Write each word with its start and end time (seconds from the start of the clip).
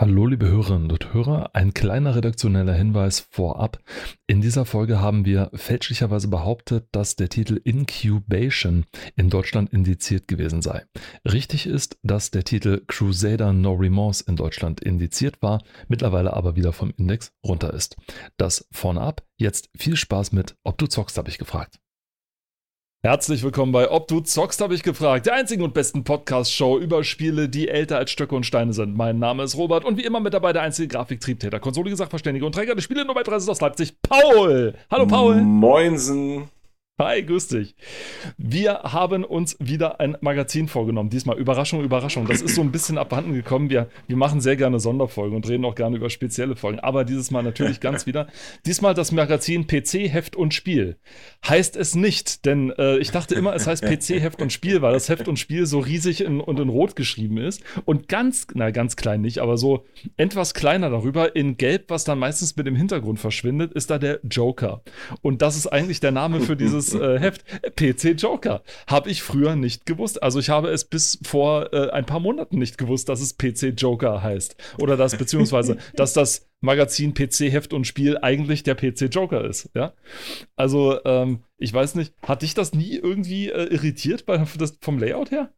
Hallo 0.00 0.26
liebe 0.26 0.46
Hörerinnen 0.46 0.92
und 0.92 1.12
Hörer, 1.12 1.56
ein 1.56 1.74
kleiner 1.74 2.14
redaktioneller 2.14 2.72
Hinweis 2.72 3.18
vorab. 3.18 3.80
In 4.28 4.40
dieser 4.40 4.64
Folge 4.64 5.00
haben 5.00 5.24
wir 5.24 5.50
fälschlicherweise 5.54 6.28
behauptet, 6.28 6.86
dass 6.92 7.16
der 7.16 7.28
Titel 7.28 7.60
Incubation 7.64 8.84
in 9.16 9.28
Deutschland 9.28 9.72
indiziert 9.72 10.28
gewesen 10.28 10.62
sei. 10.62 10.84
Richtig 11.24 11.66
ist, 11.66 11.98
dass 12.04 12.30
der 12.30 12.44
Titel 12.44 12.84
Crusader 12.86 13.52
No 13.52 13.72
Remorse 13.72 14.22
in 14.28 14.36
Deutschland 14.36 14.80
indiziert 14.80 15.42
war, 15.42 15.64
mittlerweile 15.88 16.32
aber 16.32 16.54
wieder 16.54 16.72
vom 16.72 16.92
Index 16.96 17.32
runter 17.44 17.74
ist. 17.74 17.96
Das 18.36 18.68
vorne 18.70 19.00
ab, 19.00 19.24
jetzt 19.36 19.68
viel 19.76 19.96
Spaß 19.96 20.30
mit 20.30 20.54
Ob 20.62 20.78
du 20.78 20.86
zockst, 20.86 21.18
habe 21.18 21.28
ich 21.28 21.38
gefragt. 21.38 21.80
Herzlich 23.04 23.44
willkommen 23.44 23.70
bei 23.70 23.92
Ob 23.92 24.08
du 24.08 24.18
zockst, 24.18 24.60
habe 24.60 24.74
ich 24.74 24.82
gefragt. 24.82 25.26
Der 25.26 25.34
einzigen 25.34 25.62
und 25.62 25.72
besten 25.72 26.02
Podcast-Show 26.02 26.80
über 26.80 27.04
Spiele, 27.04 27.48
die 27.48 27.68
älter 27.68 27.96
als 27.96 28.10
Stöcke 28.10 28.34
und 28.34 28.44
Steine 28.44 28.72
sind. 28.72 28.96
Mein 28.96 29.20
Name 29.20 29.44
ist 29.44 29.56
Robert 29.56 29.84
und 29.84 29.98
wie 29.98 30.04
immer 30.04 30.18
mit 30.18 30.34
dabei 30.34 30.52
der 30.52 30.62
einzige 30.62 30.88
Grafiktriebtäter, 30.88 31.60
Konsole, 31.60 31.94
Sachverständige 31.94 32.44
und 32.44 32.56
Träger 32.56 32.74
der 32.74 32.82
Spiele 32.82 33.04
Nummer 33.04 33.22
30 33.22 33.50
aus 33.50 33.60
Leipzig, 33.60 34.02
Paul. 34.02 34.74
Hallo 34.90 35.06
Paul. 35.06 35.36
Moinsen. 35.36 36.48
Hi, 37.00 37.22
grüß 37.22 37.46
dich. 37.46 37.76
Wir 38.38 38.80
haben 38.82 39.22
uns 39.22 39.56
wieder 39.60 40.00
ein 40.00 40.16
Magazin 40.20 40.66
vorgenommen. 40.66 41.10
Diesmal 41.10 41.38
Überraschung, 41.38 41.84
Überraschung. 41.84 42.26
Das 42.26 42.42
ist 42.42 42.56
so 42.56 42.60
ein 42.60 42.72
bisschen 42.72 42.98
abhanden 42.98 43.34
gekommen. 43.34 43.70
Wir, 43.70 43.88
wir 44.08 44.16
machen 44.16 44.40
sehr 44.40 44.56
gerne 44.56 44.80
Sonderfolgen 44.80 45.36
und 45.36 45.48
reden 45.48 45.64
auch 45.64 45.76
gerne 45.76 45.96
über 45.96 46.10
spezielle 46.10 46.56
Folgen. 46.56 46.80
Aber 46.80 47.04
dieses 47.04 47.30
Mal 47.30 47.44
natürlich 47.44 47.78
ganz 47.78 48.06
wieder. 48.06 48.26
Diesmal 48.66 48.94
das 48.94 49.12
Magazin 49.12 49.68
PC, 49.68 50.12
Heft 50.12 50.34
und 50.34 50.54
Spiel. 50.54 50.96
Heißt 51.46 51.76
es 51.76 51.94
nicht, 51.94 52.44
denn 52.46 52.72
äh, 52.76 52.98
ich 52.98 53.12
dachte 53.12 53.36
immer, 53.36 53.54
es 53.54 53.68
heißt 53.68 53.84
PC, 53.84 54.20
Heft 54.20 54.42
und 54.42 54.52
Spiel, 54.52 54.82
weil 54.82 54.92
das 54.92 55.08
Heft 55.08 55.28
und 55.28 55.38
Spiel 55.38 55.66
so 55.66 55.78
riesig 55.78 56.22
in, 56.22 56.40
und 56.40 56.58
in 56.58 56.68
Rot 56.68 56.96
geschrieben 56.96 57.38
ist. 57.38 57.62
Und 57.84 58.08
ganz, 58.08 58.48
na, 58.54 58.72
ganz 58.72 58.96
klein 58.96 59.20
nicht, 59.20 59.38
aber 59.38 59.56
so 59.56 59.84
etwas 60.16 60.52
kleiner 60.52 60.90
darüber, 60.90 61.36
in 61.36 61.58
Gelb, 61.58 61.90
was 61.90 62.02
dann 62.02 62.18
meistens 62.18 62.56
mit 62.56 62.66
dem 62.66 62.74
Hintergrund 62.74 63.20
verschwindet, 63.20 63.72
ist 63.74 63.88
da 63.88 63.98
der 63.98 64.18
Joker. 64.28 64.82
Und 65.22 65.42
das 65.42 65.56
ist 65.56 65.68
eigentlich 65.68 66.00
der 66.00 66.10
Name 66.10 66.40
für 66.40 66.56
dieses 66.56 66.87
äh, 66.94 67.18
Heft. 67.18 67.44
PC 67.76 68.20
Joker. 68.20 68.62
Habe 68.86 69.10
ich 69.10 69.22
früher 69.22 69.56
nicht 69.56 69.86
gewusst. 69.86 70.22
Also 70.22 70.38
ich 70.38 70.50
habe 70.50 70.68
es 70.70 70.84
bis 70.84 71.18
vor 71.22 71.72
äh, 71.72 71.90
ein 71.90 72.06
paar 72.06 72.20
Monaten 72.20 72.58
nicht 72.58 72.78
gewusst, 72.78 73.08
dass 73.08 73.20
es 73.20 73.36
PC 73.36 73.74
Joker 73.76 74.22
heißt. 74.22 74.56
Oder 74.78 74.96
dass, 74.96 75.16
beziehungsweise, 75.16 75.78
dass 75.96 76.12
das 76.12 76.48
Magazin 76.60 77.14
PC 77.14 77.52
Heft 77.52 77.72
und 77.72 77.86
Spiel 77.86 78.18
eigentlich 78.18 78.62
der 78.62 78.74
PC 78.74 79.08
Joker 79.10 79.44
ist. 79.44 79.70
Ja. 79.74 79.92
Also, 80.56 81.02
ähm, 81.04 81.44
ich 81.56 81.72
weiß 81.72 81.94
nicht, 81.94 82.12
hat 82.22 82.42
dich 82.42 82.54
das 82.54 82.74
nie 82.74 82.96
irgendwie 82.96 83.48
äh, 83.48 83.72
irritiert 83.72 84.26
bei, 84.26 84.44
das, 84.58 84.78
vom 84.80 84.98
Layout 84.98 85.30
her? 85.30 85.52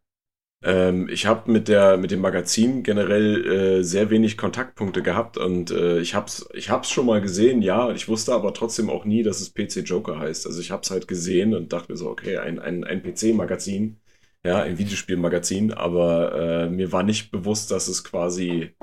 Ähm, 0.63 1.09
ich 1.09 1.25
habe 1.27 1.51
mit, 1.51 1.69
mit 1.69 2.11
dem 2.11 2.21
Magazin 2.21 2.83
generell 2.83 3.81
äh, 3.81 3.83
sehr 3.83 4.11
wenig 4.11 4.37
Kontaktpunkte 4.37 5.03
gehabt 5.03 5.39
und 5.39 5.71
äh, 5.71 6.01
ich 6.01 6.15
habe 6.15 6.27
es 6.27 6.49
ich 6.53 6.69
hab's 6.69 6.91
schon 6.91 7.07
mal 7.07 7.21
gesehen, 7.23 7.63
ja. 7.63 7.91
Ich 7.93 8.09
wusste 8.09 8.35
aber 8.35 8.53
trotzdem 8.53 8.91
auch 8.91 9.05
nie, 9.07 9.23
dass 9.23 9.41
es 9.41 9.55
PC 9.55 9.79
Joker 9.89 10.19
heißt. 10.19 10.47
Also 10.47 10.61
ich 10.61 10.71
habe 10.71 10.83
es 10.83 10.91
halt 10.91 11.09
gesehen 11.09 11.55
und 11.55 11.73
dachte 11.73 11.93
mir 11.93 11.97
so, 11.99 12.11
okay, 12.11 12.37
ein, 12.39 12.59
ein, 12.59 12.85
ein 12.85 13.03
PC-Magazin, 13.03 14.01
ja, 14.45 14.63
ein 14.63 14.79
Videospielmagazin, 14.79 15.73
aber 15.73 16.67
äh, 16.67 16.71
mir 16.71 16.93
war 16.93 17.03
nicht 17.05 17.31
bewusst, 17.31 17.71
dass 17.71 17.89
es 17.89 18.05
quasi 18.05 18.75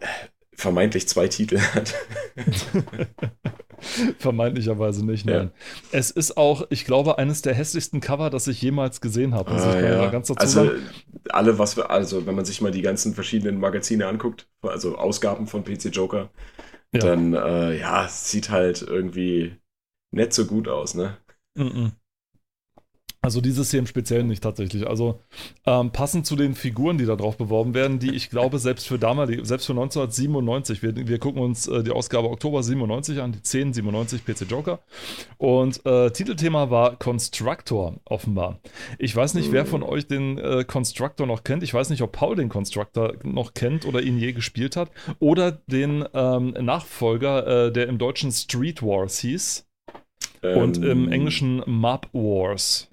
äh, 0.00 0.06
vermeintlich 0.54 1.08
zwei 1.08 1.28
Titel 1.28 1.58
hat. 1.58 1.94
Vermeintlicherweise 4.18 5.04
nicht, 5.04 5.26
nein. 5.26 5.50
Ja. 5.54 5.98
Es 5.98 6.10
ist 6.10 6.36
auch, 6.36 6.66
ich 6.70 6.84
glaube, 6.84 7.18
eines 7.18 7.42
der 7.42 7.54
hässlichsten 7.54 8.00
Cover, 8.00 8.30
das 8.30 8.46
ich 8.46 8.60
jemals 8.62 9.00
gesehen 9.00 9.34
habe. 9.34 9.52
Also, 9.52 9.68
ah, 9.68 9.80
ja. 9.80 10.10
also 10.10 10.34
sagen. 10.64 10.82
alle, 11.30 11.58
was 11.58 11.76
wir, 11.76 11.90
also 11.90 12.26
wenn 12.26 12.34
man 12.34 12.44
sich 12.44 12.60
mal 12.60 12.70
die 12.70 12.82
ganzen 12.82 13.14
verschiedenen 13.14 13.58
Magazine 13.58 14.06
anguckt, 14.06 14.48
also 14.62 14.96
Ausgaben 14.96 15.46
von 15.46 15.64
PC 15.64 15.86
Joker, 15.86 16.30
ja. 16.92 17.00
dann 17.00 17.34
äh, 17.34 17.78
ja, 17.78 18.08
sieht 18.08 18.50
halt 18.50 18.82
irgendwie 18.82 19.56
nicht 20.10 20.32
so 20.32 20.46
gut 20.46 20.68
aus, 20.68 20.94
ne? 20.94 21.18
Mm 21.54 21.62
-mm. 21.62 21.92
Also 23.26 23.40
dieses 23.40 23.72
hier 23.72 23.80
im 23.80 23.88
Speziellen 23.88 24.28
nicht 24.28 24.40
tatsächlich. 24.40 24.86
Also 24.86 25.18
ähm, 25.66 25.90
passend 25.90 26.26
zu 26.26 26.36
den 26.36 26.54
Figuren, 26.54 26.96
die 26.96 27.06
da 27.06 27.16
drauf 27.16 27.36
beworben 27.36 27.74
werden, 27.74 27.98
die 27.98 28.14
ich 28.14 28.30
glaube, 28.30 28.60
selbst 28.60 28.86
für 28.86 29.00
damals, 29.00 29.48
selbst 29.48 29.66
für 29.66 29.72
1997, 29.72 30.80
wir, 30.80 30.94
wir 30.94 31.18
gucken 31.18 31.42
uns 31.42 31.66
äh, 31.66 31.82
die 31.82 31.90
Ausgabe 31.90 32.30
Oktober 32.30 32.62
97 32.62 33.20
an, 33.20 33.32
die 33.32 33.38
1097 33.38 34.24
PC 34.24 34.48
Joker. 34.48 34.78
Und 35.38 35.84
äh, 35.84 36.12
Titelthema 36.12 36.70
war 36.70 36.94
Constructor, 37.00 37.96
offenbar. 38.04 38.60
Ich 38.96 39.16
weiß 39.16 39.34
nicht, 39.34 39.50
wer 39.50 39.66
von 39.66 39.82
euch 39.82 40.06
den 40.06 40.38
äh, 40.38 40.62
Constructor 40.64 41.26
noch 41.26 41.42
kennt. 41.42 41.64
Ich 41.64 41.74
weiß 41.74 41.90
nicht, 41.90 42.02
ob 42.02 42.12
Paul 42.12 42.36
den 42.36 42.48
Constructor 42.48 43.14
noch 43.24 43.54
kennt 43.54 43.86
oder 43.86 44.02
ihn 44.02 44.18
je 44.18 44.34
gespielt 44.34 44.76
hat. 44.76 44.92
Oder 45.18 45.50
den 45.66 46.04
ähm, 46.14 46.50
Nachfolger, 46.60 47.66
äh, 47.66 47.72
der 47.72 47.88
im 47.88 47.98
Deutschen 47.98 48.30
Street 48.30 48.84
Wars 48.84 49.18
hieß. 49.18 49.66
Ähm, 50.44 50.58
und 50.58 50.76
im 50.76 51.10
Englischen 51.10 51.64
Map 51.66 52.08
Wars. 52.12 52.88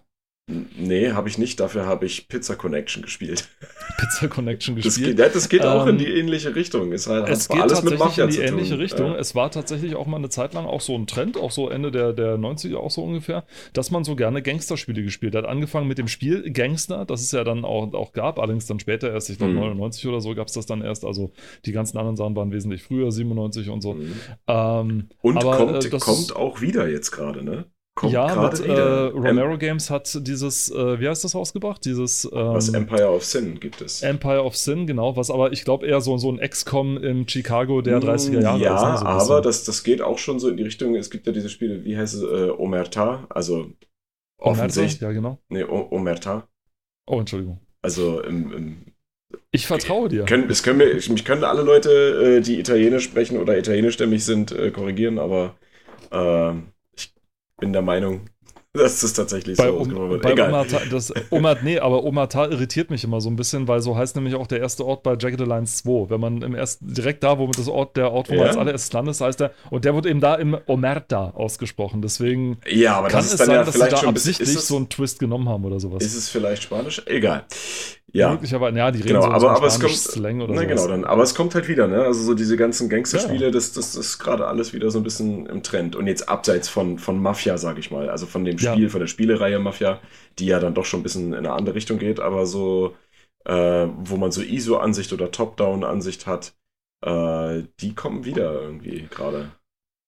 Nee, 0.45 1.11
habe 1.13 1.29
ich 1.29 1.37
nicht. 1.37 1.61
Dafür 1.61 1.85
habe 1.85 2.05
ich 2.05 2.27
Pizza 2.27 2.57
Connection 2.57 3.01
gespielt. 3.01 3.47
Pizza 3.97 4.27
Connection 4.27 4.75
gespielt. 4.75 5.17
Das 5.17 5.27
geht, 5.27 5.35
das 5.35 5.49
geht 5.49 5.65
auch 5.65 5.87
in 5.87 5.97
die 5.97 6.07
ähm, 6.07 6.17
ähnliche 6.17 6.53
Richtung. 6.53 6.91
Es, 6.91 7.07
halt, 7.07 7.29
es 7.29 7.47
geht 7.47 7.61
alles 7.61 7.75
tatsächlich 7.75 7.99
mit 7.99 7.99
Mafia 7.99 8.25
in 8.25 8.31
die 8.31 8.39
ähnliche 8.39 8.77
Richtung. 8.77 9.11
Ja. 9.13 9.17
Es 9.17 9.35
war 9.35 9.51
tatsächlich 9.51 9.95
auch 9.95 10.05
mal 10.05 10.17
eine 10.17 10.27
Zeit 10.27 10.53
lang 10.53 10.65
auch 10.65 10.81
so 10.81 10.95
ein 10.97 11.07
Trend, 11.07 11.37
auch 11.37 11.51
so 11.51 11.69
Ende 11.69 11.91
der, 11.91 12.11
der 12.11 12.37
90er 12.37 12.75
auch 12.75 12.91
so 12.91 13.03
ungefähr, 13.03 13.45
dass 13.71 13.89
man 13.89 14.03
so 14.03 14.17
gerne 14.17 14.41
Gangsterspiele 14.41 15.01
gespielt 15.01 15.33
hat. 15.33 15.45
Angefangen 15.45 15.87
mit 15.87 15.97
dem 15.97 16.09
Spiel 16.09 16.51
Gangster, 16.51 17.05
das 17.05 17.21
es 17.21 17.31
ja 17.31 17.45
dann 17.45 17.63
auch, 17.63 17.93
auch 17.93 18.11
gab, 18.11 18.37
allerdings 18.37 18.65
dann 18.65 18.81
später 18.81 19.13
erst, 19.13 19.29
ich 19.29 19.37
glaube 19.37 19.53
mhm. 19.53 19.59
99 19.59 20.07
oder 20.07 20.19
so 20.19 20.35
gab 20.35 20.47
es 20.47 20.53
das 20.53 20.65
dann 20.65 20.81
erst. 20.81 21.05
Also 21.05 21.31
die 21.65 21.71
ganzen 21.71 21.97
anderen 21.97 22.17
Sachen 22.17 22.35
waren 22.35 22.51
wesentlich 22.51 22.83
früher, 22.83 23.13
97 23.13 23.69
und 23.69 23.79
so. 23.79 23.93
Mhm. 23.93 24.13
Ähm, 24.47 25.09
und 25.21 25.37
aber, 25.37 25.55
kommt, 25.55 25.85
äh, 25.85 25.99
kommt 25.99 26.35
auch 26.35 26.59
wieder 26.59 26.89
jetzt 26.89 27.11
gerade, 27.11 27.43
ne? 27.45 27.65
Kommt 27.95 28.11
ja, 28.11 28.49
mit 28.49 28.59
äh, 28.59 28.71
Romero 28.71 29.55
Games 29.55 29.91
hat 29.91 30.17
dieses, 30.27 30.71
äh, 30.71 30.99
wie 30.99 31.07
heißt 31.07 31.23
das 31.23 31.35
rausgebracht? 31.35 31.85
Dieses. 31.85 32.25
Ähm, 32.25 32.31
was 32.31 32.69
Empire 32.69 33.11
of 33.11 33.23
Sin 33.23 33.59
gibt 33.59 33.81
es. 33.81 34.01
Empire 34.01 34.43
of 34.43 34.57
Sin, 34.57 34.87
genau. 34.87 35.15
Was 35.15 35.29
aber, 35.29 35.51
ich 35.51 35.63
glaube, 35.63 35.85
eher 35.85 36.01
so, 36.01 36.17
so 36.17 36.31
ein 36.31 36.39
XCOM 36.39 36.97
im 36.97 37.27
Chicago 37.27 37.81
der 37.81 37.99
30er 37.99 38.41
Jahre 38.41 38.59
ja, 38.59 38.95
ist. 38.95 39.01
Ja, 39.01 39.03
ne? 39.03 39.09
aber 39.09 39.41
das, 39.41 39.63
das 39.63 39.83
geht 39.83 40.01
auch 40.01 40.17
schon 40.17 40.39
so 40.39 40.49
in 40.49 40.57
die 40.57 40.63
Richtung. 40.63 40.95
Es 40.95 41.11
gibt 41.11 41.27
ja 41.27 41.33
diese 41.33 41.49
Spiele, 41.49 41.85
wie 41.85 41.95
heißt 41.95 42.15
es? 42.15 42.23
Äh, 42.23 42.49
Omerta, 42.49 43.27
also. 43.29 43.67
Offensichtlich. 44.39 45.01
Ja, 45.01 45.11
genau. 45.11 45.37
Nee, 45.49 45.63
o 45.63 45.87
Omerta. 45.91 46.47
Oh, 47.05 47.19
Entschuldigung. 47.19 47.59
Also 47.83 48.21
im. 48.21 48.51
im 48.53 48.85
ich 49.51 49.67
vertraue 49.67 50.09
dir. 50.09 50.25
Können, 50.25 50.49
es 50.49 50.63
können 50.63 50.79
wir, 50.79 50.95
mich 50.95 51.25
können 51.25 51.43
alle 51.43 51.61
Leute, 51.61 51.91
äh, 52.39 52.41
die 52.41 52.59
Italienisch 52.59 53.03
sprechen 53.03 53.37
oder 53.37 53.55
italienischstämmig 53.55 54.25
sind, 54.25 54.51
äh, 54.51 54.71
korrigieren, 54.71 55.19
aber. 55.19 55.55
Ähm, 56.11 56.72
bin 57.59 57.73
der 57.73 57.81
Meinung, 57.81 58.21
dass 58.73 59.01
das 59.01 59.13
tatsächlich 59.13 59.55
bei 59.57 59.67
so 59.67 59.77
ausgemacht 59.77 60.09
wird. 60.09 60.21
Bei 60.23 60.31
Egal. 60.31 60.49
Omata, 60.49 60.81
das, 60.89 61.13
Omat, 61.29 61.63
nee, 61.63 61.77
aber 61.77 62.03
Omata 62.03 62.47
irritiert 62.47 62.89
mich 62.89 63.03
immer 63.03 63.21
so 63.21 63.29
ein 63.29 63.35
bisschen, 63.35 63.67
weil 63.67 63.81
so 63.81 63.95
heißt 63.95 64.15
nämlich 64.15 64.33
auch 64.33 64.47
der 64.47 64.59
erste 64.61 64.83
Ort 64.83 65.03
bei 65.03 65.15
Jagged 65.19 65.39
Alliance 65.41 65.83
2. 65.83 66.09
Wenn 66.09 66.19
man 66.19 66.41
im 66.41 66.55
ersten, 66.55 66.91
direkt 66.91 67.23
da, 67.23 67.37
wo 67.37 67.45
das 67.47 67.67
Ort, 67.67 67.97
der 67.97 68.11
Ort, 68.11 68.29
wo 68.29 68.33
ja. 68.33 68.39
man 68.39 68.47
als 68.47 68.57
allererstes 68.57 68.91
landet, 68.91 69.21
heißt 69.21 69.39
der, 69.41 69.51
und 69.69 69.85
der 69.85 69.93
wird 69.93 70.07
eben 70.07 70.21
da 70.21 70.35
im 70.35 70.57
Omerta 70.65 71.29
ausgesprochen. 71.35 72.01
Deswegen 72.01 72.57
ja, 72.67 72.97
aber 72.97 73.09
kann 73.09 73.19
es 73.19 73.31
sein, 73.33 73.51
ja 73.51 73.63
dass 73.63 73.75
sie 73.75 73.87
da 73.87 74.07
absichtlich 74.07 74.59
so 74.59 74.77
einen 74.77 74.89
Twist 74.89 75.19
genommen 75.19 75.47
haben 75.47 75.63
oder 75.65 75.79
sowas. 75.79 76.03
Ist 76.03 76.15
es 76.15 76.29
vielleicht 76.29 76.63
Spanisch? 76.63 77.03
Egal. 77.05 77.45
Ja. 78.15 78.29
Möglicherweise, 78.29 78.77
ja, 78.77 78.91
die 78.91 78.99
reden 78.99 79.07
genau, 79.07 79.21
so 79.23 79.47
aber, 79.47 79.57
aber 79.57 79.65
es 79.65 79.79
kommt, 79.79 79.95
Slang 79.95 80.39
oder 80.39 80.53
ne, 80.53 80.67
genau, 80.67 80.87
dann, 80.87 81.03
aber 81.03 81.23
es 81.23 81.33
kommt 81.33 81.55
halt 81.55 81.67
wieder, 81.67 81.87
ne? 81.87 82.03
Also 82.03 82.21
so 82.21 82.35
diese 82.35 82.57
ganzen 82.57 82.87
Gangsterspiele, 82.87 83.45
ja. 83.45 83.51
das, 83.51 83.73
das, 83.73 83.93
das 83.93 84.05
ist 84.05 84.19
gerade 84.19 84.45
alles 84.45 84.71
wieder 84.71 84.91
so 84.91 84.99
ein 84.99 85.03
bisschen 85.03 85.47
im 85.47 85.63
Trend. 85.63 85.95
Und 85.95 86.05
jetzt 86.05 86.29
abseits 86.29 86.69
von, 86.69 86.99
von 86.99 87.19
Mafia, 87.19 87.57
sag 87.57 87.79
ich 87.79 87.89
mal, 87.89 88.11
also 88.11 88.27
von 88.27 88.45
dem 88.45 88.59
Spiel, 88.59 88.83
ja. 88.83 88.89
von 88.89 88.99
der 88.99 89.07
Spielereihe 89.07 89.57
Mafia, 89.57 89.99
die 90.37 90.45
ja 90.45 90.59
dann 90.59 90.75
doch 90.75 90.85
schon 90.85 90.99
ein 90.99 91.03
bisschen 91.03 91.29
in 91.29 91.39
eine 91.39 91.53
andere 91.53 91.73
Richtung 91.73 91.97
geht, 91.97 92.19
aber 92.19 92.45
so, 92.45 92.95
äh, 93.45 93.87
wo 93.97 94.17
man 94.17 94.31
so 94.31 94.43
ISO-Ansicht 94.43 95.11
oder 95.11 95.31
Top-Down-Ansicht 95.31 96.27
hat, 96.27 96.53
äh, 97.01 97.63
die 97.79 97.95
kommen 97.95 98.25
wieder 98.25 98.61
irgendwie 98.61 99.07
gerade. 99.09 99.49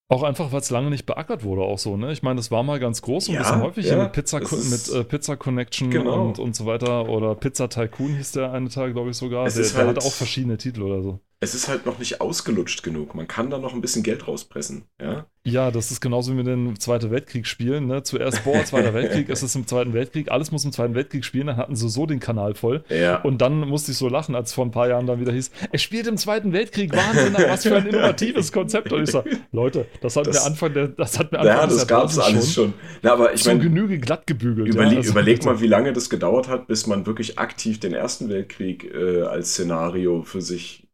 Auch 0.08 0.22
einfach, 0.22 0.52
weil 0.52 0.60
es 0.60 0.70
lange 0.70 0.92
nicht 0.92 1.08
beackert 1.08 1.44
wurde, 1.44 1.64
auch 1.64 1.80
so, 1.80 1.98
ne? 1.98 2.12
Ich 2.12 2.22
meine, 2.22 2.36
das 2.36 2.52
war 2.52 2.62
mal 2.62 2.80
ganz 2.80 3.02
groß 3.02 3.30
und 3.30 3.36
ja, 3.36 3.40
ein 3.40 3.44
bisschen 3.44 3.62
häufig 3.64 3.86
ja, 3.88 4.04
mit 4.04 4.12
Pizza, 4.12 4.40
mit 4.40 4.90
äh, 4.94 5.04
Pizza 5.04 5.36
Connection 5.36 5.90
genau. 5.90 6.28
und, 6.28 6.38
und 6.38 6.56
so 6.56 6.68
weiter. 6.68 7.10
Oder 7.10 7.34
Pizza 7.34 7.70
Tycoon 7.70 8.16
hieß 8.16 8.34
der 8.34 8.52
eine 8.52 8.70
Tag, 8.70 8.94
glaube 8.94 9.10
ich, 9.10 9.18
sogar. 9.18 9.46
der, 9.46 9.54
der 9.54 9.74
halt, 9.74 9.88
hatte 9.88 10.06
auch 10.06 10.12
verschiedene 10.12 10.58
Titel 10.58 10.84
oder 10.84 11.02
so. 11.02 11.20
Es 11.40 11.54
ist 11.54 11.68
halt 11.68 11.86
noch 11.86 12.00
nicht 12.00 12.22
ausgelutscht 12.22 12.84
genug. 12.84 13.14
Man 13.14 13.28
kann 13.28 13.50
da 13.50 13.58
noch 13.58 13.74
ein 13.74 13.82
bisschen 13.82 14.04
Geld 14.04 14.28
rauspressen, 14.28 14.86
ja? 15.02 15.26
Ja, 15.48 15.70
das 15.70 15.92
ist 15.92 16.02
genauso 16.02 16.34
wie 16.34 16.38
wir 16.38 16.44
den 16.44 16.80
Zweiten 16.80 17.12
Weltkrieg 17.12 17.46
spielen. 17.46 17.86
Ne? 17.86 18.02
Zuerst, 18.02 18.44
boah, 18.44 18.66
Zweiter 18.66 18.94
Weltkrieg, 18.96 19.30
es 19.30 19.44
ist 19.44 19.56
im 19.56 19.68
Zweiten 19.68 19.94
Weltkrieg, 19.94 20.32
alles 20.32 20.52
muss 20.52 20.66
im 20.66 20.72
Zweiten 20.72 20.96
Weltkrieg 20.96 21.24
spielen, 21.24 21.46
dann 21.48 21.58
hatten 21.58 21.76
sie 21.76 21.88
so 21.88 22.08
den 22.08 22.20
Kanal 22.20 22.56
voll. 22.56 22.84
Ja. 22.90 23.22
Und 23.22 23.44
dann 23.44 23.60
musste 23.60 23.92
ich 23.92 23.98
so 23.98 24.10
lachen, 24.10 24.34
als 24.34 24.54
vor 24.54 24.66
ein 24.66 24.72
paar 24.72 24.90
Jahren 24.90 25.06
dann 25.06 25.20
wieder 25.20 25.32
hieß, 25.32 25.52
er 25.72 25.78
spielt 25.78 26.08
im 26.08 26.18
Zweiten 26.18 26.52
Weltkrieg, 26.52 26.92
Wahnsinn, 26.96 27.36
was 27.48 27.62
für 27.62 27.76
ein 27.76 27.86
innovatives 27.86 28.52
Konzept. 28.52 28.92
Und 28.92 29.04
ich 29.04 29.12
sage, 29.12 29.38
Leute, 29.52 29.86
das 30.02 30.16
hat 30.16 30.26
das, 30.26 30.40
mir 30.40 30.46
Anfang 30.50 30.74
der, 30.74 30.88
das 30.88 31.20
hat 31.20 31.32
mir 31.32 31.40
Anfang 31.40 31.58
ja, 31.58 31.68
das 31.68 31.88
gab 31.88 32.10
es 32.10 32.18
alles 32.18 32.52
schon. 32.52 32.74
Na, 33.04 33.14
aber 33.14 33.36
ich 33.36 33.46
meine, 33.46 33.60
Genüge 33.60 34.00
glatt 34.00 34.26
gebügelt. 34.26 34.70
Überle 34.70 34.94
ja, 34.94 34.98
also 34.98 35.12
überleg 35.12 35.46
mal, 35.46 35.62
wie 35.62 35.68
lange 35.68 35.94
das 35.94 36.10
gedauert 36.10 36.48
hat, 36.48 36.66
bis 36.66 36.88
man 36.88 37.06
wirklich 37.06 37.38
aktiv 37.38 37.80
den 37.80 37.94
Ersten 37.94 38.30
Weltkrieg 38.30 38.92
äh, 38.96 39.22
als 39.22 39.52
Szenario 39.52 40.24
für 40.24 40.42
sich 40.42 40.85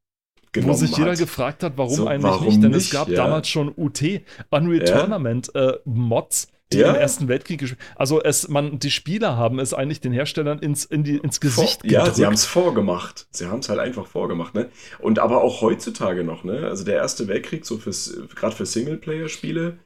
genommen 0.51 0.71
Wo 0.71 0.75
sich 0.75 0.95
jeder 0.97 1.15
hat. 1.15 1.17
gefragt 1.17 1.63
hat, 1.63 1.73
warum 1.77 1.99
So, 1.99 2.07
eigentlich 2.07 2.39
warum 2.39 2.39
nicht, 2.39 2.61
denn 2.61 2.73
es 2.73 2.89
nicht? 2.89 2.89
gab 2.89 3.07
Ja. 3.07 3.15
damals 3.15 3.47
schon 3.49 3.73
UT, 3.75 4.01
Unreal 4.49 4.81
Ja. 4.81 4.83
Tournament 4.83 5.53
äh, 5.55 5.73
Mods, 5.85 6.47
die 6.73 6.79
Ja. 6.79 6.87
im 6.87 6.95
Ersten 6.95 7.27
Weltkrieg 7.27 7.59
gespielt 7.59 7.81
Also 7.95 8.21
es, 8.21 8.47
man, 8.47 8.79
die 8.79 8.91
Spieler 8.91 9.37
haben 9.37 9.59
es 9.59 9.73
eigentlich 9.73 10.01
den 10.01 10.13
Herstellern 10.13 10.59
ins, 10.59 10.85
in 10.85 11.03
die, 11.03 11.17
ins 11.17 11.39
Gesicht 11.39 11.81
Vor, 11.81 11.85
ja, 11.85 12.05
gedrückt. 12.05 12.15
sie 12.15 12.25
haben 12.25 12.33
es 12.33 12.45
vorgemacht. 12.45 13.27
Sie 13.31 13.47
haben 13.47 13.59
es 13.59 13.69
halt 13.69 13.79
einfach 13.79 14.05
vorgemacht, 14.07 14.53
ne? 14.53 14.69
Und 14.99 15.19
aber 15.19 15.43
auch 15.43 15.61
heutzutage 15.61 16.23
noch, 16.23 16.43
ne? 16.43 16.67
Also 16.67 16.85
der 16.85 16.95
Erste 16.95 17.27
Weltkrieg, 17.27 17.65
so 17.65 17.77
fürs, 17.77 18.15
gerade 18.35 18.55
für 18.55 18.65
Singleplayer-Spiele, 18.65 19.79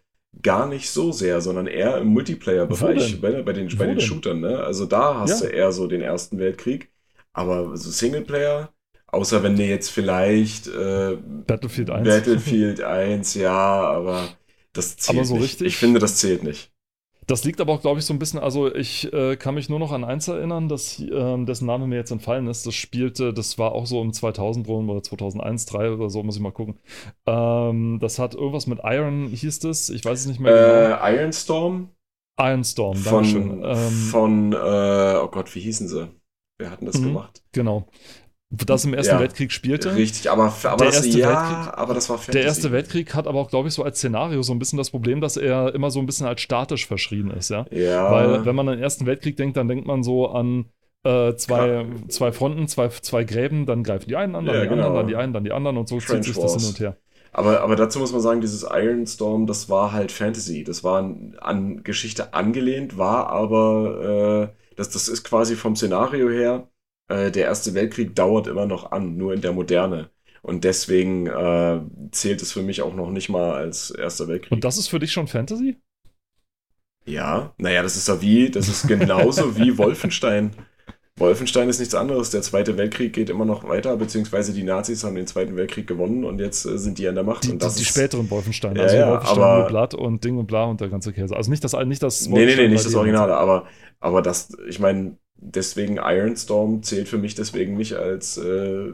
gar 0.44 0.68
nicht 0.68 0.90
so 0.90 1.12
sehr, 1.12 1.42
sondern 1.42 1.68
eher 1.68 1.98
im 1.98 2.08
Multiplayer-Bereich, 2.10 3.22
bei, 3.22 3.42
bei 3.42 3.54
den, 3.54 3.76
Wo 3.78 3.78
bei 3.78 3.88
den 3.88 4.00
denn? 4.00 4.02
Shootern, 4.02 4.42
ne? 4.42 4.60
Also 4.64 4.86
da 4.86 5.20
hast 5.20 5.42
Ja. 5.42 5.42
du 5.42 5.46
eher 5.46 5.72
so 5.72 5.88
den 5.88 6.02
Ersten 6.02 6.38
Weltkrieg. 6.40 6.92
Aber 7.34 7.76
so 7.78 7.90
Singleplayer, 7.90 8.74
außer 9.16 9.44
wenn 9.44 9.56
du 9.58 9.64
jetzt 9.66 9.90
vielleicht 9.90 10.68
äh, 10.68 11.18
Battlefield 11.48 11.90
1. 11.90 12.08
Battlefield 12.08 12.82
1, 12.82 13.34
ja, 13.36 13.52
aber 13.54 14.30
das 14.74 14.98
zählt 14.98 15.20
Aber 15.20 15.26
so 15.26 15.36
nicht. 15.36 15.44
richtig? 15.44 15.68
Ich 15.68 15.78
finde, 15.78 16.00
das 16.00 16.18
zählt 16.18 16.44
nicht. 16.44 16.72
Das 17.28 17.44
liegt 17.44 17.60
aber 17.60 17.74
auch, 17.74 17.82
glaube 17.82 18.00
ich, 18.00 18.06
so 18.06 18.14
ein 18.14 18.20
bisschen, 18.20 18.40
also 18.40 18.74
ich 18.74 19.12
äh, 19.12 19.36
kann 19.36 19.56
mich 19.56 19.68
nur 19.68 19.80
noch 19.80 19.92
an 19.92 20.04
eins 20.04 20.28
erinnern, 20.28 20.70
dass, 20.70 21.00
ähm, 21.00 21.48
dessen 21.48 21.66
Name 21.66 21.88
mir 21.88 21.96
jetzt 21.96 22.12
entfallen 22.12 22.46
ist. 22.48 22.68
Das 22.68 22.76
spielte, 22.76 23.34
das 23.34 23.58
war 23.58 23.72
auch 23.72 23.88
so 23.88 24.00
im 24.04 24.14
2000 24.14 24.68
rum 24.68 24.88
oder 24.92 25.02
2001, 25.02 25.66
2003 25.66 25.96
oder 25.96 26.10
so, 26.12 26.22
muss 26.22 26.36
ich 26.36 26.42
mal 26.42 26.52
gucken. 26.52 26.78
Ähm, 27.26 27.98
das 28.00 28.20
hat 28.20 28.36
irgendwas 28.36 28.68
mit 28.68 28.80
Iron, 28.84 29.28
hieß 29.30 29.58
das, 29.60 29.90
ich 29.90 30.06
weiß 30.06 30.20
es 30.20 30.26
nicht 30.28 30.40
mehr 30.40 30.54
genau. 30.54 31.04
Äh, 31.04 31.16
Ironstorm 31.18 31.90
Ironstorm, 32.38 32.98
von, 32.98 33.24
Dankeschön. 33.24 33.64
Ähm, 33.64 33.92
von 34.12 34.54
äh, 34.54 35.16
oh 35.24 35.28
Gott, 35.30 35.56
wie 35.56 35.62
hießen 35.62 35.88
sie? 35.88 36.10
Wir 36.60 36.70
hatten 36.70 36.86
das 36.86 37.00
Mhm. 37.00 37.06
gemacht. 37.06 37.44
genau. 37.54 37.88
Das 38.52 38.86
im 38.86 38.94
Ersten 38.94 39.16
Ja, 39.16 39.20
Weltkrieg 39.20 39.52
spielte. 39.52 39.96
Richtig, 39.96 40.30
aber, 40.30 40.54
aber 40.64 40.78
Der 40.78 40.88
das, 40.88 40.96
Erste 40.98 41.20
ja, 41.20 41.30
Weltkrieg- 41.30 41.78
aber 41.78 41.94
das 41.94 42.10
war 42.10 42.18
Fantasy. 42.18 42.32
Der 42.34 42.44
Erste 42.44 42.72
Weltkrieg 42.72 43.14
hat 43.16 43.28
aber 43.28 43.40
auch, 43.40 43.50
glaube 43.50 43.68
ich, 43.68 43.74
so 43.74 43.84
als 43.84 43.98
Szenario 43.98 44.42
so 44.44 44.54
ein 44.54 44.60
bisschen 44.60 44.78
das 44.78 44.92
Problem, 44.92 45.20
dass 45.20 45.36
er 45.36 45.74
immer 45.74 45.90
so 45.92 46.00
ein 46.00 46.06
bisschen 46.06 46.28
als 46.28 46.42
statisch 46.42 46.86
verschrien 46.86 47.32
ist, 47.32 47.50
ja. 47.50 47.66
Ja. 47.72 48.12
Weil 48.12 48.46
wenn 48.46 48.56
man 48.56 48.70
an 48.70 48.76
den 48.76 48.84
Ersten 48.84 49.06
Weltkrieg 49.08 49.36
denkt, 49.36 49.58
dann 49.58 49.68
denkt 49.68 49.88
man 49.88 50.04
so 50.04 50.28
an 50.30 50.66
äh, 51.04 51.36
zwei, 51.36 51.86
zwei 52.08 52.32
Fronten, 52.32 52.68
zwei, 52.68 52.90
zwei 52.90 53.24
Gräben, 53.24 53.66
dann 53.66 53.84
greifen 53.84 54.08
die 54.10 54.16
einen 54.16 54.36
an, 54.36 54.46
dann 54.46 54.56
Ja, 54.56 54.62
die 54.62 54.70
anderen, 54.70 54.94
genau. 54.94 54.96
dann 55.00 55.08
die 55.08 55.16
einen, 55.16 55.34
dann 55.34 55.44
die 55.44 55.52
anderen 55.52 55.78
und 55.78 55.90
so 55.90 56.00
zieht 56.00 56.08
Trench 56.10 56.26
sich 56.28 56.38
das 56.38 56.56
hin 56.56 56.66
und 56.66 56.80
her. 56.80 56.98
Aber, 57.32 57.62
aber 57.62 57.76
dazu 57.76 58.00
muss 58.00 58.12
man 58.14 58.22
sagen, 58.22 58.42
dieses 58.42 58.64
Ironstorm, 58.64 59.46
das 59.48 59.70
war 59.70 59.92
halt 59.92 60.12
Fantasy. 60.12 60.64
Das 60.64 60.84
war 60.84 61.00
an, 61.00 61.36
an 61.42 61.84
Geschichte 61.84 62.34
angelehnt, 62.34 62.98
war 62.98 63.28
aber, 63.30 64.52
äh, 64.56 64.76
das, 64.78 64.90
das 64.90 65.08
ist 65.10 65.24
quasi 65.24 65.56
vom 65.56 65.76
Szenario 65.76 66.30
her, 66.30 66.70
äh, 67.08 67.32
der 67.32 67.46
Erste 67.46 67.74
Weltkrieg 67.74 68.16
dauert 68.16 68.48
immer 68.48 68.66
noch 68.66 68.92
an, 68.92 69.18
nur 69.18 69.34
in 69.34 69.42
der 69.42 69.54
Moderne. 69.54 70.10
Und 70.42 70.64
deswegen 70.64 71.26
äh, 71.28 71.82
zählt 72.12 72.42
es 72.42 72.52
für 72.52 72.62
mich 72.62 72.82
auch 72.84 72.94
noch 72.94 73.10
nicht 73.10 73.30
mal 73.30 73.52
als 73.54 73.90
Erster 73.92 74.28
Weltkrieg. 74.28 74.52
Und 74.52 74.64
das 74.64 74.78
ist 74.78 74.88
für 74.90 75.00
dich 75.00 75.12
schon 75.12 75.28
Fantasy? 75.28 75.78
Ja, 77.06 77.54
naja, 77.58 77.84
das 77.84 77.96
ist 77.98 78.08
ja 78.08 78.22
wie, 78.22 78.50
das 78.50 78.68
ist 78.68 78.88
genauso 78.88 79.56
wie 79.58 79.78
Wolfenstein. 79.78 80.52
Wolfenstein 81.18 81.70
ist 81.70 81.80
nichts 81.80 81.96
anderes. 81.96 82.30
Der 82.32 82.42
Zweite 82.42 82.78
Weltkrieg 82.78 83.14
geht 83.14 83.30
immer 83.30 83.46
noch 83.46 83.64
weiter, 83.68 83.96
beziehungsweise 83.96 84.54
die 84.54 84.64
Nazis 84.64 85.04
haben 85.04 85.16
den 85.16 85.28
Zweiten 85.28 85.56
Weltkrieg 85.56 85.88
gewonnen 85.88 86.26
und 86.26 86.40
jetzt 86.40 86.66
äh, 86.66 86.78
sind 86.78 86.98
die 86.98 87.08
an 87.08 87.16
der 87.16 87.24
Macht. 87.24 87.46
Die, 87.46 87.52
und 87.52 87.64
das 87.64 87.76
die, 87.76 87.80
die 87.84 87.86
späteren 87.86 88.30
Wolfenstein, 88.30 88.76
Ja, 88.76 88.84
also 88.84 88.96
ja, 88.98 89.10
Wolfenstein 89.12 89.44
aber- 89.44 89.64
New 89.64 89.68
Blood 89.70 89.94
und 89.94 90.24
Ding 90.26 90.38
und 90.38 90.48
bla 90.48 90.66
und 90.66 90.82
der 90.82 90.90
ganze 90.90 91.14
Käse. 91.14 91.36
Also 91.36 91.50
nicht 91.52 91.64
das, 91.64 91.74
nicht 91.86 92.04
das 92.04 92.28
Nee, 92.28 92.34
nee, 92.34 92.40
nee, 92.40 92.46
Wolfenstein 92.48 92.72
nicht 92.72 92.86
das 92.86 92.94
3D. 92.94 92.98
Originale, 92.98 93.38
aber, 93.38 93.66
aber 94.00 94.22
das, 94.22 94.56
ich 94.68 94.80
meine, 94.80 95.18
deswegen 95.36 95.98
Ironstorm 95.98 96.84
zählt 96.84 97.08
für 97.08 97.18
mich 97.18 97.36
deswegen 97.36 97.78
nicht 97.78 97.94
als 97.94 98.38
äh, 98.38 98.92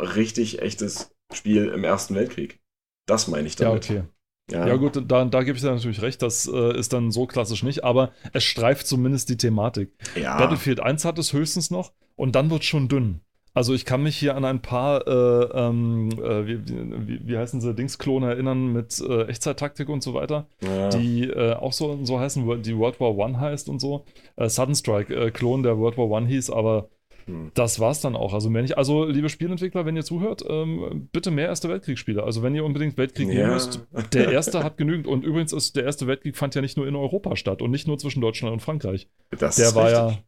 richtig 0.00 0.62
echtes 0.62 1.10
Spiel 1.32 1.68
im 1.68 1.84
Ersten 1.84 2.14
Weltkrieg. 2.14 2.60
Das 3.06 3.28
meine 3.28 3.46
ich 3.48 3.58
Ja, 3.58 3.68
damit. 3.70 3.84
okay. 3.84 4.02
Ja, 4.50 4.76
gut, 4.76 4.96
da, 5.10 5.24
da 5.26 5.42
gebe 5.42 5.56
ich 5.56 5.62
dir 5.62 5.70
natürlich 5.70 6.00
recht, 6.00 6.22
das 6.22 6.46
äh, 6.46 6.78
ist 6.78 6.92
dann 6.94 7.10
so 7.10 7.26
klassisch 7.26 7.62
nicht, 7.62 7.84
aber 7.84 8.12
es 8.32 8.44
streift 8.44 8.86
zumindest 8.86 9.28
die 9.28 9.36
Thematik. 9.36 9.92
Ja, 10.14 10.38
Battlefield 10.38 10.80
1 10.80 11.04
hat 11.04 11.18
es 11.18 11.34
höchstens 11.34 11.70
noch 11.70 11.92
und 12.16 12.34
dann 12.34 12.48
wird 12.50 12.64
schon 12.64 12.88
dünn. 12.88 13.20
Also 13.58 13.74
ich 13.74 13.84
kann 13.84 14.04
mich 14.04 14.16
hier 14.16 14.36
an 14.36 14.44
ein 14.44 14.62
paar, 14.62 15.04
äh, 15.08 15.48
ähm, 15.52 16.10
äh, 16.12 16.46
wie, 16.46 16.60
wie, 17.08 17.20
wie 17.26 17.36
heißen 17.36 17.60
sie, 17.60 17.74
Dingsklone 17.74 18.28
erinnern 18.28 18.72
mit 18.72 19.00
äh, 19.00 19.24
Echtzeittaktik 19.24 19.88
und 19.88 20.00
so 20.00 20.14
weiter, 20.14 20.46
ja. 20.62 20.90
die 20.90 21.24
äh, 21.24 21.54
auch 21.54 21.72
so, 21.72 21.98
so 22.04 22.20
heißen, 22.20 22.62
die 22.62 22.78
World 22.78 23.00
War 23.00 23.16
One 23.16 23.40
heißt 23.40 23.68
und 23.68 23.80
so. 23.80 24.04
Äh, 24.36 24.48
Sudden 24.48 24.76
Strike, 24.76 25.12
äh, 25.12 25.32
Klon, 25.32 25.64
der 25.64 25.76
World 25.76 25.98
War 25.98 26.08
One 26.08 26.28
hieß, 26.28 26.50
aber 26.50 26.88
Hm. 27.26 27.50
das 27.54 27.80
war's 27.80 28.00
dann 28.00 28.14
auch. 28.14 28.32
Also, 28.32 28.48
mehr 28.48 28.62
nicht. 28.62 28.78
also 28.78 29.04
liebe 29.04 29.28
Spielentwickler, 29.28 29.84
wenn 29.84 29.96
ihr 29.96 30.04
zuhört, 30.04 30.44
ähm, 30.48 31.08
bitte 31.12 31.32
mehr 31.32 31.46
Erste 31.48 31.68
Weltkriegsspiele. 31.68 32.22
Also 32.22 32.44
wenn 32.44 32.54
ihr 32.54 32.64
unbedingt 32.64 32.96
Weltkrieg 32.96 33.28
Ja. 33.28 33.48
müsst, 33.52 33.84
der 34.14 34.30
erste 34.30 34.62
hat 34.62 34.76
genügend. 34.78 35.08
Und 35.08 35.24
übrigens 35.24 35.52
ist 35.52 35.74
der 35.74 35.82
Erste 35.84 36.06
Weltkrieg 36.06 36.36
fand 36.36 36.54
ja 36.54 36.60
nicht 36.62 36.76
nur 36.76 36.86
in 36.86 36.94
Europa 36.94 37.34
statt 37.34 37.60
und 37.60 37.72
nicht 37.72 37.88
nur 37.88 37.98
zwischen 37.98 38.20
Deutschland 38.22 38.52
und 38.52 38.60
Frankreich. 38.60 39.08
das 39.36 39.56
Der 39.56 39.66
ist 39.66 39.74
war 39.74 39.84
richtig. 39.86 40.16
ja, 40.16 40.22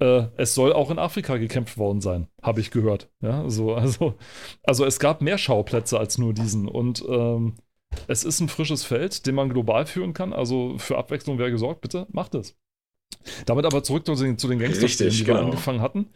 äh, 0.00 0.24
es 0.36 0.54
soll 0.54 0.72
auch 0.72 0.90
in 0.90 0.98
Afrika 0.98 1.36
gekämpft 1.36 1.78
worden 1.78 2.00
sein, 2.00 2.28
habe 2.42 2.60
ich 2.60 2.70
gehört. 2.70 3.10
Ja, 3.20 3.48
so, 3.48 3.74
also, 3.74 4.14
also 4.62 4.84
es 4.84 4.98
gab 4.98 5.20
mehr 5.20 5.38
Schauplätze 5.38 5.98
als 5.98 6.18
nur 6.18 6.34
diesen. 6.34 6.68
Und 6.68 7.04
ähm, 7.08 7.54
es 8.08 8.24
ist 8.24 8.40
ein 8.40 8.48
frisches 8.48 8.84
Feld, 8.84 9.26
den 9.26 9.34
man 9.34 9.50
global 9.50 9.86
führen 9.86 10.12
kann. 10.14 10.32
Also 10.32 10.76
für 10.78 10.98
Abwechslung 10.98 11.38
wer 11.38 11.50
gesorgt, 11.50 11.80
bitte 11.80 12.06
macht 12.10 12.34
es. 12.34 12.56
Damit 13.46 13.64
aber 13.64 13.82
zurück 13.82 14.04
zu 14.04 14.14
den, 14.16 14.38
zu 14.38 14.48
den 14.48 14.58
Gangsterspielen, 14.58 15.10
Richtig, 15.10 15.24
die 15.24 15.26
wir 15.26 15.34
genau. 15.34 15.46
angefangen 15.46 15.80
hatten. 15.80 16.06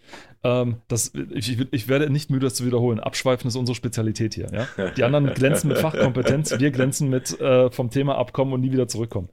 Ähm, 0.42 0.76
das, 0.88 1.12
ich, 1.32 1.58
ich 1.70 1.88
werde 1.88 2.10
nicht 2.10 2.30
müde, 2.30 2.46
das 2.46 2.54
zu 2.54 2.66
wiederholen. 2.66 3.00
Abschweifen 3.00 3.48
ist 3.48 3.56
unsere 3.56 3.74
Spezialität 3.74 4.34
hier. 4.34 4.48
Ja? 4.52 4.90
Die 4.90 5.04
anderen 5.04 5.26
glänzen 5.34 5.68
mit 5.68 5.78
Fachkompetenz, 5.78 6.58
wir 6.58 6.70
glänzen 6.70 7.08
mit 7.08 7.40
äh, 7.40 7.70
vom 7.70 7.90
Thema 7.90 8.18
abkommen 8.18 8.52
und 8.52 8.60
nie 8.60 8.72
wieder 8.72 8.88
zurückkommen. 8.88 9.30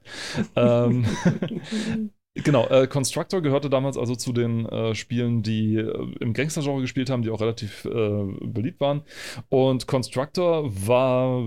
Ähm, 0.54 1.04
genau, 2.44 2.66
äh, 2.68 2.86
Constructor 2.86 3.42
gehörte 3.42 3.70
damals 3.70 3.96
also 3.96 4.14
zu 4.14 4.32
den 4.32 4.66
äh, 4.66 4.94
Spielen, 4.94 5.42
die 5.42 5.76
äh, 5.76 6.06
im 6.20 6.32
Gangster-Genre 6.32 6.80
gespielt 6.80 7.10
haben, 7.10 7.22
die 7.22 7.30
auch 7.30 7.40
relativ 7.40 7.84
äh, 7.84 8.24
beliebt 8.44 8.80
waren. 8.80 9.02
Und 9.48 9.86
Constructor 9.86 10.70
war, 10.86 11.42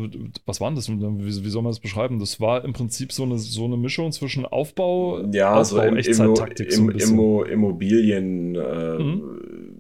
was 0.46 0.62
war 0.62 0.70
denn 0.70 0.76
das? 0.76 0.90
Wie, 0.90 1.46
wie 1.46 1.50
soll 1.50 1.62
man 1.62 1.72
das 1.72 1.80
beschreiben? 1.80 2.20
Das 2.20 2.40
war 2.40 2.64
im 2.64 2.74
Prinzip 2.74 3.12
so 3.12 3.24
eine, 3.24 3.38
so 3.38 3.66
eine 3.66 3.78
Mischung 3.78 4.12
zwischen 4.12 4.46
Aufbau, 4.46 5.22
Ja, 5.32 5.52
Aufbau, 5.52 5.64
so 5.64 5.82
im, 5.82 5.98
Echtzeit-Taktik 5.98 6.72
so 6.72 6.90
im. 6.90 6.98
Immo, 6.98 7.44
Immobilien 7.44 8.56
äh, 8.56 9.00
Mhm. 9.00 9.79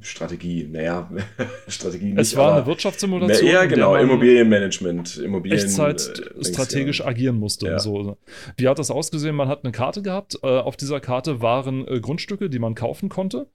Strategie, 0.00 0.68
naja, 0.70 1.10
Strategie 1.68 2.06
nicht, 2.06 2.18
Es 2.18 2.36
war 2.36 2.48
aber 2.48 2.56
eine 2.56 2.66
Wirtschaftssimulation. 2.66 3.50
ja, 3.50 3.64
genau, 3.66 3.92
man 3.92 4.02
Immobilienmanagement, 4.02 5.18
Immobilien 5.18 5.58
Echtzeit 5.58 6.22
äh, 6.38 6.44
strategisch 6.44 7.00
ja. 7.00 7.06
agieren 7.06 7.38
musste. 7.38 7.66
Ja. 7.66 7.78
So. 7.78 8.16
Wie 8.56 8.68
hat 8.68 8.78
das 8.78 8.90
ausgesehen? 8.90 9.36
Man 9.36 9.48
hat 9.48 9.64
eine 9.64 9.72
Karte 9.72 10.02
gehabt. 10.02 10.38
Äh, 10.42 10.46
auf 10.46 10.76
dieser 10.76 11.00
Karte 11.00 11.40
waren 11.40 11.86
äh, 11.86 12.00
Grundstücke, 12.00 12.50
die 12.50 12.58
man 12.58 12.74
kaufen 12.74 13.08
konnte. 13.08 13.48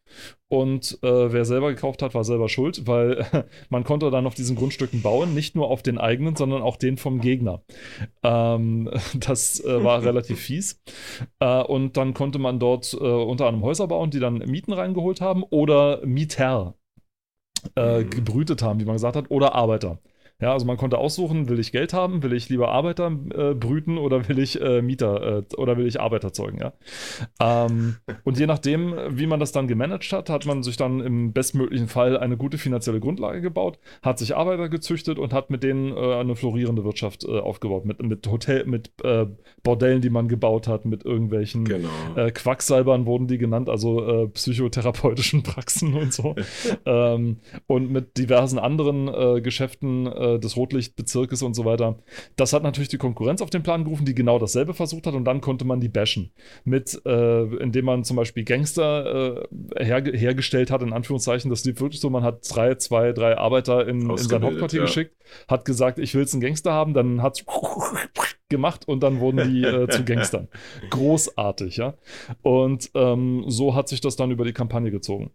Und 0.52 1.00
äh, 1.02 1.32
wer 1.32 1.46
selber 1.46 1.70
gekauft 1.70 2.02
hat, 2.02 2.14
war 2.14 2.26
selber 2.26 2.50
schuld, 2.50 2.86
weil 2.86 3.26
man 3.70 3.86
konnte 3.86 4.12
dann 4.12 4.28
auf 4.28 4.36
diesen 4.36 4.58
Grundstücken 4.58 5.02
bauen, 5.02 5.34
nicht 5.34 5.56
nur 5.56 5.70
auf 5.70 5.82
den 5.82 5.98
eigenen, 5.98 6.36
sondern 6.36 6.62
auch 6.62 6.76
den 6.76 6.98
vom 6.98 7.22
Gegner. 7.22 7.64
Ähm, 8.22 8.90
das 9.16 9.64
äh, 9.64 9.82
war 9.82 10.04
relativ 10.04 10.42
fies. 10.42 10.82
Äh, 11.40 11.64
und 11.64 11.96
dann 11.96 12.14
konnte 12.14 12.38
man 12.38 12.60
dort 12.60 12.94
äh, 12.94 12.98
unter 12.98 13.46
anderem 13.48 13.64
Häuser 13.64 13.88
bauen, 13.88 14.12
die 14.12 14.20
dann 14.20 14.40
Mieten 14.40 14.74
reingeholt 14.74 15.22
haben 15.22 15.44
oder 15.44 16.06
Mieter 16.06 16.76
äh, 17.76 18.04
Mhm. 18.04 18.10
gebrütet 18.10 18.62
haben, 18.62 18.80
wie 18.80 18.86
man 18.86 18.96
gesagt 18.96 19.16
hat, 19.16 19.30
oder 19.32 19.56
Arbeiter. 19.56 20.00
Ja, 20.42 20.54
also 20.54 20.66
man 20.66 20.78
konnte 20.78 20.98
aussuchen, 20.98 21.50
will 21.50 21.60
ich 21.60 21.72
Geld 21.72 21.94
haben, 21.94 22.24
will 22.24 22.34
ich 22.34 22.50
lieber 22.50 22.70
Arbeiter 22.70 23.08
äh, 23.08 23.54
brüten 23.54 23.98
oder 23.98 24.28
will 24.28 24.40
ich 24.40 24.60
äh, 24.60 24.82
Mieter 24.82 25.40
äh, 25.40 25.56
oder 25.56 25.78
will 25.78 25.88
ich 25.88 26.02
Arbeiter 26.02 26.34
zeugen, 26.34 26.60
ja. 26.60 26.74
Ähm, 27.40 27.98
und 28.24 28.40
je 28.40 28.48
nachdem, 28.48 28.96
wie 29.10 29.28
man 29.28 29.40
das 29.40 29.52
dann 29.52 29.68
gemanagt 29.68 30.12
hat, 30.12 30.30
hat 30.30 30.46
man 30.46 30.64
sich 30.64 30.78
dann 30.78 31.00
im 31.00 31.34
bestmöglichen 31.34 31.88
Fall 31.88 32.18
eine 32.18 32.38
gute 32.38 32.58
finanzielle 32.58 33.00
Grundlage 33.00 33.42
gebaut, 33.42 33.80
hat 34.02 34.20
sich 34.20 34.36
Arbeiter 34.36 34.70
gezüchtet 34.70 35.20
und 35.20 35.34
hat 35.34 35.50
mit 35.50 35.64
denen 35.64 35.96
äh, 35.96 36.16
eine 36.16 36.36
florierende 36.36 36.84
Wirtschaft 36.84 37.24
äh, 37.24 37.40
aufgebaut. 37.40 37.86
Mit, 37.86 38.02
mit 38.02 38.28
Hotel, 38.28 38.66
mit 38.66 38.92
äh, 39.04 39.28
Bordellen, 39.64 40.02
die 40.02 40.10
man 40.10 40.28
gebaut 40.28 40.68
hat, 40.68 40.86
mit 40.86 41.06
irgendwelchen 41.06 41.66
Genau. 41.66 41.90
Quacksalbern 42.34 43.06
wurden 43.06 43.28
die 43.28 43.38
genannt, 43.38 43.70
also 43.70 44.30
psychotherapeutischen 44.34 45.44
Praxen 45.44 45.94
und 45.94 46.14
so. 46.14 46.36
ähm, 46.86 47.38
und 47.68 47.92
mit 47.92 48.18
diversen 48.18 48.58
anderen 48.58 49.44
Geschäften 49.44 50.08
äh, 50.36 50.40
des 50.40 50.56
Rotlichtbezirkes 50.56 51.44
und 51.44 51.54
so 51.54 51.66
weiter. 51.66 52.00
Das 52.36 52.54
hat 52.54 52.64
natürlich 52.64 52.90
die 52.90 52.98
Konkurrenz 52.98 53.42
auf 53.42 53.50
den 53.50 53.64
Plan 53.64 53.84
gerufen, 53.84 54.06
die 54.06 54.16
genau 54.16 54.40
dasselbe 54.40 54.74
versucht 54.74 55.08
hat 55.08 55.14
und 55.14 55.26
dann 55.26 55.42
konnte 55.42 55.66
man 55.66 55.80
die 55.80 55.90
bashen. 55.90 56.32
Mit, 56.64 57.02
äh, 57.06 57.44
indem 57.58 57.86
man 57.86 58.04
zum 58.04 58.18
Beispiel 58.18 58.44
Gangster 58.44 59.48
äh, 59.76 59.86
herge 59.86 60.18
hergestellt 60.18 60.72
hat, 60.72 60.82
in 60.82 60.94
Anführungszeichen. 60.94 61.50
Das 61.50 61.64
lief 61.66 61.80
wirklich 61.80 62.02
so, 62.02 62.10
man 62.10 62.24
hat 62.24 62.46
drei, 62.50 62.76
zwei, 62.76 63.12
drei 63.12 63.38
Arbeiter 63.38 63.88
in, 63.88 64.10
in 64.10 64.18
sein 64.18 64.44
Hauptquartier 64.44 64.82
ja. 64.82 64.86
geschickt, 64.86 65.16
hat 65.48 65.66
gesagt, 65.66 66.00
ich 66.00 66.14
will 66.14 66.22
jetzt 66.22 66.34
einen 66.34 66.42
Gangster 66.42 66.72
haben, 66.72 66.94
dann 66.94 67.22
hat 67.22 67.44
gemacht 68.52 68.88
und 68.88 69.02
dann 69.02 69.20
wurden 69.20 69.50
die 69.50 69.64
äh, 69.64 69.88
zu 69.88 70.06
Gangstern. 70.06 70.48
Großartig, 70.92 71.78
ja. 71.78 71.96
Und 72.44 72.92
ähm, 72.94 73.46
so 73.48 73.74
hat 73.74 73.90
sich 73.90 74.02
das 74.02 74.16
dann 74.16 74.30
über 74.30 74.46
die 74.46 74.54
Kampagne 74.54 74.92
gezogen. 74.92 75.32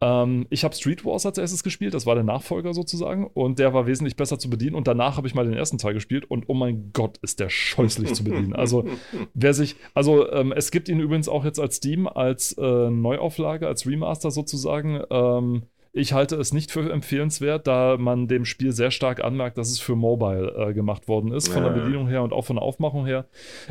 Ähm, 0.00 0.46
ich 0.50 0.62
habe 0.62 0.74
Street 0.74 1.04
Wars 1.04 1.26
als 1.26 1.38
erstes 1.38 1.64
gespielt, 1.64 1.94
das 1.94 2.06
war 2.06 2.14
der 2.14 2.24
Nachfolger 2.24 2.72
sozusagen 2.72 3.26
und 3.26 3.58
der 3.58 3.74
war 3.74 3.86
wesentlich 3.86 4.16
besser 4.16 4.38
zu 4.38 4.48
bedienen 4.48 4.76
und 4.76 4.86
danach 4.86 5.16
habe 5.16 5.26
ich 5.26 5.34
mal 5.34 5.44
den 5.44 5.54
ersten 5.54 5.78
Teil 5.78 5.94
gespielt 5.94 6.30
und 6.30 6.44
oh 6.48 6.54
mein 6.54 6.92
Gott, 6.92 7.18
ist 7.18 7.40
der 7.40 7.50
scheußlich 7.50 8.14
zu 8.14 8.24
bedienen. 8.24 8.54
Also 8.54 8.86
wer 9.34 9.52
sich, 9.52 9.76
also 9.94 10.30
ähm, 10.30 10.52
es 10.52 10.70
gibt 10.70 10.88
ihn 10.88 11.00
übrigens 11.00 11.28
auch 11.28 11.44
jetzt 11.44 11.58
als 11.58 11.76
Steam, 11.76 12.06
als 12.06 12.52
äh, 12.52 12.90
Neuauflage, 12.90 13.66
als 13.66 13.86
Remaster 13.86 14.30
sozusagen. 14.30 15.00
Ich 15.92 16.12
halte 16.12 16.36
es 16.36 16.52
nicht 16.52 16.70
für 16.70 16.90
empfehlenswert, 16.90 17.66
da 17.66 17.96
man 17.98 18.28
dem 18.28 18.44
Spiel 18.44 18.72
sehr 18.72 18.92
stark 18.92 19.24
anmerkt, 19.24 19.58
dass 19.58 19.70
es 19.70 19.80
für 19.80 19.96
Mobile 19.96 20.54
äh, 20.56 20.72
gemacht 20.72 21.08
worden 21.08 21.32
ist, 21.32 21.48
von 21.48 21.64
der 21.64 21.70
Bedienung 21.70 22.06
her 22.06 22.22
und 22.22 22.32
auch 22.32 22.44
von 22.44 22.56
der 22.56 22.62
Aufmachung 22.62 23.06
her. 23.06 23.26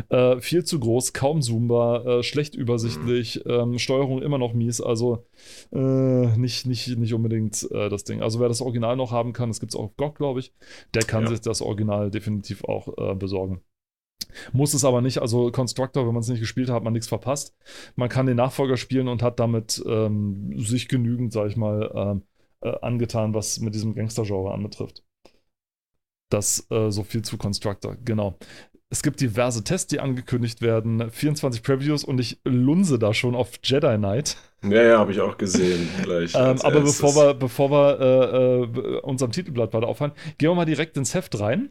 Äh, 0.10 0.40
viel 0.42 0.66
zu 0.66 0.80
groß, 0.80 1.14
kaum 1.14 1.42
zoombar, 1.42 2.06
äh, 2.06 2.24
schlecht 2.24 2.56
übersichtlich, 2.56 3.46
ähm, 3.46 3.80
Steuerung 3.80 4.22
immer 4.22 4.38
noch 4.38 4.54
mies, 4.54 4.82
also 4.82 5.26
äh, 5.72 5.78
nicht, 6.38 6.66
nicht, 6.66 6.98
nicht 6.98 7.14
unbedingt 7.14 7.70
äh, 7.72 7.90
das 7.90 8.04
Ding. 8.04 8.22
Also 8.22 8.42
wer 8.42 8.50
das 8.50 8.62
Original 8.62 8.98
noch 8.98 9.12
haben 9.12 9.32
kann, 9.32 9.50
das 9.50 9.62
gibt 9.62 9.72
es 9.72 9.80
auch 9.80 9.86
auf 9.86 9.96
GOG, 9.96 10.16
glaube 10.16 10.42
ich, 10.42 10.54
der 10.94 11.04
kann 11.04 11.24
ja. 11.24 11.30
sich 11.30 11.42
das 11.42 11.62
Original 11.62 12.12
definitiv 12.12 12.66
auch 12.66 12.90
äh, 12.98 13.16
besorgen. 13.16 13.62
Muss 14.52 14.74
es 14.74 14.86
aber 14.86 15.02
nicht. 15.02 15.20
Also 15.20 15.52
Constructor, 15.52 16.06
wenn 16.06 16.14
man 16.14 16.22
es 16.22 16.30
nicht 16.30 16.40
gespielt 16.40 16.70
hat, 16.70 16.76
hat 16.76 16.84
man 16.84 16.94
nichts 16.94 17.08
verpasst. 17.08 17.56
Man 17.96 18.10
kann 18.10 18.26
den 18.26 18.38
Nachfolger 18.38 18.78
spielen 18.78 19.08
und 19.08 19.24
hat 19.24 19.40
damit 19.40 19.82
ähm, 19.88 20.54
sich 20.60 20.88
genügend, 20.88 21.34
sag 21.34 21.48
ich 21.48 21.58
mal, 21.58 21.92
ähm, 21.96 22.24
äh, 22.62 22.76
angetan, 22.82 23.34
was 23.34 23.60
mit 23.60 23.76
diesem 23.76 23.96
Gangster-Genre 23.96 24.54
anbetrifft. 24.54 25.04
Das 26.30 26.68
äh, 26.70 26.92
so 26.92 27.04
viel 27.04 27.24
zu 27.24 27.38
Constructor, 27.38 27.98
genau. 28.06 28.38
Es 28.92 29.04
gibt 29.04 29.22
diverse 29.22 29.64
Tests, 29.64 29.88
die 29.88 30.00
angekündigt 30.00 30.62
werden, 30.62 31.12
24 31.12 31.62
Previews 31.62 32.04
und 32.04 32.20
ich 32.20 32.40
lunse 32.44 32.98
da 32.98 33.14
schon 33.14 33.36
auf 33.36 33.60
Jedi 33.64 33.98
Knight. 33.98 34.38
Ja, 34.64 34.82
ja, 34.82 34.98
habe 34.98 35.12
ich 35.12 35.22
auch 35.22 35.38
gesehen. 35.38 35.88
Gleich 36.04 36.34
ähm, 36.36 36.60
aber 36.62 36.82
bevor 36.82 37.16
wir, 37.16 37.34
bevor 37.36 37.72
wir 37.72 38.00
äh, 38.00 38.64
äh, 38.64 39.00
unserem 39.02 39.32
Titelblatt 39.32 39.74
weiter 39.74 39.88
aufhören, 39.88 40.12
gehen 40.38 40.50
wir 40.50 40.56
mal 40.56 40.66
direkt 40.66 40.98
ins 40.98 41.14
Heft 41.14 41.40
rein 41.40 41.70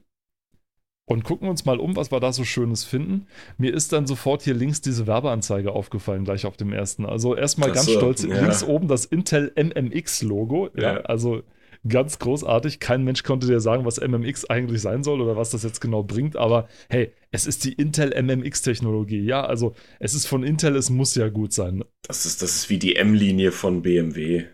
und 1.08 1.24
gucken 1.24 1.48
uns 1.48 1.64
mal 1.64 1.80
um, 1.80 1.96
was 1.96 2.12
wir 2.12 2.20
da 2.20 2.32
so 2.32 2.44
Schönes 2.44 2.84
finden. 2.84 3.26
Mir 3.56 3.72
ist 3.72 3.92
dann 3.94 4.06
sofort 4.06 4.42
hier 4.42 4.52
links 4.52 4.82
diese 4.82 5.06
Werbeanzeige 5.06 5.72
aufgefallen, 5.72 6.24
gleich 6.24 6.44
auf 6.44 6.58
dem 6.58 6.70
ersten. 6.70 7.06
Also 7.06 7.34
erstmal 7.34 7.72
ganz 7.72 7.86
so, 7.86 7.92
stolz, 7.92 8.22
ja. 8.22 8.38
links 8.38 8.62
oben 8.62 8.88
das 8.88 9.06
Intel 9.06 9.50
MMX-Logo. 9.56 10.68
Ja. 10.76 10.82
ja, 10.82 11.00
also 11.00 11.42
ganz 11.88 12.18
großartig. 12.18 12.78
Kein 12.78 13.04
Mensch 13.04 13.22
konnte 13.22 13.46
dir 13.46 13.60
sagen, 13.60 13.86
was 13.86 13.98
MMX 13.98 14.50
eigentlich 14.50 14.82
sein 14.82 15.02
soll 15.02 15.22
oder 15.22 15.34
was 15.34 15.48
das 15.48 15.62
jetzt 15.62 15.80
genau 15.80 16.02
bringt, 16.02 16.36
aber 16.36 16.68
hey, 16.90 17.10
es 17.30 17.46
ist 17.46 17.64
die 17.64 17.72
Intel 17.72 18.12
MMX-Technologie. 18.22 19.24
Ja, 19.24 19.46
also 19.46 19.74
es 20.00 20.12
ist 20.12 20.26
von 20.26 20.42
Intel, 20.42 20.76
es 20.76 20.90
muss 20.90 21.14
ja 21.14 21.30
gut 21.30 21.54
sein. 21.54 21.84
Das 22.02 22.26
ist, 22.26 22.42
das 22.42 22.54
ist 22.54 22.70
wie 22.70 22.78
die 22.78 22.96
M-Linie 22.96 23.50
von 23.50 23.80
BMW. 23.80 24.44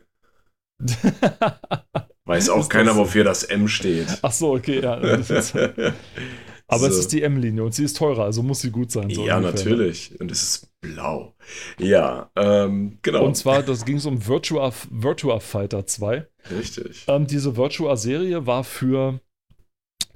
Weiß 2.26 2.49
auch 2.49 2.69
keiner, 2.69 2.97
wofür 2.97 3.23
das 3.23 3.43
M 3.43 3.69
steht. 3.69 4.07
Ach 4.23 4.33
so, 4.33 4.54
okay, 4.54 4.81
ja. 4.81 4.95
Aber 6.66 6.78
so. 6.78 6.87
es 6.87 6.99
ist 6.99 7.12
die 7.12 7.23
M-Linie 7.23 7.62
und 7.62 7.75
sie 7.75 7.85
ist 7.85 7.99
teurer, 7.99 8.25
also 8.25 8.43
muss 8.43 8.61
sie 8.61 8.71
gut 8.71 8.90
sein. 8.90 9.11
So 9.11 9.26
ja, 9.26 9.37
ungefähr. 9.37 9.64
Ne? 9.64 9.71
natürlich. 9.71 10.19
Und 10.19 10.31
es 10.31 10.43
ist 10.43 10.69
blau. 10.81 11.35
Ja, 11.78 12.31
ähm, 12.37 12.99
genau. 13.02 13.26
Und 13.26 13.37
zwar, 13.37 13.62
das 13.62 13.85
ging 13.85 13.99
es 13.99 14.07
um 14.07 14.26
Virtua, 14.26 14.73
Virtua 14.90 15.40
Fighter 15.40 15.87
2. 15.87 16.26
Richtig. 16.50 17.04
Ähm, 17.07 17.26
diese 17.26 17.57
Virtua-Serie 17.57 18.47
war 18.47 18.64
für, 18.64 19.21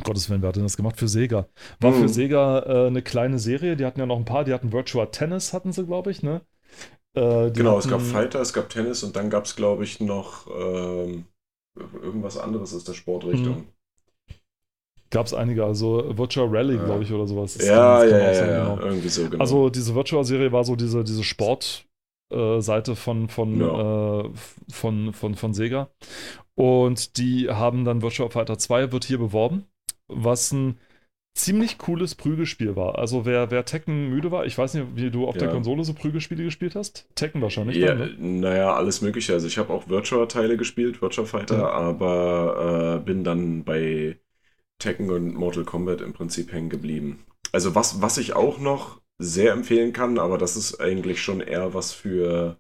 Gottes 0.03 0.31
Willen, 0.31 0.41
wer 0.41 0.49
hat 0.49 0.57
denn 0.57 0.63
das 0.63 0.79
gemacht? 0.79 0.97
Für 0.97 1.09
Sega. 1.09 1.49
War 1.81 1.93
hm. 1.93 2.01
für 2.01 2.09
Sega 2.09 2.61
äh, 2.61 2.87
eine 2.87 3.03
kleine 3.03 3.39
Serie. 3.39 3.77
Die 3.77 3.85
hatten 3.85 4.01
ja 4.01 4.07
noch 4.07 4.17
ein 4.17 4.25
paar. 4.25 4.45
Die 4.45 4.55
hatten 4.55 4.73
Virtua 4.73 5.07
Tennis, 5.07 5.53
hatten 5.53 5.73
sie, 5.73 5.85
glaube 5.85 6.11
ich, 6.11 6.23
ne? 6.23 6.41
Äh, 7.15 7.51
genau, 7.51 7.73
hatten, 7.73 7.81
es 7.81 7.89
gab 7.89 8.01
Fighter, 8.01 8.41
es 8.41 8.55
gab 8.55 8.71
Tennis 8.71 9.03
und 9.03 9.17
dann 9.17 9.29
gab 9.29 9.45
es, 9.45 9.55
glaube 9.55 9.85
ich, 9.85 10.01
noch. 10.01 10.47
Ähm 10.47 11.27
irgendwas 12.03 12.39
anderes 12.39 12.73
ist 12.73 12.89
der 12.89 12.95
Sportrichtung. 12.95 13.57
Hm. 13.57 13.67
Gab 15.11 15.27
es 15.27 15.33
einige, 15.33 15.65
also 15.65 16.05
Virtual 16.17 16.49
Rally, 16.51 16.77
ja. 16.77 16.85
glaube 16.85 17.03
ich, 17.03 17.13
oder 17.13 17.27
sowas. 17.27 17.57
Ja, 17.65 18.05
ja, 18.05 18.19
ja, 18.19 18.35
sein, 18.35 18.51
ja, 18.51 18.75
genau. 18.75 18.87
irgendwie 18.87 19.09
so, 19.09 19.29
genau. 19.29 19.41
Also 19.41 19.71
diese 19.71 19.95
Virtual-Serie 19.95 20.53
war 20.53 20.65
so 20.65 20.77
diese, 20.77 21.03
diese 21.03 21.25
Sport-Seite 21.25 22.93
äh, 22.93 22.95
von, 22.95 23.29
von, 23.29 23.61
ja. 23.61 24.21
äh, 24.21 24.31
von, 24.71 25.13
von, 25.15 25.35
von 25.35 25.55
Sega. 25.55 25.89
Und 26.55 27.17
die 27.17 27.49
haben 27.49 27.85
dann 27.87 28.03
Virtual 28.03 28.29
Fighter 28.31 28.59
2, 28.59 28.93
wird 28.93 29.05
hier 29.05 29.19
beworben, 29.19 29.65
was 30.09 30.53
ein 30.53 30.79
ziemlich 31.39 31.79
cooles 31.79 32.15
Prügelspiel 32.15 32.77
war. 32.77 32.99
Also 32.99 33.25
wer, 33.25 33.51
wer 33.51 33.65
Tekken 33.65 34.11
müde 34.11 34.31
war, 34.31 34.45
ich 34.47 34.57
weiß 34.57 34.75
nicht, 34.75 34.87
wie 34.95 35.11
du 35.11 35.27
auf 35.27 35.37
ja. 35.37 35.43
der 35.43 35.51
Konsole 35.51 35.85
so 35.85 35.95
Prügelspiele 35.95 36.45
gespielt 36.45 36.75
hast. 36.75 37.07
Tekken 37.15 37.41
wahrscheinlich. 37.41 37.77
Ja, 37.77 37.95
dann, 37.95 38.17
ne? 38.19 38.41
Naja, 38.41 38.75
alles 38.75 39.01
mögliche. 39.01 39.33
Also 39.33 39.47
ich 39.47 39.59
habe 39.59 39.73
auch 39.73 39.89
Virtua-Teile 39.89 40.57
gespielt, 40.57 41.01
Virtua 41.01 41.25
Fighter, 41.25 41.59
ja. 41.59 41.71
aber 41.71 42.99
äh, 43.01 43.05
bin 43.05 43.25
dann 43.25 43.65
bei 43.65 44.19
Tekken 44.79 45.11
und 45.11 45.35
Mortal 45.35 45.65
Kombat 45.65 46.01
im 46.01 46.13
Prinzip 46.13 46.53
hängen 46.53 46.71
geblieben. 46.71 47.25
Also 47.53 47.75
was, 47.75 48.03
was 48.03 48.19
ich 48.19 48.35
auch 48.35 48.59
noch 48.59 49.01
sehr 49.19 49.53
empfehlen 49.53 49.93
kann, 49.93 50.19
aber 50.19 50.39
das 50.39 50.57
ist 50.57 50.81
eigentlich 50.81 51.21
schon 51.21 51.41
eher 51.41 51.75
was 51.75 51.93
für, 51.93 52.57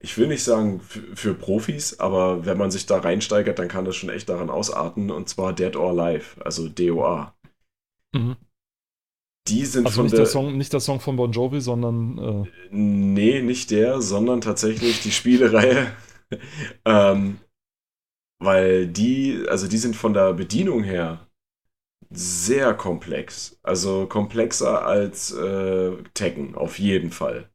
ich 0.00 0.18
will 0.18 0.26
nicht 0.26 0.42
sagen 0.42 0.80
für, 0.80 1.02
für 1.14 1.34
Profis, 1.34 2.00
aber 2.00 2.44
wenn 2.44 2.58
man 2.58 2.70
sich 2.70 2.86
da 2.86 2.98
reinsteigert, 2.98 3.58
dann 3.58 3.68
kann 3.68 3.84
das 3.84 3.96
schon 3.96 4.10
echt 4.10 4.28
daran 4.28 4.50
ausarten 4.50 5.10
und 5.10 5.28
zwar 5.28 5.52
Dead 5.52 5.76
or 5.76 5.90
Alive, 5.90 6.44
also 6.44 6.68
DOA. 6.68 7.34
Mhm. 8.14 8.36
Die 9.48 9.64
sind 9.66 9.86
also 9.86 9.96
von 9.96 10.04
nicht 10.04 10.12
der, 10.12 10.20
der, 10.20 10.26
Song, 10.26 10.56
nicht 10.56 10.72
der 10.72 10.80
Song 10.80 11.00
von 11.00 11.16
Bon 11.16 11.32
Jovi, 11.32 11.60
sondern. 11.60 12.46
Äh 12.46 12.50
nee, 12.70 13.42
nicht 13.42 13.70
der, 13.70 14.00
sondern 14.00 14.40
tatsächlich 14.40 15.00
die 15.02 15.10
Spielereihe. 15.10 15.92
ähm, 16.84 17.38
weil 18.38 18.86
die, 18.86 19.44
also 19.48 19.68
die 19.68 19.78
sind 19.78 19.96
von 19.96 20.14
der 20.14 20.32
Bedienung 20.32 20.82
her 20.84 21.26
sehr 22.10 22.74
komplex. 22.74 23.58
Also 23.62 24.06
komplexer 24.06 24.86
als 24.86 25.32
äh, 25.32 25.92
Tekken, 26.14 26.54
auf 26.54 26.78
jeden 26.78 27.10
Fall. 27.10 27.50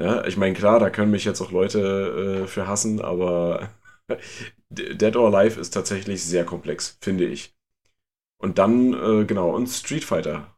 Ja, 0.00 0.24
ich 0.24 0.36
meine, 0.36 0.54
klar, 0.54 0.80
da 0.80 0.90
können 0.90 1.10
mich 1.10 1.24
jetzt 1.24 1.40
auch 1.40 1.52
Leute 1.52 2.42
äh, 2.44 2.46
für 2.46 2.66
hassen, 2.66 3.00
aber 3.00 3.70
Dead 4.70 5.16
or 5.16 5.34
Alive 5.34 5.60
ist 5.60 5.70
tatsächlich 5.74 6.24
sehr 6.24 6.44
komplex, 6.44 6.98
finde 7.00 7.26
ich. 7.26 7.54
Und 8.42 8.58
dann, 8.58 8.92
äh, 8.92 9.24
genau, 9.24 9.50
und 9.54 9.68
Street 9.68 10.04
Fighter. 10.04 10.48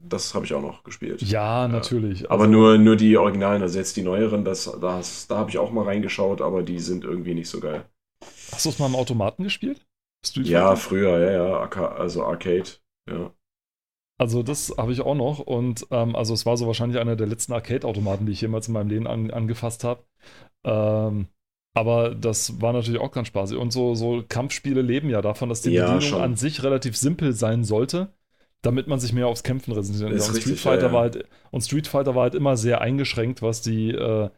Das 0.00 0.34
habe 0.34 0.44
ich 0.44 0.54
auch 0.54 0.62
noch 0.62 0.82
gespielt. 0.82 1.22
Ja, 1.22 1.68
natürlich. 1.68 2.30
aber 2.30 2.44
also, 2.44 2.52
nur, 2.52 2.78
nur 2.78 2.96
die 2.96 3.16
Originalen, 3.16 3.62
also 3.62 3.78
jetzt 3.78 3.96
die 3.96 4.02
neueren, 4.02 4.44
das, 4.44 4.64
das, 4.80 5.26
da 5.28 5.36
habe 5.36 5.50
ich 5.50 5.58
auch 5.58 5.70
mal 5.70 5.84
reingeschaut, 5.84 6.40
aber 6.40 6.62
die 6.62 6.80
sind 6.80 7.04
irgendwie 7.04 7.34
nicht 7.34 7.48
so 7.48 7.60
geil. 7.60 7.84
Hast 8.50 8.64
du 8.64 8.70
es 8.70 8.78
mal 8.78 8.86
im 8.86 8.96
Automaten 8.96 9.44
gespielt? 9.44 9.86
Street 10.24 10.46
ja, 10.46 10.74
Fighter? 10.74 10.76
früher, 10.76 11.18
ja, 11.18 11.32
ja. 11.32 11.68
Also 11.94 12.24
Arcade, 12.24 12.68
ja. 13.08 13.32
Also 14.18 14.42
das 14.44 14.74
habe 14.76 14.92
ich 14.92 15.00
auch 15.00 15.16
noch 15.16 15.40
und 15.40 15.86
ähm, 15.90 16.14
also 16.14 16.34
es 16.34 16.46
war 16.46 16.56
so 16.56 16.66
wahrscheinlich 16.68 17.00
einer 17.00 17.16
der 17.16 17.26
letzten 17.26 17.52
Arcade-Automaten, 17.52 18.26
die 18.26 18.32
ich 18.32 18.40
jemals 18.40 18.68
in 18.68 18.74
meinem 18.74 18.88
Leben 18.88 19.06
an, 19.08 19.32
angefasst 19.32 19.82
habe. 19.82 20.04
Ähm, 20.64 21.26
aber 21.74 22.14
das 22.14 22.60
war 22.60 22.72
natürlich 22.72 23.00
auch 23.00 23.12
ganz 23.12 23.28
spaßig. 23.28 23.56
Und 23.56 23.72
so, 23.72 23.94
so 23.94 24.22
Kampfspiele 24.28 24.82
leben 24.82 25.08
ja 25.08 25.22
davon, 25.22 25.48
dass 25.48 25.62
die 25.62 25.70
ja, 25.70 25.82
Bedienung 25.84 26.00
schon. 26.02 26.20
an 26.20 26.36
sich 26.36 26.62
relativ 26.62 26.96
simpel 26.96 27.32
sein 27.32 27.64
sollte, 27.64 28.12
damit 28.60 28.88
man 28.88 29.00
sich 29.00 29.12
mehr 29.12 29.26
aufs 29.26 29.42
Kämpfen 29.42 29.72
resensiert. 29.72 30.12
Und, 30.12 30.20
Street 30.20 30.58
Fighter 30.58 30.82
ja, 30.82 30.88
ja. 30.88 30.92
War 30.92 31.00
halt, 31.02 31.24
und 31.50 31.62
Street 31.62 31.86
Fighter 31.86 32.14
war 32.14 32.24
halt 32.24 32.34
immer 32.34 32.56
sehr 32.56 32.80
eingeschränkt, 32.80 33.40
was 33.40 33.62
die 33.62 33.90
äh, 33.90 34.28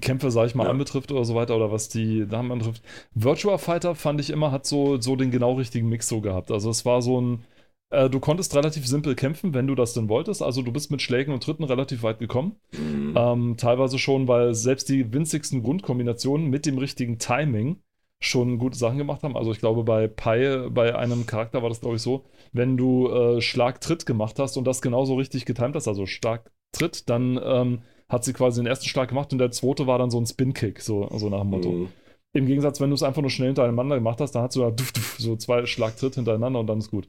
Kämpfe, 0.00 0.30
sag 0.30 0.46
ich 0.46 0.54
mal, 0.54 0.68
anbetrifft 0.68 1.12
oder 1.12 1.24
so 1.24 1.34
weiter, 1.34 1.56
oder 1.56 1.72
was 1.72 1.88
die 1.88 2.24
Namen 2.24 2.52
anbetrifft. 2.52 2.82
Virtua 3.14 3.58
Fighter 3.58 3.94
fand 3.94 4.20
ich 4.20 4.30
immer, 4.30 4.52
hat 4.52 4.66
so, 4.66 5.00
so 5.00 5.16
den 5.16 5.30
genau 5.30 5.54
richtigen 5.54 5.88
Mix 5.88 6.08
so 6.08 6.20
gehabt. 6.20 6.50
Also 6.50 6.70
es 6.70 6.84
war 6.84 7.02
so 7.02 7.20
ein 7.20 7.44
äh, 7.90 8.10
du 8.10 8.20
konntest 8.20 8.54
relativ 8.54 8.86
simpel 8.86 9.14
kämpfen, 9.14 9.54
wenn 9.54 9.66
du 9.66 9.74
das 9.74 9.94
denn 9.94 10.08
wolltest. 10.08 10.42
Also 10.42 10.62
du 10.62 10.72
bist 10.72 10.90
mit 10.90 11.02
Schlägen 11.02 11.32
und 11.32 11.42
Tritten 11.42 11.64
relativ 11.64 12.02
weit 12.02 12.18
gekommen. 12.18 12.56
Mhm. 12.72 13.14
Ähm, 13.16 13.56
teilweise 13.56 13.98
schon, 13.98 14.28
weil 14.28 14.54
selbst 14.54 14.88
die 14.88 15.12
winzigsten 15.12 15.62
Grundkombinationen 15.62 16.48
mit 16.48 16.66
dem 16.66 16.78
richtigen 16.78 17.18
Timing 17.18 17.80
schon 18.18 18.58
gute 18.58 18.78
Sachen 18.78 18.98
gemacht 18.98 19.22
haben. 19.22 19.36
Also 19.36 19.52
ich 19.52 19.58
glaube, 19.58 19.84
bei 19.84 20.08
Pi, 20.08 20.68
bei 20.70 20.96
einem 20.96 21.26
Charakter 21.26 21.62
war 21.62 21.68
das, 21.68 21.80
glaube 21.80 21.96
ich, 21.96 22.02
so, 22.02 22.24
wenn 22.52 22.76
du 22.76 23.08
äh, 23.08 23.40
Schlag-Tritt 23.40 24.06
gemacht 24.06 24.38
hast 24.38 24.56
und 24.56 24.64
das 24.64 24.82
genauso 24.82 25.16
richtig 25.16 25.44
getimt 25.44 25.76
hast, 25.76 25.86
also 25.86 26.06
Schlag-Tritt, 26.06 27.08
dann 27.08 27.38
ähm, 27.42 27.82
hat 28.08 28.24
sie 28.24 28.32
quasi 28.32 28.60
den 28.60 28.66
ersten 28.66 28.86
Schlag 28.86 29.10
gemacht 29.10 29.32
und 29.32 29.38
der 29.38 29.50
zweite 29.50 29.86
war 29.86 29.98
dann 29.98 30.10
so 30.10 30.18
ein 30.18 30.26
Spin-Kick, 30.26 30.80
so, 30.80 31.08
so 31.14 31.28
nach 31.28 31.40
dem 31.40 31.50
Motto. 31.50 31.70
Mhm. 31.70 31.88
Im 32.36 32.46
Gegensatz, 32.46 32.80
wenn 32.80 32.90
du 32.90 32.94
es 32.94 33.02
einfach 33.02 33.22
nur 33.22 33.30
schnell 33.30 33.48
hintereinander 33.48 33.96
gemacht 33.96 34.20
hast, 34.20 34.32
dann 34.32 34.42
hast 34.42 34.56
du 34.56 34.60
da 34.60 34.70
duff, 34.70 34.92
duff, 34.92 35.16
so 35.18 35.36
zwei 35.36 35.64
Schlagtritte 35.64 36.16
hintereinander 36.16 36.60
und 36.60 36.66
dann 36.66 36.78
ist 36.78 36.90
gut. 36.90 37.08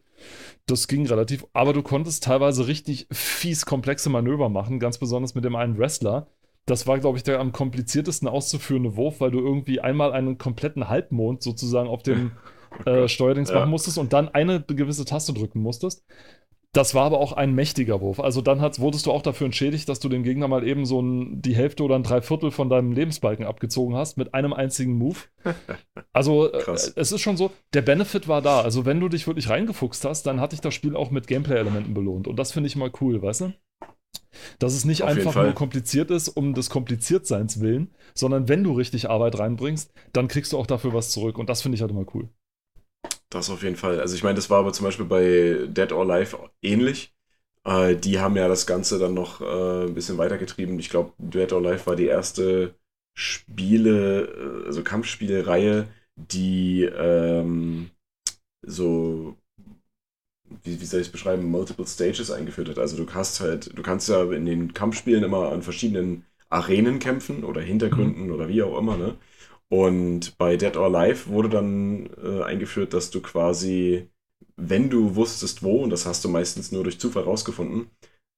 Das 0.65 0.87
ging 0.87 1.05
relativ, 1.05 1.45
aber 1.53 1.73
du 1.73 1.83
konntest 1.83 2.23
teilweise 2.23 2.67
richtig 2.67 3.07
fies 3.11 3.65
komplexe 3.65 4.09
Manöver 4.09 4.49
machen, 4.49 4.79
ganz 4.79 4.97
besonders 4.97 5.35
mit 5.35 5.43
dem 5.43 5.55
einen 5.55 5.77
Wrestler. 5.77 6.27
Das 6.65 6.87
war, 6.87 6.99
glaube 6.99 7.17
ich, 7.17 7.23
der 7.23 7.39
am 7.39 7.51
kompliziertesten 7.51 8.27
auszuführende 8.27 8.95
Wurf, 8.95 9.19
weil 9.19 9.31
du 9.31 9.39
irgendwie 9.39 9.79
einmal 9.79 10.13
einen 10.13 10.37
kompletten 10.37 10.87
Halbmond 10.87 11.43
sozusagen 11.43 11.89
auf 11.89 12.03
dem 12.03 12.31
oh 12.85 12.89
äh, 12.89 13.07
Steuerdings 13.09 13.49
ja. 13.49 13.55
machen 13.55 13.69
musstest 13.69 13.97
und 13.97 14.13
dann 14.13 14.29
eine 14.29 14.61
gewisse 14.61 15.05
Taste 15.05 15.33
drücken 15.33 15.61
musstest 15.61 16.05
Das 16.77 16.93
war 16.93 17.05
aber 17.05 17.19
auch 17.19 17.33
ein 17.33 17.55
mächtiger 17.55 18.01
Wurf. 18.01 18.19
Also 18.19 18.41
dann 18.41 18.61
hat, 18.61 18.77
wurdest 18.77 19.07
du 19.07 19.11
auch 19.11 19.23
dafür 19.23 19.45
entschädigt, 19.45 19.89
dass 19.89 19.99
du 19.99 20.09
dem 20.09 20.21
Gegner 20.21 20.47
mal 20.47 20.63
eben 20.63 20.85
so 20.85 21.01
ein, 21.01 21.41
die 21.41 21.55
Hälfte 21.55 21.81
oder 21.81 21.95
ein 21.95 22.03
Dreiviertel 22.03 22.51
von 22.51 22.69
deinem 22.69 22.91
Lebensbalken 22.91 23.47
abgezogen 23.47 23.95
hast 23.95 24.15
mit 24.15 24.35
einem 24.35 24.53
einzigen 24.53 24.93
Move. 24.93 25.17
Also 26.13 26.51
äh, 26.51 26.71
es 26.71 27.11
ist 27.11 27.21
schon 27.21 27.37
so, 27.37 27.51
der 27.73 27.81
Benefit 27.81 28.27
war 28.27 28.41
da. 28.41 28.61
Also 28.61 28.85
wenn 28.85 28.99
du 28.99 29.09
dich 29.09 29.25
wirklich 29.25 29.49
reingefuchst 29.49 30.05
hast, 30.05 30.23
dann 30.23 30.39
hat 30.39 30.51
dich 30.51 30.61
das 30.61 30.73
Spiel 30.73 30.95
auch 30.95 31.09
mit 31.09 31.27
Gameplay-Elementen 31.27 31.93
belohnt. 31.93 32.27
Und 32.27 32.37
das 32.37 32.51
finde 32.51 32.67
ich 32.67 32.75
mal 32.75 32.91
cool, 33.01 33.21
weißt 33.21 33.41
du? 33.41 33.53
Dass 34.59 34.73
es 34.73 34.85
nicht 34.85 35.03
Auf 35.03 35.09
einfach 35.09 35.35
nur 35.35 35.53
kompliziert 35.53 36.11
ist, 36.11 36.29
um 36.29 36.53
des 36.53 36.69
Kompliziertseins 36.69 37.59
willen, 37.59 37.91
sondern 38.13 38.49
wenn 38.49 38.63
du 38.63 38.73
richtig 38.73 39.09
Arbeit 39.09 39.39
reinbringst, 39.39 39.93
dann 40.13 40.27
kriegst 40.27 40.53
du 40.53 40.57
auch 40.57 40.67
dafür 40.67 40.93
was 40.93 41.09
zurück. 41.09 41.39
Und 41.39 41.49
das 41.49 41.61
finde 41.61 41.75
ich 41.75 41.81
halt 41.81 41.91
immer 41.91 42.05
cool. 42.13 42.29
Das 43.29 43.49
auf 43.49 43.63
jeden 43.63 43.75
Fall. 43.75 43.99
Also 43.99 44.15
ich 44.15 44.23
meine, 44.23 44.35
das 44.35 44.49
war 44.49 44.59
aber 44.59 44.71
zum 44.73 44.85
Beispiel 44.85 45.05
bei 45.05 45.67
Dead 45.67 45.91
or 45.91 46.09
Alive 46.09 46.37
ähnlich. 46.61 47.13
Äh, 47.65 47.95
die 47.97 48.19
haben 48.19 48.37
ja 48.37 48.47
das 48.47 48.67
Ganze 48.67 48.99
dann 48.99 49.13
noch 49.13 49.41
äh, 49.41 49.85
ein 49.87 49.95
bisschen 49.95 50.17
weitergetrieben. 50.17 50.79
Ich 50.79 50.89
glaube, 50.89 51.13
Dead 51.17 51.51
or 51.53 51.65
Alive 51.65 51.87
war 51.87 51.95
die 51.97 52.05
erste 52.07 52.75
Spiele, 53.15 54.63
äh, 54.63 54.67
also 54.67 54.83
Kampfspielereihe, 54.83 55.87
die 56.15 56.83
ähm, 56.85 57.91
so 58.63 59.37
wie, 60.63 60.79
wie 60.79 60.85
soll 60.85 61.01
ich 61.01 61.07
es 61.07 61.11
beschreiben, 61.11 61.45
Multiple 61.49 61.85
Stages 61.87 62.31
eingeführt 62.31 62.69
hat. 62.69 62.79
Also 62.79 62.97
du 63.03 63.11
hast 63.13 63.39
halt, 63.39 63.77
du 63.77 63.81
kannst 63.81 64.09
ja 64.09 64.23
in 64.31 64.45
den 64.45 64.73
Kampfspielen 64.73 65.23
immer 65.23 65.51
an 65.51 65.61
verschiedenen 65.61 66.25
Arenen 66.49 66.99
kämpfen 66.99 67.43
oder 67.43 67.61
Hintergründen 67.61 68.27
mhm. 68.27 68.33
oder 68.33 68.47
wie 68.47 68.63
auch 68.63 68.77
immer, 68.77 68.97
ne? 68.97 69.15
Und 69.69 70.37
bei 70.37 70.55
Dead 70.55 70.75
or 70.77 70.85
Alive 70.85 71.27
wurde 71.27 71.49
dann 71.49 72.09
äh, 72.23 72.43
eingeführt, 72.43 72.93
dass 72.93 73.09
du 73.09 73.21
quasi, 73.21 74.09
wenn 74.55 74.89
du 74.89 75.15
wusstest 75.15 75.63
wo, 75.63 75.83
und 75.83 75.89
das 75.89 76.05
hast 76.05 76.23
du 76.23 76.29
meistens 76.29 76.71
nur 76.71 76.83
durch 76.83 76.99
Zufall 76.99 77.23
rausgefunden, 77.23 77.89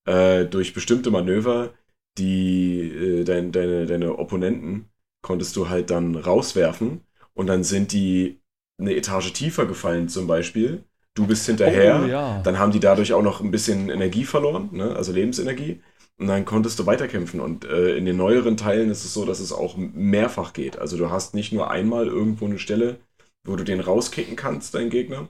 äh, 0.05 0.45
durch 0.45 0.73
bestimmte 0.73 1.11
Manöver, 1.11 1.73
die 2.17 2.81
äh, 2.81 3.23
dein, 3.23 3.51
deine, 3.51 3.85
deine 3.85 4.17
Opponenten 4.17 4.89
konntest 5.21 5.55
du 5.55 5.69
halt 5.69 5.89
dann 5.91 6.15
rauswerfen 6.15 7.01
und 7.33 7.47
dann 7.47 7.63
sind 7.63 7.91
die 7.91 8.39
eine 8.79 8.95
Etage 8.95 9.33
tiefer 9.33 9.65
gefallen 9.65 10.09
zum 10.09 10.27
Beispiel. 10.27 10.83
Du 11.13 11.27
bist 11.27 11.45
hinterher, 11.45 12.01
oh, 12.03 12.07
ja. 12.07 12.41
dann 12.43 12.59
haben 12.59 12.71
die 12.71 12.79
dadurch 12.79 13.13
auch 13.13 13.21
noch 13.21 13.41
ein 13.41 13.51
bisschen 13.51 13.89
Energie 13.89 14.23
verloren, 14.23 14.69
ne? 14.71 14.95
also 14.95 15.11
Lebensenergie. 15.11 15.81
Und 16.19 16.27
dann 16.27 16.43
konntest 16.45 16.77
du 16.79 16.85
weiterkämpfen. 16.85 17.39
Und 17.39 17.65
äh, 17.65 17.95
in 17.95 18.05
den 18.05 18.17
neueren 18.17 18.57
Teilen 18.57 18.89
ist 18.89 19.05
es 19.05 19.13
so, 19.13 19.25
dass 19.25 19.39
es 19.39 19.53
auch 19.53 19.77
mehrfach 19.77 20.53
geht. 20.53 20.77
Also 20.77 20.97
du 20.97 21.09
hast 21.09 21.33
nicht 21.33 21.53
nur 21.53 21.71
einmal 21.71 22.07
irgendwo 22.07 22.45
eine 22.45 22.59
Stelle, 22.59 22.99
wo 23.45 23.55
du 23.55 23.63
den 23.63 23.79
rauskicken 23.79 24.35
kannst, 24.35 24.75
deinen 24.75 24.89
Gegner, 24.89 25.29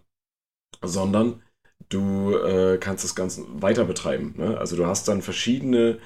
sondern 0.84 1.42
du 1.90 2.36
äh, 2.36 2.78
kannst 2.80 3.04
das 3.04 3.16
Ganze 3.16 3.46
weiter 3.62 3.86
betreiben. 3.86 4.34
Ne? 4.38 4.58
Also 4.58 4.76
du 4.76 4.88
hast 4.88 5.08
dann 5.08 5.22
verschiedene, 5.22 6.00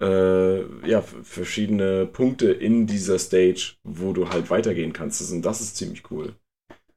äh, 0.00 0.88
ja, 0.88 1.02
verschiedene 1.02 2.06
Punkte 2.06 2.52
in 2.52 2.86
dieser 2.86 3.18
Stage, 3.18 3.74
wo 3.82 4.12
du 4.12 4.28
halt 4.28 4.50
weitergehen 4.50 4.92
kannst. 4.92 5.20
Das, 5.20 5.32
und 5.32 5.42
das 5.42 5.60
ist 5.60 5.76
ziemlich 5.76 6.10
cool. 6.12 6.34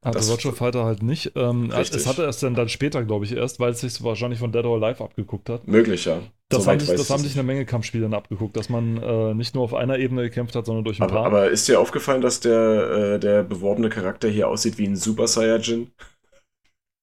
Hatte 0.04 0.18
das 0.18 0.30
Virtua 0.30 0.52
Fighter 0.52 0.86
halt 0.86 1.04
nicht. 1.04 1.34
Ähm, 1.36 1.72
es 1.72 2.06
hatte 2.06 2.26
es 2.26 2.40
dann, 2.40 2.56
dann 2.56 2.70
später, 2.70 3.04
glaube 3.04 3.26
ich, 3.26 3.34
erst, 3.34 3.60
weil 3.60 3.72
es 3.72 3.82
sich 3.82 4.04
wahrscheinlich 4.04 4.40
von 4.40 4.52
Dead 4.52 4.66
or 4.66 4.82
Alive 4.82 5.04
abgeguckt 5.04 5.50
hat. 5.50 5.68
Möglich, 5.68 6.06
ja. 6.06 6.22
Das, 6.52 6.68
haben, 6.68 6.80
sich, 6.80 6.90
das 6.90 7.10
haben 7.10 7.24
sich 7.24 7.34
eine 7.34 7.44
Menge 7.44 7.66
Kampfspiele 7.66 8.04
dann 8.04 8.14
abgeguckt, 8.14 8.56
dass 8.56 8.70
man 8.70 8.98
äh, 8.98 9.34
nicht 9.34 9.56
nur 9.56 9.64
auf 9.64 9.74
einer 9.74 9.98
Ebene 9.98 10.24
gekämpft 10.24 10.56
hat, 10.56 10.66
sondern 10.66 10.84
durch 10.84 11.00
ein 11.00 11.04
aber, 11.04 11.14
paar. 11.14 11.26
Aber 11.26 11.50
ist 11.50 11.68
dir 11.68 11.80
aufgefallen, 11.80 12.22
dass 12.22 12.40
der, 12.40 13.16
äh, 13.16 13.20
der 13.20 13.44
beworbene 13.44 13.90
Charakter 13.90 14.30
hier 14.30 14.48
aussieht 14.48 14.78
wie 14.78 14.88
ein 14.88 14.96
Super 14.96 15.28
Saiyajin? 15.28 15.92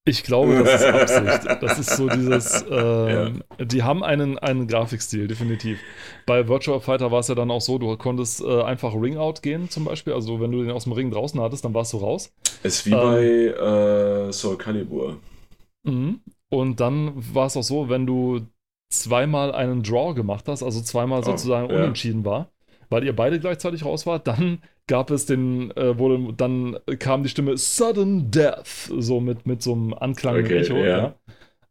Ich 0.09 0.23
glaube, 0.23 0.63
das 0.63 0.81
ist 0.81 0.87
Absicht. 0.87 1.61
Das 1.61 1.77
ist 1.77 1.95
so 1.95 2.07
dieses, 2.07 2.63
äh, 2.63 3.13
ja. 3.13 3.31
die 3.59 3.83
haben 3.83 4.03
einen, 4.03 4.39
einen 4.39 4.67
Grafikstil, 4.67 5.27
definitiv. 5.27 5.79
Bei 6.25 6.47
Virtual 6.47 6.79
Fighter 6.79 7.11
war 7.11 7.19
es 7.19 7.27
ja 7.27 7.35
dann 7.35 7.51
auch 7.51 7.61
so, 7.61 7.77
du 7.77 7.95
konntest 7.97 8.41
äh, 8.41 8.61
einfach 8.63 8.93
Ring-Out 8.93 9.43
gehen 9.43 9.69
zum 9.69 9.85
Beispiel. 9.85 10.13
Also 10.13 10.39
wenn 10.39 10.51
du 10.51 10.63
den 10.63 10.71
aus 10.71 10.85
dem 10.85 10.93
Ring 10.93 11.11
draußen 11.11 11.39
hattest, 11.39 11.65
dann 11.65 11.73
warst 11.73 11.93
du 11.93 11.97
raus. 11.97 12.33
Ist 12.63 12.85
wie 12.85 12.91
ähm, 12.91 12.97
bei 12.97 14.29
äh, 14.29 14.31
Soul 14.31 14.57
Calibur. 14.57 15.17
Mhm. 15.83 16.21
Und 16.49 16.79
dann 16.79 17.13
war 17.33 17.45
es 17.45 17.57
auch 17.57 17.63
so, 17.63 17.89
wenn 17.89 18.07
du 18.07 18.41
zweimal 18.89 19.53
einen 19.53 19.83
Draw 19.83 20.13
gemacht 20.13 20.47
hast, 20.47 20.63
also 20.63 20.81
zweimal 20.81 21.19
oh, 21.19 21.23
sozusagen 21.23 21.69
ja. 21.69 21.77
unentschieden 21.77 22.25
war, 22.25 22.49
weil 22.89 23.03
ihr 23.03 23.15
beide 23.15 23.39
gleichzeitig 23.39 23.85
raus 23.85 24.05
wart, 24.05 24.27
dann 24.27 24.61
gab 24.87 25.11
es 25.11 25.25
den, 25.25 25.71
äh, 25.77 25.97
wurde, 25.97 26.33
dann 26.33 26.77
kam 26.97 27.23
die 27.23 27.29
Stimme 27.29 27.55
Sudden 27.57 28.31
Death, 28.31 28.89
so 28.97 29.19
mit, 29.19 29.45
mit 29.45 29.61
so 29.61 29.73
einem 29.73 29.93
Anklang 29.93 30.37
okay, 30.37 30.59
Echo, 30.59 30.77
ja. 30.77 30.97
ja. 30.97 31.15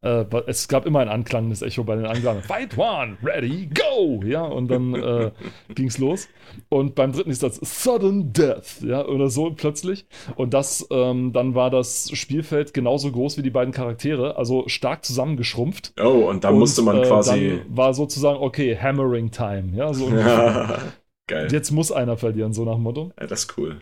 Äh, 0.00 0.24
es 0.46 0.68
gab 0.68 0.86
immer 0.86 1.00
ein 1.00 1.08
anklangendes 1.08 1.62
Echo 1.62 1.82
bei 1.82 1.96
den 1.96 2.06
Angaben. 2.06 2.42
Fight 2.46 2.78
one, 2.78 3.16
ready, 3.22 3.68
go! 3.68 4.20
Ja, 4.24 4.42
und 4.42 4.68
dann 4.68 4.94
äh, 4.94 5.30
ging's 5.74 5.98
los. 5.98 6.28
Und 6.68 6.94
beim 6.94 7.12
dritten 7.12 7.30
ist 7.30 7.42
das 7.42 7.56
Sudden 7.56 8.32
Death, 8.32 8.80
ja, 8.82 9.04
oder 9.04 9.28
so 9.28 9.50
plötzlich. 9.50 10.06
Und 10.36 10.54
das, 10.54 10.86
ähm, 10.90 11.32
dann 11.32 11.54
war 11.54 11.70
das 11.70 12.10
Spielfeld 12.12 12.74
genauso 12.74 13.10
groß 13.10 13.38
wie 13.38 13.42
die 13.42 13.50
beiden 13.50 13.72
Charaktere, 13.72 14.36
also 14.36 14.68
stark 14.68 15.04
zusammengeschrumpft. 15.04 15.94
Oh, 16.00 16.28
und 16.28 16.44
dann 16.44 16.54
und, 16.54 16.60
musste 16.60 16.82
man 16.82 16.98
äh, 16.98 17.06
quasi. 17.06 17.60
Dann 17.66 17.76
war 17.76 17.92
sozusagen, 17.92 18.38
okay, 18.38 18.78
Hammering 18.80 19.30
Time, 19.32 19.70
ja, 19.74 19.92
so 19.92 20.04
ungefähr. 20.06 20.92
Geil. 21.26 21.48
Jetzt 21.52 21.72
muss 21.72 21.92
einer 21.92 22.16
verlieren, 22.16 22.52
so 22.52 22.64
nach 22.64 22.74
dem 22.74 22.84
Motto. 22.84 23.12
Ja, 23.20 23.26
das 23.26 23.40
ist 23.40 23.58
cool. 23.58 23.80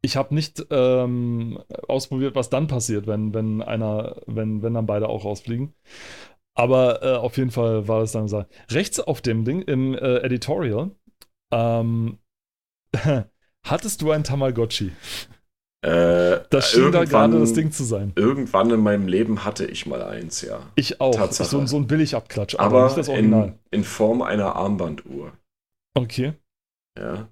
Ich 0.00 0.16
habe 0.16 0.34
nicht 0.34 0.64
ähm, 0.70 1.58
ausprobiert, 1.88 2.34
was 2.34 2.50
dann 2.50 2.68
passiert, 2.68 3.06
wenn, 3.06 3.34
wenn 3.34 3.62
einer, 3.62 4.20
wenn, 4.26 4.62
wenn 4.62 4.74
dann 4.74 4.86
beide 4.86 5.08
auch 5.08 5.24
rausfliegen. 5.24 5.74
Aber 6.54 7.02
äh, 7.02 7.16
auf 7.16 7.36
jeden 7.36 7.50
Fall 7.50 7.88
war 7.88 8.02
es 8.02 8.12
dann 8.12 8.28
so. 8.28 8.44
Rechts 8.70 9.00
auf 9.00 9.20
dem 9.20 9.44
Ding 9.44 9.62
im 9.62 9.94
äh, 9.94 10.18
Editorial 10.18 10.90
ähm, 11.52 12.18
hattest 13.66 14.02
du 14.02 14.10
ein 14.10 14.24
Tamagotchi. 14.24 14.92
Äh, 15.82 16.40
das 16.50 16.72
schien 16.72 16.90
da 16.90 17.04
gerade 17.04 17.38
das 17.38 17.52
Ding 17.52 17.70
zu 17.70 17.84
sein. 17.84 18.12
Irgendwann 18.16 18.70
in 18.70 18.80
meinem 18.80 19.06
Leben 19.06 19.44
hatte 19.44 19.64
ich 19.66 19.86
mal 19.86 20.02
eins, 20.02 20.42
ja. 20.42 20.60
Ich 20.74 21.00
auch. 21.00 21.14
Tatsache. 21.14 21.48
So, 21.48 21.66
so 21.66 21.76
ein 21.76 21.86
Billigabklatsch, 21.86 22.56
aber, 22.56 22.64
aber 22.64 22.84
nicht 22.86 22.98
das 22.98 23.08
Original. 23.08 23.54
In, 23.70 23.78
in 23.78 23.84
Form 23.84 24.22
einer 24.22 24.56
Armbanduhr. 24.56 25.32
Okay. 25.94 26.32
Ja. 26.98 27.28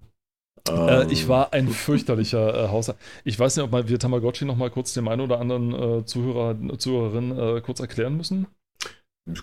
Äh, 0.68 1.12
ich 1.12 1.28
war 1.28 1.52
ein 1.52 1.68
fürchterlicher 1.68 2.64
äh, 2.64 2.68
Haushalter. 2.68 3.00
Ich 3.24 3.38
weiß 3.38 3.56
nicht, 3.56 3.64
ob 3.64 3.88
wir 3.88 3.98
Tamagotchi 3.98 4.44
noch 4.44 4.56
mal 4.56 4.70
kurz 4.70 4.94
dem 4.94 5.08
einen 5.08 5.22
oder 5.22 5.40
anderen 5.40 5.72
äh, 5.74 6.04
Zuhörer, 6.04 6.56
Zuhörerin 6.78 7.38
äh, 7.38 7.60
kurz 7.60 7.80
erklären 7.80 8.16
müssen. 8.16 8.46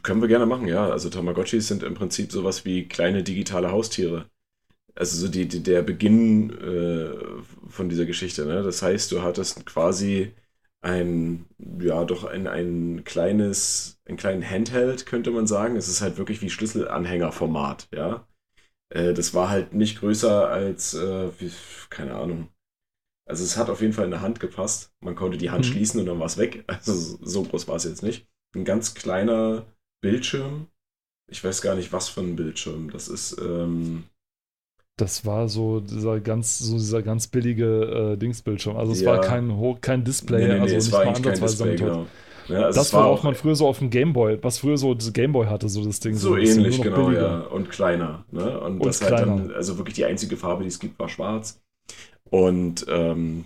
Können 0.01 0.21
wir 0.21 0.29
gerne 0.29 0.45
machen, 0.45 0.67
ja. 0.67 0.89
Also 0.89 1.09
Tamagotchis 1.09 1.67
sind 1.67 1.83
im 1.83 1.93
Prinzip 1.93 2.31
sowas 2.31 2.63
wie 2.63 2.87
kleine 2.87 3.21
digitale 3.23 3.71
Haustiere. 3.71 4.29
Also 4.95 5.17
so 5.17 5.27
die, 5.27 5.47
die 5.47 5.61
der 5.63 5.81
Beginn 5.81 6.51
äh, 6.51 7.09
von 7.67 7.89
dieser 7.89 8.05
Geschichte. 8.05 8.45
Ne? 8.45 8.63
Das 8.63 8.81
heißt, 8.81 9.11
du 9.11 9.23
hattest 9.23 9.65
quasi 9.65 10.33
ein, 10.81 11.45
ja, 11.79 12.05
doch 12.05 12.25
ein, 12.25 12.47
ein 12.47 13.03
kleines, 13.03 13.99
ein 14.05 14.17
kleinen 14.17 14.47
Handheld, 14.49 15.05
könnte 15.05 15.31
man 15.31 15.47
sagen. 15.47 15.75
Es 15.75 15.87
ist 15.87 16.01
halt 16.01 16.17
wirklich 16.17 16.41
wie 16.41 16.49
Schlüsselanhängerformat, 16.49 17.89
ja. 17.93 18.27
Äh, 18.93 19.13
das 19.13 19.33
war 19.33 19.49
halt 19.49 19.73
nicht 19.73 19.99
größer 19.99 20.47
als, 20.47 20.93
äh, 20.93 21.29
wie, 21.39 21.51
keine 21.89 22.15
Ahnung. 22.15 22.49
Also 23.25 23.43
es 23.43 23.57
hat 23.57 23.69
auf 23.69 23.81
jeden 23.81 23.93
Fall 23.93 24.05
in 24.05 24.11
der 24.11 24.21
Hand 24.21 24.39
gepasst. 24.39 24.93
Man 24.99 25.15
konnte 25.15 25.37
die 25.37 25.49
Hand 25.49 25.65
mhm. 25.65 25.71
schließen 25.71 25.99
und 25.99 26.05
dann 26.05 26.19
war 26.19 26.27
es 26.27 26.37
weg. 26.37 26.63
Also 26.67 27.17
so 27.21 27.43
groß 27.43 27.67
war 27.67 27.75
es 27.75 27.85
jetzt 27.85 28.03
nicht. 28.03 28.27
Ein 28.55 28.65
ganz 28.65 28.93
kleiner 28.93 29.65
Bildschirm. 30.01 30.67
Ich 31.31 31.43
weiß 31.43 31.61
gar 31.61 31.75
nicht, 31.75 31.91
was 31.91 32.09
für 32.09 32.21
ein 32.21 32.35
Bildschirm. 32.35 32.91
Das 32.91 33.07
ist. 33.07 33.37
Ähm, 33.39 34.03
das 34.97 35.25
war 35.25 35.49
so 35.49 35.79
dieser 35.79 36.19
ganz, 36.19 36.59
so 36.59 36.77
dieser 36.77 37.01
ganz 37.01 37.25
billige 37.27 38.13
äh, 38.13 38.17
Dingsbildschirm. 38.17 38.77
Also 38.77 38.91
es 38.91 39.01
ja. 39.01 39.11
war 39.11 39.21
kein, 39.21 39.51
kein 39.81 40.03
Display, 40.03 40.41
nee, 40.41 40.47
nee, 40.47 40.53
nee, 40.53 40.59
also 40.59 40.75
nicht 40.75 40.91
mal 40.91 41.07
ansatzweise. 41.07 41.65
Display, 41.65 41.75
genau. 41.77 42.05
Ja, 42.47 42.63
also 42.63 42.79
das, 42.79 42.93
worauf 42.93 43.23
man 43.23 43.35
früher 43.35 43.55
so 43.55 43.67
auf 43.67 43.79
dem 43.79 43.89
Gameboy, 43.89 44.39
was 44.41 44.57
früher 44.57 44.77
so 44.77 44.93
das 44.93 45.13
Gameboy 45.13 45.47
hatte, 45.47 45.69
so 45.69 45.83
das 45.83 45.99
Ding. 45.99 46.15
So, 46.15 46.29
so 46.29 46.37
ähnlich, 46.37 46.81
genau, 46.81 47.05
billiger. 47.05 47.21
ja. 47.21 47.39
Und 47.47 47.69
kleiner. 47.69 48.25
Ne? 48.31 48.59
Und, 48.59 48.79
und 48.79 48.85
das 48.85 48.99
kleiner. 48.99 49.17
halt 49.17 49.27
dann, 49.27 49.51
also 49.51 49.77
wirklich 49.77 49.95
die 49.95 50.05
einzige 50.05 50.37
Farbe, 50.37 50.63
die 50.63 50.69
es 50.69 50.79
gibt, 50.79 50.99
war 50.99 51.09
schwarz. 51.09 51.61
Und 52.29 52.85
ähm, 52.89 53.45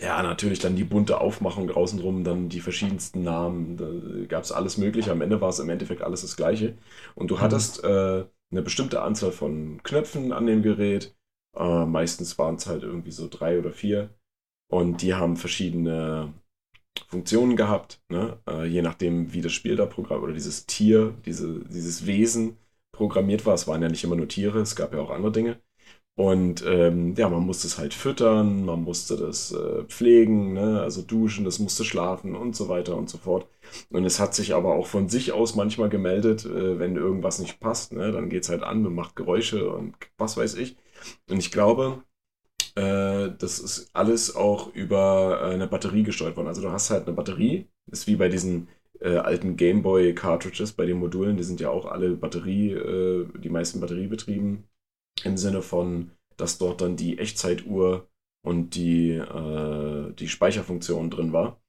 ja, 0.00 0.22
natürlich 0.22 0.58
dann 0.58 0.76
die 0.76 0.84
bunte 0.84 1.20
Aufmachung 1.20 1.70
außenrum, 1.70 2.24
dann 2.24 2.48
die 2.48 2.60
verschiedensten 2.60 3.22
Namen, 3.22 3.76
da 3.76 3.86
gab 4.26 4.42
es 4.42 4.52
alles 4.52 4.76
Mögliche. 4.76 5.12
Am 5.12 5.20
Ende 5.20 5.40
war 5.40 5.50
es 5.50 5.58
im 5.58 5.70
Endeffekt 5.70 6.02
alles 6.02 6.22
das 6.22 6.36
Gleiche. 6.36 6.76
Und 7.14 7.30
du 7.30 7.36
mhm. 7.36 7.40
hattest 7.40 7.84
äh, 7.84 8.24
eine 8.50 8.62
bestimmte 8.62 9.02
Anzahl 9.02 9.32
von 9.32 9.80
Knöpfen 9.82 10.32
an 10.32 10.46
dem 10.46 10.62
Gerät. 10.62 11.14
Äh, 11.56 11.84
meistens 11.86 12.38
waren 12.38 12.56
es 12.56 12.66
halt 12.66 12.82
irgendwie 12.82 13.12
so 13.12 13.28
drei 13.28 13.58
oder 13.58 13.72
vier. 13.72 14.10
Und 14.68 15.02
die 15.02 15.14
haben 15.14 15.36
verschiedene 15.36 16.32
Funktionen 17.08 17.56
gehabt, 17.56 18.00
ne? 18.08 18.38
äh, 18.48 18.66
je 18.66 18.82
nachdem, 18.82 19.32
wie 19.32 19.42
das 19.42 19.52
Spiel 19.52 19.76
da 19.76 19.86
programmiert 19.86 20.24
oder 20.24 20.32
dieses 20.34 20.66
Tier, 20.66 21.14
diese, 21.26 21.60
dieses 21.64 22.06
Wesen 22.06 22.56
programmiert 22.92 23.46
war. 23.46 23.54
Es 23.54 23.66
waren 23.66 23.82
ja 23.82 23.88
nicht 23.88 24.04
immer 24.04 24.16
nur 24.16 24.28
Tiere, 24.28 24.60
es 24.60 24.76
gab 24.76 24.94
ja 24.94 25.00
auch 25.00 25.10
andere 25.10 25.32
Dinge. 25.32 25.60
Und 26.14 26.62
ähm, 26.66 27.14
ja, 27.16 27.28
man 27.30 27.42
musste 27.44 27.66
es 27.66 27.78
halt 27.78 27.94
füttern, 27.94 28.66
man 28.66 28.82
musste 28.84 29.16
das 29.16 29.50
äh, 29.52 29.84
pflegen, 29.84 30.52
ne? 30.52 30.80
also 30.82 31.00
duschen, 31.00 31.46
das 31.46 31.58
musste 31.58 31.84
schlafen 31.84 32.36
und 32.36 32.54
so 32.54 32.68
weiter 32.68 32.96
und 32.96 33.08
so 33.08 33.16
fort. 33.16 33.46
Und 33.90 34.04
es 34.04 34.20
hat 34.20 34.34
sich 34.34 34.54
aber 34.54 34.74
auch 34.74 34.86
von 34.86 35.08
sich 35.08 35.32
aus 35.32 35.54
manchmal 35.54 35.88
gemeldet, 35.88 36.44
äh, 36.44 36.78
wenn 36.78 36.96
irgendwas 36.96 37.38
nicht 37.38 37.60
passt. 37.60 37.92
Ne? 37.92 38.12
Dann 38.12 38.28
geht 38.28 38.42
es 38.44 38.50
halt 38.50 38.62
an 38.62 38.84
und 38.86 38.94
macht 38.94 39.16
Geräusche 39.16 39.70
und 39.70 39.94
was 40.18 40.36
weiß 40.36 40.56
ich. 40.56 40.76
Und 41.30 41.38
ich 41.38 41.50
glaube, 41.50 42.02
äh, 42.76 43.30
das 43.38 43.58
ist 43.58 43.90
alles 43.94 44.34
auch 44.36 44.74
über 44.74 45.40
äh, 45.42 45.54
eine 45.54 45.66
Batterie 45.66 46.02
gesteuert 46.02 46.36
worden. 46.36 46.48
Also 46.48 46.62
du 46.62 46.70
hast 46.70 46.90
halt 46.90 47.06
eine 47.06 47.16
Batterie, 47.16 47.68
ist 47.90 48.06
wie 48.06 48.16
bei 48.16 48.28
diesen 48.28 48.68
äh, 49.00 49.16
alten 49.16 49.56
Gameboy-Cartridges, 49.56 50.72
bei 50.72 50.86
den 50.86 50.98
Modulen, 50.98 51.36
die 51.36 51.42
sind 51.42 51.60
ja 51.60 51.70
auch 51.70 51.86
alle 51.86 52.10
Batterie, 52.16 52.72
äh, 52.72 53.26
die 53.38 53.50
meisten 53.50 53.80
batteriebetrieben 53.80 54.64
im 55.24 55.36
Sinne 55.36 55.62
von, 55.62 56.12
dass 56.36 56.58
dort 56.58 56.80
dann 56.80 56.96
die 56.96 57.18
Echtzeituhr 57.18 58.08
und 58.44 58.74
die, 58.74 59.10
äh, 59.12 60.12
die 60.14 60.28
Speicherfunktion 60.28 61.10
drin 61.10 61.32
war. 61.32 61.60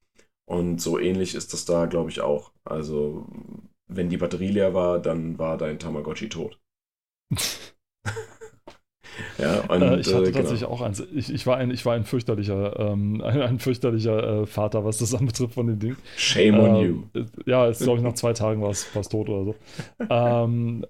Und 0.46 0.82
so 0.82 1.00
ähnlich 1.00 1.36
ist 1.36 1.54
das 1.54 1.66
da, 1.66 1.86
glaube 1.88 2.10
ich, 2.12 2.22
auch. 2.22 2.52
Also, 2.66 3.28
wenn 3.88 4.10
die 4.10 4.18
Batterie 4.18 4.52
leer 4.52 4.74
war, 4.74 5.00
dann 5.00 5.38
war 5.40 5.58
dein 5.58 5.80
Tamagotchi 5.80 6.30
tot. 6.30 6.60
ja, 9.44 9.60
und, 9.68 9.82
äh, 9.82 10.00
ich 10.00 10.14
hatte 10.14 10.30
äh, 10.30 10.32
tatsächlich 10.32 10.62
genau. 10.62 10.72
auch 10.72 10.82
eins. 10.82 11.04
Ich, 11.14 11.34
ich, 11.34 11.46
war 11.46 11.58
ein, 11.58 11.72
ich 11.72 11.86
war 11.86 11.94
ein 11.96 12.06
fürchterlicher, 12.06 12.80
ähm, 12.80 13.22
ein, 13.26 13.42
ein, 13.42 13.60
fürchterlicher 13.60 14.42
äh, 14.42 14.46
Vater, 14.46 14.86
was 14.86 14.98
das 14.98 15.14
anbetrifft 15.20 15.54
von 15.54 15.68
dem 15.68 15.80
Ding. 15.80 15.96
Shame 16.18 16.60
on 16.60 16.76
ähm, 16.76 17.04
you. 17.14 17.24
Ja, 17.46 17.68
es 17.68 17.80
glaube 17.80 17.98
ich 17.98 18.04
nach 18.04 18.14
zwei 18.14 18.34
Tagen 18.34 18.62
war 18.62 18.72
es 18.72 18.84
fast 18.84 19.12
tot 19.12 19.30
oder 19.30 19.46
so. 19.46 19.56
ähm, 20.10 20.86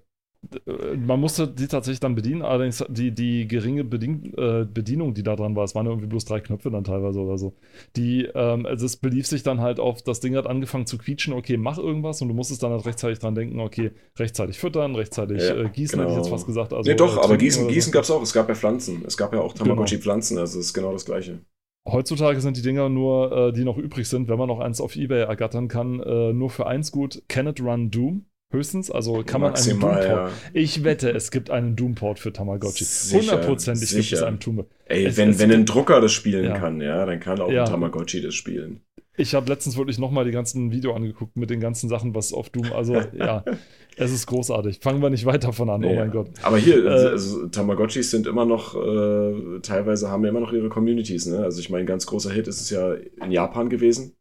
man 0.96 1.20
musste 1.20 1.48
die 1.48 1.66
tatsächlich 1.66 2.00
dann 2.00 2.14
bedienen, 2.14 2.42
allerdings 2.42 2.84
die, 2.88 3.12
die 3.12 3.46
geringe 3.46 3.84
Bedien 3.84 4.32
äh, 4.36 4.64
Bedienung, 4.64 5.14
die 5.14 5.22
da 5.22 5.36
dran 5.36 5.56
war, 5.56 5.64
es 5.64 5.74
waren 5.74 5.86
irgendwie 5.86 6.06
bloß 6.06 6.24
drei 6.24 6.40
Knöpfe 6.40 6.70
dann 6.70 6.84
teilweise 6.84 7.20
oder 7.20 7.38
so. 7.38 7.54
Die, 7.96 8.28
ähm, 8.34 8.66
also 8.66 8.86
es 8.86 8.96
belief 8.96 9.26
sich 9.26 9.42
dann 9.42 9.60
halt 9.60 9.80
auf, 9.80 10.02
das 10.02 10.20
Ding 10.20 10.36
hat 10.36 10.46
angefangen 10.46 10.86
zu 10.86 10.98
quietschen, 10.98 11.32
okay, 11.34 11.56
mach 11.56 11.78
irgendwas 11.78 12.22
und 12.22 12.28
du 12.28 12.34
musstest 12.34 12.62
dann 12.62 12.72
halt 12.72 12.86
rechtzeitig 12.86 13.18
dran 13.18 13.34
denken, 13.34 13.60
okay, 13.60 13.92
rechtzeitig 14.18 14.58
füttern, 14.58 14.94
rechtzeitig 14.94 15.42
ja, 15.42 15.56
äh, 15.56 15.68
gießen, 15.68 15.98
genau. 15.98 16.10
hätte 16.10 16.12
ich 16.12 16.24
jetzt 16.24 16.30
fast 16.30 16.46
gesagt. 16.46 16.72
Also, 16.72 16.90
nee, 16.90 16.96
doch, 16.96 17.22
aber 17.22 17.36
Gießen, 17.36 17.68
Gießen 17.68 17.92
gab 17.92 18.04
es 18.04 18.10
auch, 18.10 18.22
es 18.22 18.32
gab 18.32 18.48
ja 18.48 18.54
Pflanzen, 18.54 19.04
es 19.06 19.16
gab 19.16 19.32
ja 19.32 19.40
auch 19.40 19.54
Tamagotchi-Pflanzen, 19.54 20.34
genau. 20.34 20.42
also 20.42 20.58
es 20.58 20.66
ist 20.66 20.74
genau 20.74 20.92
das 20.92 21.04
Gleiche. 21.04 21.40
Heutzutage 21.86 22.40
sind 22.40 22.56
die 22.56 22.62
Dinger 22.62 22.88
nur, 22.88 23.32
äh, 23.32 23.52
die 23.52 23.64
noch 23.64 23.76
übrig 23.76 24.08
sind, 24.08 24.28
wenn 24.28 24.38
man 24.38 24.48
noch 24.48 24.60
eins 24.60 24.80
auf 24.80 24.96
Ebay 24.96 25.20
ergattern 25.20 25.68
kann, 25.68 26.00
äh, 26.00 26.32
nur 26.32 26.48
für 26.48 26.66
eins 26.66 26.90
gut. 26.90 27.22
Can 27.28 27.46
it 27.46 27.60
run 27.60 27.90
Doom? 27.90 28.24
Höchstens, 28.50 28.90
also 28.90 29.22
kann 29.24 29.40
man 29.40 29.50
Maximal, 29.50 29.90
einen 29.90 30.08
Doomport. 30.08 30.30
Ja. 30.30 30.60
Ich 30.60 30.84
wette, 30.84 31.10
es 31.10 31.30
gibt 31.30 31.50
einen 31.50 31.74
Doomport 31.74 32.20
für 32.20 32.32
Tamagotchi. 32.32 32.84
Hundertprozentig 32.84 33.90
gibt 33.90 34.12
es 34.12 34.22
einen 34.22 34.38
Doom. 34.38 34.64
Ey, 34.86 35.06
es, 35.06 35.16
wenn, 35.16 35.30
es 35.30 35.38
wenn 35.40 35.50
ein 35.50 35.66
Drucker 35.66 36.00
das 36.00 36.12
spielen 36.12 36.44
ja. 36.44 36.58
kann, 36.58 36.80
ja, 36.80 37.04
dann 37.04 37.18
kann 37.18 37.40
auch 37.40 37.50
ja. 37.50 37.64
ein 37.64 37.70
Tamagotchi 37.70 38.22
das 38.22 38.34
spielen. 38.34 38.80
Ich 39.16 39.34
habe 39.34 39.48
letztens 39.48 39.76
wirklich 39.76 39.98
nochmal 39.98 40.24
die 40.24 40.32
ganzen 40.32 40.72
Video 40.72 40.92
angeguckt 40.92 41.36
mit 41.36 41.48
den 41.48 41.60
ganzen 41.60 41.88
Sachen, 41.88 42.14
was 42.14 42.32
auf 42.32 42.50
Doom, 42.50 42.72
also 42.72 42.94
ja, 43.16 43.44
es 43.96 44.12
ist 44.12 44.26
großartig. 44.26 44.80
Fangen 44.82 45.00
wir 45.02 45.10
nicht 45.10 45.24
weiter 45.24 45.52
von 45.52 45.70
an, 45.70 45.84
oh 45.84 45.94
mein 45.94 46.10
Gott. 46.10 46.30
Aber 46.42 46.58
hier, 46.58 46.84
äh, 46.84 46.88
also, 46.88 47.46
Tamagotchis 47.46 48.10
sind 48.10 48.26
immer 48.26 48.44
noch, 48.44 48.74
äh, 48.74 49.60
teilweise 49.62 50.10
haben 50.10 50.24
ja 50.24 50.30
immer 50.30 50.40
noch 50.40 50.52
ihre 50.52 50.68
Communities, 50.68 51.26
ne? 51.26 51.38
Also 51.38 51.60
ich 51.60 51.70
meine, 51.70 51.84
ganz 51.84 52.06
großer 52.06 52.32
Hit 52.32 52.48
ist 52.48 52.60
es 52.60 52.70
ja 52.70 52.94
in 52.94 53.30
Japan 53.30 53.68
gewesen. 53.68 54.16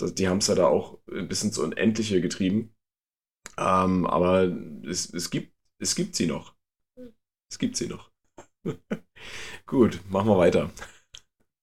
Die 0.00 0.28
haben 0.28 0.38
es 0.38 0.46
ja 0.46 0.54
da 0.54 0.66
auch 0.66 0.98
ein 1.12 1.26
bisschen 1.26 1.50
zu 1.50 1.64
Unendliche 1.64 2.20
getrieben. 2.20 2.70
Ähm, 3.56 4.06
aber 4.06 4.44
es, 4.84 5.12
es, 5.12 5.30
gibt, 5.30 5.52
es 5.78 5.94
gibt 5.94 6.14
sie 6.14 6.26
noch. 6.26 6.54
Es 7.50 7.58
gibt 7.58 7.76
sie 7.76 7.88
noch. 7.88 8.10
Gut, 9.66 10.00
machen 10.08 10.28
wir 10.28 10.38
weiter. 10.38 10.70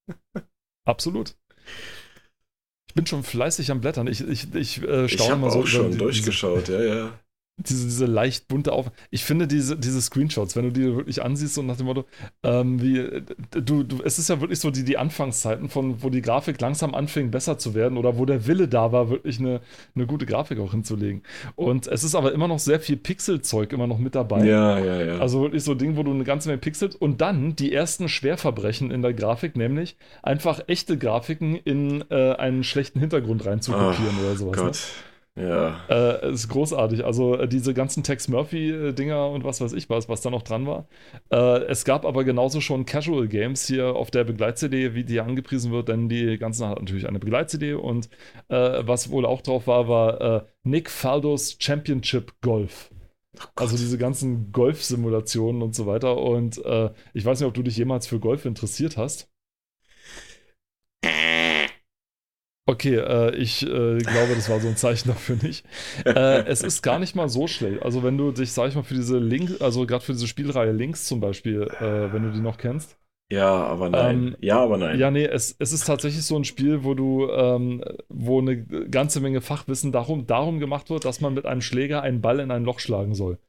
Absolut. 0.86 1.36
Ich 2.88 2.94
bin 2.94 3.06
schon 3.06 3.24
fleißig 3.24 3.72
am 3.72 3.82
Blättern. 3.82 4.08
Ich, 4.08 4.22
ich, 4.22 4.54
ich 4.54 4.82
äh, 4.84 5.10
staune 5.10 5.38
mal 5.38 5.52
so. 5.52 5.64
Ich 5.64 5.74
habe 5.74 5.88
auch 5.88 5.90
schon 5.90 5.98
durchgeschaut, 5.98 6.70
ja, 6.70 6.82
ja 6.82 7.20
diese, 7.58 7.86
diese 7.86 8.06
leicht 8.06 8.48
bunte 8.50 8.74
Auf. 8.74 8.91
Ich 9.12 9.24
finde 9.24 9.48
diese, 9.48 9.78
diese 9.78 10.02
Screenshots, 10.02 10.56
wenn 10.56 10.65
du 10.65 10.72
die 10.72 10.96
wirklich 10.96 11.24
ansiehst 11.24 11.58
und 11.58 11.68
nach 11.68 11.78
dem 11.78 11.86
Motto, 11.86 12.06
ähm, 12.44 12.82
wie, 12.82 13.24
du, 13.52 13.84
du, 13.84 14.02
es 14.04 14.20
ist 14.20 14.30
ja 14.30 14.41
wirklich 14.41 14.60
so 14.60 14.72
die, 14.72 14.84
die 14.84 14.98
Anfangszeiten, 14.98 15.70
von 15.70 16.04
wo 16.04 16.10
die 16.10 16.22
Grafik 16.22 16.60
langsam 16.60 16.94
anfing, 16.94 17.32
besser 17.32 17.58
zu 17.58 17.74
werden 17.74 17.98
oder 17.98 18.18
wo 18.18 18.26
der 18.26 18.46
Wille 18.46 18.68
da 18.68 18.91
war, 18.91 19.10
wirklich 19.10 19.39
eine, 19.39 19.62
eine 19.96 20.06
gute 20.06 20.26
Grafik 20.26 20.60
auch 20.60 20.72
hinzulegen. 20.72 21.24
Und 21.56 21.88
es 21.88 22.04
ist 22.04 22.13
aber 22.13 22.34
immer 22.34 22.50
noch 22.50 22.60
sehr 22.60 22.82
viel 22.82 22.98
Pixelzeug 22.98 23.72
immer 23.72 23.88
noch 23.88 24.00
mit 24.00 24.15
dabei. 24.15 24.46
Ja, 24.46 24.78
ja, 24.78 25.02
ja. 25.04 25.20
Also 25.20 25.41
wirklich 25.41 25.63
so 25.63 25.72
ein 25.72 25.78
Ding, 25.78 25.96
wo 25.96 26.04
du 26.04 26.12
eine 26.12 26.26
ganze 26.26 26.50
Menge 26.50 26.60
Pixels 26.60 26.96
und 26.96 27.22
dann 27.22 27.56
die 27.56 27.72
ersten 27.72 28.10
Schwerverbrechen 28.10 28.91
in 28.91 29.02
der 29.02 29.13
Grafik, 29.13 29.56
nämlich 29.56 29.96
einfach 30.24 30.62
echte 30.68 30.98
Grafiken 30.98 31.56
in 31.56 32.04
äh, 32.10 32.34
einen 32.34 32.65
schlechten 32.65 33.00
Hintergrund 33.00 33.46
reinzukopieren 33.46 34.18
oder 34.20 34.36
sowas. 34.36 34.58
Ne? 34.58 34.63
Gott. 34.63 34.74
Ne? 34.74 35.14
Ja. 35.38 35.82
Äh, 35.89 36.32
ist 36.32 36.48
großartig. 36.48 37.04
Also 37.04 37.36
äh, 37.36 37.48
diese 37.48 37.74
ganzen 37.74 38.04
Tex 38.04 38.30
Murphy-Dinger 38.30 39.30
und 39.30 39.43
was 39.43 39.60
weiß 39.60 39.74
ich 39.74 39.89
was, 39.89 40.08
was 40.08 40.21
da 40.21 40.30
noch 40.30 40.43
dran 40.43 40.65
war. 40.65 40.88
Äh, 41.30 41.65
es 41.65 41.84
gab 41.84 42.06
aber 42.06 42.24
genauso 42.24 42.62
schon 42.62 42.86
Casual 42.86 43.28
Games 43.28 43.67
hier 43.67 43.95
auf 43.95 44.12
der 44.12 44.24
Begleit-CD, 44.24 44.93
wie 44.95 45.04
die 45.04 45.19
angepriesen 45.19 45.74
wird, 45.74 45.89
denn 45.89 46.08
die 46.08 46.38
ganzen 46.38 46.69
hat 46.69 46.80
natürlich 46.80 47.08
eine 47.08 47.19
Begleit-CD 47.19 47.74
und 47.74 48.10
äh, 48.48 48.82
was 48.86 49.10
wohl 49.12 49.26
auch 49.26 49.41
drauf 49.41 49.67
war, 49.67 49.89
war 49.89 50.21
äh, 50.21 50.41
Nick 50.63 50.89
Faldos 50.89 51.58
Championship 51.60 52.34
Golf. 52.41 52.91
Oh 53.38 53.48
also 53.58 53.76
diese 53.76 53.98
ganzen 53.98 54.54
Golf-Simulationen 54.54 55.62
und 55.62 55.76
so 55.76 55.86
weiter. 55.86 56.17
Und 56.17 56.63
äh, 56.63 56.91
ich 57.13 57.26
weiß 57.26 57.39
nicht, 57.41 57.48
ob 57.48 57.54
du 57.54 57.63
dich 57.63 57.76
jemals 57.76 58.08
für 58.08 58.19
Golf 58.21 58.45
interessiert 58.45 58.95
hast. 58.95 59.30
Okay, 62.67 62.95
äh, 62.95 63.36
ich 63.36 63.62
äh, 63.62 63.97
glaube, 63.99 64.34
das 64.36 64.49
war 64.49 64.60
so 64.60 64.67
ein 64.67 64.75
Zeichen 64.75 65.08
dafür 65.10 65.38
nicht. 65.41 65.65
Äh, 66.04 66.45
es 66.45 66.63
ist 66.63 66.82
gar 66.82 66.97
nicht 66.97 67.15
mal 67.15 67.30
so 67.30 67.47
schlecht. 67.47 67.84
Also 67.84 68.01
wenn 68.04 68.17
du 68.17 68.32
dich, 68.32 68.54
sag 68.54 68.69
ich 68.69 68.75
mal, 68.75 68.84
für 68.84 68.95
diese 68.95 69.19
Links, 69.19 69.62
also 69.62 69.86
gerade 69.86 70.04
für 70.04 70.13
diese 70.13 70.28
Spielreihe 70.28 70.71
Links 70.71 71.06
zum 71.06 71.19
Beispiel, 71.19 71.63
äh, 71.80 72.12
wenn 72.12 72.23
du 72.23 72.32
die 72.32 72.39
noch 72.39 72.58
kennst. 72.58 72.97
Ja, 73.32 73.65
aber 73.65 73.89
nein. 73.89 74.17
Ähm, 74.17 74.36
ja, 74.39 74.60
aber 74.60 74.78
nein. 74.78 74.99
Ja, 74.99 75.10
nee, 75.10 75.25
es, 75.25 75.56
es 75.58 75.73
ist 75.73 75.86
tatsächlich 75.86 76.23
so 76.23 76.36
ein 76.38 76.43
Spiel, 76.43 76.84
wo 76.84 76.93
du, 76.93 77.28
ähm, 77.32 77.84
wo 78.08 78.39
eine 78.39 78.63
ganze 78.63 79.19
Menge 79.19 79.41
Fachwissen 79.41 79.91
darum, 79.91 80.28
darum 80.28 80.60
gemacht 80.60 80.91
wird, 80.91 81.06
dass 81.06 81.21
man 81.21 81.34
mit 81.34 81.45
einem 81.45 81.62
Schläger 81.62 82.04
einen 82.04 82.21
Ball 82.21 82.39
in 82.39 82.51
ein 82.51 82.63
Loch 82.63 82.80
schlagen 82.80 83.15
soll. 83.15 83.39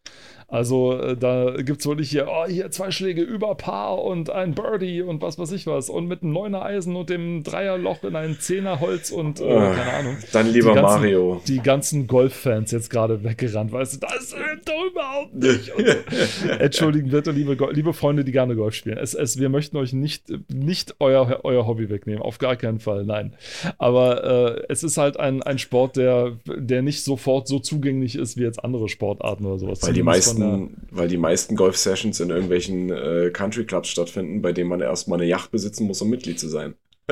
Also 0.48 0.96
äh, 0.96 1.16
da 1.16 1.56
gibt 1.62 1.80
es 1.80 1.86
wirklich 1.86 2.10
hier, 2.10 2.28
oh, 2.28 2.46
hier 2.46 2.70
zwei 2.70 2.92
Schläge 2.92 3.22
über 3.22 3.56
Paar 3.56 4.02
und 4.02 4.30
ein 4.30 4.54
Birdie 4.54 5.02
und 5.02 5.20
was 5.20 5.38
weiß 5.38 5.50
ich 5.52 5.66
was. 5.66 5.88
Und 5.88 6.06
mit 6.06 6.22
einem 6.22 6.32
Neuner 6.32 6.62
Eisen 6.62 6.94
und 6.94 7.10
dem 7.10 7.42
Dreierloch 7.42 8.04
in 8.04 8.14
ein 8.14 8.38
Zehnerholz 8.38 9.10
und 9.10 9.40
äh, 9.40 9.44
oh, 9.44 9.58
keine 9.58 9.92
Ahnung. 9.92 10.16
Dann 10.32 10.52
lieber 10.52 10.70
die 10.70 10.74
ganzen, 10.76 11.00
Mario. 11.00 11.42
Die 11.48 11.58
ganzen 11.60 12.06
Golffans 12.06 12.70
jetzt 12.70 12.90
gerade 12.90 13.24
weggerannt, 13.24 13.72
weißt 13.72 13.94
du, 13.94 14.06
das 14.06 14.28
stimmt 14.28 14.68
doch 14.68 14.86
überhaupt 14.90 15.34
nicht. 15.34 15.72
So. 15.76 16.48
Entschuldigen 16.58 17.10
bitte, 17.10 17.32
liebe, 17.32 17.56
liebe 17.72 17.92
Freunde, 17.92 18.24
die 18.24 18.32
gerne 18.32 18.54
Golf 18.54 18.74
spielen. 18.74 18.98
Es, 18.98 19.14
es, 19.14 19.40
wir 19.40 19.48
möchten 19.48 19.76
euch 19.76 19.92
nicht, 19.92 20.32
nicht 20.52 20.94
euer, 21.00 21.40
euer 21.42 21.66
Hobby 21.66 21.90
wegnehmen, 21.90 22.22
auf 22.22 22.38
gar 22.38 22.54
keinen 22.54 22.78
Fall, 22.78 23.04
nein. 23.04 23.34
Aber 23.78 24.58
äh, 24.58 24.62
es 24.68 24.84
ist 24.84 24.96
halt 24.96 25.18
ein, 25.18 25.42
ein 25.42 25.58
Sport, 25.58 25.96
der, 25.96 26.36
der 26.46 26.82
nicht 26.82 27.02
sofort 27.02 27.48
so 27.48 27.58
zugänglich 27.58 28.14
ist 28.14 28.36
wie 28.36 28.42
jetzt 28.42 28.62
andere 28.62 28.88
Sportarten 28.88 29.44
oder 29.44 29.58
sowas. 29.58 29.82
Weil 29.82 29.92
die 29.92 30.04
meisten 30.04 30.35
meisten, 30.38 30.88
weil 30.90 31.08
die 31.08 31.16
meisten 31.16 31.56
Golf-Sessions 31.56 32.20
in 32.20 32.30
irgendwelchen 32.30 32.90
äh, 32.90 33.30
Country-Clubs 33.32 33.88
stattfinden, 33.88 34.42
bei 34.42 34.52
denen 34.52 34.68
man 34.70 34.80
erstmal 34.80 35.18
eine 35.20 35.28
Yacht 35.28 35.50
besitzen 35.50 35.86
muss, 35.86 36.00
um 36.02 36.10
Mitglied 36.10 36.38
zu 36.38 36.48
sein. 36.48 36.74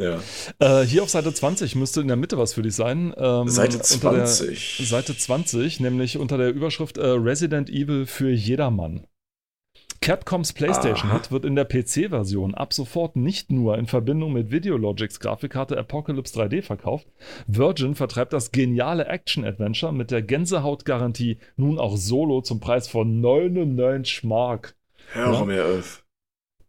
ja. 0.00 0.20
Äh, 0.58 0.82
hier 0.82 1.02
auf 1.02 1.10
Seite 1.10 1.32
20 1.32 1.74
müsste 1.74 2.00
in 2.00 2.08
der 2.08 2.16
Mitte 2.16 2.38
was 2.38 2.54
für 2.54 2.62
dich 2.62 2.74
sein. 2.74 3.14
Ähm, 3.16 3.48
Seite 3.48 3.80
20. 3.80 4.88
Seite 4.88 5.16
20, 5.16 5.80
nämlich 5.80 6.18
unter 6.18 6.38
der 6.38 6.50
Überschrift 6.50 6.98
äh, 6.98 7.06
Resident 7.06 7.70
Evil 7.70 8.06
für 8.06 8.30
jedermann. 8.30 9.06
Capcoms 10.08 10.54
PlayStation 10.54 11.12
Hit 11.12 11.30
wird 11.30 11.44
in 11.44 11.54
der 11.54 11.66
PC-Version 11.66 12.54
ab 12.54 12.72
sofort 12.72 13.14
nicht 13.14 13.52
nur 13.52 13.76
in 13.76 13.86
Verbindung 13.86 14.32
mit 14.32 14.50
Videologics 14.50 15.20
Grafikkarte 15.20 15.76
Apocalypse 15.76 16.34
3D 16.34 16.62
verkauft. 16.62 17.06
Virgin 17.46 17.94
vertreibt 17.94 18.32
das 18.32 18.50
geniale 18.50 19.04
Action-Adventure 19.04 19.92
mit 19.92 20.10
der 20.10 20.22
Gänsehautgarantie 20.22 21.36
nun 21.56 21.78
auch 21.78 21.98
solo 21.98 22.40
zum 22.40 22.58
Preis 22.58 22.88
von 22.88 23.20
99 23.20 24.24
Mark. 24.24 24.76
Hör 25.12 25.34
ja? 25.34 25.44
mir 25.44 25.66
auf. 25.66 26.02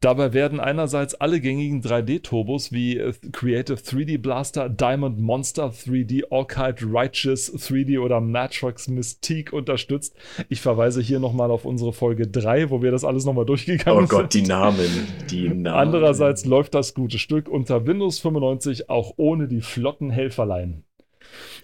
Dabei 0.02 0.32
werden 0.32 0.62
einerseits 0.62 1.14
alle 1.16 1.42
gängigen 1.42 1.82
3D-Turbos 1.82 2.72
wie 2.72 2.98
äh, 2.98 3.14
Creative 3.34 3.76
3D 3.76 4.18
Blaster, 4.18 4.70
Diamond 4.70 5.20
Monster 5.20 5.72
3D, 5.72 6.24
Orchid 6.30 6.86
Righteous 6.86 7.54
3D 7.54 8.00
oder 8.00 8.22
Matrix 8.22 8.88
Mystique 8.88 9.52
unterstützt. 9.52 10.16
Ich 10.48 10.62
verweise 10.62 11.02
hier 11.02 11.20
nochmal 11.20 11.52
auf 11.52 11.66
unsere 11.66 11.92
Folge 11.92 12.28
3, 12.28 12.70
wo 12.70 12.82
wir 12.82 12.92
das 12.92 13.04
alles 13.04 13.26
nochmal 13.26 13.46
durchgegangen 13.46 14.08
sind. 14.08 14.14
Oh 14.14 14.22
Gott, 14.22 14.32
sind. 14.32 14.46
die 14.46 14.50
Namen, 14.50 15.08
die 15.30 15.50
Namen. 15.50 15.68
Andererseits 15.68 16.46
läuft 16.46 16.76
das 16.76 16.94
gute 16.94 17.20
Stück 17.20 17.50
unter 17.50 17.86
Windows 17.86 18.20
95 18.20 18.90
auch 18.90 19.16
ohne 19.18 19.50
die 19.50 19.62
flotten 19.62 20.12
Helferlein. 20.12 20.86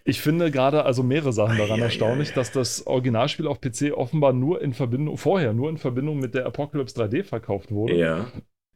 Ich 0.07 0.21
finde 0.21 0.51
gerade 0.51 0.85
also 0.85 1.01
mehrere 1.01 1.33
Sachen 1.33 1.57
daran 1.57 1.81
ei, 1.81 1.85
erstaunlich, 1.85 2.29
ei, 2.29 2.31
ei. 2.33 2.35
dass 2.35 2.51
das 2.51 2.85
Originalspiel 2.85 3.47
auf 3.47 3.59
PC 3.59 3.91
offenbar 3.91 4.33
nur 4.33 4.61
in 4.61 4.73
Verbindung, 4.73 5.17
vorher 5.17 5.51
nur 5.51 5.69
in 5.69 5.77
Verbindung 5.77 6.19
mit 6.19 6.35
der 6.35 6.45
Apocalypse 6.45 6.95
3D 6.95 7.23
verkauft 7.23 7.71
wurde. 7.71 7.95
Ja. 7.95 8.31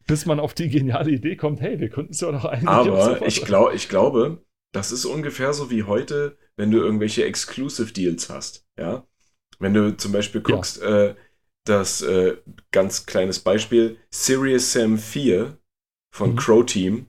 Bis 0.08 0.26
man 0.26 0.40
auf 0.40 0.54
die 0.54 0.68
geniale 0.68 1.12
Idee 1.12 1.36
kommt, 1.36 1.60
hey, 1.60 1.78
wir 1.78 1.88
könnten 1.88 2.12
es 2.12 2.20
ja 2.20 2.32
noch 2.32 2.44
eigentlich 2.44 2.68
Aber 2.68 3.24
ich, 3.24 3.44
glaub, 3.44 3.72
ich 3.72 3.88
glaube, 3.88 4.44
das 4.72 4.90
ist 4.90 5.04
ungefähr 5.04 5.52
so 5.52 5.70
wie 5.70 5.84
heute, 5.84 6.36
wenn 6.56 6.72
du 6.72 6.78
irgendwelche 6.78 7.24
Exclusive 7.24 7.92
Deals 7.92 8.28
hast. 8.28 8.66
Ja. 8.76 9.06
Wenn 9.60 9.72
du 9.72 9.96
zum 9.96 10.10
Beispiel 10.10 10.40
guckst, 10.40 10.82
ja. 10.82 11.04
äh, 11.04 11.14
das 11.64 12.02
äh, 12.02 12.38
ganz 12.72 13.06
kleines 13.06 13.38
Beispiel, 13.38 13.98
Serious 14.10 14.72
Sam 14.72 14.98
4 14.98 15.56
von 16.12 16.32
mhm. 16.32 16.36
Crow 16.36 16.66
Team, 16.66 17.06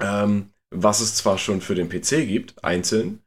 ähm, 0.00 0.50
was 0.70 1.00
es 1.00 1.16
zwar 1.16 1.36
schon 1.36 1.60
für 1.60 1.74
den 1.74 1.90
PC 1.90 2.26
gibt, 2.26 2.64
einzeln, 2.64 3.23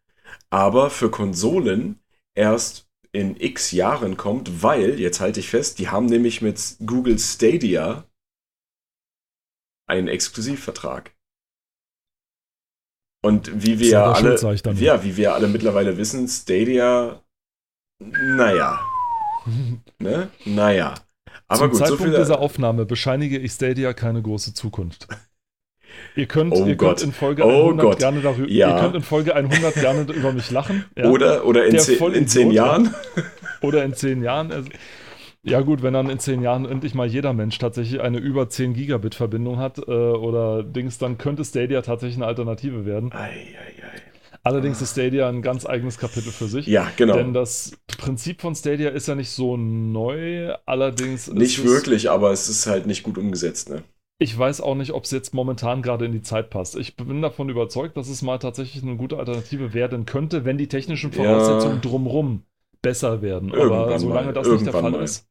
aber 0.49 0.89
für 0.89 1.11
Konsolen 1.11 1.99
erst 2.35 2.87
in 3.11 3.39
x 3.39 3.71
Jahren 3.71 4.17
kommt, 4.17 4.61
weil, 4.63 4.99
jetzt 4.99 5.19
halte 5.19 5.39
ich 5.39 5.49
fest, 5.49 5.79
die 5.79 5.89
haben 5.89 6.05
nämlich 6.05 6.41
mit 6.41 6.77
Google 6.85 7.17
Stadia 7.17 8.05
einen 9.87 10.07
Exklusivvertrag. 10.07 11.15
Und 13.23 13.63
wie 13.63 13.79
wir 13.79 13.89
ja 13.89 14.11
alle, 14.11 14.39
ja, 14.75 15.03
wie 15.03 15.17
wir 15.17 15.33
alle 15.33 15.47
mittlerweile 15.47 15.97
wissen, 15.97 16.27
Stadia, 16.27 17.23
naja. 17.99 18.79
ne? 19.99 20.29
Naja. 20.45 20.95
Aber 21.47 21.61
Zum 21.61 21.69
gut, 21.71 21.79
Zeitpunkt 21.79 22.13
so 22.13 22.19
dieser 22.19 22.39
Aufnahme 22.39 22.85
bescheinige 22.85 23.39
ich 23.39 23.53
Stadia 23.53 23.93
keine 23.93 24.21
große 24.21 24.53
Zukunft. 24.53 25.07
Ihr 26.15 26.25
könnt, 26.25 26.53
oh 26.53 26.65
ihr 26.65 26.75
könnt 26.75 27.01
in 27.01 27.11
Folge 27.11 27.45
oh 27.45 27.67
100 27.67 27.85
Gott. 27.85 27.99
gerne 27.99 28.21
darüber, 28.21 28.49
ja. 28.49 28.75
ihr 28.75 28.81
könnt 28.81 28.95
in 28.95 29.03
Folge 29.03 29.35
100 29.35 29.73
gerne 29.75 30.01
über 30.11 30.31
mich 30.33 30.49
lachen. 30.51 30.85
Ja. 30.97 31.09
Oder, 31.09 31.45
oder 31.45 31.65
in, 31.65 31.77
zehn, 31.77 32.13
in 32.13 32.27
zehn 32.27 32.51
Jahren. 32.51 32.93
Oder 33.61 33.83
in 33.83 33.95
zehn 33.95 34.21
Jahren. 34.21 34.51
Also, 34.51 34.69
ja 35.41 35.61
gut, 35.61 35.81
wenn 35.81 35.93
dann 35.93 36.09
in 36.09 36.19
zehn 36.19 36.43
Jahren 36.43 36.65
endlich 36.65 36.93
mal 36.93 37.07
jeder 37.07 37.33
Mensch 37.33 37.57
tatsächlich 37.57 38.01
eine 38.01 38.19
über 38.19 38.49
10 38.49 38.73
Gigabit 38.73 39.15
Verbindung 39.15 39.57
hat 39.57 39.79
äh, 39.79 39.91
oder 39.91 40.61
Dings, 40.61 40.99
dann 40.99 41.17
könnte 41.17 41.43
Stadia 41.43 41.81
tatsächlich 41.81 42.17
eine 42.17 42.27
Alternative 42.27 42.85
werden. 42.85 43.11
Ei, 43.13 43.29
ei, 43.29 43.83
ei. 43.83 44.01
Allerdings 44.43 44.81
ist 44.81 44.91
Stadia 44.91 45.27
ein 45.27 45.41
ganz 45.41 45.65
eigenes 45.65 45.97
Kapitel 45.97 46.31
für 46.31 46.47
sich. 46.47 46.67
Ja, 46.67 46.89
genau. 46.95 47.15
Denn 47.15 47.33
das 47.33 47.73
Prinzip 47.97 48.41
von 48.41 48.55
Stadia 48.55 48.89
ist 48.89 49.07
ja 49.07 49.15
nicht 49.15 49.29
so 49.29 49.57
neu, 49.57 50.53
allerdings. 50.65 51.31
Nicht 51.31 51.65
wirklich, 51.65 52.09
aber 52.09 52.31
es 52.31 52.47
ist 52.47 52.67
halt 52.67 52.85
nicht 52.85 53.03
gut 53.03 53.17
umgesetzt, 53.17 53.69
ne? 53.69 53.83
Ich 54.19 54.37
weiß 54.37 54.61
auch 54.61 54.75
nicht, 54.75 54.93
ob 54.93 55.03
es 55.03 55.11
jetzt 55.11 55.33
momentan 55.33 55.83
gerade 55.83 56.05
in 56.05 56.11
die 56.11 56.23
Zeit 56.23 56.49
passt. 56.49 56.75
Ich 56.75 56.95
bin 56.95 57.21
davon 57.21 57.49
überzeugt, 57.49 57.97
dass 57.97 58.09
es 58.09 58.23
mal 58.23 58.39
tatsächlich 58.39 58.81
eine 58.81 58.95
gute 58.95 59.17
Alternative 59.17 59.73
werden 59.73 60.05
könnte, 60.05 60.43
wenn 60.43 60.57
die 60.57 60.67
technischen 60.67 61.11
Voraussetzungen 61.11 61.75
ja. 61.75 61.81
drumrum 61.81 62.43
besser 62.81 63.21
werden. 63.21 63.53
Irgendwann 63.53 63.79
Aber 63.83 63.99
solange 63.99 64.27
mal. 64.27 64.33
das 64.33 64.47
Irgendwann 64.47 64.65
nicht 64.65 64.73
der 64.73 64.81
Fall 64.81 64.91
mal. 64.91 65.03
ist, 65.03 65.27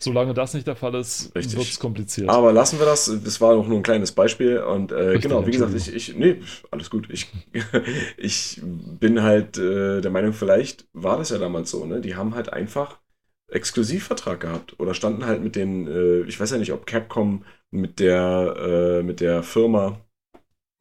solange 0.00 0.34
das 0.34 0.54
nicht 0.54 0.66
der 0.66 0.74
Fall 0.74 0.94
ist, 0.96 1.32
wird 1.34 1.46
es 1.46 1.78
kompliziert. 1.78 2.28
Aber 2.28 2.52
lassen 2.52 2.80
wir 2.80 2.86
das. 2.86 3.04
Das 3.22 3.40
war 3.40 3.56
auch 3.56 3.68
nur 3.68 3.78
ein 3.78 3.84
kleines 3.84 4.10
Beispiel. 4.10 4.58
Und 4.58 4.90
äh, 4.90 4.96
Richtig, 4.96 5.22
genau, 5.22 5.46
wie 5.46 5.52
gesagt, 5.52 5.74
ich, 5.74 5.94
ich, 5.94 6.16
nee, 6.16 6.40
alles 6.72 6.90
gut. 6.90 7.08
Ich, 7.10 7.32
ich 8.16 8.60
bin 8.64 9.22
halt 9.22 9.58
äh, 9.58 10.00
der 10.00 10.10
Meinung, 10.10 10.32
vielleicht 10.32 10.88
war 10.92 11.18
das 11.18 11.30
ja 11.30 11.38
damals 11.38 11.70
so, 11.70 11.86
ne? 11.86 12.00
Die 12.00 12.16
haben 12.16 12.34
halt 12.34 12.52
einfach 12.52 12.98
Exklusivvertrag 13.48 14.40
gehabt 14.40 14.78
oder 14.80 14.94
standen 14.94 15.26
halt 15.26 15.42
mit 15.42 15.56
den, 15.56 15.86
äh, 15.88 16.20
ich 16.22 16.38
weiß 16.40 16.50
ja 16.52 16.58
nicht, 16.58 16.72
ob 16.72 16.86
Capcom 16.86 17.44
mit 17.70 18.00
der, 18.00 19.00
äh, 19.00 19.02
mit 19.02 19.20
der 19.20 19.42
Firma 19.42 20.00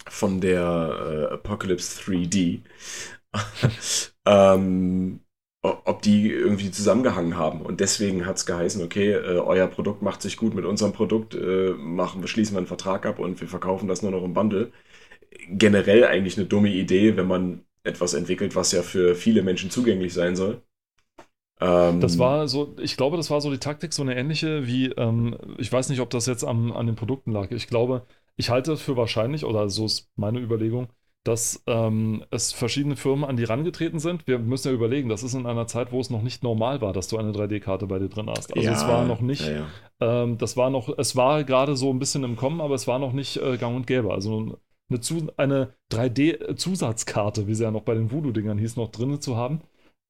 von 0.09 0.41
der 0.41 1.29
äh, 1.31 1.33
Apocalypse 1.33 1.99
3D, 2.01 2.61
ähm, 4.25 5.19
ob 5.61 6.01
die 6.01 6.29
irgendwie 6.29 6.71
zusammengehangen 6.71 7.37
haben. 7.37 7.61
Und 7.61 7.79
deswegen 7.79 8.25
hat 8.25 8.37
es 8.37 8.45
geheißen, 8.45 8.83
okay, 8.83 9.13
äh, 9.13 9.39
euer 9.39 9.67
Produkt 9.67 10.01
macht 10.01 10.21
sich 10.21 10.37
gut 10.37 10.53
mit 10.55 10.65
unserem 10.65 10.93
Produkt, 10.93 11.35
äh, 11.35 11.71
machen 11.77 12.25
schließen 12.27 12.55
wir 12.55 12.59
einen 12.59 12.67
Vertrag 12.67 13.05
ab 13.05 13.19
und 13.19 13.39
wir 13.41 13.47
verkaufen 13.47 13.87
das 13.87 14.01
nur 14.01 14.11
noch 14.11 14.23
im 14.23 14.33
Bundle. 14.33 14.71
Generell 15.49 16.05
eigentlich 16.05 16.37
eine 16.37 16.47
dumme 16.47 16.69
Idee, 16.69 17.17
wenn 17.17 17.27
man 17.27 17.65
etwas 17.83 18.13
entwickelt, 18.13 18.55
was 18.55 18.71
ja 18.71 18.83
für 18.83 19.15
viele 19.15 19.43
Menschen 19.43 19.71
zugänglich 19.71 20.13
sein 20.13 20.35
soll. 20.35 20.61
Ähm, 21.59 21.99
das 21.99 22.19
war 22.19 22.47
so, 22.47 22.75
ich 22.79 22.97
glaube, 22.97 23.17
das 23.17 23.29
war 23.29 23.41
so 23.41 23.51
die 23.51 23.59
Taktik, 23.59 23.93
so 23.93 24.01
eine 24.01 24.15
ähnliche 24.15 24.67
wie, 24.67 24.87
ähm, 24.87 25.37
ich 25.57 25.71
weiß 25.71 25.89
nicht, 25.89 26.01
ob 26.01 26.09
das 26.09 26.25
jetzt 26.25 26.43
am, 26.43 26.71
an 26.71 26.87
den 26.87 26.95
Produkten 26.95 27.31
lag. 27.31 27.51
Ich 27.51 27.67
glaube, 27.67 28.05
ich 28.35 28.49
halte 28.49 28.73
es 28.73 28.81
für 28.81 28.97
wahrscheinlich, 28.97 29.45
oder 29.45 29.69
so 29.69 29.85
ist 29.85 30.09
meine 30.15 30.39
Überlegung, 30.39 30.89
dass 31.23 31.63
ähm, 31.67 32.25
es 32.31 32.51
verschiedene 32.51 32.95
Firmen 32.97 33.23
an 33.23 33.37
die 33.37 33.45
rangetreten 33.45 33.99
sind. 33.99 34.27
Wir 34.27 34.39
müssen 34.39 34.67
ja 34.67 34.73
überlegen, 34.73 35.07
das 35.07 35.23
ist 35.23 35.35
in 35.35 35.45
einer 35.45 35.67
Zeit, 35.67 35.91
wo 35.91 36.01
es 36.01 36.09
noch 36.09 36.21
nicht 36.21 36.43
normal 36.43 36.81
war, 36.81 36.91
dass 36.91 37.07
du 37.07 37.17
eine 37.17 37.31
3D-Karte 37.31 37.87
bei 37.87 37.99
dir 37.99 38.09
drin 38.09 38.29
hast. 38.29 38.53
Also 38.53 38.65
ja, 38.65 38.73
es 38.73 38.85
war 38.87 39.05
noch 39.05 39.21
nicht, 39.21 39.47
ja, 39.47 39.53
ja. 40.01 40.23
Ähm, 40.23 40.37
das 40.37 40.57
war 40.57 40.69
noch, 40.69 40.89
es 40.97 41.15
war 41.15 41.43
gerade 41.45 41.77
so 41.77 41.91
ein 41.91 41.99
bisschen 41.99 42.23
im 42.25 42.35
Kommen, 42.35 42.59
aber 42.59 42.75
es 42.75 42.87
war 42.87 42.99
noch 42.99 43.13
nicht 43.13 43.37
äh, 43.37 43.57
gang 43.57 43.75
und 43.75 43.87
gäbe. 43.87 44.13
Also 44.13 44.59
eine, 44.89 45.33
eine 45.37 45.73
3D-Zusatzkarte, 45.91 47.47
wie 47.47 47.55
sie 47.55 47.63
ja 47.63 47.71
noch 47.71 47.83
bei 47.83 47.93
den 47.93 48.11
Voodoo-Dingern 48.11 48.57
hieß, 48.57 48.75
noch 48.75 48.89
drin 48.91 49.21
zu 49.21 49.37
haben, 49.37 49.61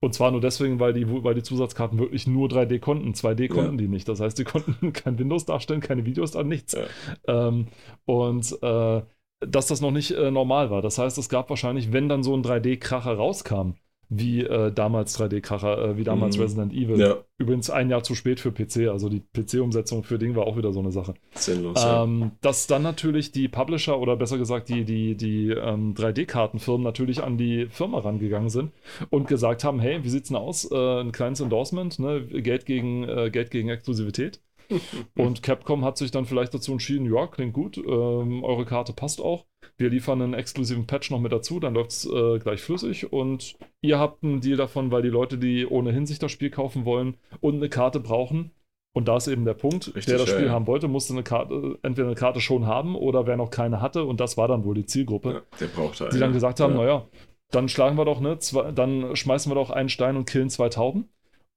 und 0.03 0.13
zwar 0.13 0.31
nur 0.31 0.41
deswegen, 0.41 0.81
weil 0.81 0.91
die, 0.91 1.05
weil 1.23 1.33
die 1.33 1.43
Zusatzkarten 1.43 1.97
wirklich 1.97 2.27
nur 2.27 2.49
3D 2.49 2.79
konnten. 2.79 3.13
2D 3.13 3.47
konnten 3.47 3.75
ja. 3.75 3.77
die 3.77 3.87
nicht. 3.87 4.09
Das 4.09 4.19
heißt, 4.19 4.37
die 4.37 4.43
konnten 4.43 4.91
kein 4.93 5.17
Windows 5.17 5.45
darstellen, 5.45 5.79
keine 5.79 6.05
Videos 6.05 6.31
da, 6.31 6.43
nichts. 6.43 6.73
Ja. 6.73 7.47
Ähm, 7.47 7.67
und 8.03 8.51
äh, 8.61 9.01
dass 9.39 9.67
das 9.67 9.79
noch 9.79 9.91
nicht 9.91 10.11
äh, 10.11 10.29
normal 10.29 10.69
war. 10.69 10.81
Das 10.81 10.97
heißt, 10.97 11.17
es 11.17 11.29
gab 11.29 11.49
wahrscheinlich, 11.49 11.93
wenn 11.93 12.09
dann 12.09 12.21
so 12.21 12.35
ein 12.35 12.43
3D-Kracher 12.43 13.13
rauskam, 13.13 13.75
wie 14.17 14.41
äh, 14.41 14.71
damals 14.71 15.19
3D-Kracher, 15.19 15.78
äh, 15.78 15.97
wie 15.97 16.04
damals 16.04 16.38
mhm. 16.38 16.43
Resident 16.43 16.73
Evil. 16.73 16.99
Ja. 16.99 17.17
Übrigens 17.38 17.69
ein 17.69 17.89
Jahr 17.89 18.04
zu 18.04 18.15
spät 18.15 18.39
für 18.39 18.52
PC, 18.52 18.89
also 18.89 19.10
die 19.10 19.21
PC-Umsetzung 19.21 20.04
für 20.04 20.19
Ding 20.19 20.36
war 20.36 20.45
auch 20.45 20.56
wieder 20.56 20.71
so 20.71 20.80
eine 20.80 20.91
Sache. 20.91 21.15
Sinnlos. 21.34 21.84
Ähm, 21.86 22.21
ja. 22.21 22.32
Dass 22.41 22.67
dann 22.67 22.84
natürlich 22.84 23.32
die 23.32 23.47
Publisher 23.47 23.99
oder 23.99 24.15
besser 24.15 24.38
gesagt 24.38 24.69
die, 24.69 24.86
die, 24.86 25.15
die 25.15 25.49
ähm, 25.49 25.93
3D-Kartenfirmen 25.95 26.84
natürlich 26.84 27.23
an 27.23 27.38
die 27.38 27.67
Firma 27.69 27.99
rangegangen 27.99 28.49
sind 28.49 28.71
und 29.10 29.28
gesagt 29.28 29.63
haben: 29.63 29.80
Hey, 29.80 30.04
wie 30.04 30.10
sieht's 30.10 30.30
denn 30.30 30.38
aus? 30.38 30.69
Äh, 30.71 31.02
ein 31.02 31.12
kleines 31.12 31.39
Endorsement, 31.39 31.97
ne? 31.99 32.21
Geld, 32.21 32.65
gegen, 32.65 33.04
äh, 33.04 33.30
Geld 33.32 33.52
gegen 33.52 33.69
Exklusivität. 33.69 34.39
und 35.15 35.43
Capcom 35.43 35.84
hat 35.84 35.97
sich 35.97 36.12
dann 36.12 36.26
vielleicht 36.26 36.54
dazu 36.54 36.71
entschieden, 36.71 37.12
ja, 37.13 37.28
klingt 37.28 37.54
gut, 37.54 37.78
ähm, 37.78 38.43
eure 38.43 38.65
Karte 38.65 38.93
passt 38.93 39.21
auch. 39.21 39.45
Wir 39.78 39.89
liefern 39.89 40.21
einen 40.21 40.34
exklusiven 40.34 40.88
Patch 40.88 41.12
noch 41.12 41.19
mit 41.19 41.32
dazu, 41.32 41.60
dann 41.60 41.73
läuft 41.73 41.91
es 41.91 42.06
äh, 42.06 42.39
gleich 42.39 42.62
flüssig 42.62 43.12
und 43.12 43.56
ihr 43.82 43.99
habt 43.99 44.23
einen 44.23 44.41
Deal 44.41 44.58
davon, 44.58 44.91
weil 44.91 45.02
die 45.02 45.10
Leute, 45.10 45.38
die 45.38 45.65
ohnehin 45.65 46.06
sich 46.06 46.19
das 46.19 46.32
Spiel 46.32 46.49
kaufen 46.49 46.86
wollen 46.86 47.17
und 47.39 47.56
eine 47.56 47.69
Karte 47.69 47.99
brauchen, 47.99 48.52
und 48.95 49.08
da 49.08 49.17
ist 49.17 49.28
eben 49.28 49.43
der 49.43 49.56
Punkt, 49.56 49.88
Richtig, 49.88 50.06
der 50.06 50.19
das 50.19 50.30
Spiel 50.30 50.45
ja, 50.45 50.52
haben 50.52 50.67
wollte, 50.67 50.88
musste 50.88 51.13
eine 51.13 51.23
Karte, 51.23 51.80
entweder 51.82 52.08
eine 52.08 52.15
Karte 52.15 52.39
schon 52.39 52.67
haben 52.67 52.95
oder 52.95 53.26
wer 53.26 53.38
noch 53.38 53.49
keine 53.49 53.82
hatte, 53.82 54.04
und 54.04 54.19
das 54.19 54.38
war 54.38 54.47
dann 54.47 54.65
wohl 54.65 54.76
die 54.76 54.86
Zielgruppe, 54.86 55.32
ja, 55.34 55.41
der 55.60 55.65
brauchte 55.67 56.10
die 56.13 56.19
dann 56.19 56.32
gesagt 56.32 56.60
haben, 56.60 56.76
ja. 56.76 56.80
naja, 56.80 57.08
dann 57.54 57.69
schlagen 57.69 57.97
wir 57.97 58.06
doch, 58.06 58.19
ne, 58.19 58.38
zwei, 58.39 58.71
dann 58.71 59.15
schmeißen 59.15 59.52
wir 59.52 59.56
doch 59.56 59.69
einen 59.69 59.89
Stein 59.89 60.17
und 60.17 60.26
killen 60.26 60.49
zwei 60.49 60.69
Tauben. 60.69 61.10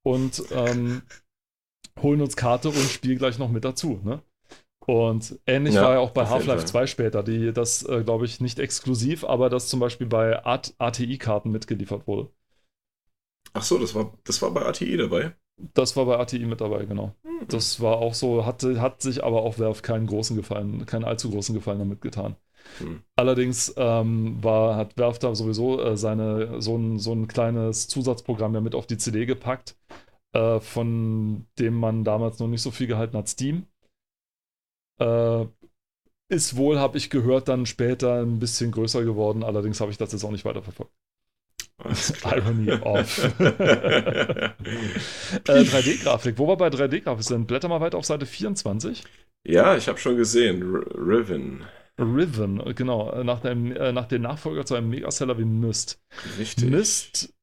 Und 0.03 0.43
ähm, 0.51 1.01
holen 2.01 2.21
uns 2.21 2.35
Karte 2.35 2.69
und 2.69 2.77
Spiel 2.77 3.17
gleich 3.17 3.37
noch 3.37 3.49
mit 3.49 3.65
dazu. 3.65 3.99
Ne? 4.03 4.21
Und 4.85 5.37
ähnlich 5.45 5.75
ja, 5.75 5.81
war 5.81 5.93
ja 5.93 5.99
auch 5.99 6.11
bei 6.11 6.27
Half-Life 6.27 6.65
2 6.65 6.87
später, 6.87 7.21
die 7.21 7.51
das, 7.51 7.83
äh, 7.83 8.03
glaube 8.03 8.25
ich, 8.25 8.39
nicht 8.39 8.57
exklusiv, 8.57 9.25
aber 9.25 9.49
das 9.49 9.67
zum 9.67 9.81
Beispiel 9.81 10.07
bei 10.07 10.45
ATI-Karten 10.45 11.51
mitgeliefert 11.51 12.07
wurde. 12.07 12.29
Ach 13.53 13.63
so, 13.63 13.77
das 13.79 13.95
war, 13.95 14.13
das 14.23 14.41
war 14.41 14.51
bei 14.51 14.65
ATI 14.65 14.95
dabei? 14.95 15.35
Das 15.73 15.97
war 15.97 16.05
bei 16.05 16.17
ATI 16.17 16.45
mit 16.45 16.61
dabei, 16.61 16.85
genau. 16.85 17.15
Mhm. 17.23 17.47
Das 17.49 17.81
war 17.81 17.97
auch 17.97 18.13
so, 18.13 18.45
hatte, 18.45 18.79
hat 18.79 19.01
sich 19.01 19.23
aber 19.25 19.41
auch 19.41 19.59
Werf 19.59 19.81
keinen 19.81 20.07
großen 20.07 20.37
Gefallen, 20.37 20.85
keinen 20.85 21.03
allzu 21.03 21.31
großen 21.31 21.53
Gefallen 21.53 21.79
damit 21.79 21.99
getan. 21.99 22.37
Mhm. 22.79 23.01
Allerdings 23.15 23.73
ähm, 23.75 24.41
war, 24.41 24.75
hat 24.75 24.97
Werf 24.97 25.19
da 25.19 25.35
sowieso 25.35 25.81
äh, 25.81 25.97
seine, 25.97 26.61
so, 26.61 26.77
ein, 26.77 26.99
so 26.99 27.11
ein 27.11 27.27
kleines 27.27 27.87
Zusatzprogramm 27.87 28.53
ja 28.53 28.61
mit 28.61 28.75
auf 28.75 28.87
die 28.87 28.97
CD 28.97 29.25
gepackt, 29.25 29.75
äh, 30.37 30.59
von 30.59 31.47
dem 31.57 31.73
man 31.73 32.03
damals 32.03 32.37
noch 32.39 32.47
nicht 32.47 32.61
so 32.61 32.69
viel 32.69 32.87
gehalten 32.87 33.17
hat, 33.17 33.27
Steam. 33.27 33.65
Äh, 34.99 35.45
ist 36.29 36.57
wohl, 36.57 36.77
habe 36.77 36.97
ich 36.97 37.09
gehört, 37.09 37.47
dann 37.47 37.65
später 37.65 38.21
ein 38.21 38.37
bisschen 38.39 38.71
größer 38.71 39.03
geworden. 39.03 39.43
Allerdings 39.43 39.81
habe 39.81 39.91
ich 39.91 39.97
das 39.97 40.11
jetzt 40.11 40.23
auch 40.23 40.31
nicht 40.31 40.45
weiterverfolgt. 40.45 40.91
Irony 42.23 42.71
of. 42.71 43.23
äh, 43.39 44.51
3D-Grafik. 45.45 46.37
Wo 46.37 46.47
wir 46.47 46.57
bei 46.57 46.67
3D-Grafik 46.67 47.23
sind, 47.23 47.47
blätter 47.47 47.69
mal 47.69 47.81
weiter 47.81 47.97
auf 47.97 48.05
Seite 48.05 48.25
24. 48.25 49.03
Ja, 49.45 49.77
ich 49.77 49.87
habe 49.87 49.97
schon 49.97 50.17
gesehen. 50.17 50.75
Riven. 50.75 51.65
Riven, 51.97 52.75
genau. 52.75 53.23
Nach 53.23 53.39
dem, 53.39 53.71
äh, 53.71 53.91
nach 53.91 54.07
dem 54.07 54.23
Nachfolger 54.23 54.65
zu 54.65 54.75
einem 54.75 54.89
Megaseller 54.89 55.37
wie 55.39 55.45
Myst. 55.45 56.01
Richtig. 56.37 56.69
Myst 56.69 57.36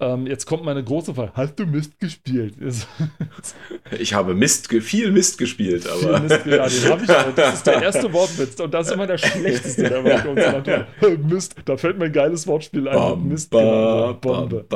Ähm, 0.00 0.26
jetzt 0.26 0.46
kommt 0.46 0.64
meine 0.64 0.82
große 0.82 1.14
Frage. 1.14 1.30
Hast 1.34 1.56
du 1.56 1.66
Mist 1.66 2.00
gespielt? 2.00 2.56
ich 3.98 4.12
habe 4.12 4.34
Mist, 4.34 4.66
viel 4.66 5.12
Mist 5.12 5.38
gespielt, 5.38 5.88
aber. 5.88 6.18
Mist, 6.18 6.46
ja, 6.46 6.68
den 6.68 6.90
habe 6.90 7.04
ich 7.04 7.10
auch. 7.10 7.34
Das 7.36 7.54
ist 7.54 7.66
der 7.66 7.82
erste 7.82 8.12
Wortwitz 8.12 8.58
und 8.58 8.74
das 8.74 8.88
ist 8.88 8.92
immer 8.92 9.06
der 9.06 9.18
schlechteste, 9.18 9.88
der 9.88 10.02
Natur. 10.02 11.18
Mist, 11.28 11.54
da 11.64 11.76
fällt 11.76 11.98
mir 11.98 12.06
ein 12.06 12.12
geiles 12.12 12.44
Wortspiel 12.48 12.88
ein. 12.88 12.96
Bamba, 12.96 13.16
Mist, 13.16 13.52
genau. 13.52 14.14
Bombe. 14.14 14.66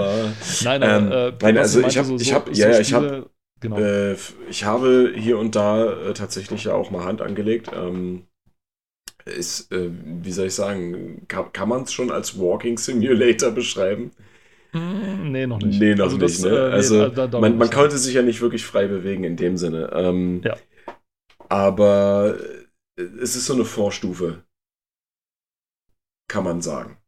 Nein, 0.62 0.82
aber, 0.84 0.96
ähm, 0.96 1.12
äh, 1.12 1.32
nein, 1.42 1.58
also 1.58 1.80
ich 1.80 1.98
habe, 1.98 2.08
so, 2.08 2.16
ich 2.16 2.32
habe, 2.32 2.54
so, 2.54 2.62
ja, 2.62 2.74
so 2.74 2.80
ich 2.80 2.92
habe, 2.92 3.30
genau. 3.58 3.78
Äh, 3.78 4.16
ich 4.48 4.64
habe 4.64 5.12
hier 5.16 5.38
und 5.38 5.56
da 5.56 6.10
äh, 6.10 6.14
tatsächlich 6.14 6.64
ja 6.64 6.74
auch 6.74 6.92
mal 6.92 7.04
Hand 7.04 7.22
angelegt. 7.22 7.70
Ähm, 7.74 8.22
ist, 9.24 9.72
äh, 9.72 9.90
wie 9.90 10.32
soll 10.32 10.46
ich 10.46 10.54
sagen, 10.54 11.26
kann, 11.26 11.52
kann 11.52 11.68
man 11.68 11.82
es 11.82 11.92
schon 11.92 12.12
als 12.12 12.38
Walking 12.38 12.78
Simulator 12.78 13.50
beschreiben? 13.50 14.12
Hm, 14.72 15.32
nee, 15.32 15.46
noch 15.46 15.60
nicht. 15.60 15.80
Nee, 15.80 15.94
noch 15.94 16.06
also 16.06 16.16
nicht. 16.18 16.44
Das, 16.44 16.44
ne? 16.44 16.50
Äh, 16.50 16.72
also, 16.72 17.08
nee, 17.08 17.14
da, 17.14 17.26
da 17.26 17.40
man, 17.40 17.56
man 17.56 17.70
konnte 17.70 17.98
sich 17.98 18.14
ja 18.14 18.22
nicht 18.22 18.40
wirklich 18.40 18.64
frei 18.64 18.86
bewegen 18.86 19.24
in 19.24 19.36
dem 19.36 19.56
Sinne. 19.56 19.90
Ähm, 19.92 20.42
ja. 20.44 20.56
Aber 21.48 22.36
äh, 22.96 23.02
es 23.02 23.36
ist 23.36 23.46
so 23.46 23.54
eine 23.54 23.64
Vorstufe. 23.64 24.44
Kann 26.28 26.44
man 26.44 26.60
sagen. 26.60 26.98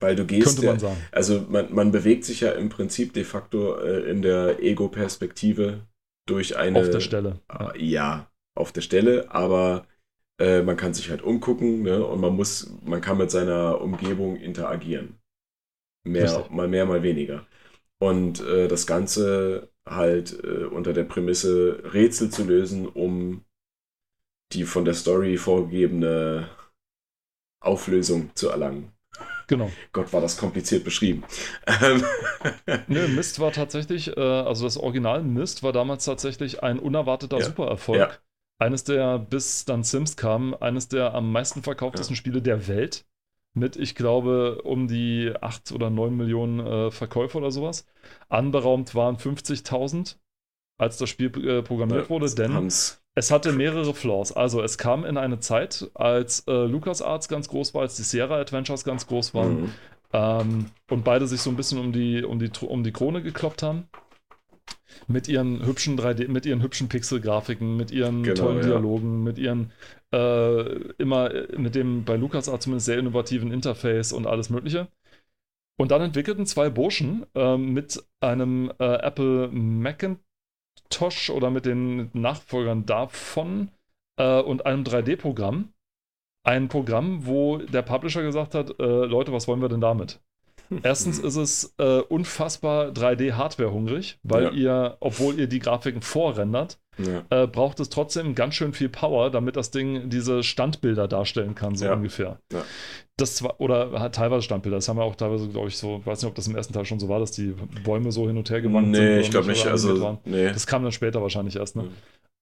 Weil 0.00 0.14
du 0.14 0.24
gehst. 0.24 0.46
Könnte 0.46 0.66
man 0.66 0.78
sagen. 0.78 0.96
Also 1.10 1.46
man, 1.48 1.72
man 1.74 1.90
bewegt 1.90 2.24
sich 2.24 2.40
ja 2.40 2.52
im 2.52 2.68
Prinzip 2.68 3.12
de 3.12 3.24
facto 3.24 3.78
äh, 3.80 4.08
in 4.10 4.22
der 4.22 4.62
Ego-Perspektive 4.62 5.86
durch 6.26 6.56
eine. 6.56 6.80
Auf 6.80 6.90
der 6.90 7.00
Stelle. 7.00 7.40
Ja, 7.50 7.74
ja 7.76 8.32
auf 8.54 8.72
der 8.72 8.82
Stelle, 8.82 9.30
aber 9.30 9.86
äh, 10.38 10.62
man 10.62 10.76
kann 10.76 10.94
sich 10.94 11.10
halt 11.10 11.22
umgucken 11.22 11.82
ne? 11.82 12.04
und 12.04 12.20
man 12.20 12.34
muss, 12.34 12.74
man 12.84 13.00
kann 13.00 13.18
mit 13.18 13.30
seiner 13.30 13.80
Umgebung 13.80 14.36
interagieren. 14.36 15.18
Mehr, 16.04 16.24
Richtig. 16.24 16.50
mal 16.50 16.68
mehr, 16.68 16.86
mal 16.86 17.02
weniger. 17.02 17.46
Und 17.98 18.40
äh, 18.40 18.66
das 18.66 18.86
Ganze 18.86 19.70
halt 19.86 20.42
äh, 20.42 20.64
unter 20.64 20.92
der 20.92 21.04
Prämisse, 21.04 21.82
Rätsel 21.92 22.30
zu 22.30 22.44
lösen, 22.44 22.86
um 22.88 23.44
die 24.52 24.64
von 24.64 24.84
der 24.84 24.94
Story 24.94 25.36
vorgegebene 25.36 26.48
Auflösung 27.60 28.30
zu 28.34 28.48
erlangen. 28.48 28.92
Genau. 29.46 29.70
Gott, 29.92 30.12
war 30.12 30.20
das 30.20 30.36
kompliziert 30.36 30.84
beschrieben. 30.84 31.24
Nö, 32.86 33.08
Mist 33.08 33.38
war 33.38 33.52
tatsächlich, 33.52 34.16
äh, 34.16 34.20
also 34.20 34.64
das 34.64 34.76
Original 34.76 35.22
Mist 35.22 35.62
war 35.62 35.72
damals 35.72 36.04
tatsächlich 36.04 36.62
ein 36.62 36.78
unerwarteter 36.78 37.38
ja. 37.38 37.44
Supererfolg. 37.44 37.98
Ja. 37.98 38.10
Eines 38.58 38.84
der, 38.84 39.18
bis 39.18 39.64
dann 39.64 39.82
Sims 39.82 40.16
kam, 40.16 40.54
eines 40.54 40.88
der 40.88 41.14
am 41.14 41.32
meisten 41.32 41.62
verkauftesten 41.62 42.14
ja. 42.14 42.18
Spiele 42.18 42.40
der 42.40 42.68
Welt 42.68 43.04
mit, 43.54 43.76
ich 43.76 43.94
glaube, 43.94 44.62
um 44.62 44.88
die 44.88 45.32
8 45.40 45.72
oder 45.72 45.90
9 45.90 46.16
Millionen 46.16 46.60
äh, 46.60 46.90
Verkäufe 46.90 47.38
oder 47.38 47.50
sowas. 47.50 47.86
Anberaumt 48.28 48.94
waren 48.94 49.16
50.000, 49.16 50.16
als 50.78 50.96
das 50.96 51.08
Spiel 51.08 51.26
äh, 51.46 51.62
programmiert 51.62 52.04
ja, 52.04 52.10
wurde, 52.10 52.34
denn 52.34 52.54
haben's. 52.54 53.02
es 53.14 53.30
hatte 53.30 53.52
mehrere 53.52 53.94
Flaws. 53.94 54.32
Also 54.32 54.62
es 54.62 54.78
kam 54.78 55.04
in 55.04 55.18
eine 55.18 55.40
Zeit, 55.40 55.90
als 55.94 56.46
äh, 56.46 56.64
LucasArts 56.64 57.28
ganz 57.28 57.48
groß 57.48 57.74
war, 57.74 57.82
als 57.82 57.96
die 57.96 58.02
Sierra 58.02 58.36
Adventures 58.36 58.84
ganz 58.84 59.06
groß 59.06 59.34
waren 59.34 59.60
mhm. 59.60 59.72
ähm, 60.12 60.66
und 60.90 61.04
beide 61.04 61.26
sich 61.26 61.42
so 61.42 61.50
ein 61.50 61.56
bisschen 61.56 61.78
um 61.78 61.92
die, 61.92 62.24
um 62.24 62.38
die, 62.38 62.50
um 62.66 62.82
die 62.82 62.92
Krone 62.92 63.22
gekloppt 63.22 63.62
haben 63.62 63.88
mit 65.06 65.28
ihren 65.28 65.64
hübschen 65.64 65.98
3D, 65.98 66.28
mit 66.28 66.46
ihren 66.46 66.62
hübschen 66.62 66.88
Pixel-Grafiken, 66.88 67.76
mit 67.76 67.90
ihren 67.90 68.22
genau, 68.22 68.36
tollen 68.36 68.58
ja. 68.58 68.64
Dialogen, 68.64 69.22
mit 69.22 69.38
ihren 69.38 69.72
äh, 70.12 70.62
immer 70.98 71.30
mit 71.56 71.74
dem 71.74 72.04
bei 72.04 72.16
LucasArts 72.16 72.64
zumindest 72.64 72.86
sehr 72.86 72.98
innovativen 72.98 73.52
Interface 73.52 74.12
und 74.12 74.26
alles 74.26 74.50
Mögliche. 74.50 74.88
Und 75.78 75.90
dann 75.90 76.02
entwickelten 76.02 76.46
zwei 76.46 76.70
Burschen 76.70 77.26
äh, 77.34 77.56
mit 77.56 78.02
einem 78.20 78.72
äh, 78.78 78.96
Apple 78.96 79.48
Macintosh 79.48 81.30
oder 81.30 81.50
mit 81.50 81.66
den 81.66 82.10
Nachfolgern 82.12 82.86
davon 82.86 83.70
äh, 84.16 84.40
und 84.40 84.66
einem 84.66 84.84
3D-Programm 84.84 85.72
ein 86.44 86.68
Programm, 86.68 87.26
wo 87.26 87.58
der 87.58 87.82
Publisher 87.82 88.22
gesagt 88.22 88.54
hat, 88.54 88.78
äh, 88.80 88.82
Leute, 88.82 89.32
was 89.32 89.46
wollen 89.46 89.62
wir 89.62 89.68
denn 89.68 89.80
damit? 89.80 90.20
Erstens 90.82 91.18
ist 91.18 91.36
es 91.36 91.74
äh, 91.78 92.00
unfassbar 92.00 92.88
3D-Hardware-hungrig, 92.88 94.18
weil 94.22 94.44
ja. 94.44 94.50
ihr, 94.50 94.96
obwohl 95.00 95.38
ihr 95.38 95.46
die 95.46 95.58
Grafiken 95.58 96.02
vorrendert, 96.02 96.78
ja. 96.98 97.24
äh, 97.30 97.46
braucht 97.46 97.80
es 97.80 97.88
trotzdem 97.88 98.34
ganz 98.34 98.54
schön 98.54 98.72
viel 98.72 98.88
Power, 98.88 99.30
damit 99.30 99.56
das 99.56 99.70
Ding 99.70 100.10
diese 100.10 100.42
Standbilder 100.42 101.08
darstellen 101.08 101.54
kann, 101.54 101.74
so 101.74 101.86
ja. 101.86 101.94
ungefähr. 101.94 102.38
Das 103.16 103.36
zwar, 103.36 103.60
oder 103.60 104.00
hat 104.00 104.14
teilweise 104.14 104.42
Standbilder, 104.42 104.76
das 104.76 104.88
haben 104.88 104.98
wir 104.98 105.04
auch 105.04 105.16
teilweise, 105.16 105.48
glaube 105.48 105.68
ich, 105.68 105.76
so, 105.76 106.04
weiß 106.04 106.22
nicht, 106.22 106.28
ob 106.28 106.34
das 106.34 106.48
im 106.48 106.56
ersten 106.56 106.72
Teil 106.72 106.84
schon 106.84 107.00
so 107.00 107.08
war, 107.08 107.20
dass 107.20 107.32
die 107.32 107.54
Bäume 107.84 108.12
so 108.12 108.26
hin 108.26 108.36
und 108.36 108.50
her 108.50 108.60
gewandt 108.60 108.88
nee, 108.88 108.96
sind. 108.96 109.06
Nee, 109.06 109.20
ich 109.20 109.30
glaube 109.30 109.48
nicht. 109.48 109.66
Also, 109.66 110.18
nee. 110.24 110.48
Das 110.48 110.66
kam 110.66 110.82
dann 110.82 110.92
später 110.92 111.22
wahrscheinlich 111.22 111.56
erst, 111.56 111.76
ne? 111.76 111.88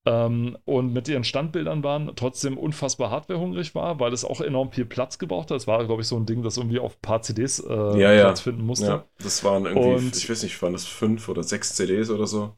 Ähm, 0.07 0.57
und 0.65 0.95
mit 0.95 1.09
ihren 1.09 1.25
Standbildern 1.25 1.85
waren, 1.85 2.13
trotzdem 2.17 2.57
unfassbar 2.57 3.11
hardwarehungrig 3.11 3.75
war, 3.75 4.01
weil 4.01 4.15
es 4.15 4.25
auch 4.25 4.41
enorm 4.41 4.73
viel 4.73 4.87
Platz 4.87 5.19
gebraucht 5.19 5.51
hat. 5.51 5.59
Es 5.59 5.67
war, 5.67 5.85
glaube 5.85 6.01
ich, 6.01 6.09
so 6.09 6.17
ein 6.17 6.25
Ding, 6.25 6.43
das 6.43 6.57
irgendwie 6.57 6.79
auf 6.79 6.97
ein 6.97 7.03
paar 7.03 7.21
CDs 7.21 7.59
äh, 7.61 7.73
ja, 7.73 8.13
ja. 8.13 8.23
Platz 8.23 8.41
finden 8.41 8.65
musste. 8.65 8.87
Ja, 8.87 9.05
das 9.23 9.45
waren 9.45 9.67
irgendwie, 9.67 10.07
und, 10.07 10.17
ich 10.17 10.31
weiß 10.31 10.43
nicht, 10.43 10.61
waren 10.63 10.73
das 10.73 10.87
fünf 10.87 11.29
oder 11.29 11.43
sechs 11.43 11.75
CDs 11.75 12.09
oder 12.11 12.27
so? 12.27 12.57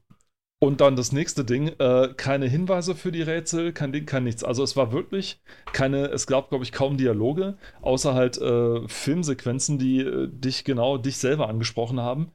Und 0.62 0.80
dann 0.80 0.94
das 0.94 1.10
nächste 1.10 1.44
Ding, 1.44 1.72
äh, 1.80 2.14
keine 2.16 2.46
Hinweise 2.46 2.94
für 2.94 3.10
die 3.10 3.22
Rätsel, 3.22 3.72
kein 3.72 3.90
Ding, 3.90 4.06
kein 4.06 4.22
nichts. 4.22 4.44
Also 4.44 4.62
es 4.62 4.76
war 4.76 4.92
wirklich 4.92 5.42
keine, 5.72 6.06
es 6.06 6.28
gab, 6.28 6.50
glaube 6.50 6.62
ich, 6.62 6.70
kaum 6.70 6.96
Dialoge, 6.96 7.56
außer 7.80 8.14
halt 8.14 8.38
äh, 8.38 8.86
Filmsequenzen, 8.86 9.78
die 9.80 9.98
äh, 9.98 10.28
dich 10.30 10.62
genau, 10.62 10.98
dich 10.98 11.18
selber 11.18 11.48
angesprochen 11.48 11.98
haben. 11.98 12.30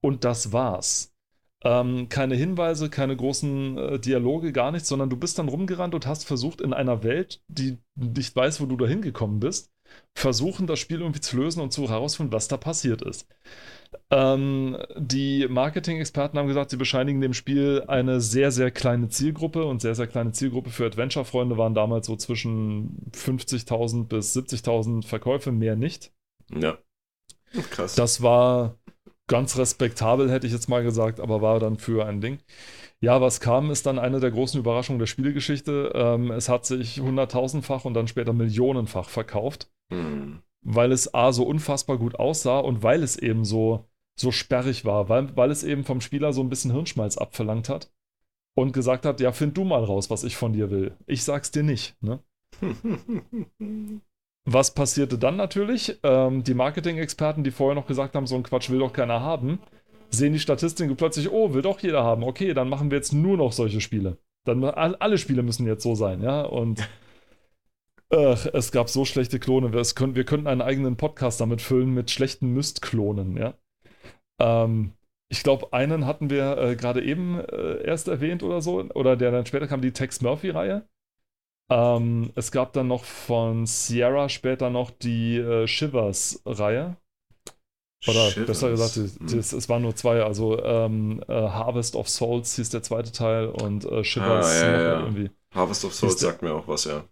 Und 0.00 0.22
das 0.22 0.52
war's. 0.52 1.11
Ähm, 1.64 2.08
keine 2.08 2.34
Hinweise, 2.34 2.90
keine 2.90 3.16
großen 3.16 3.78
äh, 3.78 3.98
Dialoge, 4.00 4.52
gar 4.52 4.72
nichts, 4.72 4.88
sondern 4.88 5.10
du 5.10 5.16
bist 5.16 5.38
dann 5.38 5.48
rumgerannt 5.48 5.94
und 5.94 6.06
hast 6.06 6.24
versucht, 6.24 6.60
in 6.60 6.72
einer 6.72 7.04
Welt, 7.04 7.40
die 7.46 7.78
nicht 7.94 8.34
weiß, 8.34 8.60
wo 8.60 8.66
du 8.66 8.76
da 8.76 8.86
hingekommen 8.86 9.38
bist, 9.38 9.70
versuchen, 10.14 10.66
das 10.66 10.80
Spiel 10.80 11.00
irgendwie 11.00 11.20
zu 11.20 11.36
lösen 11.36 11.60
und 11.60 11.72
zu 11.72 11.88
herausfinden, 11.88 12.32
was 12.32 12.48
da 12.48 12.56
passiert 12.56 13.02
ist. 13.02 13.28
Ähm, 14.10 14.76
die 14.96 15.46
Marketing-Experten 15.48 16.38
haben 16.38 16.48
gesagt, 16.48 16.70
sie 16.70 16.76
bescheinigen 16.76 17.20
dem 17.20 17.34
Spiel 17.34 17.84
eine 17.86 18.20
sehr, 18.20 18.50
sehr 18.50 18.70
kleine 18.70 19.08
Zielgruppe 19.08 19.64
und 19.64 19.80
sehr, 19.80 19.94
sehr 19.94 20.06
kleine 20.06 20.32
Zielgruppe 20.32 20.70
für 20.70 20.86
Adventure-Freunde 20.86 21.58
waren 21.58 21.74
damals 21.74 22.06
so 22.06 22.16
zwischen 22.16 23.10
50.000 23.12 24.08
bis 24.08 24.34
70.000 24.36 25.06
Verkäufe, 25.06 25.52
mehr 25.52 25.76
nicht. 25.76 26.12
Ja. 26.54 26.78
Krass. 27.70 27.94
Das 27.94 28.22
war 28.22 28.78
ganz 29.28 29.56
respektabel, 29.56 30.30
hätte 30.30 30.46
ich 30.46 30.52
jetzt 30.52 30.68
mal 30.68 30.82
gesagt, 30.82 31.20
aber 31.20 31.40
war 31.42 31.60
dann 31.60 31.78
für 31.78 32.06
ein 32.06 32.20
Ding. 32.20 32.38
Ja, 33.00 33.20
was 33.20 33.40
kam, 33.40 33.70
ist 33.70 33.86
dann 33.86 33.98
eine 33.98 34.20
der 34.20 34.30
großen 34.30 34.60
Überraschungen 34.60 34.98
der 34.98 35.06
Spielegeschichte. 35.06 35.92
Ähm, 35.94 36.30
es 36.30 36.48
hat 36.48 36.66
sich 36.66 37.00
hunderttausendfach 37.00 37.84
und 37.84 37.94
dann 37.94 38.08
später 38.08 38.32
millionenfach 38.32 39.08
verkauft, 39.08 39.70
mhm. 39.90 40.42
weil 40.62 40.92
es 40.92 41.12
A 41.14 41.32
so 41.32 41.44
unfassbar 41.44 41.98
gut 41.98 42.16
aussah 42.16 42.60
und 42.60 42.82
weil 42.82 43.02
es 43.02 43.16
eben 43.16 43.44
so, 43.44 43.88
so 44.14 44.30
sperrig 44.30 44.84
war, 44.84 45.08
weil, 45.08 45.36
weil 45.36 45.50
es 45.50 45.64
eben 45.64 45.84
vom 45.84 46.00
Spieler 46.00 46.32
so 46.32 46.42
ein 46.42 46.48
bisschen 46.48 46.72
Hirnschmalz 46.72 47.18
abverlangt 47.18 47.68
hat 47.68 47.90
und 48.54 48.72
gesagt 48.72 49.06
hat, 49.06 49.20
ja, 49.20 49.32
find 49.32 49.56
du 49.56 49.64
mal 49.64 49.82
raus, 49.82 50.10
was 50.10 50.24
ich 50.24 50.36
von 50.36 50.52
dir 50.52 50.70
will. 50.70 50.96
Ich 51.06 51.24
sag's 51.24 51.50
dir 51.50 51.62
nicht, 51.62 51.96
ne? 52.02 52.20
Was 54.44 54.74
passierte 54.74 55.18
dann 55.18 55.36
natürlich? 55.36 55.98
Ähm, 56.02 56.42
die 56.42 56.54
Marketing-Experten, 56.54 57.44
die 57.44 57.52
vorher 57.52 57.76
noch 57.76 57.86
gesagt 57.86 58.14
haben, 58.14 58.26
so 58.26 58.34
ein 58.34 58.42
Quatsch 58.42 58.70
will 58.70 58.80
doch 58.80 58.92
keiner 58.92 59.20
haben, 59.20 59.60
sehen 60.10 60.32
die 60.32 60.40
Statistiken 60.40 60.96
plötzlich, 60.96 61.30
oh, 61.30 61.54
will 61.54 61.62
doch 61.62 61.80
jeder 61.80 62.02
haben. 62.02 62.24
Okay, 62.24 62.52
dann 62.52 62.68
machen 62.68 62.90
wir 62.90 62.98
jetzt 62.98 63.12
nur 63.12 63.36
noch 63.36 63.52
solche 63.52 63.80
Spiele. 63.80 64.18
Dann 64.44 64.64
alle 64.64 65.18
Spiele 65.18 65.42
müssen 65.42 65.66
jetzt 65.66 65.84
so 65.84 65.94
sein, 65.94 66.22
ja. 66.22 66.42
Und 66.42 66.88
ach, 68.10 68.46
es 68.52 68.72
gab 68.72 68.88
so 68.88 69.04
schlechte 69.04 69.38
Klone. 69.38 69.72
Wir, 69.72 69.82
können, 69.94 70.16
wir 70.16 70.24
könnten 70.24 70.48
einen 70.48 70.62
eigenen 70.62 70.96
Podcast 70.96 71.40
damit 71.40 71.62
füllen 71.62 71.94
mit 71.94 72.10
schlechten 72.10 72.48
Myst-Klonen, 72.52 73.36
ja. 73.36 73.54
Ähm, 74.40 74.94
ich 75.28 75.42
glaube, 75.44 75.72
einen 75.72 76.04
hatten 76.06 76.30
wir 76.30 76.58
äh, 76.58 76.76
gerade 76.76 77.02
eben 77.02 77.40
äh, 77.40 77.84
erst 77.84 78.08
erwähnt 78.08 78.42
oder 78.42 78.60
so, 78.60 78.80
oder 78.94 79.16
der 79.16 79.30
dann 79.30 79.46
später 79.46 79.66
kam, 79.68 79.80
die 79.80 79.92
Tex 79.92 80.20
Murphy-Reihe. 80.20 80.86
Ähm, 81.72 82.30
es 82.34 82.52
gab 82.52 82.72
dann 82.74 82.88
noch 82.88 83.04
von 83.04 83.66
Sierra 83.66 84.28
später 84.28 84.68
noch 84.68 84.90
die 84.90 85.38
äh, 85.38 85.66
Shivers-Reihe. 85.66 86.96
Oder 88.06 88.30
Shivers. 88.30 88.46
besser 88.46 88.70
gesagt, 88.70 88.94
hm. 88.96 89.38
es 89.38 89.68
waren 89.68 89.82
nur 89.82 89.94
zwei. 89.94 90.22
Also 90.22 90.62
ähm, 90.62 91.22
äh, 91.28 91.32
Harvest 91.32 91.96
of 91.96 92.08
Souls 92.08 92.56
hieß 92.56 92.70
der 92.70 92.82
zweite 92.82 93.12
Teil 93.12 93.46
und 93.46 93.84
äh, 93.84 94.04
Shivers 94.04 94.60
ah, 94.60 94.66
ja, 94.66 94.82
ja. 94.82 95.00
irgendwie. 95.00 95.30
Harvest 95.54 95.84
of 95.84 95.94
Souls 95.94 96.20
sagt 96.20 96.42
mir 96.42 96.52
auch 96.52 96.68
was, 96.68 96.84
ja. 96.84 97.04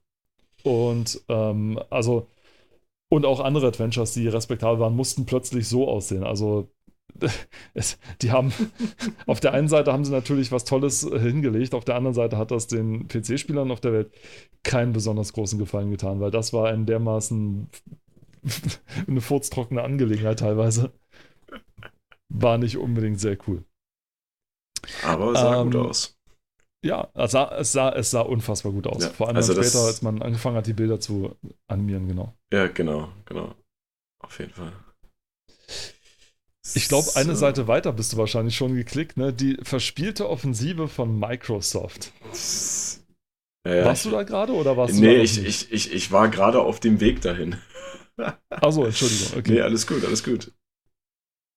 Und 0.63 1.23
ähm, 1.29 1.81
also 1.89 2.27
und 3.09 3.27
auch 3.27 3.41
andere 3.41 3.67
Adventures, 3.67 4.13
die 4.13 4.29
respektabel 4.29 4.79
waren, 4.79 4.95
mussten 4.95 5.27
plötzlich 5.27 5.69
so 5.69 5.89
aussehen. 5.89 6.23
Also 6.23 6.69
es, 7.75 7.99
die 8.23 8.31
haben 8.31 8.53
auf 9.27 9.41
der 9.41 9.53
einen 9.53 9.69
Seite 9.69 9.93
haben 9.93 10.05
sie 10.05 10.13
natürlich 10.13 10.53
was 10.53 10.65
Tolles 10.65 11.05
äh, 11.05 11.19
hingelegt, 11.19 11.75
auf 11.75 11.85
der 11.85 11.97
anderen 11.97 12.15
Seite 12.15 12.37
hat 12.37 12.51
das 12.51 12.67
den 12.67 13.09
PC-Spielern 13.09 13.71
auf 13.71 13.81
der 13.81 13.93
Welt 13.93 14.13
keinen 14.63 14.93
besonders 14.93 15.33
großen 15.33 15.59
Gefallen 15.59 15.91
getan, 15.91 16.21
weil 16.21 16.31
das 16.31 16.53
war 16.53 16.69
ein 16.69 16.87
dermaßen 16.87 17.69
eine 19.07 19.21
furztrockene 19.21 19.83
Angelegenheit 19.83 20.41
teilweise. 20.41 20.93
war 22.29 22.59
nicht 22.59 22.77
unbedingt 22.77 23.21
sehr 23.21 23.37
cool. 23.47 23.65
Aber 25.05 25.35
sah 25.35 25.61
ähm, 25.61 25.71
gut 25.71 25.77
aus. 25.77 26.17
Ja, 26.83 27.11
es 27.15 27.33
sah, 27.33 27.55
es 27.59 27.73
sah, 27.73 27.91
es 27.91 28.11
sah 28.11 28.23
unfassbar 28.23 28.73
gut 28.73 28.87
aus. 28.87 29.03
Ja, 29.03 29.11
Vor 29.11 29.29
allem 29.29 29.37
also 29.37 29.53
später, 29.53 29.85
als 29.85 30.01
man 30.01 30.23
angefangen 30.23 30.57
hat, 30.57 30.67
die 30.67 30.73
Bilder 30.73 30.99
zu 30.99 31.37
animieren, 31.69 32.09
genau. 32.09 32.35
Ja, 32.53 32.69
genau, 32.69 33.11
genau. 33.27 33.55
Auf 34.21 34.39
jeden 34.39 34.53
Fall. 34.53 34.73
Ich 36.75 36.89
glaube, 36.89 37.09
eine 37.15 37.35
so. 37.35 37.41
Seite 37.41 37.69
weiter 37.69 37.93
bist 37.93 38.13
du 38.13 38.17
wahrscheinlich 38.19 38.55
schon 38.55 38.75
geklickt, 38.75 39.17
ne? 39.17 39.33
Die 39.33 39.57
verspielte 39.63 40.29
Offensive 40.29 40.89
von 40.89 41.19
Microsoft. 41.19 42.13
Ja, 43.67 43.85
warst 43.85 44.05
ich, 44.05 44.11
du 44.11 44.17
da 44.17 44.23
gerade 44.23 44.53
oder 44.53 44.77
warst 44.77 44.95
nee, 44.95 45.01
du 45.01 45.07
Nee, 45.07 45.23
ich, 45.23 45.45
ich, 45.45 45.73
ich, 45.73 45.93
ich 45.93 46.13
war 46.13 46.29
gerade 46.29 46.61
auf 46.61 46.81
dem 46.81 47.01
Weg 47.01 47.21
dahin. 47.23 47.57
Achso, 48.51 48.85
Entschuldigung. 48.85 49.39
Okay. 49.39 49.53
Nee, 49.53 49.61
alles 49.63 49.87
gut, 49.87 50.05
alles 50.05 50.23
gut. 50.23 50.53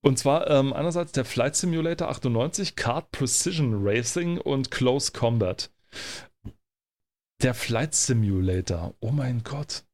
Und 0.06 0.20
zwar 0.20 0.49
ähm, 0.49 0.74
einerseits 0.74 1.14
der 1.14 1.24
Flight 1.24 1.56
Simulator 1.56 2.10
98, 2.10 2.76
Card 2.76 3.12
Precision 3.12 3.86
Racing 3.86 4.38
und 4.38 4.70
Close 4.70 5.14
Combat. 5.14 5.72
Der 7.41 7.54
Flight 7.54 7.95
Simulator, 7.95 8.95
oh 8.99 9.12
mein 9.12 9.43
Gott. 9.43 9.86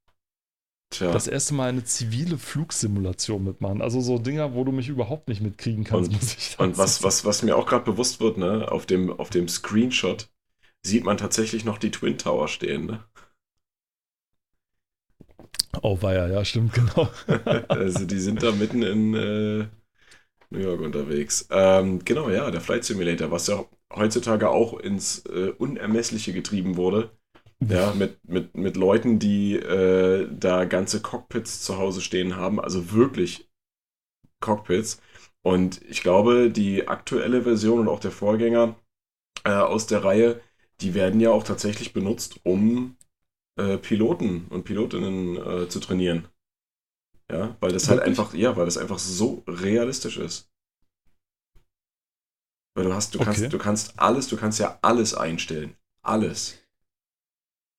Tja. 0.91 1.11
Das 1.11 1.27
erste 1.27 1.53
Mal 1.53 1.69
eine 1.69 1.83
zivile 1.83 2.37
Flugsimulation 2.37 3.43
mitmachen. 3.43 3.81
Also 3.81 4.01
so 4.01 4.17
Dinger, 4.17 4.55
wo 4.55 4.63
du 4.63 4.71
mich 4.71 4.89
überhaupt 4.89 5.27
nicht 5.27 5.41
mitkriegen 5.41 5.83
kannst, 5.83 6.09
und, 6.09 6.15
muss 6.15 6.33
ich 6.35 6.49
sagen. 6.51 6.71
Und 6.71 6.77
was, 6.77 7.03
was, 7.03 7.25
was 7.25 7.43
mir 7.43 7.55
auch 7.55 7.67
gerade 7.67 7.85
bewusst 7.85 8.19
wird, 8.19 8.37
ne, 8.37 8.71
auf 8.71 8.85
dem, 8.85 9.11
auf 9.11 9.29
dem 9.29 9.47
Screenshot 9.47 10.29
sieht 10.81 11.03
man 11.03 11.17
tatsächlich 11.17 11.63
noch 11.63 11.77
die 11.77 11.91
Twin 11.91 12.17
Tower 12.17 12.47
stehen, 12.47 12.85
ne? 12.85 13.03
Oh, 15.83 16.01
war 16.01 16.13
ja, 16.13 16.27
ja, 16.27 16.43
stimmt, 16.43 16.73
genau. 16.73 17.09
also 17.67 18.05
die 18.05 18.19
sind 18.19 18.41
da 18.41 18.51
mitten 18.51 18.81
in, 18.81 19.13
äh, 19.13 19.67
New 20.49 20.59
York 20.59 20.81
unterwegs. 20.81 21.47
Ähm, 21.51 22.03
genau, 22.03 22.29
ja, 22.29 22.49
der 22.51 22.61
Flight 22.61 22.83
Simulator, 22.83 23.31
was 23.31 23.47
ja 23.47 23.65
heutzutage 23.93 24.49
auch 24.49 24.79
ins 24.79 25.25
äh, 25.25 25.53
Unermessliche 25.57 26.33
getrieben 26.33 26.75
wurde. 26.77 27.11
Ja, 27.67 27.93
mit, 27.93 28.17
mit, 28.27 28.55
mit 28.55 28.77
Leuten, 28.77 29.19
die 29.19 29.55
äh, 29.55 30.27
da 30.31 30.65
ganze 30.65 31.01
Cockpits 31.01 31.61
zu 31.61 31.77
Hause 31.77 32.01
stehen 32.01 32.37
haben, 32.37 32.59
also 32.59 32.91
wirklich 32.93 33.49
Cockpits. 34.41 35.01
Und 35.43 35.81
ich 35.89 36.01
glaube, 36.01 36.51
die 36.51 36.87
aktuelle 36.87 37.43
Version 37.43 37.79
und 37.79 37.87
auch 37.89 37.99
der 37.99 38.11
Vorgänger 38.11 38.75
äh, 39.45 39.51
aus 39.51 39.87
der 39.87 40.03
Reihe, 40.03 40.41
die 40.81 40.93
werden 40.93 41.19
ja 41.21 41.31
auch 41.31 41.43
tatsächlich 41.43 41.93
benutzt, 41.93 42.41
um 42.43 42.97
äh, 43.59 43.77
Piloten 43.77 44.47
und 44.49 44.65
Pilotinnen 44.65 45.37
äh, 45.37 45.69
zu 45.69 45.79
trainieren. 45.79 46.27
Ja, 47.31 47.55
weil 47.59 47.71
das 47.71 47.89
halt 47.89 48.01
einfach, 48.01 48.33
ja, 48.33 48.57
weil 48.57 48.65
das 48.65 48.77
einfach 48.77 48.99
so 48.99 49.43
realistisch 49.47 50.17
ist. 50.17 50.49
Weil 52.75 52.85
du 52.85 52.93
hast, 52.93 53.13
du 53.13 53.19
okay. 53.19 53.25
kannst, 53.33 53.53
du 53.53 53.57
kannst 53.57 53.99
alles, 53.99 54.27
du 54.27 54.37
kannst 54.37 54.59
ja 54.59 54.79
alles 54.81 55.13
einstellen. 55.13 55.75
Alles. 56.01 56.58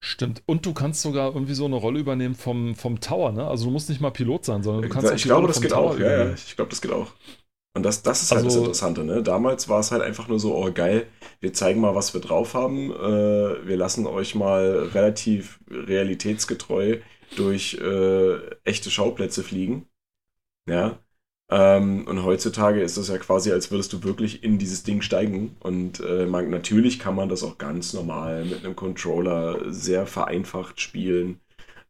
Stimmt. 0.03 0.41
Und 0.47 0.65
du 0.65 0.73
kannst 0.73 1.03
sogar 1.03 1.33
irgendwie 1.33 1.53
so 1.53 1.65
eine 1.65 1.75
Rolle 1.75 1.99
übernehmen 1.99 2.33
vom, 2.33 2.75
vom 2.75 2.99
Tower, 2.99 3.31
ne? 3.31 3.47
Also 3.47 3.65
du 3.65 3.71
musst 3.71 3.87
nicht 3.87 4.01
mal 4.01 4.09
Pilot 4.09 4.45
sein, 4.45 4.63
sondern 4.63 4.81
du 4.81 4.89
kannst 4.89 5.13
Ich 5.13 5.23
glaube, 5.23 5.47
das 5.47 5.61
geht 5.61 5.71
Tower 5.71 5.91
auch, 5.91 5.99
ja, 5.99 6.25
ja. 6.25 6.33
Ich 6.33 6.55
glaube, 6.55 6.69
das 6.69 6.81
geht 6.81 6.91
auch. 6.91 7.13
Und 7.73 7.83
das, 7.83 8.01
das 8.01 8.23
ist 8.23 8.31
halt 8.31 8.43
also, 8.43 8.49
das 8.49 8.57
Interessante, 8.57 9.03
ne? 9.03 9.21
Damals 9.21 9.69
war 9.69 9.79
es 9.79 9.91
halt 9.91 10.01
einfach 10.01 10.27
nur 10.27 10.39
so, 10.39 10.55
oh 10.55 10.71
geil, 10.73 11.05
wir 11.39 11.53
zeigen 11.53 11.79
mal, 11.79 11.93
was 11.93 12.15
wir 12.15 12.19
drauf 12.19 12.55
haben. 12.55 12.91
Äh, 12.91 13.67
wir 13.67 13.77
lassen 13.77 14.07
euch 14.07 14.33
mal 14.33 14.89
relativ 14.93 15.59
realitätsgetreu 15.69 16.97
durch 17.35 17.75
äh, 17.75 18.37
echte 18.63 18.89
Schauplätze 18.89 19.43
fliegen. 19.43 19.85
Ja. 20.67 20.97
Ähm, 21.51 22.07
und 22.07 22.23
heutzutage 22.23 22.81
ist 22.81 22.97
das 22.97 23.09
ja 23.09 23.17
quasi, 23.17 23.51
als 23.51 23.71
würdest 23.71 23.91
du 23.93 24.03
wirklich 24.03 24.43
in 24.43 24.57
dieses 24.57 24.83
Ding 24.83 25.01
steigen. 25.01 25.57
Und 25.59 25.99
äh, 25.99 26.25
man, 26.25 26.49
natürlich 26.49 26.97
kann 26.99 27.15
man 27.15 27.29
das 27.29 27.43
auch 27.43 27.57
ganz 27.57 27.93
normal 27.93 28.45
mit 28.45 28.63
einem 28.65 28.75
Controller 28.75 29.71
sehr 29.71 30.05
vereinfacht 30.07 30.79
spielen 30.79 31.41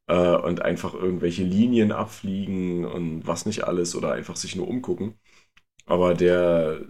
äh, 0.08 0.36
und 0.36 0.62
einfach 0.64 0.94
irgendwelche 0.96 1.44
Linien 1.44 1.92
abfliegen 1.92 2.86
und 2.86 3.28
was 3.28 3.46
nicht 3.46 3.66
alles 3.66 3.96
oder 3.96 4.14
einfach 4.14 4.36
sich 4.36 4.56
nur 4.56 4.68
umgucken. 4.68 5.16
Aber 5.86 6.14
der, 6.16 6.82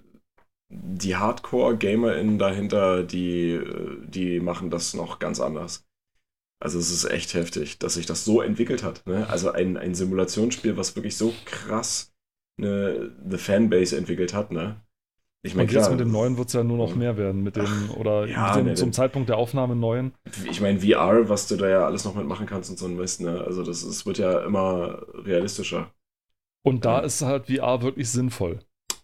die 0.70 1.16
Hardcore-GamerInnen 1.18 2.40
dahinter, 2.40 3.04
die, 3.04 3.52
äh, 3.54 3.98
die 4.08 4.40
machen 4.40 4.70
das 4.70 4.94
noch 4.94 5.20
ganz 5.20 5.40
anders. 5.42 5.86
Also 6.62 6.80
es 6.80 6.92
ist 6.92 7.06
echt 7.06 7.34
heftig, 7.34 7.80
dass 7.80 7.96
sich 7.96 8.06
das 8.06 8.26
so 8.26 8.42
entwickelt 8.42 8.84
hat. 8.84 9.06
Ne? 9.08 9.28
Also 9.30 9.52
ein, 9.52 9.78
ein 9.78 9.96
Simulationsspiel, 9.96 10.78
was 10.78 10.96
wirklich 10.96 11.18
so 11.18 11.34
krass 11.46 12.11
eine, 12.62 13.12
eine 13.24 13.38
Fanbase 13.38 13.98
entwickelt 13.98 14.34
hat. 14.34 14.52
Ne? 14.52 14.82
Ich 15.44 15.56
meine, 15.56 15.72
jetzt 15.72 15.90
mit 15.90 16.00
dem 16.00 16.12
neuen 16.12 16.38
wird 16.38 16.50
es 16.50 16.54
ja 16.54 16.64
nur 16.64 16.78
noch 16.78 16.96
mehr 16.96 17.18
werden, 17.18 17.42
mit 17.42 17.56
dem, 17.56 17.66
Ach, 17.66 17.96
oder 17.96 18.28
ja, 18.28 18.56
dem, 18.56 18.68
ne, 18.68 18.74
zum 18.76 18.94
Zeitpunkt 18.94 19.28
der 19.28 19.38
Aufnahme 19.38 19.76
neuen. 19.76 20.14
Ich 20.50 20.62
meine, 20.62 20.80
VR, 20.80 21.30
was 21.30 21.48
du 21.48 21.56
da 21.56 21.68
ja 21.68 21.86
alles 21.86 22.06
noch 22.06 22.14
mitmachen 22.14 22.46
kannst 22.46 22.70
und 22.70 22.78
so 22.78 22.86
ein 22.86 22.96
Mist, 22.96 23.22
ne? 23.22 23.42
Also 23.42 23.64
das, 23.64 23.84
das 23.84 24.06
wird 24.06 24.20
ja 24.20 24.46
immer 24.46 25.02
realistischer. 25.14 25.92
Und 26.64 26.86
da 26.86 27.00
ja. 27.00 27.06
ist 27.06 27.24
halt 27.24 27.48
VR 27.48 27.82
wirklich 27.82 28.12
sinnvoll. 28.12 28.60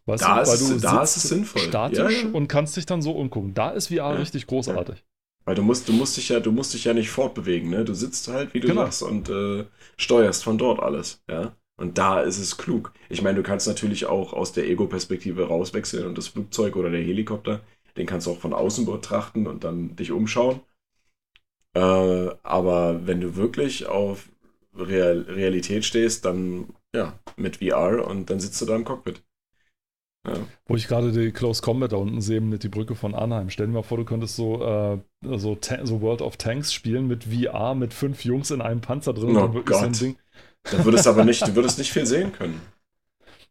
Weißt 0.05 0.23
da 0.23 0.35
du, 0.35 0.51
ist, 0.51 0.69
du 0.69 0.79
da 0.79 1.01
ist 1.01 1.17
es 1.17 1.23
sinnvoll. 1.23 1.61
Statisch 1.63 2.23
ja, 2.23 2.29
und 2.31 2.47
kannst 2.47 2.77
dich 2.77 2.85
dann 2.85 3.01
so 3.01 3.13
umgucken. 3.13 3.55
Da 3.55 3.71
ist 3.71 3.87
VR 3.87 4.19
richtig 4.19 4.45
großartig. 4.45 5.03
Weil 5.43 5.55
du 5.55 5.63
musst, 5.63 5.89
du 5.89 5.93
musst 5.93 6.17
dich 6.17 6.29
ja, 6.29 6.39
du 6.39 6.51
musst 6.51 6.73
dich 6.73 6.83
ja 6.83 6.93
nicht 6.93 7.09
fortbewegen, 7.09 7.71
ne? 7.71 7.83
Du 7.83 7.93
sitzt 7.93 8.27
halt, 8.27 8.53
wie 8.53 8.59
du 8.59 8.67
genau. 8.67 8.83
sagst, 8.83 9.01
und 9.01 9.29
äh, 9.29 9.65
steuerst 9.97 10.43
von 10.43 10.57
dort 10.57 10.81
alles, 10.81 11.23
ja. 11.29 11.55
Und 11.77 11.99
da 11.99 12.21
ist 12.21 12.39
es 12.39 12.57
klug. 12.57 12.91
Ich 13.07 13.21
meine, 13.21 13.37
du 13.37 13.43
kannst 13.43 13.67
natürlich 13.67 14.07
auch 14.07 14.33
aus 14.33 14.51
der 14.51 14.67
Ego-Perspektive 14.67 15.47
rauswechseln 15.47 16.07
und 16.07 16.17
das 16.17 16.27
Flugzeug 16.27 16.75
oder 16.75 16.89
der 16.89 17.03
Helikopter, 17.03 17.61
den 17.97 18.07
kannst 18.07 18.27
du 18.27 18.31
auch 18.31 18.39
von 18.39 18.53
außen 18.53 18.85
betrachten 18.85 19.45
und 19.47 19.63
dann 19.63 19.95
dich 19.95 20.11
umschauen. 20.11 20.61
Äh, 21.75 22.29
aber 22.41 23.05
wenn 23.05 23.21
du 23.21 23.35
wirklich 23.35 23.85
auf 23.85 24.29
Real 24.75 25.21
Realität 25.21 25.85
stehst, 25.85 26.25
dann 26.25 26.73
ja, 26.95 27.19
mit 27.35 27.57
VR 27.57 28.07
und 28.07 28.29
dann 28.29 28.39
sitzt 28.39 28.59
du 28.61 28.65
da 28.65 28.75
im 28.75 28.83
Cockpit. 28.83 29.21
Ja. 30.27 30.33
Wo 30.65 30.75
ich 30.75 30.87
gerade 30.87 31.11
die 31.11 31.31
Close 31.31 31.61
Combat 31.61 31.91
da 31.91 31.97
unten 31.97 32.21
sehe 32.21 32.41
mit 32.41 32.63
die 32.63 32.69
Brücke 32.69 32.95
von 32.95 33.15
Arnheim. 33.15 33.49
Stell 33.49 33.67
dir 33.67 33.73
mal 33.73 33.83
vor, 33.83 33.97
du 33.97 34.05
könntest 34.05 34.35
so, 34.35 34.63
äh, 34.63 34.97
so, 35.23 35.57
so, 35.83 36.01
World 36.01 36.21
of 36.21 36.37
Tanks 36.37 36.73
spielen 36.73 37.07
mit 37.07 37.25
VR, 37.25 37.75
mit 37.75 37.93
fünf 37.93 38.25
Jungs 38.25 38.51
in 38.51 38.61
einem 38.61 38.81
Panzer 38.81 39.13
drin. 39.13 39.37
Oh 39.37 39.45
und 39.45 39.65
Gott. 39.65 39.95
So 39.95 40.05
Ding. 40.05 40.17
Da 40.71 40.83
würdest 40.83 41.07
aber 41.07 41.23
nicht, 41.23 41.47
du 41.47 41.55
würdest 41.55 41.77
nicht 41.77 41.91
viel 41.91 42.05
sehen 42.05 42.31
können. 42.33 42.61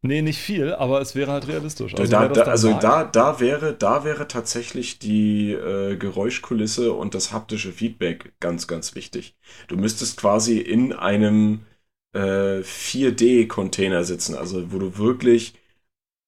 Nee, 0.03 0.23
nicht 0.23 0.39
viel, 0.39 0.73
aber 0.75 1.01
es 1.01 1.14
wäre 1.14 1.33
halt 1.33 1.49
realistisch. 1.49 1.95
Also, 1.95 2.11
da, 2.11 2.29
da, 2.29 2.43
also 2.43 2.73
da, 2.79 3.05
da, 3.05 3.41
wäre, 3.41 3.75
da 3.75 4.05
wäre 4.05 4.29
tatsächlich 4.29 4.99
die 4.99 5.53
äh, 5.53 5.97
Geräuschkulisse 5.97 6.93
und 6.93 7.14
das 7.14 7.33
haptische 7.33 7.73
Feedback 7.73 8.33
ganz, 8.39 8.69
ganz 8.69 8.95
wichtig. 8.95 9.37
Du 9.69 9.77
müsstest 9.77 10.19
quasi 10.19 10.59
in 10.59 10.93
einem 10.93 11.64
äh, 12.12 12.61
4D-Container 12.62 14.05
sitzen, 14.05 14.35
also 14.37 14.73
wo 14.73 14.79
du 14.79 14.99
wirklich 14.99 15.55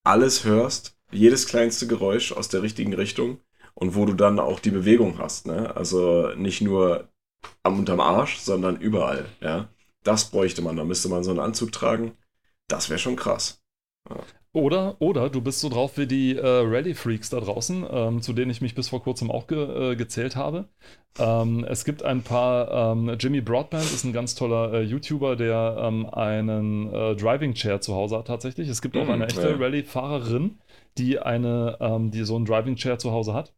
alles 0.05 0.45
hörst, 0.45 0.97
jedes 1.12 1.47
kleinste 1.47 1.86
Geräusch 1.86 2.32
aus 2.32 2.49
der 2.49 2.62
richtigen 2.62 2.95
Richtung 2.95 3.39
und 3.74 3.95
wo 3.95 4.07
du 4.07 4.14
dann 4.14 4.41
auch 4.41 4.61
die 4.61 4.70
Bewegung 4.70 5.18
hast. 5.18 5.47
Ne? 5.47 5.74
Also 5.76 6.30
nicht 6.36 6.62
nur 6.62 7.09
am 7.62 7.78
unterm 7.78 8.01
Arsch, 8.01 8.39
sondern 8.39 8.76
überall. 8.80 9.26
Ja? 9.41 9.68
Das 10.05 10.30
bräuchte 10.30 10.62
man. 10.62 10.76
Da 10.76 10.84
müsste 10.84 11.09
man 11.09 11.24
so 11.24 11.30
einen 11.30 11.40
Anzug 11.40 11.72
tragen. 11.72 12.16
Das 12.68 12.88
wäre 12.90 12.99
schon 12.99 13.16
krass. 13.16 13.62
Ja. 14.09 14.16
Oder, 14.53 14.96
oder 15.01 15.28
du 15.28 15.42
bist 15.42 15.61
so 15.61 15.68
drauf 15.68 15.99
wie 15.99 16.07
die 16.07 16.34
äh, 16.34 16.40
Rally-Freaks 16.42 17.28
da 17.28 17.38
draußen, 17.38 17.86
ähm, 17.90 18.22
zu 18.22 18.32
denen 18.32 18.51
ich 18.51 18.62
mich 18.62 18.74
bis 18.74 18.88
vor 18.88 19.03
kurzem 19.03 19.30
auch 19.30 19.46
ge 19.46 19.92
äh, 19.92 19.94
gezählt 19.96 20.36
habe. 20.36 20.68
Ähm, 21.18 21.64
es 21.68 21.84
gibt 21.84 22.03
ein 22.03 22.22
paar, 22.22 22.92
ähm, 22.92 23.14
Jimmy 23.20 23.42
Broadband 23.42 23.84
ist 23.84 24.05
ein 24.05 24.14
ganz 24.14 24.34
toller 24.34 24.72
äh, 24.72 24.82
YouTuber, 24.82 25.36
der 25.36 25.76
ähm, 25.80 26.07
einen 26.07 26.92
äh, 26.92 27.14
Driving 27.14 27.53
Chair 27.55 27.82
zu 27.82 27.94
Hause 27.94 28.18
hat 28.18 28.26
tatsächlich. 28.26 28.68
Es 28.68 28.80
gibt 28.80 28.96
auch 28.96 29.05
mhm, 29.05 29.11
eine 29.11 29.26
echte 29.26 29.51
ja. 29.51 29.57
Rally-Fahrerin, 29.57 30.59
die 30.96 31.18
eine, 31.18 31.76
ähm, 31.80 32.11
die 32.11 32.24
so 32.24 32.36
einen 32.36 32.46
Driving 32.46 32.76
Chair 32.76 32.99
zu 32.99 33.12
Hause 33.12 33.34
hat. 33.34 33.55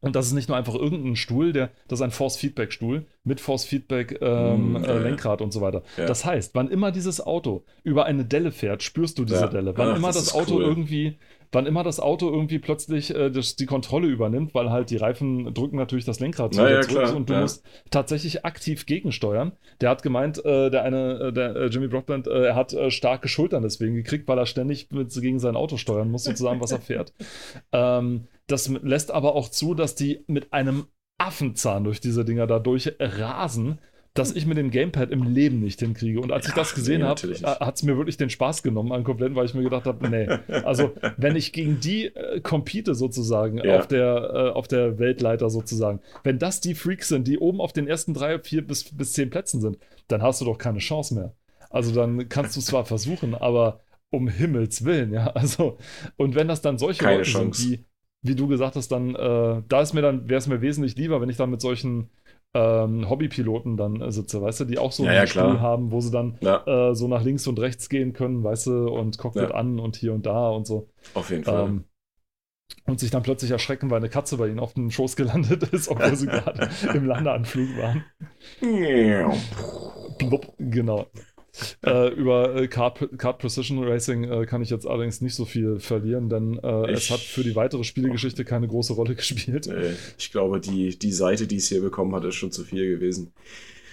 Und 0.00 0.16
das 0.16 0.26
ist 0.26 0.32
nicht 0.32 0.48
nur 0.48 0.56
einfach 0.58 0.74
irgendein 0.74 1.14
Stuhl, 1.16 1.52
der, 1.52 1.70
das 1.86 2.00
ist 2.00 2.02
ein 2.02 2.10
Force-Feedback-Stuhl 2.10 3.06
mit 3.22 3.40
Force-Feedback-Lenkrad 3.40 4.20
ähm, 4.50 4.72
mm, 4.72 5.40
äh, 5.40 5.44
und 5.44 5.52
so 5.52 5.60
weiter. 5.60 5.82
Ja. 5.96 6.06
Das 6.06 6.24
heißt, 6.24 6.54
wann 6.54 6.68
immer 6.68 6.90
dieses 6.90 7.20
Auto 7.20 7.64
über 7.84 8.04
eine 8.06 8.24
Delle 8.24 8.50
fährt, 8.50 8.82
spürst 8.82 9.18
du 9.18 9.24
diese 9.24 9.42
ja. 9.42 9.46
Delle. 9.46 9.76
Wann 9.76 9.90
Ach, 9.90 9.96
immer 9.96 10.08
das, 10.08 10.24
das 10.24 10.34
Auto 10.34 10.56
cool. 10.56 10.64
irgendwie 10.64 11.18
wann 11.52 11.66
immer 11.66 11.84
das 11.84 12.00
Auto 12.00 12.30
irgendwie 12.30 12.58
plötzlich 12.58 13.14
äh, 13.14 13.30
das, 13.30 13.56
die 13.56 13.66
Kontrolle 13.66 14.08
übernimmt, 14.08 14.54
weil 14.54 14.70
halt 14.70 14.90
die 14.90 14.96
Reifen 14.96 15.54
drücken 15.54 15.76
natürlich 15.76 16.04
das 16.04 16.18
Lenkrad 16.18 16.54
zu 16.54 16.62
ja, 16.62 16.80
zurück 16.80 17.14
und 17.14 17.28
du 17.28 17.34
ja. 17.34 17.42
musst 17.42 17.64
tatsächlich 17.90 18.44
aktiv 18.44 18.86
gegensteuern. 18.86 19.52
Der 19.80 19.90
hat 19.90 20.02
gemeint, 20.02 20.44
äh, 20.44 20.70
der 20.70 20.82
eine, 20.82 21.28
äh, 21.28 21.32
der 21.32 21.54
äh, 21.54 21.66
Jimmy 21.66 21.88
Brockband, 21.88 22.26
äh, 22.26 22.46
er 22.46 22.54
hat 22.56 22.72
äh, 22.72 22.90
starke 22.90 23.28
Schultern 23.28 23.62
deswegen 23.62 23.94
gekriegt, 23.94 24.26
weil 24.26 24.38
er 24.38 24.46
ständig 24.46 24.90
mit, 24.90 25.12
gegen 25.12 25.38
sein 25.38 25.56
Auto 25.56 25.76
steuern 25.76 26.10
muss, 26.10 26.24
sozusagen, 26.24 26.60
was 26.60 26.72
er 26.72 26.80
fährt. 26.80 27.12
Ähm, 27.72 28.26
das 28.46 28.68
lässt 28.68 29.10
aber 29.10 29.34
auch 29.34 29.48
zu, 29.48 29.74
dass 29.74 29.94
die 29.94 30.24
mit 30.26 30.52
einem 30.52 30.86
Affenzahn 31.18 31.84
durch 31.84 32.00
diese 32.00 32.24
Dinger 32.24 32.46
da 32.46 32.58
durch 32.58 32.94
rasen 34.14 34.22
das 34.22 34.32
ich 34.32 34.44
mit 34.44 34.58
dem 34.58 34.70
Gamepad 34.70 35.10
im 35.10 35.22
Leben 35.22 35.60
nicht 35.60 35.80
hinkriege. 35.80 36.20
Und 36.20 36.32
als 36.32 36.46
ich 36.46 36.52
das 36.52 36.74
gesehen 36.74 37.00
nee, 37.00 37.06
habe, 37.06 37.22
hat 37.64 37.76
es 37.76 37.82
mir 37.82 37.96
wirklich 37.96 38.18
den 38.18 38.28
Spaß 38.28 38.62
genommen 38.62 38.92
an 38.92 39.04
komplett, 39.04 39.34
weil 39.34 39.46
ich 39.46 39.54
mir 39.54 39.62
gedacht 39.62 39.86
habe, 39.86 40.08
nee, 40.08 40.28
also 40.64 40.92
wenn 41.16 41.34
ich 41.34 41.52
gegen 41.52 41.80
die 41.80 42.06
äh, 42.14 42.40
compete 42.40 42.94
sozusagen 42.94 43.58
ja. 43.58 43.78
auf, 43.78 43.86
der, 43.86 44.30
äh, 44.34 44.50
auf 44.50 44.68
der 44.68 44.98
Weltleiter 44.98 45.48
sozusagen, 45.48 46.00
wenn 46.24 46.38
das 46.38 46.60
die 46.60 46.74
Freaks 46.74 47.08
sind, 47.08 47.26
die 47.26 47.38
oben 47.38 47.60
auf 47.60 47.72
den 47.72 47.88
ersten 47.88 48.12
drei, 48.12 48.38
vier 48.38 48.66
bis, 48.66 48.84
bis 48.94 49.14
zehn 49.14 49.30
Plätzen 49.30 49.62
sind, 49.62 49.78
dann 50.08 50.22
hast 50.22 50.42
du 50.42 50.44
doch 50.44 50.58
keine 50.58 50.78
Chance 50.80 51.14
mehr. 51.14 51.34
Also 51.70 51.94
dann 51.94 52.28
kannst 52.28 52.54
du 52.56 52.60
zwar 52.60 52.84
versuchen, 52.84 53.34
aber 53.34 53.80
um 54.10 54.28
Himmels 54.28 54.84
Willen, 54.84 55.14
ja. 55.14 55.28
Also, 55.34 55.78
und 56.16 56.34
wenn 56.34 56.48
das 56.48 56.60
dann 56.60 56.76
solche 56.76 57.02
keine 57.02 57.18
Leute 57.18 57.30
Chance. 57.30 57.62
sind, 57.62 57.70
die, 57.70 57.84
wie 58.20 58.36
du 58.36 58.46
gesagt 58.46 58.76
hast, 58.76 58.88
dann, 58.88 59.14
äh, 59.14 59.62
da 59.66 59.80
ist 59.80 59.94
mir 59.94 60.02
dann, 60.02 60.28
wäre 60.28 60.38
es 60.38 60.46
mir 60.46 60.60
wesentlich 60.60 60.96
lieber, 60.96 61.22
wenn 61.22 61.30
ich 61.30 61.38
dann 61.38 61.48
mit 61.48 61.62
solchen 61.62 62.10
ähm, 62.54 63.08
Hobbypiloten 63.08 63.76
dann 63.76 64.00
äh, 64.00 64.12
sitze, 64.12 64.42
weißt 64.42 64.60
du, 64.60 64.64
die 64.66 64.78
auch 64.78 64.92
so 64.92 65.04
ja, 65.04 65.10
einen 65.10 65.18
ja, 65.20 65.26
Stuhl 65.26 65.60
haben, 65.60 65.90
wo 65.90 66.00
sie 66.00 66.10
dann 66.10 66.36
ja. 66.40 66.90
äh, 66.90 66.94
so 66.94 67.08
nach 67.08 67.22
links 67.22 67.46
und 67.46 67.58
rechts 67.58 67.88
gehen 67.88 68.12
können, 68.12 68.44
weißt 68.44 68.66
du, 68.66 68.88
und 68.88 69.18
Cockpit 69.18 69.52
an 69.52 69.78
und 69.78 69.96
hier 69.96 70.12
und 70.12 70.26
da 70.26 70.50
und 70.50 70.66
so. 70.66 70.88
Auf 71.14 71.30
jeden 71.30 71.44
Fall. 71.44 71.68
Ähm, 71.68 71.84
und 72.84 73.00
sich 73.00 73.10
dann 73.10 73.22
plötzlich 73.22 73.50
erschrecken, 73.50 73.90
weil 73.90 73.98
eine 73.98 74.08
Katze 74.08 74.36
bei 74.36 74.48
ihnen 74.48 74.58
auf 74.58 74.74
dem 74.74 74.90
Schoß 74.90 75.16
gelandet 75.16 75.62
ist, 75.64 75.88
obwohl 75.88 76.16
sie 76.16 76.26
gerade 76.28 76.68
im 76.94 77.06
Landeanflug 77.06 77.76
waren. 77.76 78.04
Blub, 80.18 80.52
genau. 80.58 81.06
äh, 81.86 82.08
über 82.14 82.56
äh, 82.56 82.68
Card, 82.68 83.38
Precision 83.38 83.82
Racing 83.84 84.24
äh, 84.24 84.46
kann 84.46 84.62
ich 84.62 84.70
jetzt 84.70 84.86
allerdings 84.86 85.20
nicht 85.20 85.34
so 85.34 85.44
viel 85.44 85.78
verlieren, 85.78 86.28
denn 86.28 86.58
äh, 86.62 86.90
es 86.92 87.10
hat 87.10 87.20
für 87.20 87.42
die 87.42 87.54
weitere 87.54 87.84
Spielegeschichte 87.84 88.44
keine 88.44 88.68
große 88.68 88.94
Rolle 88.94 89.14
gespielt. 89.16 89.68
ich 90.18 90.30
glaube, 90.32 90.60
die, 90.60 90.98
die 90.98 91.12
Seite, 91.12 91.46
die 91.46 91.56
es 91.56 91.68
hier 91.68 91.80
bekommen 91.80 92.14
hat, 92.14 92.24
ist 92.24 92.34
schon 92.34 92.52
zu 92.52 92.64
viel 92.64 92.88
gewesen. 92.88 93.32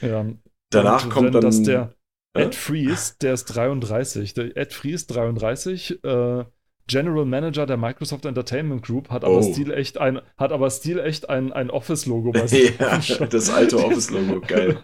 Ja. 0.02 0.26
Danach 0.70 1.06
Und 1.06 1.10
kommt 1.12 1.36
dann. 1.36 1.42
Dass 1.42 1.62
der 1.64 1.94
Ed 2.34 2.56
Freeze, 2.56 3.16
der 3.22 3.34
ist 3.34 3.46
33. 3.46 4.34
Der 4.34 4.56
Ed 4.56 4.74
Freeze 4.74 5.08
33, 5.08 6.04
äh, 6.04 6.46
General 6.90 7.24
Manager 7.24 7.66
der 7.66 7.78
Microsoft 7.78 8.26
Entertainment 8.26 8.82
Group, 8.82 9.10
hat 9.10 9.24
aber 9.24 9.38
oh. 9.38 9.54
stilecht 9.54 9.98
ein, 10.00 10.20
hat 10.38 10.52
aber 10.52 10.70
stilecht 10.70 11.30
ein, 11.30 11.54
ein 11.54 11.70
Office-Logo 11.70 12.32
bei 12.32 12.48
sich. 12.48 12.78
ja, 12.80 13.26
das 13.26 13.50
alte 13.50 13.78
Office-Logo, 13.78 14.42
geil. 14.42 14.78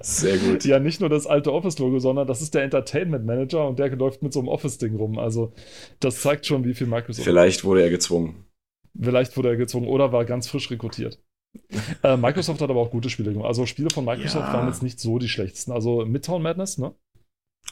Sehr 0.00 0.36
gut. 0.38 0.64
Ja, 0.64 0.80
nicht 0.80 1.00
nur 1.00 1.08
das 1.08 1.26
alte 1.26 1.52
Office-Logo, 1.52 2.00
sondern 2.00 2.26
das 2.26 2.42
ist 2.42 2.54
der 2.54 2.64
Entertainment 2.64 3.24
Manager 3.24 3.68
und 3.68 3.78
der 3.78 3.94
läuft 3.96 4.22
mit 4.22 4.32
so 4.32 4.40
einem 4.40 4.48
Office-Ding 4.48 4.96
rum. 4.96 5.18
Also, 5.18 5.52
das 6.00 6.20
zeigt 6.20 6.46
schon, 6.46 6.64
wie 6.64 6.74
viel 6.74 6.88
Microsoft. 6.88 7.24
Vielleicht 7.24 7.64
wurde 7.64 7.82
er 7.82 7.90
gezwungen. 7.90 8.44
Vielleicht 9.00 9.36
wurde 9.36 9.50
er 9.50 9.56
gezwungen 9.56 9.86
oder 9.86 10.12
war 10.12 10.24
ganz 10.24 10.48
frisch 10.48 10.70
rekrutiert. 10.70 11.22
äh, 12.02 12.16
Microsoft 12.16 12.60
hat 12.60 12.70
aber 12.70 12.80
auch 12.80 12.90
gute 12.90 13.10
Spiele 13.10 13.32
gemacht. 13.32 13.46
Also 13.46 13.66
Spiele 13.66 13.90
von 13.90 14.04
Microsoft 14.04 14.48
ja. 14.48 14.52
waren 14.52 14.68
jetzt 14.68 14.82
nicht 14.82 15.00
so 15.00 15.18
die 15.18 15.28
schlechtesten. 15.28 15.72
Also 15.72 16.04
Midtown 16.04 16.42
Madness, 16.42 16.78
ne? 16.78 16.94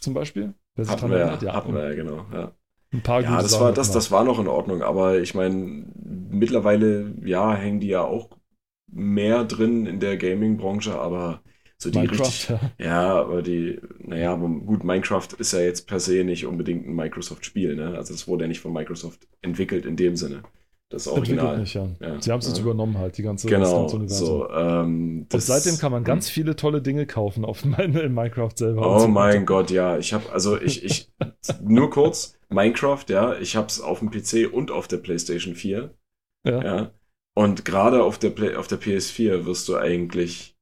Zum 0.01 0.15
Beispiel. 0.15 0.55
Wer 0.75 0.85
sich 0.85 0.95
hatten 0.95 1.11
wir, 1.11 1.19
ja, 1.19 1.55
hatten 1.55 1.75
wir 1.75 1.89
ja, 1.89 1.95
genau. 1.95 2.27
Ja. 2.33 2.53
Ein 2.93 3.03
paar 3.03 3.23
ja, 3.23 3.43
das 3.43 3.61
war, 3.61 3.73
das, 3.73 3.91
das 3.91 4.11
war 4.11 4.25
noch 4.25 4.39
in 4.39 4.49
Ordnung, 4.49 4.83
aber 4.83 5.21
ich 5.21 5.35
meine, 5.35 5.85
mittlerweile, 6.31 7.15
ja, 7.25 7.55
hängen 7.55 7.81
die 7.81 7.89
ja 7.89 8.03
auch 8.03 8.31
mehr 8.91 9.45
drin 9.45 9.87
in 9.87 10.01
der 10.01 10.17
Gaming-Branche, 10.17 10.99
aber 10.99 11.43
so 11.77 11.91
die 11.91 11.99
Minecraft, 11.99 12.21
richtig, 12.21 12.49
ja. 12.49 12.61
ja. 12.79 13.21
aber 13.21 13.43
die, 13.43 13.79
naja, 13.99 14.35
gut, 14.35 14.85
Minecraft 14.85 15.29
ist 15.39 15.53
ja 15.53 15.61
jetzt 15.61 15.87
per 15.87 16.01
se 16.01 16.25
nicht 16.25 16.47
unbedingt 16.47 16.87
ein 16.87 16.95
Microsoft-Spiel, 16.95 17.77
ne? 17.77 17.95
Also 17.97 18.15
es 18.15 18.27
wurde 18.27 18.45
ja 18.45 18.49
nicht 18.49 18.61
von 18.61 18.73
Microsoft 18.73 19.29
entwickelt 19.43 19.87
in 19.87 19.97
dem 19.97 20.17
Sinne. 20.17 20.43
Das 20.91 21.07
Original. 21.07 21.59
Nicht, 21.59 21.75
ja. 21.75 21.87
Ja, 22.01 22.21
Sie 22.21 22.33
haben 22.33 22.39
es 22.39 22.47
ja. 22.47 22.53
jetzt 22.53 22.61
übernommen 22.61 22.97
halt, 22.97 23.19
die 23.19 23.23
ganze, 23.23 23.47
genau, 23.47 23.83
das 23.83 23.93
ganze 23.93 24.15
so, 24.15 24.51
ähm, 24.51 25.27
Und 25.31 25.43
seitdem 25.43 25.77
kann 25.77 25.93
man 25.93 26.03
ganz 26.03 26.29
hm. 26.29 26.33
viele 26.33 26.57
tolle 26.57 26.81
Dinge 26.81 27.07
kaufen 27.07 27.45
auf 27.45 27.65
meine, 27.65 28.01
in 28.01 28.15
Minecraft 28.15 28.53
selber. 28.55 28.97
Oh 28.97 29.01
so 29.01 29.09
mein 29.09 29.45
Gott, 29.45 29.71
ja. 29.71 29.99
Ich 29.99 30.15
habe, 30.15 30.33
also 30.33 30.59
ich, 30.59 30.85
ich, 30.85 31.13
nur 31.63 31.91
kurz, 31.91 32.39
Minecraft, 32.49 33.05
ja, 33.09 33.37
ich 33.39 33.55
habe 33.55 33.67
es 33.67 33.81
auf 33.81 33.99
dem 33.99 34.11
PC 34.11 34.51
und 34.51 34.71
auf 34.71 34.89
der 34.89 34.97
PlayStation 34.97 35.55
4. 35.55 35.95
Ja. 36.47 36.65
ja. 36.65 36.91
Und 37.37 37.65
gerade 37.65 38.03
auf 38.03 38.19
der, 38.19 38.31
Play, 38.31 38.57
auf 38.57 38.67
der 38.67 38.81
PS4 38.81 39.45
wirst 39.45 39.69
du 39.69 39.77
eigentlich 39.77 40.57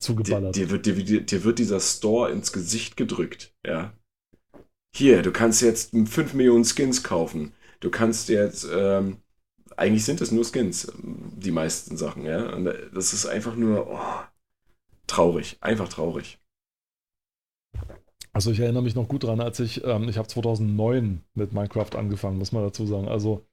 zugeballert. 0.00 0.54
Dir, 0.54 0.66
dir, 0.66 0.70
wird, 0.70 0.86
dir, 0.86 1.20
dir 1.22 1.44
wird 1.44 1.58
dieser 1.58 1.80
Store 1.80 2.30
ins 2.30 2.52
Gesicht 2.52 2.96
gedrückt, 2.96 3.52
ja. 3.66 3.92
Hier, 4.94 5.22
du 5.22 5.32
kannst 5.32 5.60
jetzt 5.60 5.90
5 5.90 6.34
Millionen 6.34 6.64
Skins 6.64 7.02
kaufen. 7.02 7.52
Du 7.80 7.90
kannst 7.90 8.30
jetzt, 8.30 8.66
ähm, 8.72 9.18
eigentlich 9.76 10.04
sind 10.04 10.20
es 10.20 10.32
nur 10.32 10.44
Skins, 10.44 10.90
die 10.96 11.50
meisten 11.50 11.96
Sachen, 11.96 12.24
ja. 12.24 12.52
Und 12.54 12.64
das 12.64 13.12
ist 13.12 13.26
einfach 13.26 13.56
nur 13.56 13.86
oh, 13.88 13.98
traurig, 15.06 15.58
einfach 15.60 15.88
traurig. 15.88 16.38
Also 18.32 18.50
ich 18.50 18.60
erinnere 18.60 18.82
mich 18.82 18.94
noch 18.94 19.08
gut 19.08 19.24
dran, 19.24 19.40
als 19.40 19.60
ich, 19.60 19.82
ähm, 19.84 20.08
ich 20.08 20.18
habe 20.18 20.28
2009 20.28 21.22
mit 21.34 21.52
Minecraft 21.52 21.94
angefangen, 21.96 22.38
muss 22.38 22.52
man 22.52 22.62
dazu 22.62 22.86
sagen. 22.86 23.08
Also, 23.08 23.46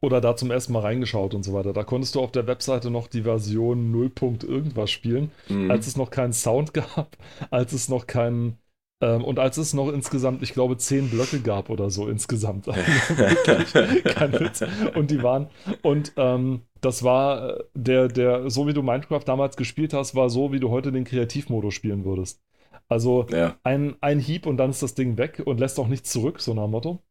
oder 0.00 0.20
da 0.20 0.36
zum 0.36 0.50
ersten 0.50 0.72
Mal 0.72 0.80
reingeschaut 0.80 1.34
und 1.34 1.44
so 1.44 1.52
weiter. 1.52 1.72
Da 1.72 1.84
konntest 1.84 2.14
du 2.14 2.20
auf 2.20 2.32
der 2.32 2.46
Webseite 2.46 2.90
noch 2.90 3.08
die 3.08 3.22
Version 3.22 3.90
0. 3.90 4.12
irgendwas 4.42 4.90
spielen, 4.90 5.30
mhm. 5.48 5.70
als 5.70 5.86
es 5.86 5.96
noch 5.96 6.10
keinen 6.10 6.32
Sound 6.32 6.74
gab, 6.74 7.16
als 7.50 7.72
es 7.72 7.88
noch 7.88 8.06
keinen 8.06 8.58
ähm, 9.00 9.24
und 9.24 9.38
als 9.38 9.56
es 9.58 9.74
noch 9.74 9.90
insgesamt, 9.90 10.42
ich 10.42 10.52
glaube, 10.52 10.76
zehn 10.76 11.08
Blöcke 11.08 11.40
gab 11.40 11.70
oder 11.70 11.90
so 11.90 12.08
insgesamt. 12.08 12.66
kein 14.04 14.32
Witz. 14.32 14.64
Und 14.94 15.10
die 15.10 15.22
waren, 15.22 15.48
und 15.82 16.12
ähm, 16.16 16.62
das 16.80 17.04
war 17.04 17.48
äh, 17.48 17.64
der, 17.74 18.08
der, 18.08 18.50
so 18.50 18.66
wie 18.66 18.72
du 18.74 18.82
Minecraft 18.82 19.22
damals 19.24 19.56
gespielt 19.56 19.94
hast, 19.94 20.14
war 20.16 20.30
so, 20.30 20.52
wie 20.52 20.60
du 20.60 20.70
heute 20.70 20.90
den 20.90 21.04
Kreativmodus 21.04 21.74
spielen 21.74 22.04
würdest. 22.04 22.42
Also 22.88 23.26
ja. 23.30 23.56
ein, 23.62 23.96
ein 24.00 24.18
Hieb 24.18 24.46
und 24.46 24.56
dann 24.56 24.70
ist 24.70 24.82
das 24.82 24.94
Ding 24.94 25.16
weg 25.16 25.42
und 25.44 25.60
lässt 25.60 25.78
auch 25.78 25.88
nichts 25.88 26.10
zurück, 26.10 26.40
so 26.40 26.54
nach 26.54 26.64
dem 26.64 26.72
Motto. 26.72 27.02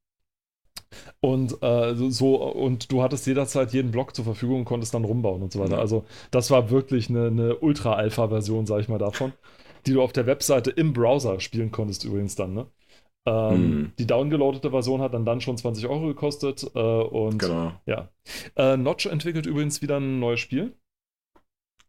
Und 1.20 1.62
äh, 1.62 1.96
so, 1.96 2.36
und 2.52 2.92
du 2.92 3.02
hattest 3.02 3.28
jederzeit 3.28 3.74
jeden 3.74 3.92
Block 3.92 4.16
zur 4.16 4.26
Verfügung 4.26 4.60
und 4.60 4.66
konntest 4.66 4.94
dann 4.94 5.04
rumbauen 5.04 5.42
und 5.42 5.52
so 5.52 5.60
weiter. 5.60 5.76
Ja. 5.76 5.80
Also, 5.80 6.06
das 6.32 6.50
war 6.50 6.70
wirklich 6.70 7.10
eine, 7.10 7.28
eine 7.28 7.56
Ultra-Alpha-Version, 7.58 8.66
sag 8.66 8.80
ich 8.80 8.90
mal, 8.90 8.98
davon 8.98 9.34
die 9.88 9.94
du 9.94 10.02
auf 10.02 10.14
der 10.14 10.26
Webseite 10.26 10.70
im 10.72 10.94
Browser 10.94 11.40
spielen 11.40 11.72
konntest 11.72 12.04
übrigens 12.04 12.36
dann, 12.36 12.54
ne? 12.54 12.68
Ähm, 13.26 13.70
mhm. 13.70 13.92
Die 14.00 14.08
downgeloadete 14.08 14.72
Version 14.72 15.02
hat 15.02 15.14
dann, 15.14 15.26
dann 15.26 15.42
schon 15.42 15.58
20 15.58 15.88
Euro 15.88 16.08
gekostet. 16.08 16.66
Äh, 16.76 16.80
und 16.80 17.40
genau. 17.40 17.74
ja. 17.86 18.10
Äh, 18.56 18.78
Notch 18.78 19.06
entwickelt 19.06 19.46
übrigens 19.46 19.82
wieder 19.82 20.00
ein 20.00 20.20
neues 20.20 20.40
Spiel. 20.40 20.74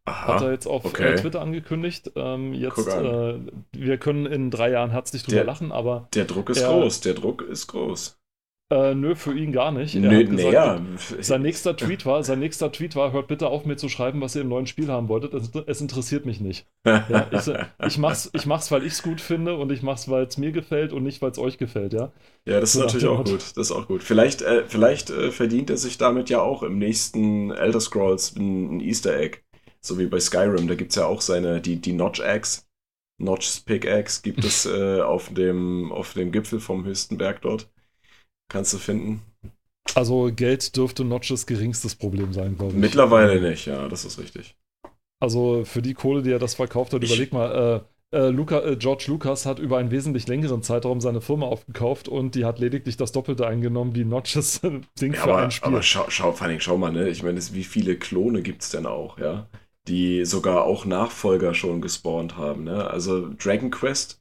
Aha, 0.03 0.33
hat 0.33 0.41
er 0.41 0.51
jetzt 0.51 0.67
auf 0.67 0.83
okay. 0.83 1.13
Äh, 1.13 1.15
Twitter 1.15 1.39
angekündigt. 1.39 2.11
Ähm, 2.15 2.53
jetzt, 2.53 2.87
äh, 2.87 3.39
wir 3.71 3.97
können 3.97 4.25
in 4.25 4.51
drei 4.51 4.71
Jahren 4.71 4.91
herzlich 4.91 5.23
drüber 5.23 5.37
der, 5.37 5.45
lachen, 5.45 5.71
aber. 5.71 6.09
Der 6.13 6.25
Druck 6.25 6.49
ist 6.49 6.61
er, 6.61 6.69
groß, 6.69 7.01
der 7.01 7.13
Druck 7.13 7.41
ist 7.41 7.67
groß. 7.67 8.18
Äh, 8.71 8.93
nö, 8.93 9.15
für 9.15 9.35
ihn 9.35 9.51
gar 9.51 9.71
nicht. 9.71 9.95
Er 9.95 10.01
nö, 10.01 10.25
gesagt, 10.25 10.53
ja. 10.53 10.79
Sein 11.21 11.41
nächster 11.41 11.75
Tweet 11.75 12.05
war, 12.05 12.23
sein 12.23 12.37
nächster 12.37 12.71
Tweet 12.71 12.95
war, 12.95 13.11
hört 13.13 13.27
bitte 13.27 13.47
auf 13.47 13.65
mir 13.65 13.77
zu 13.77 13.89
schreiben, 13.89 14.21
was 14.21 14.35
ihr 14.35 14.43
im 14.43 14.49
neuen 14.49 14.67
Spiel 14.67 14.89
haben 14.89 15.07
wolltet. 15.09 15.33
Es, 15.33 15.49
es 15.65 15.81
interessiert 15.81 16.27
mich 16.27 16.39
nicht. 16.39 16.67
ja, 16.85 17.27
ich, 17.31 17.51
ich, 17.87 17.97
mach's, 17.97 18.29
ich 18.31 18.45
mach's, 18.45 18.71
weil 18.71 18.83
ich 18.83 18.93
es 18.93 19.01
gut 19.01 19.21
finde 19.21 19.57
und 19.57 19.71
ich 19.71 19.81
mach's, 19.81 20.07
weil 20.07 20.25
es 20.25 20.37
mir 20.37 20.51
gefällt 20.51 20.93
und 20.93 21.01
nicht, 21.01 21.19
weil 21.23 21.31
es 21.31 21.39
euch 21.39 21.57
gefällt, 21.57 21.93
ja. 21.93 22.11
Ja, 22.45 22.59
das 22.59 22.75
ist 22.75 22.81
natürlich 22.81 23.07
auch 23.07 23.23
gut. 23.23 23.41
Das 23.41 23.57
ist 23.57 23.71
auch 23.71 23.87
gut. 23.87 24.03
Vielleicht, 24.03 24.43
äh, 24.43 24.63
vielleicht 24.67 25.09
äh, 25.09 25.31
verdient 25.31 25.71
er 25.71 25.77
sich 25.77 25.97
damit 25.97 26.29
ja 26.29 26.39
auch 26.39 26.61
im 26.61 26.77
nächsten 26.77 27.49
Elder 27.49 27.79
Scrolls 27.79 28.35
ein, 28.35 28.77
ein 28.77 28.79
Easter 28.81 29.17
Egg. 29.17 29.39
So 29.81 29.97
wie 29.97 30.05
bei 30.05 30.19
Skyrim, 30.19 30.67
da 30.67 30.75
gibt 30.75 30.91
es 30.91 30.97
ja 30.97 31.07
auch 31.07 31.21
seine, 31.21 31.59
die, 31.59 31.77
die 31.77 31.93
Notch 31.93 32.19
Eggs. 32.19 32.67
Notch's 33.17 33.61
Pickaxe 33.61 34.21
gibt 34.21 34.43
es 34.45 34.65
äh, 34.67 35.01
auf, 35.01 35.33
dem, 35.33 35.91
auf 35.91 36.13
dem 36.13 36.31
Gipfel 36.31 36.59
vom 36.59 36.85
höchsten 36.85 37.17
Berg 37.17 37.41
dort. 37.41 37.67
Kannst 38.49 38.73
du 38.73 38.77
finden. 38.77 39.21
Also 39.95 40.29
Geld 40.35 40.75
dürfte 40.75 41.03
Notches 41.03 41.45
geringstes 41.45 41.95
Problem 41.95 42.33
sein, 42.33 42.57
glaube 42.57 42.73
ich. 42.73 42.77
Mittlerweile 42.77 43.41
nicht, 43.41 43.65
ja, 43.65 43.87
das 43.87 44.05
ist 44.05 44.19
richtig. 44.19 44.55
Also 45.19 45.63
für 45.65 45.81
die 45.81 45.93
Kohle, 45.93 46.21
die 46.21 46.31
er 46.31 46.39
das 46.39 46.55
verkauft 46.55 46.93
hat, 46.93 47.03
ich 47.03 47.11
überleg 47.11 47.33
mal, 47.33 47.83
äh, 48.11 48.17
äh, 48.17 48.29
Luca, 48.29 48.61
äh, 48.61 48.75
George 48.75 49.05
Lucas 49.07 49.45
hat 49.45 49.59
über 49.59 49.77
einen 49.77 49.91
wesentlich 49.91 50.27
längeren 50.27 50.63
Zeitraum 50.63 51.01
seine 51.01 51.21
Firma 51.21 51.45
aufgekauft 51.45 52.07
und 52.07 52.35
die 52.35 52.45
hat 52.45 52.59
lediglich 52.59 52.97
das 52.97 53.11
Doppelte 53.11 53.45
eingenommen 53.45 53.95
wie 53.95 54.05
Notches 54.05 54.61
Ding 54.61 55.13
ja, 55.13 55.21
für 55.21 55.33
aber, 55.33 55.37
ein 55.43 55.51
Spiel. 55.51 55.67
Aber 55.67 55.83
schau, 55.83 56.05
schau, 56.09 56.31
vor 56.31 56.47
allem, 56.47 56.59
schau 56.59 56.77
mal, 56.77 56.91
ne? 56.91 57.09
Ich 57.09 57.21
meine, 57.21 57.39
wie 57.53 57.63
viele 57.63 57.97
Klone 57.97 58.41
gibt 58.41 58.63
es 58.63 58.69
denn 58.69 58.85
auch, 58.85 59.19
ja? 59.19 59.47
Die 59.87 60.25
sogar 60.25 60.63
auch 60.63 60.85
Nachfolger 60.85 61.53
schon 61.53 61.81
gespawnt 61.81 62.37
haben, 62.37 62.63
ne? 62.63 62.89
Also 62.89 63.29
Dragon 63.33 63.69
Quest 63.69 64.18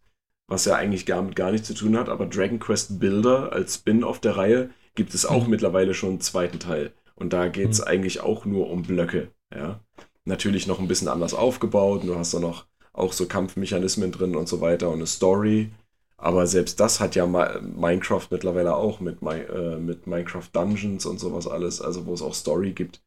was 0.48 0.64
ja 0.64 0.74
eigentlich 0.74 1.06
gar, 1.06 1.22
mit 1.22 1.36
gar 1.36 1.52
nichts 1.52 1.68
zu 1.68 1.74
tun 1.74 1.96
hat, 1.96 2.08
aber 2.08 2.26
Dragon 2.26 2.58
Quest 2.58 2.98
Builder 2.98 3.52
als 3.52 3.76
Spin-off 3.76 4.18
der 4.18 4.36
Reihe 4.36 4.70
gibt 4.94 5.14
es 5.14 5.26
auch 5.26 5.44
mhm. 5.44 5.50
mittlerweile 5.50 5.94
schon 5.94 6.10
einen 6.10 6.20
zweiten 6.20 6.58
Teil. 6.58 6.92
Und 7.14 7.32
da 7.32 7.48
geht 7.48 7.70
es 7.70 7.80
mhm. 7.80 7.86
eigentlich 7.86 8.20
auch 8.20 8.44
nur 8.44 8.70
um 8.70 8.82
Blöcke. 8.82 9.28
Ja? 9.54 9.80
Natürlich 10.24 10.66
noch 10.66 10.80
ein 10.80 10.88
bisschen 10.88 11.08
anders 11.08 11.34
aufgebaut. 11.34 12.02
Du 12.04 12.16
hast 12.16 12.34
da 12.34 12.40
noch 12.40 12.66
auch 12.92 13.12
so 13.12 13.26
Kampfmechanismen 13.26 14.10
drin 14.10 14.34
und 14.34 14.48
so 14.48 14.60
weiter 14.60 14.88
und 14.88 14.96
eine 14.96 15.06
Story. 15.06 15.70
Aber 16.16 16.46
selbst 16.46 16.80
das 16.80 16.98
hat 16.98 17.14
ja 17.14 17.26
Minecraft 17.26 18.26
mittlerweile 18.30 18.74
auch 18.74 18.98
mit, 18.98 19.18
äh, 19.22 19.76
mit 19.76 20.06
Minecraft 20.06 20.48
Dungeons 20.52 21.06
und 21.06 21.20
sowas 21.20 21.46
alles, 21.46 21.80
also 21.80 22.06
wo 22.06 22.14
es 22.14 22.22
auch 22.22 22.34
Story 22.34 22.72
gibt. 22.72 23.02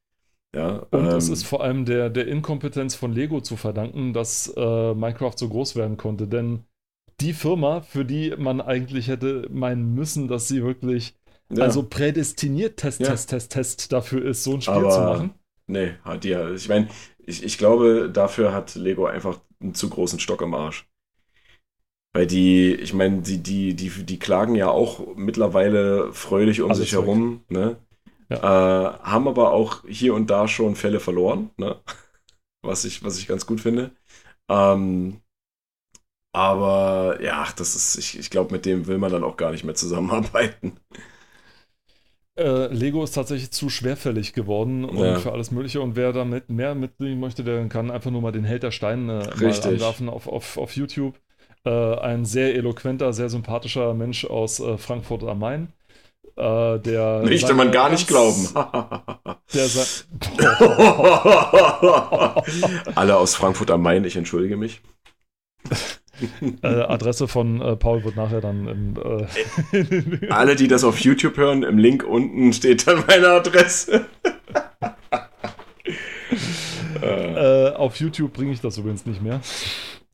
Ja, 0.56 0.86
Und 0.92 1.06
ähm, 1.06 1.18
es 1.18 1.30
ist 1.30 1.44
vor 1.44 1.62
allem 1.62 1.86
der, 1.86 2.10
der 2.10 2.28
Inkompetenz 2.28 2.96
von 2.96 3.14
Lego 3.14 3.42
zu 3.42 3.58
verdanken, 3.58 4.14
dass 4.14 4.52
äh, 4.56 4.94
Minecraft 4.94 5.34
so 5.36 5.50
groß 5.50 5.76
werden 5.76 5.98
konnte. 5.98 6.28
Denn 6.28 6.66
die 7.22 7.34
Firma, 7.34 7.82
für 7.82 8.06
die 8.06 8.34
man 8.38 8.62
eigentlich 8.62 9.08
hätte 9.08 9.48
meinen 9.52 9.94
müssen, 9.94 10.28
dass 10.28 10.48
sie 10.48 10.64
wirklich 10.64 11.16
ja, 11.54 11.64
also 11.64 11.84
prädestiniert 11.84 12.78
Test, 12.78 13.02
Ja. 13.02 13.08
Test, 13.08 13.30
Test, 13.30 13.52
Test 13.52 13.92
dafür 13.92 14.24
ist, 14.26 14.44
so 14.44 14.54
ein 14.54 14.62
Spiel 14.62 14.74
Aber- 14.76 14.90
zu 14.92 15.00
machen. 15.02 15.34
nee, 15.68 15.94
hat 16.04 16.24
die 16.24 16.30
ja. 16.30 16.50
Ich 16.52 16.68
meine, 16.70 16.88
ich, 17.20 17.44
ich 17.44 17.58
glaube, 17.58 18.10
dafür 18.12 18.54
hat 18.54 18.76
Lego 18.76 19.06
einfach 19.06 19.40
einen 19.62 19.74
zu 19.76 19.90
großen 19.90 20.20
Stock 20.20 20.42
im 20.42 20.54
Arsch. 20.54 20.88
Weil 22.14 22.28
die, 22.28 22.74
ich 22.74 22.94
meine, 22.94 23.22
die, 23.22 23.38
die, 23.42 23.74
die, 23.74 23.90
die 23.90 24.20
klagen 24.20 24.56
ja 24.56 24.70
auch 24.70 25.16
mittlerweile 25.16 26.12
fröhlich 26.12 26.62
um 26.62 26.70
Alles 26.72 26.80
sich 26.82 26.92
weg. 26.94 27.00
herum, 27.02 27.44
ne? 27.50 27.78
Äh, 28.30 28.38
haben 28.38 29.28
aber 29.28 29.52
auch 29.52 29.84
hier 29.88 30.14
und 30.14 30.30
da 30.30 30.48
schon 30.48 30.76
Fälle 30.76 31.00
verloren, 31.00 31.52
ne? 31.58 31.78
Was 32.64 32.86
ich, 32.86 33.04
was 33.04 33.18
ich 33.18 33.28
ganz 33.28 33.48
gut 33.48 33.60
finde. 33.60 33.90
Ähm, 34.48 35.22
aber 36.34 37.20
ja, 37.22 37.48
das 37.58 37.76
ist, 37.76 37.98
ich, 37.98 38.18
ich 38.20 38.30
glaube, 38.30 38.54
mit 38.54 38.66
dem 38.66 38.88
will 38.88 38.98
man 38.98 39.12
dann 39.12 39.24
auch 39.24 39.38
gar 39.38 39.52
nicht 39.52 39.64
mehr 39.64 39.76
zusammenarbeiten. 39.76 40.78
Äh, 42.38 42.68
Lego 42.74 43.04
ist 43.04 43.12
tatsächlich 43.12 43.52
zu 43.52 43.70
schwerfällig 43.70 44.34
geworden 44.34 44.86
und 44.86 44.98
Ja. 44.98 45.20
für 45.20 45.34
alles 45.34 45.52
Mögliche. 45.52 45.82
Und 45.82 45.96
wer 45.96 46.14
damit 46.14 46.50
mehr 46.50 46.76
mitnehmen 46.76 47.20
möchte, 47.20 47.44
der 47.44 47.68
kann 47.68 47.92
einfach 47.92 48.10
nur 48.12 48.22
mal 48.22 48.32
den 48.32 48.46
Held 48.46 48.64
der 48.64 48.72
Steine 48.72 49.30
mal 49.36 49.46
Richtig. 49.48 49.66
anwerfen 49.66 50.10
auf, 50.10 50.28
auf, 50.28 50.58
auf 50.58 50.76
YouTube. 50.76 51.20
Äh, 51.66 51.70
ein 51.70 52.26
sehr 52.26 52.56
eloquenter, 52.56 53.14
sehr 53.14 53.30
sympathischer 53.30 53.94
Mensch 53.94 54.26
aus 54.26 54.60
äh, 54.62 54.78
Frankfurt 54.78 55.24
am 55.24 55.40
Main. 55.40 55.74
Äh, 56.38 56.80
der 56.80 57.22
Möchte 57.24 57.54
man 57.54 57.72
gar 57.72 57.90
nicht 57.90 58.08
glauben. 58.08 58.48
Der 59.54 59.68
Alle 62.96 63.18
aus 63.18 63.36
Frankfurt 63.36 63.72
am 63.72 63.82
Main, 63.82 64.06
ich 64.06 64.16
entschuldige 64.16 64.56
mich. 64.58 64.82
äh, 66.64 66.68
Adresse 66.68 67.28
von 67.28 67.62
äh, 67.62 67.76
Paul 67.76 68.04
wird 68.04 68.16
nachher 68.16 68.42
dann 68.42 68.68
im, 68.68 68.96
äh, 68.98 70.28
Alle, 70.30 70.56
die 70.56 70.68
das 70.68 70.84
auf 70.84 71.00
YouTube 71.00 71.38
hören, 71.38 71.64
im 71.64 71.78
Link 71.78 72.04
unten 72.04 72.54
steht 72.54 72.88
dann 72.88 73.04
meine 73.08 73.30
Adresse. 73.30 74.06
äh, 77.02 77.68
äh, 77.68 77.76
auf 77.76 77.98
YouTube 77.98 78.34
bringe 78.34 78.52
ich 78.52 78.62
das 78.62 78.78
übrigens 78.78 79.06
nicht 79.06 79.22
mehr. 79.22 79.42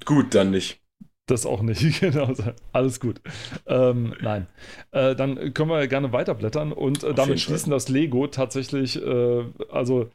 gut, 0.05 0.33
dann 0.35 0.51
nicht. 0.51 0.81
Das 1.27 1.45
auch 1.45 1.61
nicht, 1.61 1.81
genau. 1.99 2.31
Alles 2.71 2.99
gut. 2.99 3.21
Ähm, 3.67 4.13
nein. 4.21 4.47
Äh, 4.91 5.13
dann 5.15 5.53
können 5.53 5.69
wir 5.69 5.85
gerne 5.87 6.11
weiterblättern 6.13 6.71
und 6.71 7.03
äh, 7.03 7.13
damit 7.13 7.39
schließen, 7.41 7.69
dass 7.69 7.89
Lego 7.89 8.27
tatsächlich, 8.27 9.01
äh, 9.01 9.43
also 9.69 10.09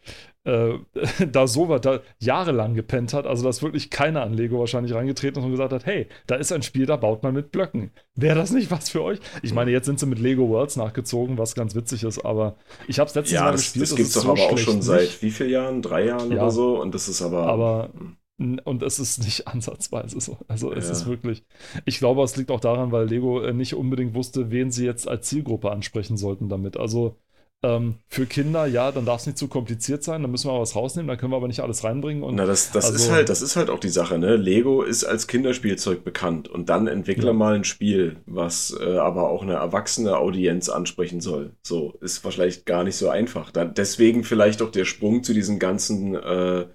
äh, 0.45 0.73
da 1.31 1.47
so 1.47 1.69
was 1.69 1.83
da 1.83 2.01
jahrelang 2.19 2.75
gepennt 2.75 3.13
hat, 3.13 3.27
also 3.27 3.45
dass 3.45 3.63
wirklich 3.63 3.91
keiner 3.91 4.23
an 4.23 4.33
Lego 4.33 4.59
wahrscheinlich 4.59 4.95
reingetreten 4.95 5.39
ist 5.41 5.45
und 5.45 5.51
gesagt 5.53 5.73
hat, 5.75 5.85
hey, 5.85 6.09
da 6.27 6.37
ist 6.37 6.51
ein 6.51 6.63
Spiel, 6.63 6.87
da 6.87 6.97
baut 6.97 7.23
man 7.23 7.35
mit 7.35 7.53
Blöcken. 7.53 7.91
Wäre 8.15 8.35
das 8.37 8.51
nicht 8.51 8.71
was 8.71 8.89
für 8.89 9.03
euch? 9.03 9.19
Ich 9.43 9.53
meine, 9.53 9.71
jetzt 9.71 9.85
sind 9.87 10.01
sie 10.01 10.07
mit 10.07 10.19
Lego 10.19 10.49
Worlds 10.49 10.77
nachgezogen, 10.77 11.37
was 11.37 11.55
ganz 11.55 11.75
witzig 11.75 12.05
ist, 12.05 12.25
aber 12.25 12.57
ich 12.89 12.99
habe 12.99 13.09
es 13.09 13.15
letztens 13.15 13.35
Ja, 13.35 13.45
mal 13.45 13.53
das, 13.53 13.65
gespielt. 13.65 13.83
das 13.83 13.97
gibt 13.97 14.09
es 14.09 14.15
doch 14.15 14.25
aber 14.31 14.41
auch 14.41 14.57
schon 14.59 14.77
nicht. 14.77 14.85
seit 14.85 15.23
wie 15.23 15.31
vielen 15.31 15.51
Jahren? 15.51 15.83
Drei 15.83 16.07
Jahren 16.07 16.33
Ja. 16.33 16.39
oder 16.39 16.51
so. 16.51 16.81
Und 16.81 16.95
das 16.95 17.07
ist 17.09 17.21
aber. 17.21 17.47
Aber 17.47 17.91
N- 17.95 18.17
Und 18.65 18.83
es 18.83 18.99
ist 18.99 19.23
nicht 19.25 19.47
ansatzweise 19.49 20.21
so. 20.21 20.39
Also 20.49 20.73
es 20.73 20.87
Ja. 20.87 20.93
ist 20.93 21.07
wirklich. 21.07 21.45
Ich 21.85 21.99
glaube, 21.99 22.23
es 22.23 22.37
liegt 22.37 22.51
auch 22.51 22.61
daran, 22.61 22.93
weil 22.93 23.07
Lego 23.07 23.41
äh, 23.43 23.53
nicht 23.53 23.75
unbedingt 23.75 24.15
wusste, 24.15 24.51
wen 24.51 24.71
sie 24.71 24.85
jetzt 24.85 25.09
als 25.09 25.29
Zielgruppe 25.29 25.71
ansprechen 25.71 26.17
sollten 26.17 26.49
damit. 26.49 26.77
Also 26.77 27.17
ähm, 27.65 27.95
für 28.09 28.27
Kinder, 28.27 28.67
ja, 28.67 28.91
dann 28.91 29.05
darf 29.07 29.21
es 29.21 29.27
nicht 29.27 29.39
zu 29.39 29.47
kompliziert 29.47 30.03
sein, 30.03 30.21
dann 30.23 30.33
müssen 30.33 30.51
wir 30.51 30.59
was 30.59 30.75
rausnehmen, 30.75 31.07
dann 31.07 31.17
können 31.17 31.31
wir 31.31 31.37
aber 31.37 31.47
nicht 31.47 31.61
alles 31.61 31.85
reinbringen. 31.85 32.25
Und 32.25 32.35
Na, 32.35 32.45
das, 32.45 32.73
das, 32.73 32.87
also- 32.87 32.97
ist 32.97 33.11
halt, 33.13 33.29
das 33.29 33.41
ist 33.41 33.55
halt 33.55 33.71
auch 33.71 33.79
die 33.79 33.89
Sache, 33.89 34.19
ne? 34.19 34.35
Lego 34.35 34.83
ist 34.83 35.05
als 35.05 35.29
Kinderspielzeug 35.29 36.03
bekannt 36.03 36.49
und 36.49 36.69
dann 36.69 36.89
entwickle 36.89 37.27
Ja. 37.29 37.33
mal 37.33 37.55
ein 37.55 37.63
Spiel, 37.63 38.17
was 38.27 38.77
äh, 38.81 38.97
aber 38.97 39.29
auch 39.31 39.43
eine 39.43 39.53
erwachsene 39.55 40.17
Audienz 40.19 40.69
ansprechen 40.69 41.21
soll. 41.21 41.53
So, 41.63 41.95
ist 42.01 42.25
wahrscheinlich 42.25 42.65
gar 42.65 42.83
nicht 42.83 42.97
so 42.97 43.09
einfach. 43.11 43.53
Da, 43.53 43.65
deswegen 43.65 44.25
vielleicht 44.25 44.61
auch 44.61 44.73
der 44.73 44.85
Sprung 44.85 45.23
zu 45.23 45.33
diesen 45.33 45.61
ganzen 45.61 46.17
äh, 46.17 46.67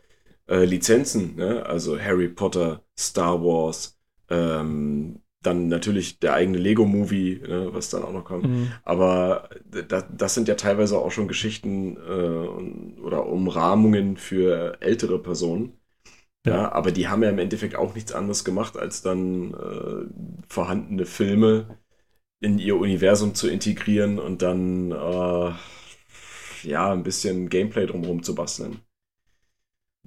äh, 0.47 0.65
Lizenzen, 0.65 1.35
ne? 1.35 1.65
Also 1.65 1.99
Harry 1.99 2.29
Potter, 2.29 2.83
Star 2.97 3.41
Wars, 3.41 3.97
ähm, 4.29 5.21
dann 5.41 5.67
natürlich 5.67 6.19
der 6.19 6.33
eigene 6.33 6.57
Lego-Movie, 6.57 7.41
ne? 7.47 7.69
was 7.71 7.89
dann 7.89 8.03
auch 8.03 8.11
noch 8.11 8.25
kommt. 8.25 8.45
Mhm. 8.45 8.71
Aber 8.83 9.49
das, 9.87 10.05
das 10.15 10.33
sind 10.33 10.47
ja 10.47 10.55
teilweise 10.55 10.97
auch 10.97 11.11
schon 11.11 11.27
Geschichten 11.27 11.95
äh, 11.97 12.99
oder 13.01 13.27
Umrahmungen 13.27 14.17
für 14.17 14.77
ältere 14.81 15.19
Personen. 15.19 15.73
Ja. 16.45 16.53
Ja. 16.53 16.71
aber 16.71 16.91
die 16.91 17.09
haben 17.09 17.23
ja 17.23 17.29
im 17.29 17.39
Endeffekt 17.39 17.75
auch 17.75 17.93
nichts 17.93 18.13
anderes 18.13 18.45
gemacht, 18.45 18.77
als 18.77 19.01
dann 19.01 19.53
äh, 19.53 20.05
vorhandene 20.47 21.05
Filme 21.05 21.77
in 22.39 22.59
ihr 22.59 22.77
Universum 22.77 23.35
zu 23.35 23.49
integrieren 23.49 24.19
und 24.19 24.41
dann 24.41 24.91
äh, 24.91 25.51
ja 26.63 26.91
ein 26.93 27.03
bisschen 27.03 27.49
Gameplay 27.49 27.85
drumherum 27.85 28.23
zu 28.23 28.35
basteln. 28.35 28.81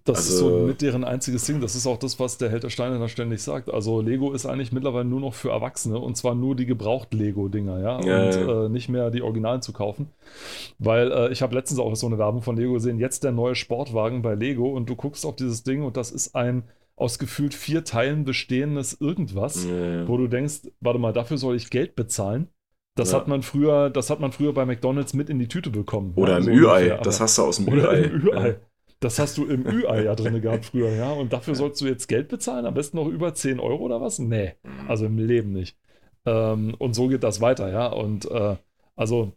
Das 0.04 0.20
ist 0.20 0.32
Also- 0.42 0.60
so 0.60 0.66
mit 0.66 0.80
deren 0.82 1.04
einziges 1.04 1.44
Ding. 1.44 1.60
Das 1.60 1.74
ist 1.74 1.86
auch 1.86 1.98
das, 1.98 2.18
was 2.18 2.38
der 2.38 2.48
Held 2.50 2.62
der 2.62 2.70
Steine 2.70 2.98
da 2.98 3.08
ständig 3.08 3.42
sagt. 3.42 3.70
Also 3.72 4.00
Lego 4.00 4.32
ist 4.32 4.46
eigentlich 4.46 4.72
mittlerweile 4.72 5.04
nur 5.04 5.20
noch 5.20 5.34
für 5.34 5.50
Erwachsene 5.50 5.98
und 5.98 6.16
zwar 6.16 6.34
nur 6.34 6.56
die 6.56 6.66
Gebraucht-Lego-Dinger, 6.66 7.80
ja. 7.80 8.00
Ja, 8.04 8.24
und 8.26 8.34
ja. 8.34 8.64
Äh, 8.64 8.68
nicht 8.68 8.88
mehr 8.88 9.10
die 9.10 9.22
Originalen 9.22 9.62
zu 9.62 9.72
kaufen. 9.72 10.08
Weil 10.78 11.12
äh, 11.12 11.32
ich 11.32 11.42
habe 11.42 11.54
letztens 11.54 11.80
auch 11.80 11.94
so 11.96 12.06
eine 12.06 12.18
Werbung 12.18 12.42
von 12.42 12.56
Lego 12.56 12.72
gesehen, 12.74 12.98
jetzt 12.98 13.24
der 13.24 13.32
neue 13.32 13.54
Sportwagen 13.54 14.22
bei 14.22 14.34
Lego 14.34 14.70
und 14.70 14.88
du 14.88 14.96
guckst 14.96 15.26
auf 15.26 15.36
dieses 15.36 15.62
Ding 15.64 15.82
und 15.82 15.96
das 15.96 16.10
ist 16.10 16.34
ein 16.34 16.64
aus 16.96 17.18
gefühlt 17.18 17.54
vier 17.54 17.84
Teilen 17.84 18.24
bestehendes 18.24 19.00
irgendwas, 19.00 19.64
Ja, 19.64 20.06
wo 20.06 20.16
du 20.18 20.26
denkst, 20.28 20.68
warte 20.80 20.98
mal, 20.98 21.12
dafür 21.14 21.38
soll 21.38 21.56
ich 21.56 21.70
Geld 21.70 21.94
bezahlen. 21.96 22.48
Das 22.94 23.12
Ja. 23.12 23.18
hat 23.18 23.28
man 23.28 23.42
früher, 23.42 23.88
das 23.88 24.10
hat 24.10 24.20
man 24.20 24.32
früher 24.32 24.52
bei 24.52 24.66
McDonalds 24.66 25.14
mit 25.14 25.30
in 25.30 25.38
die 25.38 25.48
Tüte 25.48 25.70
bekommen. 25.70 26.12
Oder 26.16 26.32
ja, 26.32 26.36
im 26.38 26.44
so 26.44 26.50
Ü-Ei, 26.50 26.98
das 27.02 27.20
hast 27.20 27.38
du 27.38 27.42
aus 27.42 27.56
dem 27.56 27.68
oder 27.68 27.92
Ü-Ei. 27.92 28.00
im 28.02 28.26
Ü-Ei. 28.26 28.56
Das 29.00 29.18
hast 29.18 29.38
du 29.38 29.46
im 29.46 29.66
Ü-Ei 29.66 30.04
ja 30.04 30.14
drin 30.14 30.40
gehabt 30.42 30.66
früher, 30.66 30.90
ja. 30.90 31.10
Und 31.12 31.32
dafür 31.32 31.54
sollst 31.54 31.80
du 31.80 31.86
jetzt 31.86 32.06
Geld 32.08 32.28
bezahlen, 32.28 32.66
am 32.66 32.74
besten 32.74 32.96
noch 32.98 33.06
über 33.08 33.34
10 33.34 33.58
Euro 33.60 33.82
oder 33.84 34.00
was? 34.00 34.18
Nee, 34.18 34.54
Ja. 34.64 34.70
also 34.88 35.06
im 35.06 35.18
Leben 35.18 35.52
nicht. 35.52 35.76
Ähm, 36.26 36.74
und 36.78 36.94
so 36.94 37.08
geht 37.08 37.22
das 37.24 37.40
weiter, 37.40 37.70
ja. 37.72 37.86
Und 37.88 38.30
äh, 38.30 38.56
also 38.96 39.32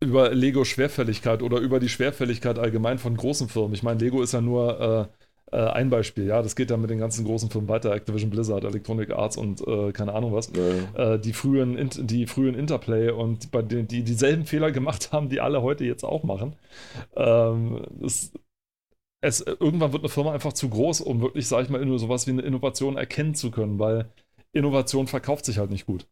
über 0.00 0.30
Lego 0.34 0.64
Schwerfälligkeit 0.64 1.42
oder 1.42 1.58
über 1.58 1.80
die 1.80 1.88
Schwerfälligkeit 1.88 2.58
allgemein 2.58 2.98
von 2.98 3.16
großen 3.16 3.48
Firmen. 3.48 3.74
Ich 3.74 3.82
meine, 3.82 4.00
Lego 4.00 4.22
ist 4.22 4.32
ja 4.34 4.40
nur 4.40 5.10
äh, 5.52 5.56
äh, 5.56 5.70
ein 5.70 5.88
Beispiel, 5.88 6.26
ja. 6.26 6.42
Das 6.42 6.56
geht 6.56 6.70
ja 6.70 6.76
mit 6.76 6.90
den 6.90 6.98
ganzen 6.98 7.24
großen 7.24 7.48
Firmen 7.50 7.68
weiter, 7.68 7.92
Activision 7.92 8.30
Blizzard, 8.30 8.64
Electronic 8.64 9.10
Arts 9.12 9.36
und 9.36 9.66
äh, 9.66 9.92
keine 9.92 10.12
Ahnung 10.12 10.32
was 10.32 10.50
Ja. 10.54 11.14
äh, 11.14 11.18
die 11.18 11.32
frühen, 11.32 11.88
die 12.06 12.26
frühen 12.26 12.54
Interplay 12.54 13.10
und 13.10 13.50
bei 13.50 13.62
denen, 13.62 13.88
die 13.88 14.02
dieselben 14.04 14.44
Fehler 14.44 14.72
gemacht 14.72 15.12
haben, 15.12 15.28
die 15.30 15.40
alle 15.40 15.62
heute 15.62 15.84
jetzt 15.84 16.04
auch 16.04 16.22
machen. 16.24 16.54
Ähm, 17.16 17.82
es, 18.04 18.32
es, 19.24 19.40
irgendwann 19.40 19.92
wird 19.92 20.02
eine 20.02 20.08
Firma 20.10 20.32
einfach 20.32 20.52
zu 20.52 20.68
groß, 20.68 21.00
um 21.00 21.20
wirklich, 21.20 21.48
sag 21.48 21.64
ich 21.64 21.70
mal, 21.70 21.84
nur 21.84 21.98
sowas 21.98 22.26
wie 22.26 22.30
eine 22.32 22.42
Innovation 22.42 22.96
erkennen 22.96 23.34
zu 23.34 23.50
können, 23.50 23.78
weil 23.78 24.10
Innovation 24.52 25.06
verkauft 25.06 25.44
sich 25.46 25.58
halt 25.58 25.70
nicht 25.70 25.86
gut. 25.86 26.06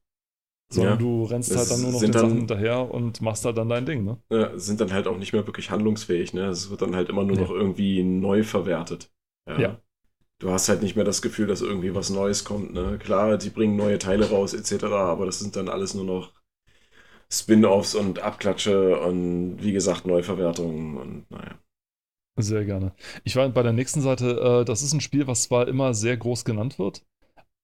Sondern 0.72 0.94
Ja. 0.94 0.98
du 0.98 1.24
rennst 1.24 1.54
halt 1.54 1.70
dann 1.70 1.82
nur 1.82 1.92
noch 1.92 2.00
den 2.00 2.12
dann- 2.12 2.22
Sachen 2.22 2.36
hinterher 2.38 2.90
und 2.92 3.20
machst 3.20 3.44
halt 3.44 3.58
dann 3.58 3.68
dein 3.68 3.84
Ding, 3.84 4.04
ne? 4.04 4.16
Ja, 4.30 4.58
sind 4.58 4.80
dann 4.80 4.92
halt 4.92 5.06
auch 5.06 5.18
nicht 5.18 5.32
mehr 5.34 5.46
wirklich 5.46 5.70
handlungsfähig. 5.70 6.32
Ne? 6.32 6.46
Es 6.46 6.70
wird 6.70 6.80
dann 6.80 6.96
halt 6.96 7.10
immer 7.10 7.24
nur 7.24 7.36
Nee. 7.36 7.42
noch 7.42 7.50
irgendwie 7.50 8.02
neu 8.02 8.42
verwertet. 8.42 9.10
Ja. 9.46 9.78
Du 10.38 10.50
hast 10.50 10.68
halt 10.70 10.82
nicht 10.82 10.96
mehr 10.96 11.04
das 11.04 11.20
Gefühl, 11.22 11.46
dass 11.46 11.60
irgendwie 11.60 11.94
was 11.94 12.08
Neues 12.10 12.44
kommt. 12.44 12.72
Ne? 12.72 12.98
Klar, 12.98 13.36
die 13.36 13.50
bringen 13.50 13.76
neue 13.76 13.98
Teile 13.98 14.30
raus 14.30 14.54
etc., 14.54 14.84
aber 14.84 15.26
das 15.26 15.38
sind 15.40 15.54
dann 15.56 15.68
alles 15.68 15.94
nur 15.94 16.04
noch 16.04 16.32
Spin-offs 17.30 17.94
und 17.94 18.20
Abklatsche 18.20 18.98
und 19.00 19.58
wie 19.62 19.72
gesagt 19.72 20.06
Neuverwertungen 20.06 20.96
und 20.96 21.30
naja. 21.30 21.58
Sehr 22.36 22.64
gerne. 22.64 22.92
Ich 23.24 23.36
war 23.36 23.48
bei 23.50 23.62
der 23.62 23.72
nächsten 23.72 24.00
Seite, 24.00 24.60
äh, 24.62 24.64
das 24.64 24.82
ist 24.82 24.92
ein 24.94 25.00
Spiel, 25.00 25.26
was 25.26 25.44
zwar 25.44 25.68
immer 25.68 25.92
sehr 25.92 26.16
groß 26.16 26.44
genannt 26.44 26.78
wird, 26.78 27.02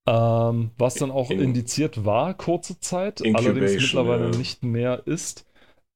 ähm, 0.09 0.71
was 0.79 0.95
dann 0.97 1.11
auch 1.11 1.31
In- 1.31 1.41
indiziert 1.41 2.05
war, 2.05 2.35
kurze 2.35 2.81
Zeit, 2.81 3.21
allerdings 3.21 3.73
Incubation, 3.73 3.83
mittlerweile 3.83 4.31
ja. 4.33 4.37
nicht 4.39 4.65
mehr 4.65 5.07
ist. 5.07 5.47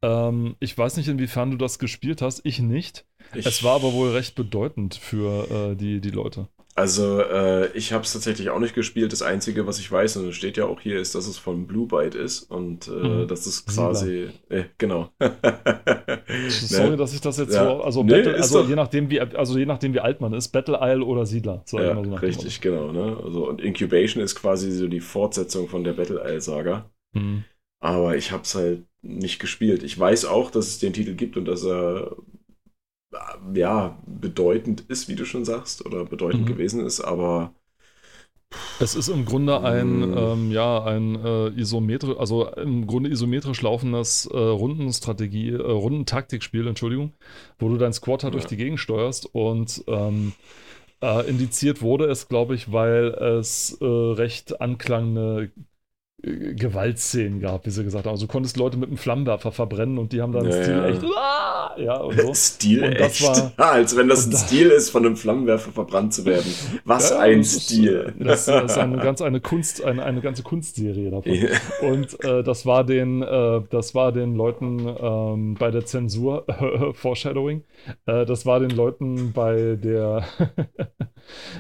Ähm, 0.03 0.57
ich 0.61 0.77
weiß 0.77 0.97
nicht, 0.97 1.09
inwiefern 1.09 1.51
du 1.51 1.57
das 1.59 1.79
gespielt 1.79 2.23
hast, 2.23 2.43
ich 2.45 2.61
nicht. 2.61 3.07
Ich, 3.35 3.47
Es 3.47 3.63
war 3.63 3.77
aber 3.77 3.93
wohl 3.93 4.11
recht 4.11 4.35
bedeutend 4.35 4.95
für 4.97 5.73
äh, 5.73 5.77
die, 5.77 6.01
die 6.01 6.11
Leute. 6.11 6.49
Also, 6.75 7.21
äh, 7.21 7.71
ich 7.77 7.93
habe 7.93 8.03
es 8.05 8.13
tatsächlich 8.15 8.49
auch 8.49 8.59
nicht 8.59 8.75
gespielt. 8.75 9.13
Das 9.13 9.21
Einzige, 9.21 9.67
was 9.67 9.79
ich 9.79 9.93
weiß, 9.93 10.17
und 10.17 10.29
es 10.31 10.37
steht 10.37 10.57
ja 10.57 10.65
auch 10.65 10.81
hier, 10.81 10.99
ist, 11.01 11.15
dass 11.15 11.27
es 11.27 11.37
von 11.37 11.67
Blue 11.67 11.87
Byte 11.87 12.15
ist 12.15 12.45
und 12.45 12.89
äh, 12.89 12.91
Mhm. 12.93 13.29
das 13.29 13.47
ist 13.47 13.67
quasi. 13.67 14.31
Äh, 14.49 14.65
genau. 14.79 15.11
Sorry, 16.49 16.91
Ne? 16.91 16.97
dass 16.97 17.13
ich 17.13 17.21
das 17.21 17.37
jetzt 17.39 17.55
Ja. 17.55 17.65
so, 17.65 17.83
also, 17.83 18.03
Nee, 18.03 18.11
Battle, 18.13 18.37
also 18.37 18.63
je 18.65 18.75
nachdem, 18.75 19.11
wie, 19.11 19.21
also 19.21 19.59
je 19.59 19.67
nachdem, 19.67 19.93
wie 19.95 20.01
alt 20.01 20.21
man 20.21 20.33
ist, 20.33 20.49
Battle 20.49 20.79
Isle 20.81 21.05
oder 21.05 21.27
Siedler. 21.27 21.63
ich 21.67 21.73
Ja, 21.73 21.95
so 22.03 22.15
richtig, 22.15 22.61
genau. 22.61 22.91
Ne? 22.93 23.19
Also, 23.23 23.49
und 23.49 23.61
Incubation 23.61 24.23
ist 24.23 24.35
quasi 24.35 24.71
so 24.73 24.89
die 24.89 25.01
Fortsetzung 25.01 25.69
von 25.69 25.85
der 25.85 25.93
Battle 25.93 26.23
Isle 26.25 26.41
Saga. 26.41 26.91
Motto. 27.15 27.27
Mhm. 27.27 27.45
Aber 27.81 28.17
ich 28.17 28.31
habe 28.33 28.45
es 28.45 28.55
halt 28.55 28.85
nicht 29.03 29.41
gespielt. 29.41 29.83
Ich 29.83 29.99
weiß 29.99 30.25
auch, 30.27 30.51
dass 30.51 30.69
es 30.69 30.79
den 30.79 30.93
Titel 30.93 31.15
gibt 31.15 31.37
und 31.37 31.45
dass 31.47 31.65
er 31.65 32.17
ja 33.55 33.99
bedeutend 34.07 34.83
ist, 34.89 35.09
wie 35.09 35.15
du 35.15 35.25
schon 35.25 35.45
sagst, 35.45 35.85
oder 35.85 36.05
bedeutend 36.05 36.43
mhm. 36.43 36.47
gewesen 36.47 36.85
ist, 36.85 37.01
aber 37.01 37.55
es 38.81 38.95
ist 38.95 39.09
im 39.09 39.25
Grunde 39.25 39.63
ein, 39.63 40.11
mm. 40.11 40.19
ähm, 40.19 40.51
ja, 40.51 40.85
ein 40.85 41.17
äh, 41.25 41.49
isometrisch, 41.59 42.17
also 42.19 42.49
im 42.49 42.87
Grunde 42.87 43.11
isometrisch 43.11 43.63
laufendes 43.63 44.27
äh, 44.27 44.37
Rundenstrategie, 44.37 45.51
äh, 45.51 45.57
Rundentaktikspiel, 45.57 46.67
Entschuldigung, 46.67 47.13
wo 47.59 47.69
du 47.69 47.79
dein 47.79 47.93
Squad 47.93 48.25
halt 48.25 48.35
ja. 48.35 48.41
durch 48.41 48.49
die 48.49 48.57
Gegend 48.57 48.81
steuerst 48.81 49.27
und 49.35 49.85
ähm, 49.87 50.33
äh, 51.03 51.29
indiziert 51.29 51.83
wurde 51.83 52.07
es, 52.07 52.29
glaube 52.29 52.55
ich, 52.55 52.73
weil 52.73 53.09
es 53.09 53.77
äh, 53.81 53.85
recht 53.85 54.61
anklangende 54.61 55.51
Gewaltszenen 56.23 57.41
gab, 57.41 57.67
wie 57.67 57.71
sie 57.71 57.83
gesagt 57.83 58.07
haben. 58.07 58.13
Also 58.13 58.27
du 58.27 58.33
konntest 58.33 58.57
Leute 58.57 58.77
mit 58.77 58.89
einem 58.89 58.97
Flammenwerfer 58.97 59.51
verbrennen 59.51 59.99
und 59.99 60.13
die 60.13 60.23
haben 60.23 60.33
dann 60.33 60.45
ja, 60.45 60.63
Stil 60.63 60.77
ja. 60.77 60.87
echt. 60.87 61.05
Ah, 61.17 61.77
ja, 61.77 61.97
und 61.97 62.21
so. 62.21 62.35
Stil 62.35 62.85
und 62.85 62.93
echt. 62.93 63.23
War, 63.25 63.53
ja, 63.59 63.71
als 63.73 63.97
wenn 63.97 64.07
das 64.07 64.27
ein 64.27 64.37
Stil 64.37 64.69
ist, 64.69 64.91
von 64.91 65.05
einem 65.05 65.17
Flammenwerfer 65.17 65.73
verbrannt 65.73 66.15
zu 66.15 66.25
werden. 66.25 66.55
Was 66.85 67.11
ja, 67.11 67.19
ein 67.19 67.39
das 67.39 67.65
Stil. 67.65 68.15
Ist, 68.19 68.27
das, 68.27 68.47
das, 68.47 68.65
ist 68.73 68.79
eine 68.79 68.99
ganz 68.99 69.21
eine 69.21 69.41
Kunst, 69.41 69.83
eine, 69.83 70.05
eine 70.05 70.21
ganze 70.21 70.45
Kunstserie 70.45 71.11
davon. 71.11 71.49
Und 71.81 72.25
äh, 72.25 72.45
das 72.45 72.67
war 72.67 72.85
den, 72.85 73.23
äh, 73.23 73.63
das 73.71 73.97
war 73.97 74.13
den 74.13 74.37
Leuten 74.37 74.79
ähm, 75.01 75.55
bei 75.59 75.73
der 75.73 75.85
Zensur 75.87 76.47
Foreshadowing. 76.95 77.65
Äh, 78.07 78.27
das 78.27 78.47
war 78.47 78.61
den 78.61 78.71
Leuten 78.71 79.33
bei 79.33 79.77
der 79.77 80.25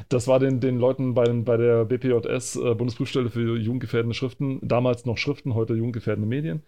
das 0.09 0.29
war 0.29 0.39
den, 0.39 0.61
den 0.61 0.79
Leuten 0.79 1.15
bei, 1.15 1.25
bei 1.29 1.57
der 1.57 1.85
BPJS, 1.85 2.57
äh, 2.57 2.75
Bundesprüfstelle 2.75 3.31
für 3.31 3.57
jugendgefährdende 3.57 4.15
Schriften, 4.15 4.51
damals 4.62 5.07
noch 5.07 5.18
Schriften, 5.18 5.55
heute 5.55 5.74
jugendgefährdende 5.74 6.28
Medien, 6.28 6.62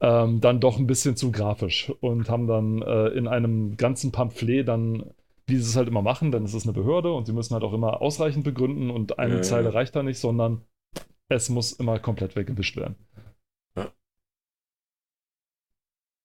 ähm, 0.00 0.40
dann 0.40 0.60
doch 0.60 0.78
ein 0.78 0.86
bisschen 0.86 1.16
zu 1.16 1.32
grafisch 1.32 1.92
und 2.00 2.28
haben 2.28 2.46
dann 2.46 2.82
äh, 2.82 3.08
in 3.08 3.26
einem 3.26 3.76
ganzen 3.76 4.12
Pamphlet 4.12 4.68
dann, 4.68 5.10
wie 5.46 5.56
sie 5.56 5.62
es 5.62 5.76
halt 5.76 5.88
immer 5.88 6.02
machen, 6.02 6.32
denn 6.32 6.44
es 6.44 6.54
ist 6.54 6.64
eine 6.64 6.72
Behörde 6.72 7.12
und 7.12 7.26
sie 7.26 7.32
müssen 7.32 7.54
halt 7.54 7.64
auch 7.64 7.72
immer 7.72 8.00
ausreichend 8.00 8.44
begründen 8.44 8.90
und 8.90 9.18
eine 9.18 9.36
ja, 9.36 9.42
Zeile 9.42 9.68
ja. 9.68 9.70
reicht 9.70 9.96
da 9.96 10.02
nicht, 10.02 10.18
sondern 10.18 10.62
es 11.28 11.48
muss 11.48 11.72
immer 11.72 11.98
komplett 11.98 12.36
weggewischt 12.36 12.76
werden. 12.76 12.96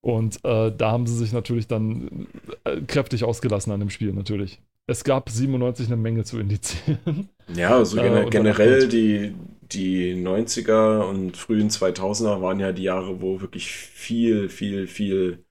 Und 0.02 0.42
äh, 0.44 0.72
da 0.74 0.92
haben 0.92 1.06
sie 1.06 1.16
sich 1.16 1.32
natürlich 1.32 1.66
dann 1.66 2.26
äh, 2.64 2.80
kräftig 2.80 3.24
ausgelassen 3.24 3.72
an 3.72 3.80
dem 3.80 3.90
Spiel, 3.90 4.12
natürlich. 4.12 4.62
Es 4.86 5.04
gab 5.04 5.28
97 5.28 5.86
eine 5.86 5.96
Menge 5.96 6.24
zu 6.24 6.40
indizieren. 6.40 7.28
Ja, 7.54 7.76
also 7.76 7.98
äh, 7.98 8.28
generell 8.30 8.88
die, 8.88 9.34
die 9.72 10.14
90er 10.14 11.00
und 11.02 11.36
frühen 11.36 11.70
2000er 11.70 12.40
waren 12.40 12.60
ja 12.60 12.72
die 12.72 12.84
Jahre, 12.84 13.20
wo 13.20 13.40
wirklich 13.40 13.70
viel, 13.70 14.48
viel, 14.48 14.86
viel, 14.86 15.44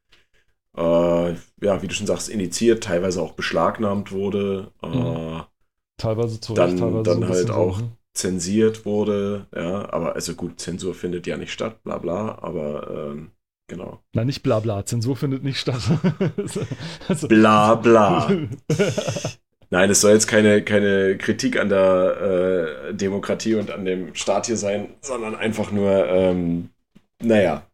äh, 0.77 1.33
ja, 1.33 1.81
wie 1.81 1.87
du 1.87 1.93
schon 1.93 2.07
sagst, 2.07 2.29
indiziert, 2.29 2.83
teilweise 2.83 3.21
auch 3.21 3.33
beschlagnahmt 3.33 4.11
wurde. 4.11 4.71
Äh, 4.81 4.87
mhm. 4.87 5.43
Teilweise 5.97 6.39
zu 6.39 6.53
Recht, 6.53 6.73
dann, 6.73 6.77
teilweise 6.77 7.03
dann 7.03 7.21
so 7.21 7.29
halt 7.29 7.51
auch 7.51 7.79
so, 7.79 7.85
ne? 7.85 7.91
zensiert 8.13 8.85
wurde. 8.85 9.47
Ja, 9.55 9.91
aber 9.91 10.15
also 10.15 10.35
gut, 10.35 10.59
Zensur 10.59 10.93
findet 10.93 11.27
ja 11.27 11.37
nicht 11.37 11.51
statt, 11.51 11.83
bla 11.83 11.97
bla, 11.97 12.37
aber 12.41 13.11
ähm, 13.11 13.31
Genau. 13.69 13.99
Nein, 14.13 14.25
nicht 14.25 14.41
bla 14.41 14.59
bla. 14.59 14.85
Zensur 14.85 15.15
findet 15.15 15.43
nicht 15.43 15.59
statt. 15.59 15.79
also, 17.07 17.27
bla 17.27 17.75
bla. 17.75 18.27
Nein, 19.71 19.89
es 19.89 20.01
soll 20.01 20.13
jetzt 20.13 20.27
keine, 20.27 20.63
keine 20.63 21.17
Kritik 21.17 21.59
an 21.59 21.69
der 21.69 22.87
äh, 22.89 22.93
Demokratie 22.93 23.55
und 23.55 23.69
an 23.69 23.85
dem 23.85 24.15
Staat 24.15 24.47
hier 24.47 24.57
sein, 24.57 24.95
sondern 25.01 25.35
einfach 25.35 25.71
nur, 25.71 26.07
ähm, 26.07 26.69
naja, 27.21 27.67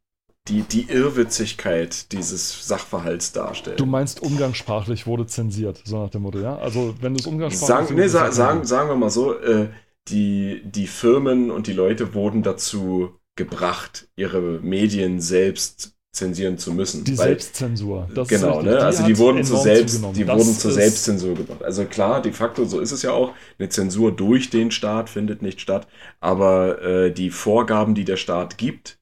die, 0.47 0.61
die 0.61 0.89
Irrwitzigkeit 0.89 2.11
dieses 2.11 2.67
Sachverhalts 2.67 3.31
darstellen. 3.31 3.77
Du 3.77 3.85
meinst, 3.85 4.21
umgangssprachlich 4.21 5.07
wurde 5.07 5.25
zensiert, 5.25 5.81
so 5.85 6.03
nach 6.03 6.09
dem 6.09 6.23
Motto, 6.23 6.39
ja? 6.39 6.57
Also, 6.57 6.95
wenn 7.01 7.13
du 7.13 7.19
es 7.19 7.25
umgangssprachlich. 7.25 7.87
Sagen, 7.87 7.95
nee, 7.95 8.07
sa 8.07 8.31
sagen, 8.31 8.65
sagen 8.65 8.89
wir 8.89 8.95
mal 8.95 9.09
so, 9.09 9.39
äh, 9.39 9.69
die, 10.07 10.61
die 10.65 10.87
Firmen 10.87 11.49
und 11.49 11.65
die 11.67 11.73
Leute 11.73 12.13
wurden 12.13 12.43
dazu 12.43 13.17
gebracht, 13.35 14.07
ihre 14.15 14.39
Medien 14.41 15.19
selbst 15.19 15.94
zensieren 16.15 16.57
zu 16.57 16.73
müssen. 16.73 17.03
Die 17.03 17.17
weil, 17.17 17.27
Selbstzensur. 17.27 18.09
Das 18.13 18.27
genau, 18.27 18.61
ne? 18.61 18.79
also 18.79 19.05
die 19.05 19.17
wurden 19.17 19.43
zu 19.43 19.57
selbst, 19.57 20.03
die 20.15 20.27
wurden 20.27 20.53
zur 20.53 20.71
Selbstzensur 20.71 21.35
gebracht. 21.35 21.63
Also 21.63 21.85
klar, 21.85 22.21
de 22.21 22.31
facto, 22.31 22.65
so 22.65 22.79
ist 22.79 22.91
es 22.91 23.01
ja 23.01 23.11
auch. 23.11 23.33
Eine 23.59 23.69
Zensur 23.69 24.11
durch 24.11 24.49
den 24.49 24.71
Staat 24.71 25.09
findet 25.09 25.41
nicht 25.41 25.61
statt, 25.61 25.87
aber 26.19 26.81
äh, 26.81 27.11
die 27.11 27.29
Vorgaben, 27.29 27.95
die 27.95 28.05
der 28.05 28.17
Staat 28.17 28.57
gibt 28.57 28.97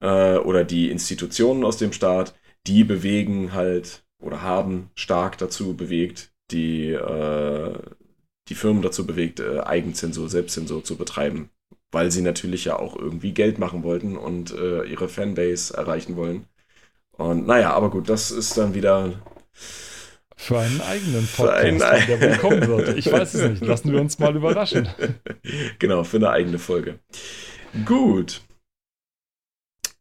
äh, 0.00 0.36
oder 0.36 0.64
die 0.64 0.90
Institutionen 0.90 1.64
aus 1.64 1.78
dem 1.78 1.92
Staat, 1.92 2.34
die 2.66 2.84
bewegen 2.84 3.52
halt 3.52 4.04
oder 4.20 4.42
haben 4.42 4.90
stark 4.94 5.38
dazu 5.38 5.74
bewegt, 5.74 6.32
die 6.50 6.90
äh, 6.90 7.72
die 8.48 8.54
Firmen 8.54 8.82
dazu 8.82 9.06
bewegt, 9.06 9.40
äh, 9.40 9.60
Eigenzensur, 9.60 10.28
Selbstzensur 10.28 10.84
zu 10.84 10.96
betreiben 10.96 11.50
weil 11.90 12.10
sie 12.10 12.22
natürlich 12.22 12.64
ja 12.64 12.78
auch 12.78 12.96
irgendwie 12.96 13.32
Geld 13.32 13.58
machen 13.58 13.82
wollten 13.82 14.16
und 14.16 14.52
äh, 14.52 14.84
ihre 14.84 15.08
Fanbase 15.08 15.76
erreichen 15.76 16.16
wollen. 16.16 16.46
Und 17.12 17.46
naja, 17.46 17.72
aber 17.72 17.90
gut, 17.90 18.08
das 18.08 18.30
ist 18.30 18.56
dann 18.56 18.74
wieder. 18.74 19.20
Für 20.36 20.60
einen 20.60 20.80
eigenen 20.80 21.26
Podcast, 21.26 21.82
einen, 21.82 22.06
der 22.06 22.20
wohl 22.20 22.36
kommen 22.36 22.66
wird. 22.68 22.96
Ich 22.96 23.10
weiß 23.10 23.34
es 23.34 23.50
nicht. 23.50 23.64
Lassen 23.64 23.92
wir 23.92 24.00
uns 24.00 24.18
mal 24.18 24.34
überraschen. 24.36 24.88
Genau, 25.78 26.04
für 26.04 26.18
eine 26.18 26.30
eigene 26.30 26.58
Folge. 26.58 26.98
Gut. 27.84 28.42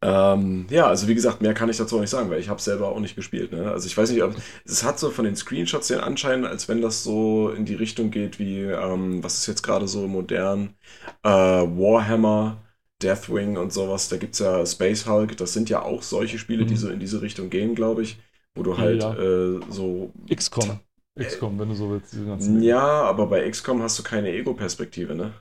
Ähm, 0.01 0.67
ja, 0.69 0.85
also 0.87 1.07
wie 1.07 1.15
gesagt, 1.15 1.41
mehr 1.41 1.55
kann 1.55 1.69
ich 1.69 1.77
dazu 1.77 1.97
auch 1.97 2.01
nicht 2.01 2.11
sagen, 2.11 2.29
weil 2.29 2.39
ich 2.39 2.49
habe 2.49 2.61
selber 2.61 2.89
auch 2.89 2.99
nicht 2.99 3.15
gespielt. 3.15 3.51
Ne? 3.51 3.71
Also 3.71 3.87
ich 3.87 3.97
weiß 3.97 4.11
nicht, 4.11 4.21
ob 4.21 4.35
es 4.63 4.83
hat 4.83 4.99
so 4.99 5.09
von 5.09 5.25
den 5.25 5.35
Screenshots 5.35 5.87
den 5.87 5.99
Anschein, 5.99 6.45
als 6.45 6.67
wenn 6.67 6.81
das 6.81 7.03
so 7.03 7.49
in 7.49 7.65
die 7.65 7.73
Richtung 7.73 8.11
geht 8.11 8.37
wie, 8.37 8.61
ähm, 8.61 9.23
was 9.23 9.39
ist 9.39 9.47
jetzt 9.47 9.63
gerade 9.63 9.87
so 9.87 10.07
modern, 10.07 10.75
äh, 11.23 11.29
Warhammer, 11.29 12.61
Deathwing 13.01 13.57
und 13.57 13.73
sowas. 13.73 14.09
Da 14.09 14.17
gibt 14.17 14.33
es 14.33 14.39
ja 14.39 14.63
Space 14.65 15.07
Hulk, 15.07 15.35
das 15.37 15.53
sind 15.53 15.69
ja 15.69 15.81
auch 15.81 16.03
solche 16.03 16.37
Spiele, 16.37 16.63
mhm. 16.63 16.67
die 16.67 16.75
so 16.75 16.89
in 16.89 16.99
diese 16.99 17.21
Richtung 17.23 17.49
gehen, 17.49 17.73
glaube 17.73 18.03
ich, 18.03 18.19
wo 18.53 18.61
du 18.61 18.77
halt 18.77 19.01
ja. 19.01 19.15
äh, 19.15 19.59
so... 19.69 20.13
XCOM. 20.31 20.79
XCOM, 21.19 21.57
wenn 21.57 21.69
du 21.69 21.75
so 21.75 21.89
willst. 21.89 22.15
Ja, 22.61 22.83
aber 22.83 23.25
bei 23.25 23.49
XCOM 23.49 23.81
hast 23.81 23.97
du 23.97 24.03
keine 24.03 24.29
Ego-Perspektive, 24.29 25.15
ne? 25.15 25.33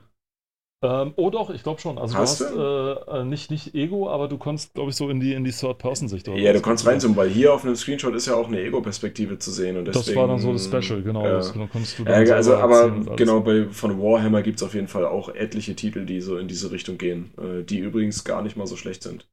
Ähm, 0.86 1.12
oh 1.16 1.30
doch, 1.30 1.50
ich 1.50 1.62
glaube 1.62 1.80
schon. 1.80 1.98
Also 1.98 2.16
hast 2.16 2.40
du 2.40 2.44
hast 2.44 2.54
du? 2.54 3.10
Äh, 3.10 3.20
äh, 3.20 3.24
nicht, 3.24 3.50
nicht 3.50 3.74
Ego, 3.74 4.08
aber 4.08 4.28
du 4.28 4.38
konntest, 4.38 4.74
glaube 4.74 4.90
ich, 4.90 4.96
so 4.96 5.08
in 5.10 5.18
die, 5.20 5.32
in 5.32 5.42
die 5.42 5.50
Third-Person-Sicht. 5.50 6.28
Ja, 6.28 6.52
du 6.52 6.60
konntest 6.60 6.86
reinzoomen, 6.86 7.16
weil 7.16 7.28
hier 7.28 7.52
auf 7.52 7.64
einem 7.64 7.74
Screenshot 7.74 8.14
ist 8.14 8.26
ja 8.26 8.34
auch 8.34 8.46
eine 8.46 8.60
Ego-Perspektive 8.60 9.38
zu 9.38 9.50
sehen. 9.50 9.76
Und 9.76 9.86
deswegen, 9.86 10.06
das 10.06 10.16
war 10.16 10.28
dann 10.28 10.38
so 10.38 10.52
das 10.52 10.66
Special, 10.66 11.02
genau. 11.02 11.26
Äh, 11.26 11.30
das 11.30 11.52
konntest 11.52 11.98
du 11.98 12.04
dann 12.04 12.30
also, 12.30 12.56
aber 12.56 12.90
genau, 13.16 13.40
bei, 13.40 13.66
von 13.70 14.00
Warhammer 14.00 14.42
gibt 14.42 14.58
es 14.58 14.62
auf 14.62 14.74
jeden 14.74 14.88
Fall 14.88 15.04
auch 15.04 15.28
etliche 15.28 15.74
Titel, 15.74 16.06
die 16.06 16.20
so 16.20 16.38
in 16.38 16.48
diese 16.48 16.70
Richtung 16.70 16.98
gehen, 16.98 17.32
äh, 17.38 17.64
die 17.64 17.78
übrigens 17.78 18.24
gar 18.24 18.42
nicht 18.42 18.56
mal 18.56 18.66
so 18.66 18.76
schlecht 18.76 19.02
sind. 19.02 19.26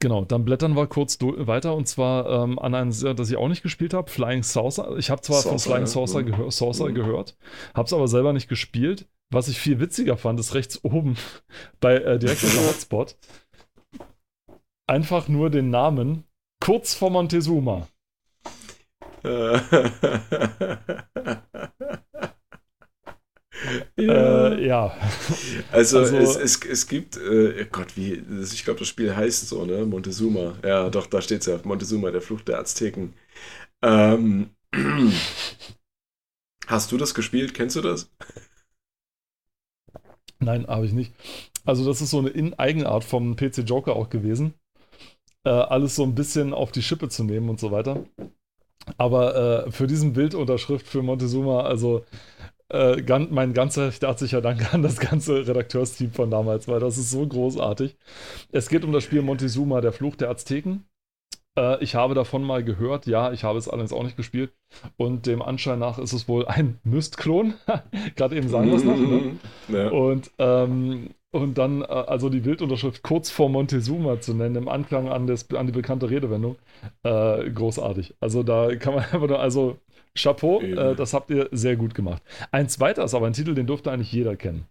Genau, 0.00 0.24
dann 0.24 0.44
blättern 0.44 0.76
wir 0.76 0.86
kurz 0.88 1.18
weiter 1.20 1.76
und 1.76 1.86
zwar 1.86 2.44
ähm, 2.44 2.58
an 2.58 2.74
ein, 2.74 2.90
das 2.90 3.30
ich 3.30 3.36
auch 3.36 3.48
nicht 3.48 3.62
gespielt 3.62 3.94
habe, 3.94 4.10
Flying 4.10 4.42
Saucer. 4.42 4.96
Ich 4.98 5.10
habe 5.10 5.20
zwar 5.22 5.36
Saucer, 5.36 5.48
von 5.50 5.58
Flying 5.58 5.86
Saucer, 5.86 6.20
ja. 6.20 6.26
gehör, 6.26 6.50
Saucer 6.50 6.88
mhm. 6.88 6.94
gehört, 6.94 7.36
habe 7.74 7.86
es 7.86 7.92
aber 7.92 8.08
selber 8.08 8.32
nicht 8.32 8.48
gespielt. 8.48 9.06
Was 9.32 9.48
ich 9.48 9.58
viel 9.58 9.78
witziger 9.78 10.16
fand, 10.16 10.40
ist 10.40 10.54
rechts 10.54 10.84
oben 10.84 11.16
bei 11.80 11.96
äh, 11.96 12.18
direkt 12.18 12.42
unter 12.44 12.66
Hotspot 12.68 13.16
einfach 14.90 15.28
nur 15.28 15.50
den 15.50 15.70
Namen 15.70 16.24
kurz 16.60 16.94
vor 16.94 17.10
Montezuma. 17.10 17.88
ja. 19.22 19.60
Äh, 23.96 24.66
ja. 24.66 24.96
Also, 25.70 25.98
also 25.98 26.16
es, 26.16 26.36
es, 26.36 26.64
es 26.64 26.88
gibt, 26.88 27.16
äh, 27.18 27.66
Gott, 27.70 27.96
wie, 27.96 28.22
ich 28.40 28.64
glaube, 28.64 28.80
das 28.80 28.88
Spiel 28.88 29.14
heißt 29.14 29.48
so, 29.48 29.64
ne? 29.64 29.84
Montezuma. 29.86 30.54
Ja, 30.64 30.90
doch, 30.90 31.06
da 31.06 31.22
steht 31.22 31.42
es 31.42 31.46
ja. 31.46 31.60
Montezuma, 31.62 32.10
der 32.10 32.22
Flucht 32.22 32.48
der 32.48 32.58
Azteken. 32.58 33.14
Ähm, 33.82 34.50
hast 36.66 36.90
du 36.90 36.96
das 36.96 37.14
gespielt? 37.14 37.54
Kennst 37.54 37.76
du 37.76 37.80
das? 37.80 38.10
Nein, 40.40 40.66
habe 40.66 40.86
ich 40.86 40.92
nicht. 40.92 41.12
Also, 41.64 41.84
das 41.86 42.00
ist 42.00 42.10
so 42.10 42.18
eine 42.18 42.30
In 42.30 42.54
Eigenart 42.58 43.04
vom 43.04 43.36
PC 43.36 43.58
Joker 43.58 43.96
auch 43.96 44.08
gewesen. 44.10 44.54
Äh, 45.44 45.50
alles 45.50 45.96
so 45.96 46.04
ein 46.04 46.14
bisschen 46.14 46.54
auf 46.54 46.72
die 46.72 46.82
Schippe 46.82 47.08
zu 47.08 47.24
nehmen 47.24 47.48
und 47.48 47.60
so 47.60 47.70
weiter. 47.70 48.04
Aber 48.98 49.66
äh, 49.66 49.70
für 49.70 49.86
diesen 49.86 50.12
Bildunterschrift 50.12 50.86
für 50.86 51.02
Montezuma, 51.02 51.62
also 51.62 52.04
äh, 52.70 53.02
ganz, 53.02 53.30
mein 53.30 53.54
ganzer 53.54 53.90
herzlicher 53.92 54.42
Dank 54.42 54.74
an 54.74 54.82
das 54.82 55.00
ganze 55.00 55.46
Redakteursteam 55.46 56.12
von 56.12 56.30
damals, 56.30 56.68
weil 56.68 56.80
das 56.80 56.98
ist 56.98 57.10
so 57.10 57.26
großartig. 57.26 57.96
Es 58.52 58.68
geht 58.68 58.84
um 58.84 58.92
das 58.92 59.04
Spiel 59.04 59.22
Montezuma, 59.22 59.80
der 59.80 59.92
Fluch 59.92 60.16
der 60.16 60.30
Azteken. 60.30 60.84
Äh, 61.58 61.82
ich 61.82 61.94
habe 61.94 62.14
davon 62.14 62.42
mal 62.42 62.64
gehört, 62.64 63.06
ja, 63.06 63.32
ich 63.32 63.44
habe 63.44 63.58
es 63.58 63.68
allerdings 63.68 63.92
auch 63.92 64.02
nicht 64.02 64.16
gespielt. 64.16 64.52
Und 64.96 65.26
dem 65.26 65.42
Anschein 65.42 65.78
nach 65.78 65.98
ist 65.98 66.12
es 66.12 66.28
wohl 66.28 66.46
ein 66.46 66.78
Myst-Klon. 66.84 67.54
Gerade 68.16 68.36
eben 68.36 68.48
sagen 68.48 68.68
wir 68.68 68.76
es 68.76 68.84
noch. 68.84 68.96
Ne? 68.96 69.36
Ja. 69.68 69.88
Und 69.90 70.30
ähm, 70.38 71.10
und 71.32 71.58
dann 71.58 71.82
äh, 71.82 71.84
also 71.84 72.28
die 72.28 72.40
Bildunterschrift 72.40 73.02
kurz 73.02 73.30
vor 73.30 73.48
Montezuma 73.48 74.20
zu 74.20 74.34
nennen, 74.34 74.56
im 74.56 74.68
Anklang 74.68 75.08
an, 75.08 75.26
das, 75.26 75.48
an 75.50 75.66
die 75.66 75.72
bekannte 75.72 76.10
Redewendung, 76.10 76.56
äh, 77.04 77.48
großartig. 77.50 78.14
Also 78.20 78.42
da 78.42 78.74
kann 78.74 78.94
man 78.94 79.04
einfach 79.04 79.28
nur, 79.28 79.38
also 79.38 79.78
Chapeau, 80.16 80.60
äh, 80.60 80.96
das 80.96 81.14
habt 81.14 81.30
ihr 81.30 81.48
sehr 81.52 81.76
gut 81.76 81.94
gemacht. 81.94 82.22
Ein 82.50 82.68
zweiter 82.68 83.04
ist 83.04 83.14
aber 83.14 83.26
ein 83.28 83.32
Titel, 83.32 83.54
den 83.54 83.68
durfte 83.68 83.92
eigentlich 83.92 84.12
jeder 84.12 84.34
kennen. 84.34 84.66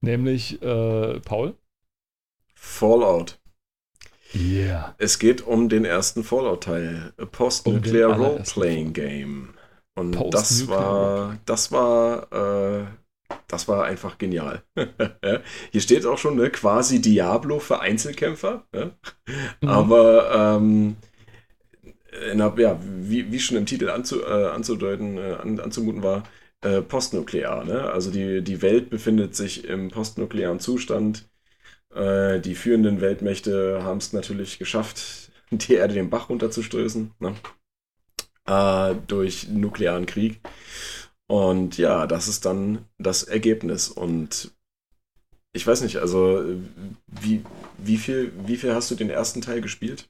Nämlich 0.00 0.62
äh, 0.62 1.20
Paul. 1.20 1.54
Fallout. 2.54 3.38
Yeah. 4.34 4.94
Es 4.98 5.18
geht 5.18 5.46
um 5.46 5.68
den 5.68 5.84
ersten 5.84 6.22
Fallout-Teil. 6.24 7.12
Post-Nuclear 7.32 8.10
um 8.10 8.22
Role-Playing 8.22 8.92
Game. 8.92 9.54
Und 9.94 10.12
Post 10.12 10.34
das 10.34 10.68
war, 10.68 11.38
das 11.44 11.72
war, 11.72 12.32
äh, 12.32 12.86
das 13.48 13.66
war 13.66 13.84
einfach 13.84 14.18
genial. 14.18 14.62
Hier 15.72 15.80
steht 15.80 16.06
auch 16.06 16.18
schon 16.18 16.36
ne, 16.36 16.50
quasi 16.50 17.00
Diablo 17.00 17.58
für 17.58 17.80
Einzelkämpfer. 17.80 18.64
Ne? 18.72 18.92
Mhm. 19.60 19.68
Aber 19.68 20.56
ähm, 20.56 20.96
einer, 22.30 22.54
ja, 22.58 22.78
wie, 22.82 23.32
wie 23.32 23.40
schon 23.40 23.56
im 23.56 23.66
Titel 23.66 23.90
anzu, 23.90 24.22
äh, 24.22 24.48
anzudeuten, 24.48 25.18
äh, 25.18 25.36
an, 25.40 25.58
anzumuten 25.58 26.02
war, 26.02 26.22
äh, 26.60 26.82
postnuklear. 26.82 27.64
Ne? 27.64 27.90
Also 27.90 28.10
die, 28.10 28.42
die 28.42 28.62
Welt 28.62 28.90
befindet 28.90 29.34
sich 29.34 29.64
im 29.64 29.90
postnuklearen 29.90 30.60
Zustand. 30.60 31.28
Äh, 31.94 32.40
die 32.40 32.54
führenden 32.54 33.00
Weltmächte 33.00 33.82
haben 33.82 33.98
es 33.98 34.12
natürlich 34.12 34.58
geschafft, 34.58 35.30
die 35.50 35.74
Erde 35.74 35.94
den 35.94 36.10
Bach 36.10 36.28
runterzustößen. 36.28 37.12
Ne? 37.18 37.34
Äh, 38.46 38.94
durch 39.06 39.48
nuklearen 39.48 40.06
Krieg. 40.06 40.40
Und 41.26 41.76
ja, 41.76 42.06
das 42.06 42.28
ist 42.28 42.46
dann 42.46 42.86
das 42.98 43.22
Ergebnis. 43.22 43.88
Und 43.88 44.52
ich 45.52 45.66
weiß 45.66 45.82
nicht, 45.82 45.98
also 45.98 46.44
wie, 47.06 47.44
wie, 47.76 47.98
viel, 47.98 48.32
wie 48.46 48.56
viel 48.56 48.74
hast 48.74 48.90
du 48.90 48.94
den 48.94 49.10
ersten 49.10 49.42
Teil 49.42 49.60
gespielt? 49.60 50.08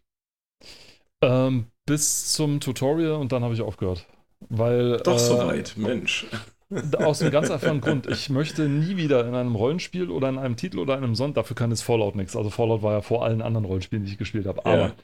Ähm, 1.20 1.66
bis 1.86 2.32
zum 2.32 2.60
Tutorial 2.60 3.12
und 3.12 3.32
dann 3.32 3.42
habe 3.42 3.54
ich 3.54 3.62
aufgehört. 3.62 4.06
Weil, 4.48 4.98
Doch 4.98 5.16
äh, 5.16 5.18
so 5.18 5.38
weit, 5.38 5.74
Mensch. 5.76 6.26
Aus 6.98 7.22
einem 7.22 7.30
ganz 7.30 7.50
einfachen 7.50 7.80
Grund. 7.80 8.06
Ich 8.08 8.28
möchte 8.28 8.68
nie 8.68 8.96
wieder 8.96 9.26
in 9.26 9.34
einem 9.34 9.54
Rollenspiel 9.54 10.10
oder 10.10 10.28
in 10.28 10.38
einem 10.38 10.56
Titel 10.56 10.78
oder 10.78 10.96
einem 10.96 11.14
Sond, 11.14 11.36
dafür 11.36 11.56
kann 11.56 11.72
es 11.72 11.82
Fallout 11.82 12.14
nichts. 12.14 12.36
Also 12.36 12.50
Fallout 12.50 12.82
war 12.82 12.92
ja 12.92 13.00
vor 13.00 13.24
allen 13.24 13.40
anderen 13.40 13.64
Rollenspielen, 13.64 14.04
die 14.04 14.12
ich 14.12 14.18
gespielt 14.18 14.46
habe. 14.46 14.66
Aber 14.66 14.94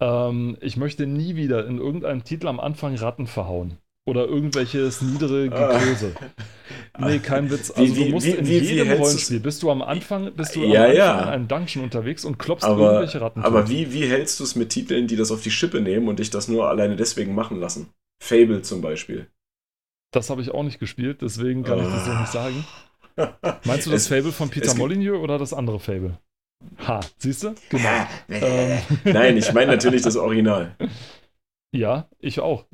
ja. 0.00 0.28
ähm, 0.28 0.56
ich 0.60 0.76
möchte 0.76 1.06
nie 1.06 1.34
wieder 1.34 1.66
in 1.66 1.78
irgendeinem 1.78 2.24
Titel 2.24 2.46
am 2.46 2.60
Anfang 2.60 2.94
Ratten 2.94 3.26
verhauen. 3.26 3.78
Oder 4.06 4.26
irgendwelches 4.26 5.02
niedere. 5.02 5.50
Ah. 5.52 5.78
Nee, 6.98 7.18
kein 7.18 7.50
Witz. 7.50 7.70
Also 7.70 7.94
wie, 7.94 8.04
du 8.06 8.10
musst 8.10 8.26
wie, 8.26 8.30
in 8.30 8.46
wie, 8.46 8.58
jedem 8.58 8.92
Rollenspiel, 8.92 9.40
bist 9.40 9.62
du 9.62 9.70
am 9.70 9.82
Anfang, 9.82 10.32
bist 10.32 10.56
du 10.56 10.64
ja, 10.64 10.84
am 10.84 10.90
Anfang 10.90 10.96
ja. 10.96 11.22
in 11.22 11.28
einem 11.28 11.48
Dungeon 11.48 11.84
unterwegs 11.84 12.24
und 12.24 12.38
klopfst 12.38 12.64
aber, 12.64 12.84
irgendwelche 12.84 13.20
Ratten. 13.20 13.42
Aber 13.42 13.68
wie, 13.68 13.92
wie 13.92 14.06
hältst 14.06 14.40
du 14.40 14.44
es 14.44 14.56
mit 14.56 14.70
Titeln, 14.70 15.08
die 15.08 15.16
das 15.16 15.30
auf 15.30 15.42
die 15.42 15.50
Schippe 15.50 15.82
nehmen 15.82 16.08
und 16.08 16.20
dich 16.20 16.30
das 16.30 16.48
nur 16.48 16.70
alleine 16.70 16.96
deswegen 16.96 17.34
machen 17.34 17.60
lassen? 17.60 17.90
Fable 18.18 18.62
zum 18.62 18.80
Beispiel. 18.80 19.28
Das 20.10 20.30
habe 20.30 20.40
ich 20.40 20.50
auch 20.50 20.62
nicht 20.62 20.78
gespielt, 20.78 21.22
deswegen 21.22 21.64
kann 21.64 21.78
oh. 21.78 21.82
ich 21.82 21.88
das 21.88 22.06
noch 22.06 22.20
nicht 22.20 22.32
sagen. 22.32 22.64
Meinst 23.64 23.86
du 23.86 23.90
das 23.90 24.02
es, 24.02 24.08
Fable 24.08 24.32
von 24.32 24.48
Peter 24.48 24.74
Molyneux 24.74 25.18
oder 25.20 25.38
das 25.38 25.52
andere 25.52 25.80
Fable? 25.80 26.18
Ha, 26.86 27.00
siehst 27.18 27.44
du? 27.44 27.54
Genau. 27.68 28.06
ähm. 28.28 28.78
Nein, 29.04 29.36
ich 29.36 29.52
meine 29.52 29.72
natürlich 29.72 30.02
das 30.02 30.16
Original. 30.16 30.76
Ja, 31.70 32.08
ich 32.18 32.40
auch. 32.40 32.64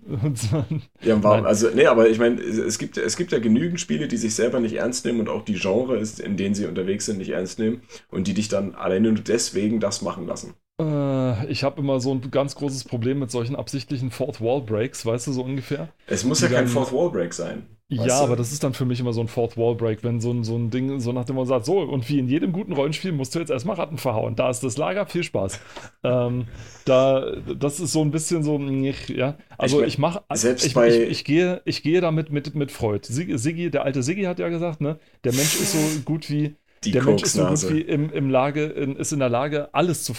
ja, 1.03 1.21
warum? 1.21 1.47
Also, 1.47 1.69
nee, 1.75 1.87
aber 1.87 2.09
ich 2.09 2.21
meine, 2.21 2.41
es 2.41 2.79
gibt, 2.79 2.97
es 2.97 3.17
gibt 3.17 3.33
ja 3.33 3.41
genügend 3.41 3.81
Spiele, 3.81 4.07
die 4.07 4.17
sich 4.17 4.37
selber 4.37 4.61
nicht 4.61 4.75
ernst 4.75 5.05
nehmen 5.05 5.19
und 5.19 5.29
auch 5.29 5.45
die 5.45 5.59
Genres, 5.59 6.21
in 6.21 6.37
denen 6.37 6.55
sie 6.55 6.67
unterwegs 6.67 7.07
sind, 7.07 7.19
nicht 7.19 7.31
ernst 7.31 7.59
nehmen 7.59 7.83
und 8.09 8.29
die 8.29 8.35
dich 8.35 8.49
dann 8.49 8.77
alleine 8.77 9.11
nur 9.11 9.25
deswegen 9.25 9.81
das 9.81 10.01
machen 10.01 10.29
lassen. 10.29 10.55
Äh, 10.81 11.47
ich 11.47 11.63
habe 11.63 11.81
immer 11.81 12.01
so 12.01 12.13
ein 12.13 12.31
ganz 12.31 12.55
großes 12.57 12.85
Problem 12.85 13.21
mit 13.21 13.31
solchen 13.31 13.57
absichtlichen 13.57 14.11
Fourth 14.11 14.41
Wall 14.41 14.61
Breaks, 14.61 15.07
weißt 15.07 15.27
du, 15.29 15.33
so 15.33 15.43
ungefähr. 15.43 15.89
Es 16.07 16.25
muss 16.25 16.41
ja 16.41 16.49
kein 16.49 16.67
Fourth 16.67 16.93
Wall 16.93 17.11
Break 17.11 17.33
sein. 17.33 17.67
Ja, 17.89 18.21
aber 18.21 18.35
das 18.35 18.51
ist 18.51 18.65
dann 18.65 18.73
für 18.73 18.87
mich 18.87 18.99
immer 18.99 19.13
so 19.13 19.21
ein 19.21 19.29
Fourth 19.29 19.57
Wall 19.57 19.75
Break, 19.75 20.03
wenn 20.03 20.21
so 20.21 20.33
ein, 20.33 20.43
so 20.43 20.57
ein 20.57 20.71
Ding, 20.71 20.99
so 21.01 21.13
nachdem 21.13 21.37
man 21.37 21.47
sagt, 21.47 21.67
so, 21.67 21.79
und 21.81 22.09
wie 22.09 22.19
in 22.19 22.29
jedem 22.29 22.51
guten 22.51 22.73
Rollenspiel 22.73 23.13
musst 23.13 23.35
du 23.35 23.39
jetzt 23.39 23.51
erstmal 23.51 23.77
Ratten 23.77 23.99
verhauen. 23.99 24.37
Da 24.37 24.51
ist 24.51 24.65
das 24.65 24.79
Lager, 24.79 25.07
viel 25.07 25.23
Spaß. 25.23 25.61
ähm, 26.03 26.47
da, 26.87 27.37
das 27.57 27.81
ist 27.81 27.93
so 27.93 28.01
ein 28.01 28.11
bisschen 28.11 28.43
so, 28.43 28.59
ja. 28.59 29.37
Also 29.59 29.81
ich, 29.83 29.89
ich 29.89 29.99
mache, 29.99 30.23
selbst 30.33 30.67
ich, 30.67 30.75
bei 30.75 30.89
ich, 30.89 31.11
ich, 31.11 31.25
gehe, 31.25 31.61
ich 31.67 31.83
gehe 31.83 32.01
damit 32.01 32.33
mit, 32.33 32.55
mit 32.55 32.73
Freud. 32.73 33.07
Siggi, 33.07 33.71
der 33.71 33.85
alte 33.85 34.03
Siggi 34.03 34.25
hat 34.25 34.39
ja 34.39 34.49
gesagt, 34.49 34.81
ne, 34.81 34.99
der 35.23 35.33
Mensch 35.35 35.55
ist 35.55 35.73
so 35.73 36.01
gut 36.05 36.31
wie 36.31 36.57
die 36.85 36.93
der 36.93 37.03
Mensch 37.03 37.23
ist 37.23 37.35
so 37.35 37.45
gut 37.47 37.71
wie 37.71 37.81
im, 37.81 38.13
im 38.13 38.31
Lage, 38.31 38.65
in, 38.65 38.97
ist 38.97 39.13
in 39.13 39.19
der 39.19 39.29
Lage, 39.29 39.69
alles 39.73 40.05
zu, 40.05 40.15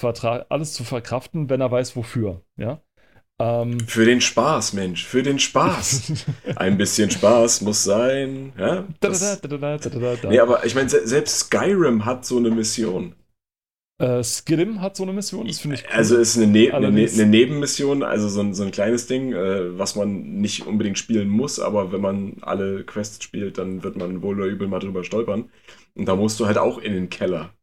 alles 0.49 0.73
zu 0.73 0.83
verkraften, 0.83 1.49
wenn 1.49 1.61
er 1.61 1.71
weiß, 1.71 1.95
wofür. 1.95 2.41
Ja? 2.57 2.81
Ähm, 3.37 3.79
für 3.81 4.05
den 4.05 4.21
Spaß, 4.21 4.73
Mensch, 4.73 5.05
für 5.05 5.21
den 5.21 5.39
Spaß. 5.39 6.13
Ein 6.55 6.77
bisschen 6.77 7.11
Spaß 7.11 7.61
muss 7.61 7.83
sein. 7.83 8.53
Ja? 8.57 8.85
Das, 9.01 9.41
nee, 10.23 10.39
aber 10.39 10.65
ich 10.65 10.75
meine, 10.75 10.89
selbst 10.89 11.39
Skyrim 11.39 12.05
hat 12.05 12.25
so 12.25 12.37
eine 12.37 12.51
Mission. 12.51 13.15
Äh, 13.97 14.23
Skyrim 14.23 14.81
hat 14.81 14.97
so 14.97 15.03
eine 15.03 15.13
Mission, 15.13 15.47
das 15.47 15.59
finde 15.59 15.77
ich 15.77 15.85
cool. 15.85 15.91
Also 15.93 16.17
ist 16.17 16.35
eine, 16.37 16.47
ne 16.47 16.73
eine, 16.73 16.91
ne 16.91 17.09
eine, 17.09 17.25
Nebenmission, 17.25 18.03
also 18.03 18.27
so 18.27 18.41
ein, 18.41 18.53
so 18.53 18.63
ein 18.63 18.71
kleines 18.71 19.07
Ding, 19.07 19.31
äh, 19.31 19.77
was 19.79 19.95
man 19.95 20.41
nicht 20.41 20.67
unbedingt 20.67 20.97
spielen 20.97 21.29
muss, 21.29 21.59
aber 21.61 21.93
wenn 21.93 22.01
man 22.01 22.37
alle 22.41 22.83
Quests 22.83 23.23
spielt, 23.23 23.57
dann 23.57 23.83
wird 23.83 23.95
man 23.95 24.21
wohl 24.21 24.37
oder 24.37 24.47
übel 24.47 24.67
mal 24.67 24.79
drüber 24.79 25.05
stolpern. 25.05 25.49
Und 25.95 26.07
da 26.07 26.15
musst 26.17 26.39
du 26.41 26.45
halt 26.45 26.57
auch 26.57 26.77
in 26.77 26.93
den 26.93 27.09
Keller. 27.09 27.54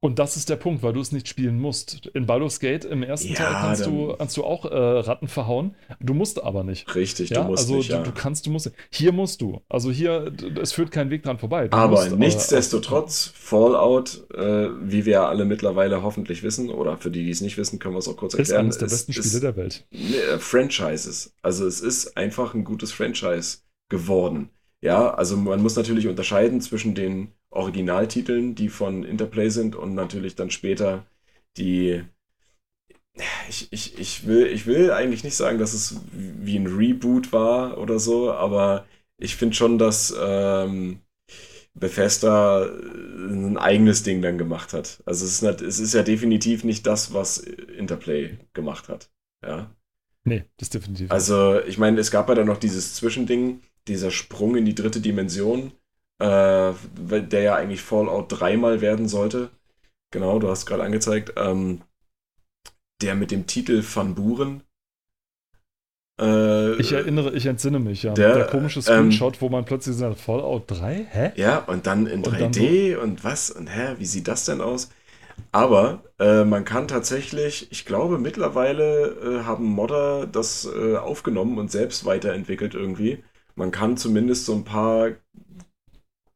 Und 0.00 0.20
das 0.20 0.36
ist 0.36 0.48
der 0.48 0.56
Punkt, 0.56 0.84
weil 0.84 0.92
du 0.92 1.00
es 1.00 1.10
nicht 1.10 1.26
spielen 1.26 1.58
musst. 1.58 2.06
In 2.14 2.26
Baldur's 2.26 2.60
Gate 2.60 2.84
im 2.84 3.02
ersten 3.02 3.30
ja, 3.30 3.34
Teil 3.34 3.52
kannst 3.54 3.86
du, 3.86 4.14
kannst 4.16 4.36
du 4.36 4.44
auch 4.44 4.64
äh, 4.64 4.76
Ratten 4.76 5.26
verhauen. 5.26 5.74
Du 5.98 6.14
musst 6.14 6.40
aber 6.40 6.62
nicht. 6.62 6.94
Richtig, 6.94 7.30
ja? 7.30 7.42
du 7.42 7.48
musst 7.48 7.64
also, 7.64 7.76
nicht. 7.76 7.90
Also 7.90 8.04
ja. 8.04 8.08
du, 8.08 8.12
kannst, 8.12 8.46
du 8.46 8.50
musst. 8.50 8.70
Hier 8.90 9.10
musst 9.10 9.40
du. 9.40 9.60
Also 9.68 9.90
hier, 9.90 10.32
es 10.62 10.72
führt 10.72 10.92
kein 10.92 11.10
Weg 11.10 11.24
dran 11.24 11.38
vorbei. 11.38 11.66
Du 11.66 11.76
aber 11.76 11.96
musst, 11.96 12.12
äh, 12.12 12.16
nichtsdestotrotz, 12.16 13.32
Fallout, 13.34 14.24
äh, 14.34 14.68
wie 14.82 15.04
wir 15.04 15.22
alle 15.22 15.44
mittlerweile 15.44 16.00
hoffentlich 16.04 16.44
wissen, 16.44 16.70
oder 16.70 16.96
für 16.96 17.10
die, 17.10 17.24
die 17.24 17.30
es 17.30 17.40
nicht 17.40 17.58
wissen, 17.58 17.80
können 17.80 17.94
wir 17.94 17.98
es 17.98 18.06
auch 18.06 18.16
kurz 18.16 18.34
erklären. 18.34 18.68
Ist 18.68 18.76
eines 18.76 18.78
der 18.78 18.86
besten 18.86 19.12
Spiele 19.12 19.26
ist, 19.26 19.42
der 19.42 19.56
Welt. 19.56 19.84
Äh, 19.90 20.38
Franchises. 20.38 21.34
Also 21.42 21.66
es 21.66 21.80
ist 21.80 22.16
einfach 22.16 22.54
ein 22.54 22.62
gutes 22.62 22.92
Franchise 22.92 23.58
geworden. 23.88 24.50
Ja, 24.80 25.12
also 25.12 25.36
man 25.36 25.60
muss 25.60 25.74
natürlich 25.74 26.06
unterscheiden 26.06 26.60
zwischen 26.60 26.94
den 26.94 27.32
Originaltiteln, 27.50 28.54
die 28.54 28.68
von 28.68 29.04
Interplay 29.04 29.48
sind 29.48 29.74
und 29.74 29.94
natürlich 29.94 30.34
dann 30.36 30.50
später 30.50 31.06
die. 31.56 32.02
Ich, 33.48 33.72
ich, 33.72 33.98
ich, 33.98 34.26
will, 34.26 34.46
ich 34.46 34.66
will 34.66 34.92
eigentlich 34.92 35.24
nicht 35.24 35.34
sagen, 35.34 35.58
dass 35.58 35.74
es 35.74 36.00
wie 36.12 36.56
ein 36.56 36.68
Reboot 36.68 37.32
war 37.32 37.78
oder 37.78 37.98
so, 37.98 38.32
aber 38.32 38.86
ich 39.16 39.34
finde 39.34 39.56
schon, 39.56 39.76
dass 39.76 40.14
ähm, 40.20 41.00
Bethesda 41.74 42.64
ein 42.64 43.56
eigenes 43.56 44.02
Ding 44.02 44.22
dann 44.22 44.38
gemacht 44.38 44.72
hat. 44.72 45.02
Also 45.04 45.24
es 45.24 45.32
ist, 45.32 45.42
nicht, 45.42 45.60
es 45.62 45.80
ist 45.80 45.94
ja 45.94 46.02
definitiv 46.02 46.64
nicht 46.64 46.86
das, 46.86 47.12
was 47.12 47.38
Interplay 47.38 48.38
gemacht 48.52 48.88
hat. 48.88 49.10
Ja. 49.44 49.74
Nee, 50.24 50.44
das 50.58 50.66
ist 50.66 50.74
definitiv. 50.74 51.10
Also, 51.10 51.60
ich 51.60 51.78
meine, 51.78 52.00
es 52.00 52.10
gab 52.10 52.28
ja 52.28 52.34
dann 52.34 52.46
noch 52.46 52.58
dieses 52.58 52.94
Zwischending, 52.94 53.62
dieser 53.86 54.10
Sprung 54.10 54.56
in 54.56 54.64
die 54.64 54.74
dritte 54.74 55.00
Dimension, 55.00 55.72
äh, 56.18 56.72
der 57.22 57.42
ja 57.42 57.54
eigentlich 57.54 57.82
Fallout 57.82 58.26
dreimal 58.28 58.80
werden 58.80 59.08
sollte. 59.08 59.50
Genau, 60.10 60.38
du 60.38 60.48
hast 60.48 60.66
gerade 60.66 60.82
angezeigt. 60.82 61.34
Ähm, 61.36 61.82
der 63.02 63.14
mit 63.14 63.30
dem 63.30 63.46
Titel 63.46 63.82
Van 63.82 64.14
Buren. 64.14 64.62
Äh, 66.20 66.74
ich 66.80 66.92
erinnere, 66.92 67.32
ich 67.34 67.46
entsinne 67.46 67.78
mich, 67.78 68.02
ja. 68.02 68.12
Der, 68.14 68.34
der 68.34 68.46
komische 68.46 68.82
Screenshot, 68.82 69.34
ähm, 69.34 69.40
wo 69.40 69.48
man 69.48 69.64
plötzlich 69.64 69.96
sagt, 69.96 70.18
Fallout 70.18 70.64
3? 70.66 71.06
Hä? 71.08 71.32
Ja, 71.36 71.58
und 71.58 71.86
dann 71.86 72.06
in 72.06 72.24
und 72.24 72.34
3D 72.34 72.94
dann 72.94 73.02
und 73.02 73.24
was? 73.24 73.50
Und 73.50 73.68
hä, 73.68 73.94
wie 73.98 74.06
sieht 74.06 74.26
das 74.26 74.44
denn 74.44 74.60
aus? 74.60 74.90
Aber 75.52 76.02
äh, 76.18 76.44
man 76.44 76.64
kann 76.64 76.88
tatsächlich, 76.88 77.68
ich 77.70 77.84
glaube, 77.84 78.18
mittlerweile 78.18 79.10
äh, 79.10 79.44
haben 79.44 79.66
Modder 79.66 80.26
das 80.26 80.66
äh, 80.66 80.96
aufgenommen 80.96 81.58
und 81.58 81.70
selbst 81.70 82.04
weiterentwickelt 82.04 82.74
irgendwie. 82.74 83.22
Man 83.54 83.70
kann 83.70 83.96
zumindest 83.96 84.46
so 84.46 84.54
ein 84.54 84.64
paar 84.64 85.10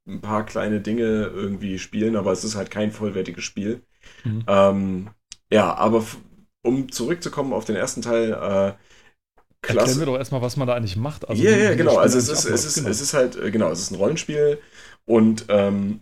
ein 0.09 0.21
paar 0.21 0.45
kleine 0.45 0.81
Dinge 0.81 1.27
irgendwie 1.27 1.79
spielen, 1.79 2.17
aber 2.17 2.33
es 2.33 2.45
ist 2.45 2.55
halt 2.55 2.71
kein 2.71 2.93
vollwertiges 2.93 3.45
Spiel. 3.45 3.83
Mhm. 4.25 4.45
Ähm, 4.47 5.11
ja, 5.51 5.75
aber 5.75 6.05
um 6.65 6.91
zurückzukommen 6.91 7.53
auf 7.53 7.65
den 7.65 7.77
ersten 7.77 8.03
Teil, 8.03 8.33
äh, 8.33 8.73
Klasse. 9.63 9.79
Erklären 9.79 9.99
wir 10.01 10.07
doch 10.07 10.19
erstmal, 10.19 10.43
was 10.43 10.57
man 10.57 10.67
da 10.67 10.75
eigentlich 10.75 10.97
macht. 10.97 11.29
Also 11.29 11.41
ja, 11.41 11.51
yeah, 11.51 11.61
yeah, 11.61 11.75
genau. 11.75 11.97
Also 11.97 12.19
es 12.19 12.29
ist, 12.29 12.45
es, 12.45 12.65
ist, 12.65 12.75
genau. 12.75 12.89
es 12.89 13.01
ist 13.01 13.15
halt, 13.15 13.37
äh, 13.37 13.51
genau, 13.53 13.71
es 13.71 13.81
ist 13.81 13.93
ein 13.93 13.97
Rollenspiel 13.97 14.59
und 15.05 15.45
ähm, 15.49 16.01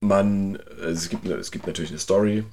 man, 0.00 0.56
es 0.80 1.08
gibt, 1.08 1.26
es 1.26 1.50
gibt 1.50 1.66
natürlich 1.66 1.90
eine 1.90 1.98
Story 1.98 2.44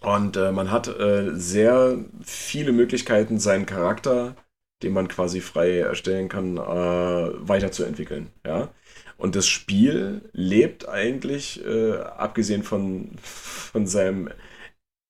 und 0.00 0.36
äh, 0.36 0.52
man 0.52 0.70
hat 0.70 0.86
äh, 0.86 1.34
sehr 1.34 1.98
viele 2.22 2.70
Möglichkeiten, 2.70 3.40
seinen 3.40 3.66
Charakter, 3.66 4.36
den 4.82 4.92
man 4.92 5.08
quasi 5.08 5.40
frei 5.40 5.78
erstellen 5.78 6.28
kann, 6.28 6.56
äh, 6.56 6.60
weiterzuentwickeln. 6.60 8.30
Ja? 8.46 8.68
Und 9.16 9.36
das 9.36 9.46
Spiel 9.46 10.22
lebt 10.32 10.88
eigentlich, 10.88 11.64
äh, 11.64 11.96
abgesehen 11.96 12.62
von, 12.62 13.12
von 13.22 13.86
seinem 13.86 14.30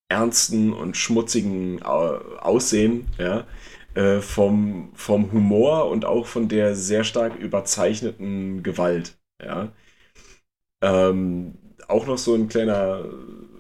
ernsten 0.09 0.73
und 0.73 0.97
schmutzigen 0.97 1.83
Aussehen, 1.83 3.07
ja, 3.19 3.47
äh, 3.95 4.21
vom, 4.21 4.93
vom 4.95 5.33
Humor 5.33 5.91
und 5.91 6.05
auch 6.05 6.27
von 6.27 6.49
der 6.49 6.75
sehr 6.75 7.05
stark 7.05 7.37
überzeichneten 7.37 8.63
Gewalt. 8.63 9.17
Ja. 9.43 9.73
Ähm, 10.83 11.55
auch 11.89 12.07
noch 12.07 12.19
so 12.19 12.35
ein 12.35 12.49
kleiner 12.49 13.07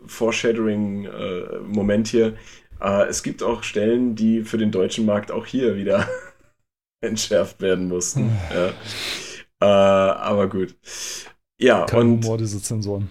Foreshadowing-Moment 0.07 2.09
äh, 2.09 2.11
hier. 2.11 2.37
Äh, 2.81 3.09
es 3.09 3.23
gibt 3.23 3.43
auch 3.43 3.63
Stellen, 3.63 4.15
die 4.15 4.43
für 4.43 4.59
den 4.59 4.71
deutschen 4.71 5.07
Markt 5.07 5.31
auch 5.31 5.47
hier 5.47 5.77
wieder 5.77 6.09
entschärft 7.01 7.61
werden 7.61 7.89
mussten. 7.89 8.23
Hm. 8.23 8.37
ja. 8.55 8.73
Äh, 9.65 10.17
aber 10.19 10.49
gut. 10.49 10.77
Ja, 11.59 11.87
Kein 11.87 12.01
und. 12.01 12.25
Humor, 12.25 12.39
diese 12.39 12.61
Zensoren. 12.61 13.11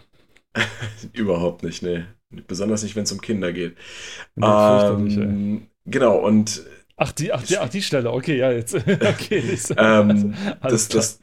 überhaupt 1.14 1.64
nicht, 1.64 1.82
ne. 1.82 2.08
Besonders 2.47 2.84
nicht, 2.84 2.95
wenn 2.95 3.04
es 3.04 3.12
um 3.12 3.22
Kinder 3.22 3.54
geht. 3.54 3.76
Ähm, 4.41 5.68
genau, 5.86 6.18
und. 6.18 6.64
Ach 6.95 7.12
die, 7.12 7.34
ach, 7.34 7.43
die, 7.43 7.58
ach, 7.58 7.70
die 7.70 7.82
Stelle, 7.82 8.12
okay, 8.12 8.38
ja, 8.38 8.51
jetzt. 8.51 8.76
okay, 8.88 9.58
ähm, 9.78 10.36
das, 10.62 10.89
das, 10.89 11.20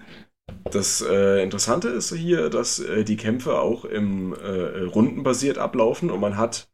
das 0.65 1.05
äh, 1.09 1.43
Interessante 1.43 1.89
ist 1.89 2.13
hier, 2.13 2.51
dass 2.51 2.81
äh, 2.81 3.05
die 3.05 3.17
Kämpfe 3.17 3.61
auch 3.61 3.85
im 3.85 4.33
äh, 4.33 4.83
rundenbasiert 4.83 5.59
ablaufen 5.59 6.11
und 6.11 6.21
man 6.21 6.37
hat 6.37 6.69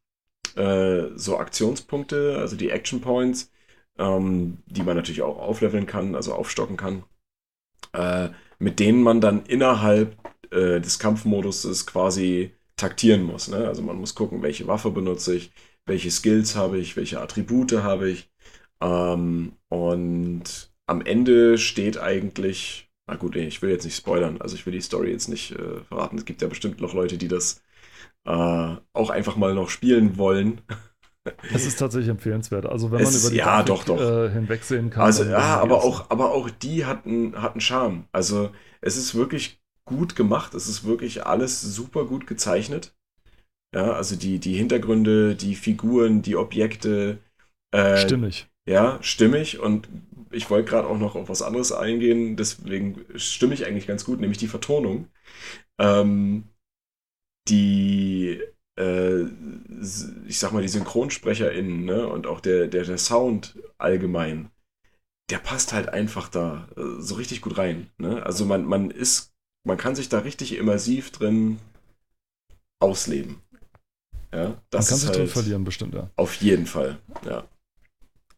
äh, 0.57 1.09
so 1.15 1.39
Aktionspunkte, 1.39 2.37
also 2.39 2.57
die 2.57 2.71
Action 2.71 3.03
Points, 3.03 3.53
ähm, 3.99 4.59
die 4.67 4.83
man 4.83 4.97
natürlich 4.97 5.23
auch 5.23 5.39
aufleveln 5.39 5.87
kann, 5.87 6.15
also 6.15 6.35
aufstocken 6.35 6.77
kann, 6.79 7.05
äh, 7.93 8.31
mit 8.59 8.81
denen 8.81 9.03
man 9.03 9.21
dann 9.21 9.45
innerhalb 9.47 10.17
äh, 10.51 10.81
des 10.81 10.99
Kampfmodus 10.99 11.87
quasi 11.87 12.53
taktieren 12.77 13.23
muss. 13.23 13.49
Ne? 13.49 13.67
Also 13.67 13.83
man 13.83 13.97
muss 13.97 14.15
gucken, 14.15 14.43
welche 14.43 14.67
Waffe 14.67 14.91
benutze 14.91 15.37
ich, 15.37 15.51
welche 15.87 16.11
Skills 16.11 16.57
habe 16.57 16.79
ich, 16.79 16.97
welche 16.97 17.21
Attribute 17.21 17.73
habe 17.73 18.11
ich. 18.11 18.31
Ähm, 18.81 19.53
und 19.69 20.71
am 20.87 21.01
Ende 21.03 21.59
steht 21.59 21.99
eigentlich, 21.99 22.91
na 23.07 23.17
gut, 23.17 23.37
ich 23.37 23.63
will 23.63 23.71
jetzt 23.71 23.85
nicht 23.85 23.97
spoilern, 23.97 24.41
also 24.41 24.57
ich 24.57 24.67
will 24.67 24.73
die 24.73 24.81
Story 24.81 25.11
jetzt 25.11 25.29
nicht 25.29 25.53
äh, 25.53 25.81
verraten. 25.89 26.19
Es 26.19 26.25
gibt 26.25 26.43
ja 26.43 26.49
bestimmt 26.49 26.81
noch 26.81 26.95
Leute, 26.95 27.19
die 27.19 27.29
das 27.29 27.63
äh, 28.25 28.77
auch 28.93 29.11
einfach 29.11 29.37
mal 29.37 29.55
noch 29.55 29.71
spielen 29.71 30.19
wollen. 30.19 30.61
Es 31.53 31.67
ist 31.67 31.79
tatsächlich 31.79 32.11
empfehlenswert. 32.11 32.67
Also 32.67 32.91
wenn 32.91 33.03
man 33.03 33.13
es 33.13 33.23
über 33.23 33.31
die 33.31 33.39
ja, 33.39 33.63
doch, 33.63 33.85
doch. 33.85 34.01
Äh, 34.01 34.31
hinwegsehen 34.31 34.91
kann. 34.91 35.03
Also 35.05 35.25
ja, 35.25 35.61
aber 35.61 35.85
auch, 35.85 36.11
aber 36.11 36.33
auch 36.33 36.51
die 36.51 36.85
hatten, 36.85 37.41
hatten 37.41 37.61
Charme. 37.61 38.05
Also 38.13 38.51
es 38.81 38.97
ist 38.97 39.15
wirklich 39.15 39.61
gut 39.85 40.17
gemacht. 40.17 40.55
Es 40.55 40.69
ist 40.69 40.85
wirklich 40.85 41.27
alles 41.27 41.61
super 41.61 42.05
gut 42.05 42.27
gezeichnet. 42.27 42.95
Ja, 43.75 43.93
also 43.93 44.17
die, 44.17 44.39
die 44.39 44.55
Hintergründe, 44.55 45.35
die 45.35 45.55
Figuren, 45.55 46.23
die 46.23 46.37
Objekte. 46.37 47.19
Äh, 47.73 47.99
stimmig. 47.99 48.49
Ja, 48.67 48.99
stimmig. 49.03 49.61
Und 49.61 49.89
ich 50.31 50.51
wollte 50.51 50.69
gerade 50.71 50.89
auch 50.89 50.99
noch 50.99 51.15
auf 51.15 51.29
was 51.29 51.43
anderes 51.43 51.73
eingehen, 51.73 52.37
deswegen 52.37 53.05
stimme 53.15 53.55
ich 53.55 53.67
eigentlich 53.67 53.87
ganz 53.87 54.05
gut, 54.05 54.21
nämlich 54.21 54.39
die 54.39 54.49
Vertonung. 54.49 55.09
Ähm, 55.79 56.45
die, 57.49 58.41
äh, 58.77 59.23
ich 60.27 60.39
sag 60.39 60.53
mal, 60.53 60.63
die 60.63 60.69
SynchronsprecherInnen 60.69 61.85
ne, 61.85 62.07
und 62.07 62.27
auch 62.27 62.41
der, 62.41 62.69
der, 62.69 62.85
der 62.85 62.99
Sound 62.99 63.59
allgemein, 63.79 64.51
der 65.31 65.39
passt 65.39 65.73
halt 65.73 65.89
einfach 65.89 66.29
da 66.29 66.69
äh, 66.77 67.01
so 67.01 67.17
richtig 67.17 67.41
gut 67.41 67.59
rein. 67.59 67.91
Ne? 67.99 68.25
Also 68.25 68.45
man, 68.45 68.65
man 68.65 68.91
ist 68.91 69.33
man 69.67 69.77
kann 69.77 69.97
sich 69.97 70.09
da 70.09 70.21
richtig 70.21 70.57
immersiv 70.57 71.11
drin 71.11 71.59
ausleben. 72.79 73.43
Ja, 74.33 74.63
das 74.71 74.85
man 74.85 74.89
kann 74.89 74.99
sich 74.99 75.07
halt 75.09 75.19
drin 75.19 75.29
verlieren, 75.29 75.65
bestimmt, 75.65 75.95
ja. 75.95 76.11
Auf 76.17 76.35
jeden 76.37 76.67
Fall, 76.67 76.99
ja. 77.25 77.45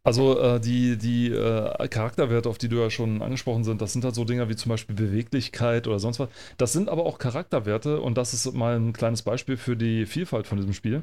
Also 0.08 0.40
äh, 0.40 0.58
die, 0.58 0.96
die 0.96 1.30
äh, 1.30 1.86
Charakterwerte, 1.88 2.48
auf 2.48 2.56
die 2.56 2.70
du 2.70 2.76
ja 2.76 2.88
schon 2.88 3.20
angesprochen 3.20 3.62
sind, 3.62 3.82
das 3.82 3.92
sind 3.92 4.06
halt 4.06 4.14
so 4.14 4.24
Dinge 4.24 4.48
wie 4.48 4.56
zum 4.56 4.70
Beispiel 4.70 4.96
Beweglichkeit 4.96 5.86
oder 5.86 5.98
sonst 5.98 6.18
was. 6.18 6.30
Das 6.56 6.72
sind 6.72 6.88
aber 6.88 7.04
auch 7.04 7.18
Charakterwerte 7.18 8.00
und 8.00 8.16
das 8.16 8.32
ist 8.32 8.50
mal 8.54 8.76
ein 8.76 8.94
kleines 8.94 9.20
Beispiel 9.20 9.58
für 9.58 9.76
die 9.76 10.06
Vielfalt 10.06 10.46
von 10.46 10.56
diesem 10.56 10.72
Spiel, 10.72 11.02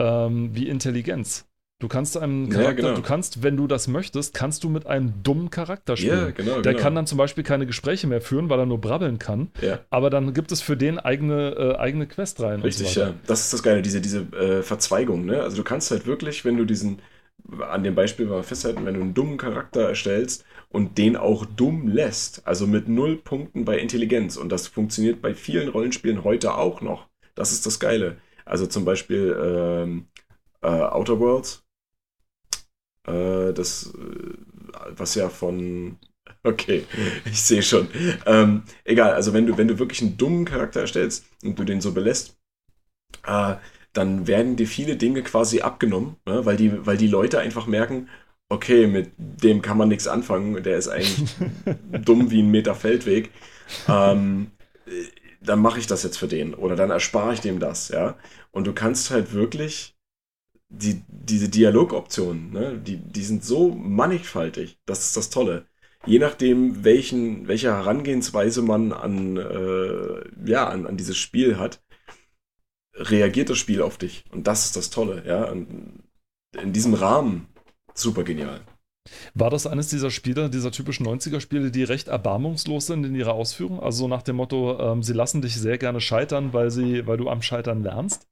ähm, 0.00 0.50
wie 0.56 0.66
Intelligenz. 0.66 1.46
Du 1.80 1.86
kannst 1.86 2.16
einem 2.16 2.48
Charakter, 2.48 2.70
ja, 2.70 2.88
genau. 2.88 2.94
du 2.96 3.02
kannst, 3.02 3.44
wenn 3.44 3.56
du 3.56 3.68
das 3.68 3.86
möchtest, 3.86 4.34
kannst 4.34 4.64
du 4.64 4.68
mit 4.68 4.88
einem 4.88 5.22
dummen 5.22 5.50
Charakter 5.50 5.96
spielen. 5.96 6.26
Ja, 6.26 6.30
genau, 6.30 6.60
Der 6.62 6.72
genau. 6.72 6.82
kann 6.82 6.94
dann 6.96 7.06
zum 7.06 7.18
Beispiel 7.18 7.44
keine 7.44 7.66
Gespräche 7.66 8.08
mehr 8.08 8.20
führen, 8.20 8.48
weil 8.48 8.58
er 8.58 8.66
nur 8.66 8.80
brabbeln 8.80 9.20
kann. 9.20 9.52
Ja. 9.60 9.78
Aber 9.90 10.10
dann 10.10 10.34
gibt 10.34 10.50
es 10.50 10.60
für 10.60 10.76
den 10.76 10.98
eigene, 10.98 11.50
äh, 11.50 11.76
eigene 11.76 12.08
Quest 12.08 12.40
rein. 12.40 12.62
Richtig, 12.62 12.88
so 12.88 13.00
ja. 13.02 13.14
Das 13.26 13.40
ist 13.40 13.52
das 13.52 13.62
Geile, 13.62 13.82
diese, 13.82 14.00
diese 14.00 14.20
äh, 14.32 14.62
Verzweigung. 14.62 15.26
Ne? 15.26 15.40
Also 15.40 15.58
du 15.58 15.62
kannst 15.62 15.92
halt 15.92 16.06
wirklich, 16.06 16.44
wenn 16.44 16.56
du 16.56 16.64
diesen, 16.64 16.98
an 17.60 17.82
dem 17.82 17.94
Beispiel 17.94 18.26
mal 18.26 18.42
festhalten, 18.42 18.84
wenn 18.84 18.94
du 18.94 19.00
einen 19.00 19.14
dummen 19.14 19.36
Charakter 19.36 19.88
erstellst 19.88 20.44
und 20.68 20.98
den 20.98 21.16
auch 21.16 21.44
dumm 21.44 21.88
lässt, 21.88 22.46
also 22.46 22.66
mit 22.66 22.88
null 22.88 23.16
Punkten 23.16 23.64
bei 23.64 23.78
Intelligenz, 23.78 24.36
und 24.36 24.50
das 24.50 24.68
funktioniert 24.68 25.20
bei 25.20 25.34
vielen 25.34 25.68
Rollenspielen 25.68 26.24
heute 26.24 26.54
auch 26.54 26.80
noch. 26.80 27.08
Das 27.34 27.52
ist 27.52 27.66
das 27.66 27.80
Geile. 27.80 28.16
Also 28.44 28.66
zum 28.66 28.84
Beispiel 28.84 29.36
ähm, 29.40 30.06
äh, 30.62 30.68
Outer 30.68 31.18
Worlds 31.20 31.64
äh, 33.06 33.52
das, 33.52 33.92
äh, 33.94 34.34
was 34.96 35.14
ja 35.14 35.28
von. 35.28 35.98
Okay, 36.44 36.86
ich 37.24 37.40
sehe 37.40 37.62
schon. 37.62 37.88
Ähm, 38.26 38.62
egal, 38.84 39.12
also 39.12 39.32
wenn 39.32 39.46
du, 39.46 39.58
wenn 39.58 39.68
du 39.68 39.78
wirklich 39.78 40.02
einen 40.02 40.16
dummen 40.16 40.44
Charakter 40.44 40.80
erstellst 40.80 41.24
und 41.44 41.56
du 41.56 41.62
den 41.64 41.80
so 41.80 41.92
belässt, 41.92 42.36
äh, 43.24 43.56
dann 43.92 44.26
werden 44.26 44.56
dir 44.56 44.66
viele 44.66 44.96
Dinge 44.96 45.22
quasi 45.22 45.60
abgenommen, 45.60 46.16
ne? 46.26 46.44
weil, 46.44 46.56
die, 46.56 46.86
weil 46.86 46.96
die 46.96 47.08
Leute 47.08 47.38
einfach 47.40 47.66
merken, 47.66 48.08
okay, 48.48 48.86
mit 48.86 49.12
dem 49.16 49.62
kann 49.62 49.78
man 49.78 49.88
nichts 49.88 50.06
anfangen, 50.06 50.62
der 50.62 50.76
ist 50.76 50.88
eigentlich 50.88 51.34
dumm 52.04 52.30
wie 52.30 52.42
ein 52.42 52.50
Meter 52.50 52.74
Feldweg. 52.74 53.30
Ähm, 53.88 54.50
dann 55.40 55.60
mache 55.60 55.78
ich 55.78 55.86
das 55.86 56.02
jetzt 56.02 56.18
für 56.18 56.28
den 56.28 56.54
oder 56.54 56.76
dann 56.76 56.90
erspare 56.90 57.34
ich 57.34 57.40
dem 57.40 57.58
das, 57.58 57.88
ja. 57.88 58.16
Und 58.50 58.66
du 58.66 58.72
kannst 58.72 59.10
halt 59.10 59.32
wirklich 59.32 59.96
die, 60.68 61.02
diese 61.08 61.48
Dialogoptionen, 61.48 62.52
ne, 62.52 62.78
die, 62.78 62.96
die 62.96 63.22
sind 63.24 63.44
so 63.44 63.70
mannigfaltig. 63.70 64.78
Das 64.86 65.04
ist 65.04 65.16
das 65.16 65.30
Tolle. 65.30 65.66
Je 66.06 66.18
nachdem, 66.18 66.84
welchen, 66.84 67.46
welche 67.46 67.68
Herangehensweise 67.68 68.62
man 68.62 68.92
an, 68.92 69.36
äh, 69.36 70.50
ja, 70.50 70.68
an, 70.68 70.86
an 70.86 70.96
dieses 70.96 71.16
Spiel 71.16 71.58
hat, 71.58 71.80
reagiert 72.94 73.50
das 73.50 73.58
Spiel 73.58 73.82
auf 73.82 73.98
dich. 73.98 74.24
Und 74.30 74.46
das 74.46 74.66
ist 74.66 74.76
das 74.76 74.90
Tolle, 74.90 75.22
ja. 75.26 75.50
Und 75.50 76.02
in 76.60 76.72
diesem 76.72 76.94
Rahmen 76.94 77.46
super 77.94 78.24
genial. 78.24 78.60
War 79.34 79.50
das 79.50 79.66
eines 79.66 79.88
dieser 79.88 80.10
Spiele, 80.10 80.48
dieser 80.48 80.70
typischen 80.70 81.06
90er-Spiele, 81.06 81.70
die 81.70 81.82
recht 81.82 82.08
erbarmungslos 82.08 82.86
sind 82.86 83.04
in 83.04 83.14
ihrer 83.14 83.32
Ausführung? 83.32 83.80
Also 83.80 84.04
so 84.04 84.08
nach 84.08 84.22
dem 84.22 84.36
Motto, 84.36 84.78
ähm, 84.78 85.02
sie 85.02 85.12
lassen 85.12 85.42
dich 85.42 85.56
sehr 85.56 85.78
gerne 85.78 86.00
scheitern, 86.00 86.52
weil, 86.52 86.70
sie, 86.70 87.06
weil 87.06 87.16
du 87.16 87.28
am 87.28 87.42
Scheitern 87.42 87.82
lernst? 87.82 88.28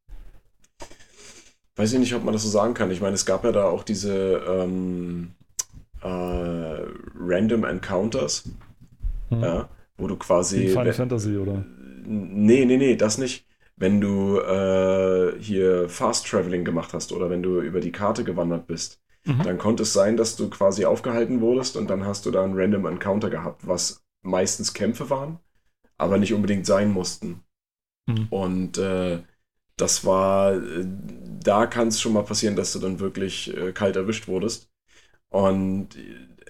weiß 1.80 1.94
ich 1.94 1.98
nicht, 1.98 2.14
ob 2.14 2.24
man 2.24 2.34
das 2.34 2.42
so 2.42 2.48
sagen 2.48 2.74
kann. 2.74 2.90
Ich 2.90 3.00
meine, 3.00 3.14
es 3.14 3.24
gab 3.24 3.44
ja 3.44 3.52
da 3.52 3.64
auch 3.64 3.82
diese 3.82 4.42
ähm, 4.46 5.32
äh, 6.02 6.06
Random 6.08 7.64
Encounters, 7.64 8.44
hm. 9.30 9.42
ja, 9.42 9.68
wo 9.96 10.06
du 10.06 10.16
quasi. 10.16 10.60
Wie 10.60 10.68
Final 10.68 10.92
Fantasy, 10.92 11.36
oder? 11.36 11.64
Nee, 12.04 12.64
nee, 12.66 12.76
nee, 12.76 12.96
das 12.96 13.18
nicht. 13.18 13.46
Wenn 13.80 13.98
du 13.98 14.38
äh, 14.38 15.40
hier 15.40 15.88
Fast 15.88 16.26
Traveling 16.26 16.64
gemacht 16.66 16.92
hast 16.92 17.12
oder 17.12 17.30
wenn 17.30 17.42
du 17.42 17.62
über 17.62 17.80
die 17.80 17.92
Karte 17.92 18.24
gewandert 18.24 18.66
bist, 18.66 19.00
mhm. 19.24 19.42
dann 19.42 19.56
konnte 19.56 19.84
es 19.84 19.94
sein, 19.94 20.18
dass 20.18 20.36
du 20.36 20.50
quasi 20.50 20.84
aufgehalten 20.84 21.40
wurdest 21.40 21.78
und 21.78 21.88
dann 21.88 22.04
hast 22.04 22.26
du 22.26 22.30
da 22.30 22.44
einen 22.44 22.58
Random 22.58 22.84
Encounter 22.84 23.30
gehabt, 23.30 23.66
was 23.66 24.04
meistens 24.20 24.74
Kämpfe 24.74 25.08
waren, 25.08 25.38
aber 25.96 26.18
nicht 26.18 26.34
unbedingt 26.34 26.66
sein 26.66 26.92
mussten. 26.92 27.42
Mhm. 28.06 28.26
Und 28.28 28.76
äh, 28.76 29.20
das 29.78 30.04
war, 30.04 30.52
äh, 30.56 30.84
da 31.42 31.66
kann 31.66 31.88
es 31.88 32.02
schon 32.02 32.12
mal 32.12 32.24
passieren, 32.24 32.56
dass 32.56 32.74
du 32.74 32.80
dann 32.80 33.00
wirklich 33.00 33.56
äh, 33.56 33.72
kalt 33.72 33.96
erwischt 33.96 34.28
wurdest. 34.28 34.70
Und 35.30 35.96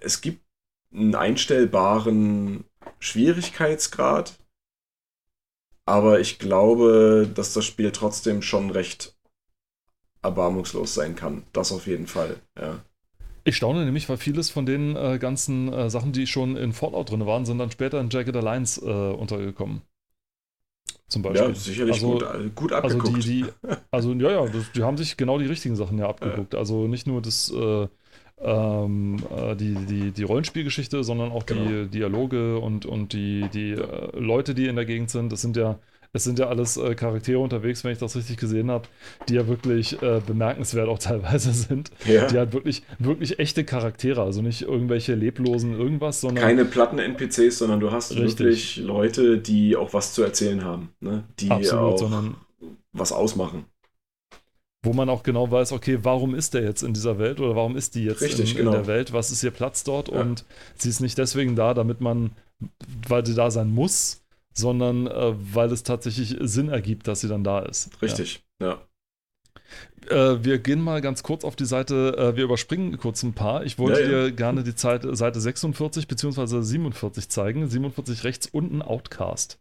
es 0.00 0.20
gibt 0.20 0.42
einen 0.92 1.14
einstellbaren 1.14 2.64
Schwierigkeitsgrad, 2.98 4.36
aber 5.90 6.20
ich 6.20 6.38
glaube, 6.38 7.28
dass 7.34 7.52
das 7.52 7.64
Spiel 7.64 7.90
trotzdem 7.90 8.42
schon 8.42 8.70
recht 8.70 9.16
erbarmungslos 10.22 10.94
sein 10.94 11.16
kann. 11.16 11.42
Das 11.52 11.72
auf 11.72 11.88
jeden 11.88 12.06
Fall, 12.06 12.36
ja. 12.58 12.78
Ich 13.42 13.56
staune 13.56 13.84
nämlich, 13.84 14.08
weil 14.08 14.18
vieles 14.18 14.50
von 14.50 14.66
den 14.66 14.94
äh, 14.94 15.18
ganzen 15.18 15.72
äh, 15.72 15.90
Sachen, 15.90 16.12
die 16.12 16.26
schon 16.26 16.56
in 16.56 16.72
Fallout 16.72 17.10
drin 17.10 17.26
waren, 17.26 17.44
sind 17.44 17.58
dann 17.58 17.70
später 17.70 17.98
in 17.98 18.10
Jagged 18.10 18.36
Alliance 18.36 18.80
äh, 18.82 19.14
untergekommen 19.14 19.82
zum 21.08 21.22
Beispiel. 21.22 21.48
Ja, 21.48 21.54
sicherlich 21.54 21.94
also, 21.94 22.12
gut, 22.12 22.22
äh, 22.22 22.50
gut 22.54 22.72
abgeguckt. 22.72 23.16
Also, 23.16 23.28
die, 23.28 23.42
die, 23.42 23.46
also 23.90 24.12
ja, 24.12 24.30
ja, 24.30 24.46
das, 24.46 24.70
die 24.72 24.82
haben 24.84 24.96
sich 24.96 25.16
genau 25.16 25.38
die 25.38 25.46
richtigen 25.46 25.74
Sachen 25.74 25.98
ja 25.98 26.08
abgeguckt. 26.08 26.54
Äh. 26.54 26.58
Also 26.58 26.86
nicht 26.86 27.08
nur 27.08 27.20
das, 27.20 27.50
äh, 27.50 27.88
ähm, 28.42 29.16
äh, 29.36 29.54
die, 29.56 29.74
die, 29.74 30.10
die 30.12 30.22
Rollenspielgeschichte, 30.22 31.04
sondern 31.04 31.30
auch 31.32 31.46
Genau. 31.46 31.68
die 31.68 31.86
Dialoge 31.88 32.58
und, 32.58 32.86
und 32.86 33.12
die, 33.12 33.46
die 33.52 33.72
äh, 33.72 34.18
Leute, 34.18 34.54
die 34.54 34.66
in 34.66 34.76
der 34.76 34.86
Gegend 34.86 35.10
sind. 35.10 35.30
Das 35.32 35.42
sind 35.42 35.56
ja, 35.56 35.78
es 36.12 36.24
sind 36.24 36.38
ja 36.38 36.48
alles 36.48 36.76
äh, 36.76 36.94
Charaktere 36.94 37.38
unterwegs, 37.38 37.84
wenn 37.84 37.92
ich 37.92 37.98
das 37.98 38.16
richtig 38.16 38.36
gesehen 38.38 38.70
habe, 38.70 38.88
die 39.28 39.34
ja 39.34 39.46
wirklich 39.46 40.00
äh, 40.02 40.20
bemerkenswert 40.26 40.88
auch 40.88 40.98
teilweise 41.00 41.52
sind. 41.52 41.90
Ja. 42.06 42.26
Die 42.26 42.38
halt 42.38 42.52
wirklich, 42.52 42.82
wirklich 42.98 43.38
echte 43.38 43.64
Charaktere, 43.64 44.22
also 44.22 44.42
nicht 44.42 44.62
irgendwelche 44.62 45.14
leblosen 45.14 45.78
irgendwas, 45.78 46.20
sondern 46.20 46.42
Keine 46.44 46.64
Platten-NPCs, 46.64 47.58
sondern 47.58 47.80
du 47.80 47.92
hast 47.92 48.12
Richtig. 48.12 48.38
wirklich 48.38 48.76
Leute, 48.78 49.38
die 49.38 49.76
auch 49.76 49.92
was 49.92 50.14
zu 50.14 50.22
erzählen 50.22 50.64
haben. 50.64 50.90
Ne? 51.00 51.24
Die 51.38 51.50
absolut, 51.50 52.02
auch 52.02 52.22
was 52.92 53.12
ausmachen. 53.12 53.66
Wo 54.82 54.92
man 54.92 55.08
auch 55.10 55.22
genau 55.22 55.50
weiß, 55.50 55.72
okay, 55.72 55.98
warum 56.02 56.34
ist 56.34 56.54
der 56.54 56.62
jetzt 56.62 56.82
in 56.82 56.94
dieser 56.94 57.18
Welt 57.18 57.38
oder 57.40 57.54
warum 57.54 57.76
ist 57.76 57.94
die 57.94 58.04
jetzt 58.04 58.22
Richtig, 58.22 58.52
in, 58.52 58.58
genau. 58.58 58.70
in 58.70 58.76
der 58.78 58.86
Welt, 58.86 59.12
was 59.12 59.30
ist 59.30 59.42
ihr 59.42 59.50
Platz 59.50 59.84
dort 59.84 60.08
Ja. 60.08 60.20
und 60.20 60.44
sie 60.76 60.88
ist 60.88 61.00
nicht 61.00 61.18
deswegen 61.18 61.54
da, 61.56 61.74
damit 61.74 62.00
man, 62.00 62.30
weil 63.08 63.26
sie 63.26 63.34
da 63.34 63.50
sein 63.50 63.70
muss, 63.70 64.22
sondern 64.54 65.06
äh, 65.06 65.34
weil 65.54 65.70
es 65.72 65.82
tatsächlich 65.82 66.36
Sinn 66.40 66.68
ergibt, 66.70 67.08
dass 67.08 67.20
sie 67.20 67.28
dann 67.28 67.44
da 67.44 67.60
ist. 67.60 67.90
Richtig, 68.02 68.42
ja. 68.60 68.68
Ja. 68.68 68.80
Äh, 70.08 70.44
wir 70.44 70.58
gehen 70.58 70.80
mal 70.80 71.00
ganz 71.00 71.22
kurz 71.22 71.44
auf 71.44 71.56
die 71.56 71.66
Seite, 71.66 72.16
äh, 72.16 72.36
wir 72.36 72.44
überspringen 72.44 72.96
kurz 72.98 73.22
ein 73.22 73.34
paar. 73.34 73.64
Ich 73.64 73.78
wollte 73.78 74.00
Ja, 74.02 74.08
dir 74.08 74.32
gerne 74.32 74.64
die 74.64 74.74
Zeit, 74.74 75.06
Seite 75.12 75.40
46 75.40 76.08
bzw. 76.08 76.62
47 76.62 77.28
zeigen. 77.28 77.68
47 77.68 78.24
rechts 78.24 78.46
unten 78.50 78.82
Outcast. 78.82 79.58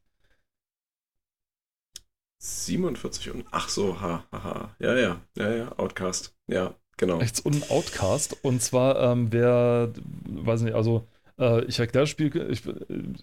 47 2.39 3.31
und. 3.31 3.45
Ach 3.51 3.69
so, 3.69 3.99
ha, 4.01 4.25
ha, 4.31 4.43
ha. 4.43 4.75
Ja, 4.79 4.95
ja, 4.95 5.21
ja, 5.37 5.55
ja, 5.55 5.77
Outcast. 5.77 6.35
Ja, 6.47 6.73
genau. 6.97 7.17
rechts 7.17 7.41
unten 7.41 7.69
Outcast. 7.69 8.37
Und 8.43 8.61
zwar, 8.61 8.99
ähm, 8.99 9.31
wer, 9.31 9.91
weiß 10.25 10.61
nicht, 10.61 10.73
also 10.73 11.07
äh, 11.37 11.65
ich 11.65 11.79
erkläre 11.79 12.03
das 12.03 12.09
Spiel 12.09 12.35
ich, 12.49 12.63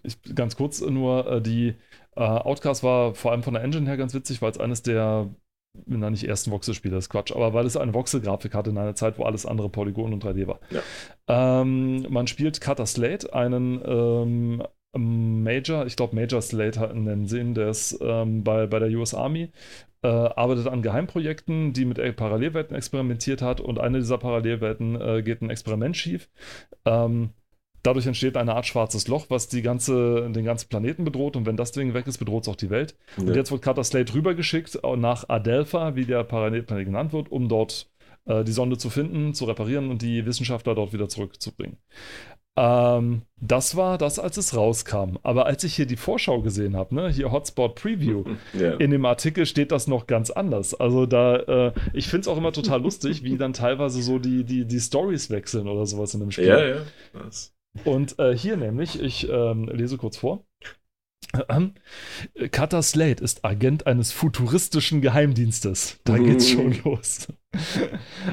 ich, 0.03 0.35
ganz 0.35 0.57
kurz 0.57 0.81
nur, 0.81 1.27
äh, 1.31 1.43
die 1.43 1.75
äh, 2.17 2.21
Outcast 2.21 2.83
war 2.83 3.15
vor 3.15 3.33
allem 3.33 3.43
von 3.43 3.55
der 3.55 3.63
Engine 3.63 3.87
her 3.87 3.97
ganz 3.97 4.13
witzig, 4.15 4.43
weil 4.43 4.51
es 4.51 4.59
eines 4.59 4.83
der, 4.83 5.31
na 5.87 6.11
nicht 6.11 6.25
ersten 6.25 6.51
Voxel-Spiele, 6.51 6.95
das 6.95 7.07
ist 7.07 7.11
Quatsch, 7.11 7.33
aber 7.33 7.55
weil 7.55 7.67
es 7.67 7.77
eine 7.77 7.95
Voxel-Grafik 7.95 8.55
hatte 8.55 8.71
in 8.71 8.79
einer 8.79 8.95
Zeit, 8.95 9.19
wo 9.19 9.25
alles 9.25 9.47
andere 9.47 9.69
Polygon 9.69 10.13
und 10.13 10.25
3D 10.25 10.47
war. 10.47 10.61
Ja. 10.71 10.83
Ähm, 11.61 12.07
man 12.11 12.27
spielt 12.27 12.61
Cutter 12.61 12.87
Slate, 12.87 13.33
einen 13.35 13.81
ähm, 13.85 14.63
Major, 14.99 15.87
ich 15.87 15.97
glaube 15.97 16.15
Major 16.15 16.41
Slate 16.43 16.93
nennen 16.95 17.27
sie 17.27 17.41
ihn, 17.41 17.55
der 17.55 17.69
ist 17.69 17.99
ähm, 18.01 18.45
bei, 18.45 18.67
bei 18.67 18.79
der 18.79 18.89
US 18.91 19.15
Army, 19.15 19.51
äh, 20.03 20.09
arbeitet 20.09 20.69
an 20.69 20.83
Geheimprojekten, 20.83 21.73
die 21.73 21.85
mit 21.85 21.99
Parallelwelten 22.17 22.77
experimentiert 22.77 23.43
hat 23.43 23.61
und 23.61 23.79
eine 23.81 23.99
dieser 23.99 24.19
Parallelwelten 24.19 25.01
äh, 25.01 25.23
geht 25.23 25.43
ein 25.43 25.51
Experiment 25.51 25.97
schief. 25.97 26.29
Ähm, 26.85 27.31
dadurch 27.83 28.07
entsteht 28.07 28.37
eine 28.37 28.55
Art 28.55 28.67
schwarzes 28.67 29.09
Loch, 29.09 29.27
was 29.29 29.49
die 29.49 29.63
ganze, 29.63 30.29
den 30.31 30.45
ganzen 30.45 30.69
Planeten 30.69 31.05
bedroht 31.05 31.37
und 31.37 31.47
wenn 31.47 31.57
das 31.57 31.73
Ding 31.73 31.95
weg 31.95 32.07
ist, 32.07 32.19
bedroht 32.19 32.43
es 32.43 32.49
auch 32.49 32.57
die 32.57 32.71
Welt. 32.71 32.97
Und 33.17 33.29
Ja. 33.29 33.35
jetzt 33.35 33.51
wird 33.51 33.63
Cutter 33.63 33.85
Slate 33.85 34.15
rübergeschickt 34.15 34.81
äh, 34.83 34.97
nach 34.97 35.29
Adelpha, 35.29 35.95
wie 35.97 36.05
der 36.05 36.25
Parallelplanet 36.25 36.87
genannt 36.87 37.13
wird, 37.13 37.31
um 37.31 37.49
dort 37.49 37.91
äh, 38.27 38.45
die 38.45 38.53
Sonde 38.53 38.77
zu 38.77 38.91
finden, 38.91 39.35
zu 39.35 39.45
reparieren 39.45 39.91
und 39.91 40.03
die 40.03 40.27
Wissenschaftler 40.27 40.75
dort 40.75 40.93
wieder 40.93 41.09
zurückzubringen. 41.09 41.79
Ähm, 42.57 43.23
das 43.39 43.77
war 43.77 43.99
das, 43.99 44.19
als 44.19 44.39
es 44.39 44.57
rauskam. 44.57 45.19
Aber 45.23 45.47
als 45.47 45.63
ich 45.65 45.75
hier 45.75 45.87
die 45.87 45.97
Vorschau 45.97 46.41
gesehen 46.41 46.75
habe, 46.77 46.95
ne, 46.95 47.11
hier 47.11 47.31
Hotspot 47.31 47.75
Preview, 47.75 48.25
ja. 48.55 48.75
in 48.75 48.91
dem 48.91 49.05
Artikel 49.05 49.45
steht 49.45 49.73
das 49.73 49.87
noch 49.87 50.07
ganz 50.07 50.31
anders. 50.31 50.75
Also 50.75 51.07
da, 51.07 51.37
äh, 51.37 51.73
ich 51.93 52.09
finde 52.09 52.23
es 52.23 52.29
auch 52.29 52.39
immer 52.39 52.53
total 52.53 52.83
lustig, 52.83 53.23
wie 53.23 53.37
dann 53.37 53.53
teilweise 53.53 54.01
so 54.03 54.19
die, 54.19 54.45
die, 54.45 54.65
die 54.65 54.81
Stories 54.81 55.31
wechseln 55.31 55.69
oder 55.69 55.85
sowas 55.87 56.15
in 56.15 56.21
dem 56.21 56.31
Spiel. 56.31 56.47
ja, 56.47 56.67
ja. 56.67 56.77
Das, 57.13 57.55
Und 57.85 58.19
äh, 58.19 58.37
hier 58.37 58.57
nämlich, 58.57 59.01
ich 59.01 59.29
ähm, 59.29 59.69
lese 59.69 59.99
kurz 59.99 60.17
vor. 60.17 60.45
Ähm, 61.49 61.75
Cutter 62.53 62.83
Slate 62.83 63.23
ist 63.23 63.45
Agent 63.45 63.87
eines 63.87 64.13
futuristischen 64.13 65.03
Geheimdienstes. 65.03 65.99
Da 66.05 66.17
geht's 66.17 66.49
schon 66.49 66.75
los. 66.85 67.29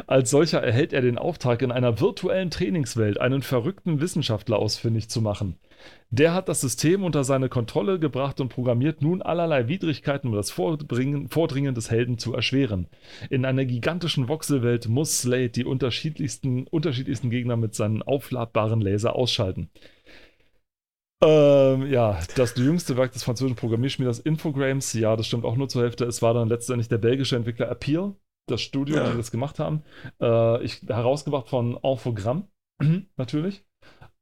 Als 0.08 0.30
solcher 0.30 0.62
erhält 0.62 0.94
er 0.94 1.02
den 1.02 1.18
Auftrag, 1.18 1.62
in 1.62 1.72
einer 1.72 2.00
virtuellen 2.00 2.52
Trainingswelt 2.52 3.20
einen 3.20 3.42
verrückten 3.42 4.02
Wissenschaftler 4.02 4.58
ausfindig 4.58 5.10
zu 5.10 5.22
machen. 5.22 5.58
Der 6.10 6.34
hat 6.34 6.48
das 6.50 6.62
System 6.62 7.04
unter 7.04 7.24
seine 7.24 7.50
Kontrolle 7.50 8.00
gebracht 8.00 8.40
und 8.40 8.50
programmiert 8.50 9.02
nun 9.02 9.22
allerlei 9.22 9.68
Widrigkeiten, 9.68 10.30
um 10.30 10.36
das 10.36 10.52
Vordringen, 10.52 11.28
Vordringen 11.28 11.76
des 11.76 11.90
Helden 11.90 12.18
zu 12.18 12.34
erschweren. 12.34 12.88
In 13.30 13.46
einer 13.46 13.66
gigantischen 13.66 14.28
Voxelwelt 14.28 14.88
muss 14.88 15.20
Slade 15.20 15.50
die 15.50 15.66
unterschiedlichsten, 15.66 16.68
unterschiedlichsten 16.68 17.30
Gegner 17.30 17.58
mit 17.58 17.76
seinen 17.76 18.02
aufladbaren 18.02 18.82
Laser 18.82 19.16
ausschalten. 19.16 19.70
Ähm, 21.24 21.88
ja, 21.90 22.20
das 22.36 22.56
jüngste 22.58 22.98
Werk 22.98 23.14
des 23.14 23.24
französischen 23.24 23.56
Programmierschmieders 23.56 24.20
Infogrames, 24.20 24.92
ja, 24.94 25.16
das 25.16 25.26
stimmt 25.26 25.46
auch 25.46 25.56
nur 25.56 25.70
zur 25.70 25.84
Hälfte. 25.84 26.04
Es 26.06 26.22
war 26.22 26.34
dann 26.34 26.50
letztendlich 26.50 26.90
der 26.90 26.98
belgische 26.98 27.38
Entwickler 27.38 27.70
Appeal, 27.70 28.14
das 28.48 28.62
Studio, 28.62 28.98
Ja. 28.98 29.12
die 29.12 29.18
das 29.18 29.32
gemacht 29.32 29.60
haben. 29.60 29.84
Äh, 30.22 30.64
ich, 30.64 30.82
herausgebracht 30.88 31.50
von 31.50 31.78
Infogramm, 31.82 32.48
natürlich. 33.18 33.64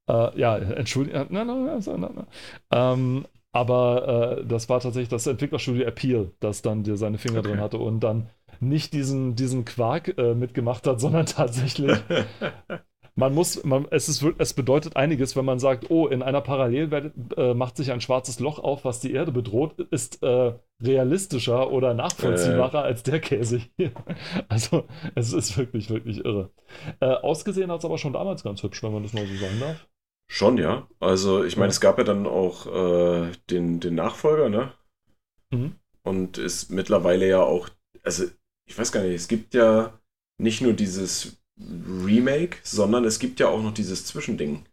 Äh, 0.08 0.40
ja, 0.40 0.58
entschuldigung. 0.58 1.28
Nein, 1.30 1.48
nein, 1.48 1.66
nein, 1.66 1.82
nein, 2.02 2.12
nein. 2.16 2.28
Ähm, 2.72 3.28
aber 3.54 4.38
äh, 4.40 4.46
das 4.46 4.70
war 4.70 4.80
tatsächlich 4.80 5.10
das 5.10 5.28
Entwicklerstudio 5.28 5.84
Appeal, 5.86 6.32
das 6.40 6.62
dann 6.62 6.84
dir 6.84 6.98
seine 6.98 7.18
Finger 7.18 7.40
Okay. 7.40 7.50
drin 7.50 7.60
hatte 7.62 7.78
und 7.78 8.00
dann 8.02 8.30
nicht 8.60 8.94
diesen, 8.94 9.36
diesen 9.36 9.66
Quark 9.66 10.18
äh, 10.18 10.36
mitgemacht 10.36 10.88
hat, 10.88 11.00
sondern 11.02 11.26
tatsächlich 11.26 11.92
man 13.16 13.34
muss, 13.36 13.64
man, 13.64 13.88
es, 13.92 14.08
ist, 14.10 14.24
es 14.38 14.54
bedeutet 14.54 14.96
einiges, 14.96 15.36
wenn 15.36 15.46
man 15.46 15.60
sagt, 15.60 15.90
oh, 15.90 16.08
in 16.08 16.22
einer 16.22 16.42
Parallelwelt 16.42 17.14
äh, 17.38 17.54
macht 17.54 17.78
sich 17.78 17.92
ein 17.92 18.02
schwarzes 18.02 18.40
Loch 18.40 18.60
auf, 18.60 18.86
was 18.86 19.00
die 19.00 19.14
Erde 19.14 19.32
bedroht, 19.32 19.80
ist 19.92 20.24
äh, 20.24 20.54
realistischer 20.82 21.72
oder 21.72 21.94
nachvollziehbarer 21.94 22.84
als 22.84 23.04
der 23.04 23.20
Käse 23.20 23.62
hier. 23.78 23.92
Also, 24.50 24.88
es 25.16 25.34
ist 25.34 25.58
wirklich, 25.58 25.90
wirklich 25.90 26.24
irre. 26.24 26.52
Äh, 27.00 27.06
ausgesehen 27.08 27.72
hat 27.72 27.80
es 27.80 27.86
aber 27.86 27.98
schon 27.98 28.14
damals 28.14 28.44
ganz 28.44 28.64
hübsch, 28.64 28.82
wenn 28.84 28.94
man 28.94 29.04
das 29.04 29.14
mal 29.14 29.28
so 29.28 29.36
sagen 29.36 29.60
darf. 29.60 29.88
Schon, 30.30 30.58
ja. 30.58 30.88
Also, 31.00 31.44
ich 31.44 31.58
meine, 31.58 31.68
Ja. 31.68 31.72
es 31.72 31.82
gab 31.82 31.98
ja 31.98 32.04
dann 32.06 32.26
auch 32.26 32.66
äh, 32.68 33.32
den, 33.50 33.80
den 33.82 33.96
Nachfolger, 33.96 34.50
ne? 34.50 34.74
Mhm. 35.52 35.76
Und 36.04 36.38
ist 36.38 36.72
mittlerweile 36.72 37.28
ja 37.28 37.42
auch, 37.44 37.70
also, 38.04 38.26
ich 38.68 38.78
weiß 38.78 38.92
gar 38.92 39.04
nicht, 39.04 39.16
es 39.16 39.28
gibt 39.28 39.54
ja 39.54 40.00
nicht 40.38 40.62
nur 40.62 40.74
dieses 40.74 41.41
Remake, 42.06 42.58
sondern 42.64 43.06
es 43.06 43.20
gibt 43.20 43.40
ja 43.40 43.48
auch 43.48 43.62
noch 43.62 43.74
dieses 43.74 44.06
Zwischending. 44.06 44.66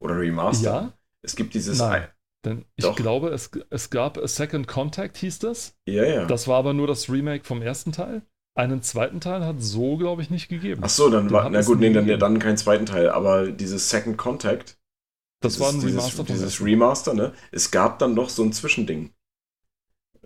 Oder 0.00 0.18
Remaster. 0.18 0.70
Ja, 0.70 0.92
Es 1.22 1.36
gibt 1.36 1.54
dieses. 1.54 1.78
Nein. 1.78 2.06
denn 2.44 2.64
ich 2.76 2.84
Doch. 2.84 2.96
glaube, 2.96 3.30
es, 3.30 3.50
es 3.70 3.90
gab 3.90 4.18
A 4.18 4.28
Second 4.28 4.66
Contact, 4.68 5.16
hieß 5.16 5.38
das. 5.38 5.76
Ja, 5.86 6.04
ja. 6.04 6.24
Das 6.26 6.46
war 6.46 6.58
aber 6.58 6.74
nur 6.74 6.86
das 6.86 7.08
Remake 7.10 7.44
vom 7.44 7.62
ersten 7.62 7.92
Teil. 7.92 8.22
Einen 8.56 8.82
zweiten 8.82 9.20
Teil 9.20 9.44
hat 9.44 9.60
so, 9.60 9.96
glaube 9.96 10.22
ich, 10.22 10.30
nicht 10.30 10.48
gegeben. 10.48 10.82
Ach 10.84 10.88
so, 10.88 11.10
dann 11.10 11.26
Den 11.28 11.32
war, 11.32 11.48
na 11.50 11.62
gut, 11.62 11.80
nee, 11.80 11.92
dann, 11.92 12.06
dann 12.18 12.38
keinen 12.38 12.56
zweiten 12.56 12.86
Teil, 12.86 13.08
aber 13.08 13.50
dieses 13.50 13.90
Second 13.90 14.16
Contact, 14.16 14.78
das 15.40 15.58
war 15.58 15.70
ein 15.70 15.80
dieses, 15.80 15.96
Remaster 15.96 16.24
dieses 16.24 16.42
ersten. 16.44 16.64
Remaster, 16.64 17.14
ne? 17.14 17.32
Es 17.50 17.70
gab 17.70 17.98
dann 17.98 18.14
noch 18.14 18.28
so 18.28 18.42
ein 18.44 18.52
Zwischending. 18.52 19.13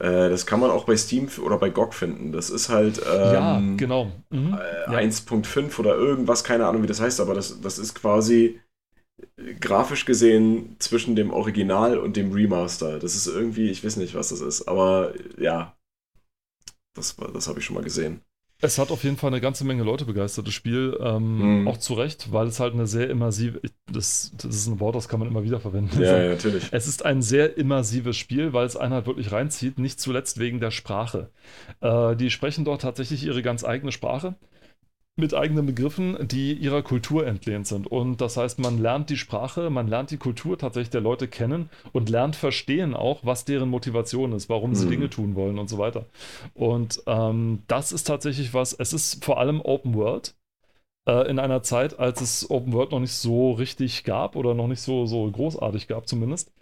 Äh, 0.01 0.29
das 0.31 0.47
kann 0.47 0.61
man 0.61 0.71
auch 0.71 0.85
bei 0.85 0.97
Steam 0.97 1.29
oder 1.43 1.59
bei 1.59 1.71
GOG 1.71 1.95
finden. 1.95 2.33
Das 2.33 2.51
ist 2.51 2.69
halt 2.69 2.99
Ja, 2.99 3.59
ähm, 3.59 3.77
genau. 3.77 4.13
Mhm. 4.31 4.55
äh, 4.55 4.93
Ja. 4.93 4.99
1.5 4.99 5.79
oder 5.79 5.95
irgendwas, 5.97 6.45
keine 6.45 6.67
Ahnung, 6.67 6.83
wie 6.83 6.87
das 6.87 7.01
heißt, 7.01 7.21
aber 7.21 7.35
das, 7.35 7.61
das 7.61 7.79
ist 7.79 7.95
quasi 7.95 8.61
äh, 9.37 9.55
grafisch 9.55 10.05
gesehen 10.05 10.77
zwischen 10.79 11.17
dem 11.17 11.33
Original 11.33 11.99
und 11.99 12.17
dem 12.17 12.33
Remaster. 12.33 12.99
Das 12.99 13.17
ist 13.17 13.27
irgendwie, 13.27 13.71
ich 13.71 13.85
weiß 13.85 13.97
nicht, 13.97 14.15
was 14.15 14.31
das 14.31 14.41
ist, 14.41 14.69
aber 14.69 15.15
äh, 15.39 15.45
ja, 15.45 15.77
das, 16.95 17.17
das 17.17 17.49
habe 17.49 17.61
ich 17.61 17.65
schon 17.65 17.75
mal 17.75 17.85
gesehen. 17.85 18.23
Es 18.61 18.79
hat 18.79 18.91
auf 18.91 19.05
jeden 19.05 19.17
Fall 19.17 19.31
eine 19.31 19.41
ganze 19.41 19.65
Menge 19.65 19.85
Leute 19.85 20.05
begeistert, 20.05 20.49
das 20.49 20.55
Spiel. 20.55 20.99
Ähm, 21.01 21.61
Mhm. 21.61 21.69
Auch 21.69 21.77
zu 21.77 21.95
Recht, 21.95 22.33
weil 22.33 22.49
es 22.49 22.59
halt 22.59 22.75
eine 22.75 22.87
sehr 22.89 23.09
immersive. 23.09 23.61
Das, 23.91 24.33
das 24.37 24.55
ist 24.55 24.67
ein 24.67 24.81
Wort, 24.81 24.97
das 24.97 25.09
kann 25.09 25.21
man 25.21 25.29
immer 25.29 25.45
wieder 25.45 25.61
verwenden. 25.61 26.03
Ja, 26.03 26.19
ja, 26.23 26.29
natürlich. 26.31 26.65
Es 26.73 26.89
ist 26.89 27.05
ein 27.05 27.23
sehr 27.23 27.57
immersives 27.57 28.17
Spiel, 28.17 28.53
weil 28.53 28.67
es 28.67 28.77
einen 28.77 28.95
halt 28.95 29.07
wirklich 29.07 29.31
reinzieht, 29.31 29.79
nicht 29.79 30.01
zuletzt 30.01 30.41
wegen 30.41 30.59
der 30.59 30.73
Sprache. 30.73 31.31
Äh, 31.81 32.17
die 32.17 32.31
sprechen 32.31 32.65
dort 32.65 32.83
tatsächlich 32.83 33.25
ihre 33.25 33.43
ganz 33.43 33.65
eigene 33.65 33.93
Sprache 33.93 34.35
mit 35.19 35.35
eigenen 35.35 35.67
Begriffen, 35.67 36.17
die 36.29 36.53
ihrer 36.55 36.83
Kultur 36.83 37.27
entlehnt 37.27 37.67
sind. 37.67 37.87
Und 37.87 38.21
das 38.21 38.37
heißt, 38.37 38.59
man 38.61 38.79
lernt 38.79 39.11
die 39.11 39.17
Sprache, 39.17 39.71
man 39.71 39.89
lernt 39.89 40.11
die 40.11 40.17
Kultur 40.19 40.59
tatsächlich 40.59 40.91
der 40.91 41.01
Leute 41.01 41.29
kennen 41.29 41.71
und 41.93 42.09
lernt 42.09 42.37
verstehen 42.37 42.95
auch, 42.95 43.21
was 43.25 43.45
deren 43.45 43.69
Motivation 43.71 44.33
ist, 44.33 44.49
warum 44.49 44.75
sie 44.75 44.87
Mhm. 44.87 44.89
Dinge 44.89 45.11
tun 45.11 45.35
wollen 45.35 45.59
und 45.59 45.69
so 45.69 45.79
weiter. 45.79 46.07
Und 46.55 47.03
ähm, 47.07 47.65
das 47.67 47.93
ist 47.93 48.05
tatsächlich 48.05 48.55
was, 48.55 48.73
es 48.73 48.93
ist 48.93 49.25
vor 49.25 49.39
allem 49.39 49.61
Open 49.61 49.95
World 49.95 50.35
äh, 51.07 51.29
in 51.31 51.39
einer 51.39 51.63
Zeit, 51.63 51.99
als 51.99 52.21
es 52.21 52.51
Open 52.51 52.73
World 52.73 52.93
noch 52.93 53.01
nicht 53.01 53.13
so 53.13 53.53
richtig 53.53 54.05
gab 54.05 54.37
oder 54.37 54.55
noch 54.55 54.69
nicht 54.69 54.81
so, 54.83 55.07
so 55.07 55.31
großartig 55.31 55.89
gab 55.89 56.09
zumindest. 56.09 56.53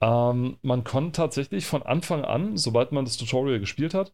Ähm, 0.00 0.58
man 0.62 0.84
konnte 0.84 1.12
tatsächlich 1.12 1.66
von 1.66 1.82
Anfang 1.82 2.24
an, 2.24 2.56
sobald 2.56 2.92
man 2.92 3.04
das 3.04 3.16
Tutorial 3.16 3.60
gespielt 3.60 3.94
hat, 3.94 4.12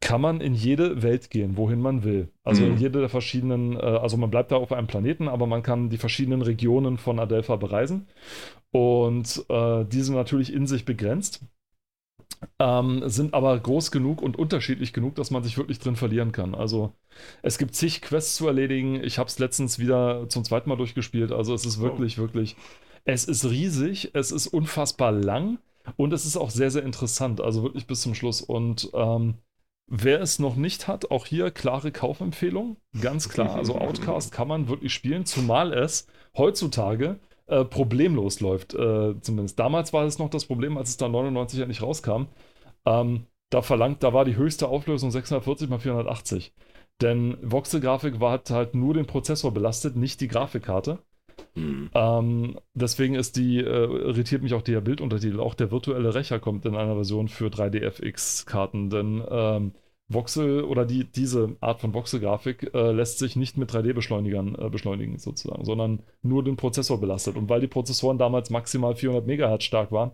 kann 0.00 0.20
man 0.20 0.40
in 0.40 0.54
jede 0.54 1.02
Welt 1.02 1.30
gehen, 1.30 1.56
wohin 1.56 1.80
man 1.80 2.04
will. 2.04 2.28
Also 2.44 2.64
Mhm. 2.64 2.72
in 2.72 2.78
jede 2.78 3.00
der 3.00 3.08
verschiedenen, 3.08 3.74
äh, 3.76 3.80
also 3.80 4.16
man 4.16 4.30
bleibt 4.30 4.52
da 4.52 4.56
auf 4.56 4.72
einem 4.72 4.86
Planeten, 4.86 5.28
aber 5.28 5.46
man 5.46 5.62
kann 5.62 5.90
die 5.90 5.98
verschiedenen 5.98 6.42
Regionen 6.42 6.98
von 6.98 7.18
Adelpha 7.18 7.56
bereisen. 7.56 8.06
Und 8.70 9.44
äh, 9.48 9.84
die 9.84 10.00
sind 10.02 10.14
natürlich 10.14 10.52
in 10.52 10.66
sich 10.66 10.84
begrenzt, 10.84 11.42
ähm, 12.60 13.02
sind 13.08 13.34
aber 13.34 13.58
groß 13.58 13.90
genug 13.90 14.22
und 14.22 14.38
unterschiedlich 14.38 14.92
genug, 14.92 15.14
dass 15.16 15.30
man 15.30 15.42
sich 15.42 15.56
wirklich 15.58 15.78
drin 15.80 15.96
verlieren 15.96 16.32
kann. 16.32 16.54
Also 16.54 16.92
es 17.42 17.58
gibt 17.58 17.74
zig 17.74 18.00
Quests 18.00 18.36
zu 18.36 18.46
erledigen. 18.46 19.02
Ich 19.02 19.18
habe 19.18 19.28
es 19.28 19.38
letztens 19.38 19.78
wieder 19.78 20.28
zum 20.28 20.44
zweiten 20.44 20.68
Mal 20.68 20.76
durchgespielt. 20.76 21.32
Also 21.32 21.54
es 21.54 21.64
ist 21.66 21.80
wirklich, 21.80 22.18
wirklich, 22.18 22.56
es 23.04 23.24
ist 23.24 23.44
riesig, 23.50 24.10
es 24.14 24.30
ist 24.30 24.46
unfassbar 24.48 25.12
lang 25.12 25.58
und 25.96 26.12
es 26.12 26.26
ist 26.26 26.36
auch 26.36 26.50
sehr, 26.50 26.70
sehr 26.70 26.82
interessant. 26.84 27.40
Also 27.40 27.62
wirklich 27.62 27.86
bis 27.86 28.02
zum 28.02 28.14
Schluss. 28.14 28.40
Und 28.42 28.90
ähm, 28.94 29.34
wer 29.88 30.20
es 30.20 30.38
noch 30.38 30.56
nicht 30.56 30.86
hat, 30.86 31.10
auch 31.10 31.26
hier 31.26 31.50
klare 31.50 31.92
Kaufempfehlung. 31.92 32.76
Ganz 33.00 33.28
klar. 33.28 33.54
Also 33.54 33.74
Outcast 33.80 34.32
kann 34.32 34.48
man 34.48 34.68
wirklich 34.68 34.92
spielen, 34.92 35.24
zumal 35.26 35.72
es 35.72 36.06
heutzutage 36.36 37.18
äh, 37.46 37.64
problemlos 37.64 38.40
läuft. 38.40 38.74
Äh, 38.74 39.20
zumindest 39.20 39.58
damals 39.58 39.92
war 39.92 40.04
es 40.04 40.18
noch 40.18 40.30
das 40.30 40.44
Problem, 40.44 40.76
als 40.76 40.90
es 40.90 40.96
da 40.96 41.08
99 41.08 41.60
endlich 41.60 41.82
rauskam. 41.82 42.26
Ähm, 42.84 43.26
da 43.50 43.62
verlangt, 43.62 44.02
da 44.02 44.12
war 44.12 44.24
die 44.24 44.36
höchste 44.36 44.68
Auflösung 44.68 45.10
640 45.10 45.70
x 45.70 45.82
480. 45.82 46.52
Denn 47.00 47.38
Voxel-Grafik 47.42 48.20
war 48.20 48.32
hat 48.32 48.50
halt 48.50 48.74
nur 48.74 48.94
den 48.94 49.06
Prozessor 49.06 49.52
belastet, 49.52 49.96
nicht 49.96 50.20
die 50.20 50.28
Grafikkarte. 50.28 50.98
Hm. 51.54 51.90
Ähm, 51.94 52.58
deswegen 52.74 53.14
ist 53.14 53.36
die, 53.36 53.58
äh, 53.58 53.62
irritiert 53.64 54.42
mich 54.42 54.54
auch 54.54 54.62
der 54.62 54.80
Bilduntertitel. 54.80 55.40
Auch 55.40 55.54
der 55.54 55.70
virtuelle 55.70 56.14
Rächer 56.14 56.38
kommt 56.38 56.64
in 56.66 56.76
einer 56.76 56.94
Version 56.94 57.28
für 57.28 57.48
3DFX-Karten, 57.48 58.90
denn 58.90 59.22
ähm, 59.30 59.72
Voxel 60.08 60.64
oder 60.64 60.86
die, 60.86 61.04
diese 61.04 61.56
Art 61.60 61.80
von 61.80 61.92
Voxel-Grafik 61.92 62.72
äh, 62.74 62.92
lässt 62.92 63.18
sich 63.18 63.36
nicht 63.36 63.58
mit 63.58 63.70
3D-Beschleunigern 63.70 64.54
äh, 64.58 64.70
beschleunigen, 64.70 65.18
sozusagen, 65.18 65.64
sondern 65.64 66.02
nur 66.22 66.42
den 66.42 66.56
Prozessor 66.56 66.98
belastet. 67.00 67.36
Und 67.36 67.48
weil 67.50 67.60
die 67.60 67.66
Prozessoren 67.66 68.16
damals 68.18 68.48
maximal 68.50 68.94
400 68.96 69.26
Megahertz 69.26 69.64
stark 69.64 69.92
waren, 69.92 70.12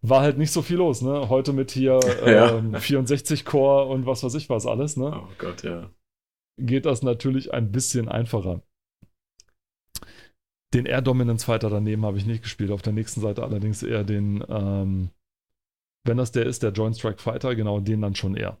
war 0.00 0.22
halt 0.22 0.38
nicht 0.38 0.50
so 0.50 0.62
viel 0.62 0.78
los, 0.78 1.02
ne? 1.02 1.28
Heute 1.28 1.52
mit 1.52 1.70
hier 1.70 2.00
Ja. 2.26 2.56
ähm, 2.58 2.74
64 2.74 3.44
Core 3.44 3.86
und 3.86 4.06
was 4.06 4.24
weiß 4.24 4.34
ich 4.34 4.48
was 4.50 4.66
alles, 4.66 4.96
ne? 4.96 5.12
Oh 5.14 5.28
Gott, 5.38 5.62
ja. 5.62 5.90
geht 6.58 6.86
das 6.86 7.02
natürlich 7.02 7.52
ein 7.52 7.70
bisschen 7.72 8.08
einfacher. 8.08 8.62
Den 10.74 10.86
Air 10.86 11.02
Dominance 11.02 11.44
Fighter 11.44 11.68
daneben 11.70 12.04
habe 12.06 12.16
ich 12.18 12.26
nicht 12.26 12.42
gespielt. 12.42 12.70
Auf 12.70 12.82
der 12.82 12.92
nächsten 12.92 13.20
Seite 13.20 13.42
allerdings 13.42 13.82
eher 13.82 14.04
den, 14.04 14.42
ähm, 14.48 15.10
wenn 16.04 16.16
das 16.16 16.32
der 16.32 16.46
ist, 16.46 16.62
der 16.62 16.70
Joint 16.72 16.96
Strike 16.96 17.20
Fighter, 17.22 17.54
genau, 17.54 17.80
den 17.80 18.00
dann 18.00 18.14
schon 18.14 18.36
eher. 18.36 18.58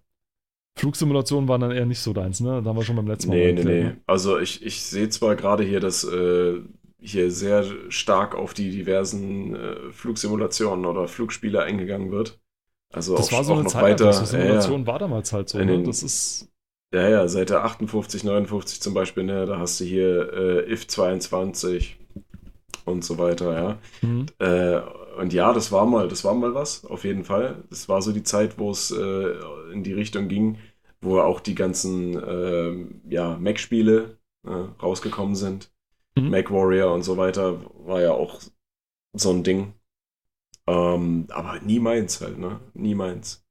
Flugsimulationen 0.78 1.48
waren 1.48 1.60
dann 1.60 1.70
eher 1.72 1.86
nicht 1.86 2.00
so 2.00 2.12
deins, 2.12 2.40
ne? 2.40 2.62
Da 2.62 2.70
haben 2.70 2.76
wir 2.76 2.84
schon 2.84 2.96
beim 2.96 3.06
letzten 3.06 3.28
Mal. 3.28 3.36
Nee, 3.36 3.52
nee, 3.52 3.58
erklärt, 3.58 3.66
nee. 3.84 3.90
ne? 3.90 3.96
Also 4.06 4.38
ich, 4.38 4.64
ich 4.64 4.82
sehe 4.82 5.08
zwar 5.10 5.36
gerade 5.36 5.64
hier, 5.64 5.80
dass 5.80 6.04
äh, 6.04 6.60
hier 6.98 7.30
sehr 7.30 7.64
stark 7.90 8.34
auf 8.34 8.54
die 8.54 8.70
diversen 8.70 9.54
äh, 9.54 9.90
Flugsimulationen 9.92 10.86
oder 10.86 11.08
Flugspiele 11.08 11.62
eingegangen 11.62 12.10
wird. 12.10 12.38
Also 12.92 13.16
Das 13.16 13.28
auch, 13.28 13.32
war 13.32 13.44
so 13.44 13.52
auch 13.52 13.56
eine 13.56 13.64
noch 13.64 13.70
Zeit, 13.72 13.82
weiter. 14.00 14.04
lang, 14.04 14.14
so 14.14 14.20
ja, 14.20 14.26
Simulation 14.42 14.80
ja. 14.82 14.86
war 14.86 14.98
damals 14.98 15.32
halt 15.32 15.48
so. 15.48 15.58
Ne? 15.58 15.66
den- 15.66 15.84
Das 15.84 16.02
ist, 16.02 16.48
ja, 16.94 17.08
ja, 17.08 17.28
seit 17.28 17.50
der 17.50 17.64
58, 17.64 18.22
59 18.24 18.80
zum 18.80 18.94
Beispiel, 18.94 19.24
ne, 19.24 19.46
da 19.46 19.58
hast 19.58 19.80
du 19.80 19.84
hier 19.84 20.32
äh, 20.32 20.72
IF 20.72 20.86
22 20.86 21.98
und 22.84 23.04
so 23.04 23.18
weiter, 23.18 23.52
ja. 23.54 23.78
hm, 24.02 24.32
Äh, 24.40 24.80
und 25.20 25.32
ja, 25.32 25.52
das 25.52 25.72
war 25.72 25.86
mal, 25.86 26.08
das 26.08 26.24
war 26.24 26.34
mal 26.34 26.54
was, 26.54 26.84
auf 26.86 27.04
jeden 27.04 27.24
Fall. 27.24 27.64
Das 27.70 27.88
war 27.88 28.02
so 28.02 28.12
die 28.12 28.22
Zeit, 28.24 28.58
wo 28.58 28.70
es 28.70 28.90
äh, 28.90 29.34
in 29.72 29.82
die 29.84 29.92
Richtung 29.94 30.28
ging, 30.28 30.58
wo 31.00 31.20
auch 31.20 31.40
die 31.40 31.54
ganzen 31.54 32.14
ähm, 32.26 33.02
ja, 33.08 33.36
Mac-Spiele 33.38 34.18
äh, 34.46 34.50
rausgekommen 34.82 35.34
sind. 35.36 35.70
Mhm. 36.16 36.30
Mac 36.30 36.50
Warrior 36.50 36.92
und 36.94 37.02
so 37.04 37.16
weiter 37.18 37.60
war 37.86 38.00
ja 38.02 38.12
auch 38.12 38.40
so 39.14 39.30
ein 39.32 39.44
Ding. 39.44 39.74
Ähm, 40.66 41.26
aber 41.30 41.60
nie 41.60 41.80
meins 41.80 42.20
halt, 42.20 42.38
ne? 42.38 42.60
Nie 42.74 42.94
meins. 42.96 43.44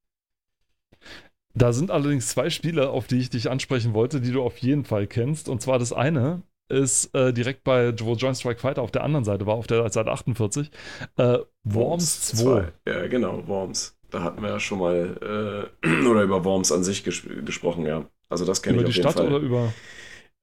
Da 1.54 1.74
sind 1.74 1.92
allerdings 1.92 2.30
zwei 2.30 2.50
Spiele, 2.50 2.90
auf 2.90 3.08
die 3.08 3.18
ich 3.18 3.30
dich 3.30 3.50
ansprechen 3.50 3.94
wollte, 3.94 4.22
die 4.22 4.32
du 4.32 4.42
auf 4.42 4.58
jeden 4.60 4.86
Fall 4.86 5.08
kennst. 5.08 5.50
Und 5.50 5.62
zwar 5.62 5.80
das 5.80 5.92
eine 5.94 6.44
ist 6.72 7.14
äh, 7.14 7.34
direkt 7.34 7.64
bei 7.64 7.94
wo 8.00 8.14
Joint 8.16 8.38
Strike 8.38 8.60
Fighter 8.60 8.82
auf 8.82 8.92
der 8.92 9.04
anderen 9.04 9.26
Seite 9.26 9.46
war, 9.46 9.56
auf 9.56 9.68
der 9.68 9.90
Seite 9.90 10.12
48. 10.12 10.72
Äh, 11.18 11.40
Worms 11.64 12.22
2. 12.22 12.72
Ja, 12.88 13.08
genau, 13.08 13.48
Worms. 13.48 13.98
Da 14.10 14.24
hatten 14.24 14.42
wir 14.42 14.50
ja 14.50 14.60
schon 14.60 14.80
mal 14.80 15.70
äh, 15.84 15.88
oder 16.08 16.24
über 16.24 16.44
Worms 16.44 16.72
an 16.72 16.84
sich 16.84 17.04
ges 17.04 17.24
gesprochen, 17.46 17.86
ja. 17.86 18.06
Also 18.30 18.46
das 18.46 18.62
kenne 18.62 18.80
Über 18.80 18.88
ich 18.88 18.96
die 18.96 19.06
auf 19.06 19.06
jeden 19.06 19.12
Stadt 19.12 19.26
Fall. 19.26 19.34
oder 19.34 19.46
über. 19.46 19.74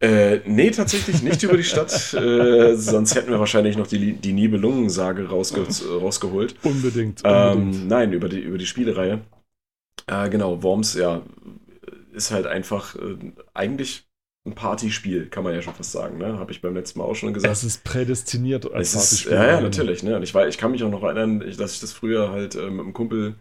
Äh, 0.01 0.41
nee, 0.47 0.71
tatsächlich 0.71 1.23
nicht 1.23 1.43
über 1.43 1.57
die 1.57 1.65
Stadt. 1.65 1.91
äh, 2.15 2.77
sonst 2.77 3.15
hätten 3.15 3.31
wir 3.31 3.41
wahrscheinlich 3.41 3.77
noch 3.77 3.87
die, 3.87 4.13
die 4.13 4.33
Nibelungensage 4.33 5.29
rausge 5.29 5.67
rausgeholt. 6.01 6.55
Unbedingt. 6.63 7.25
unbedingt. 7.25 7.75
Ähm, 7.75 7.89
nein, 7.89 8.13
über 8.13 8.29
die, 8.29 8.41
über 8.41 8.59
die 8.59 8.67
Spielereihe. 8.67 9.21
Äh, 10.07 10.29
genau, 10.29 10.63
Worms, 10.63 10.95
ja, 10.95 11.23
ist 12.13 12.31
halt 12.31 12.47
einfach 12.47 12.95
äh, 12.97 13.17
eigentlich 13.55 14.08
ein 14.49 14.55
Partyspiel, 14.55 15.29
kann 15.29 15.45
man 15.45 15.55
ja 15.55 15.63
schon 15.63 15.75
fast 15.75 15.93
sagen. 15.93 16.19
Ne? 16.19 16.39
Habe 16.39 16.53
ich 16.53 16.61
beim 16.61 16.75
letzten 16.75 16.99
Mal 16.99 17.05
auch 17.05 17.15
schon 17.15 17.33
gesagt. 17.35 17.53
es 17.53 17.65
ist 17.65 17.85
prädestiniert 17.85 18.71
als 18.73 18.95
Es 18.95 19.13
ist, 19.13 19.25
Partyspiel. 19.25 19.33
ja, 19.33 19.47
ja, 19.47 19.61
natürlich. 19.61 20.03
Ne? 20.03 20.17
Und 20.17 20.23
ich, 20.23 20.35
weiß, 20.35 20.49
ich 20.53 20.59
kann 20.59 20.71
mich 20.73 20.83
auch 20.83 20.91
noch 20.91 21.03
erinnern, 21.03 21.41
dass 21.41 21.75
ich 21.75 21.81
das 21.81 21.93
früher 21.93 22.31
halt 22.31 22.55
äh, 22.55 22.71
mit 22.71 22.81
einem 22.81 22.93
Kumpel 22.93 23.37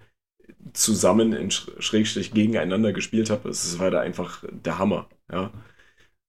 zusammen 0.73 1.33
in 1.33 1.51
Sch 1.51 1.69
Schrägstrich 1.79 2.33
gegeneinander 2.33 2.93
gespielt 2.93 3.29
habe. 3.29 3.49
Es 3.49 3.79
war 3.79 3.91
da 3.91 3.99
einfach 4.01 4.43
der 4.51 4.77
Hammer. 4.77 5.09
Ja, 5.31 5.51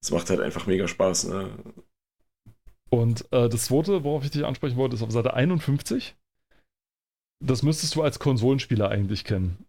es 0.01 0.11
macht 0.11 0.29
halt 0.29 0.39
einfach 0.39 0.67
mega 0.67 0.87
Spaß. 0.87 1.29
Ne? 1.29 1.49
Und 2.89 3.25
äh, 3.31 3.49
das 3.49 3.65
zweite, 3.65 4.03
worauf 4.03 4.23
ich 4.23 4.31
dich 4.31 4.45
ansprechen 4.45 4.77
wollte, 4.77 4.95
ist 4.95 5.03
auf 5.03 5.11
Seite 5.11 5.33
51. 5.33 6.15
Das 7.41 7.63
müsstest 7.63 7.95
du 7.95 8.01
als 8.01 8.19
Konsolenspieler 8.19 8.89
eigentlich 8.89 9.23
kennen. 9.23 9.65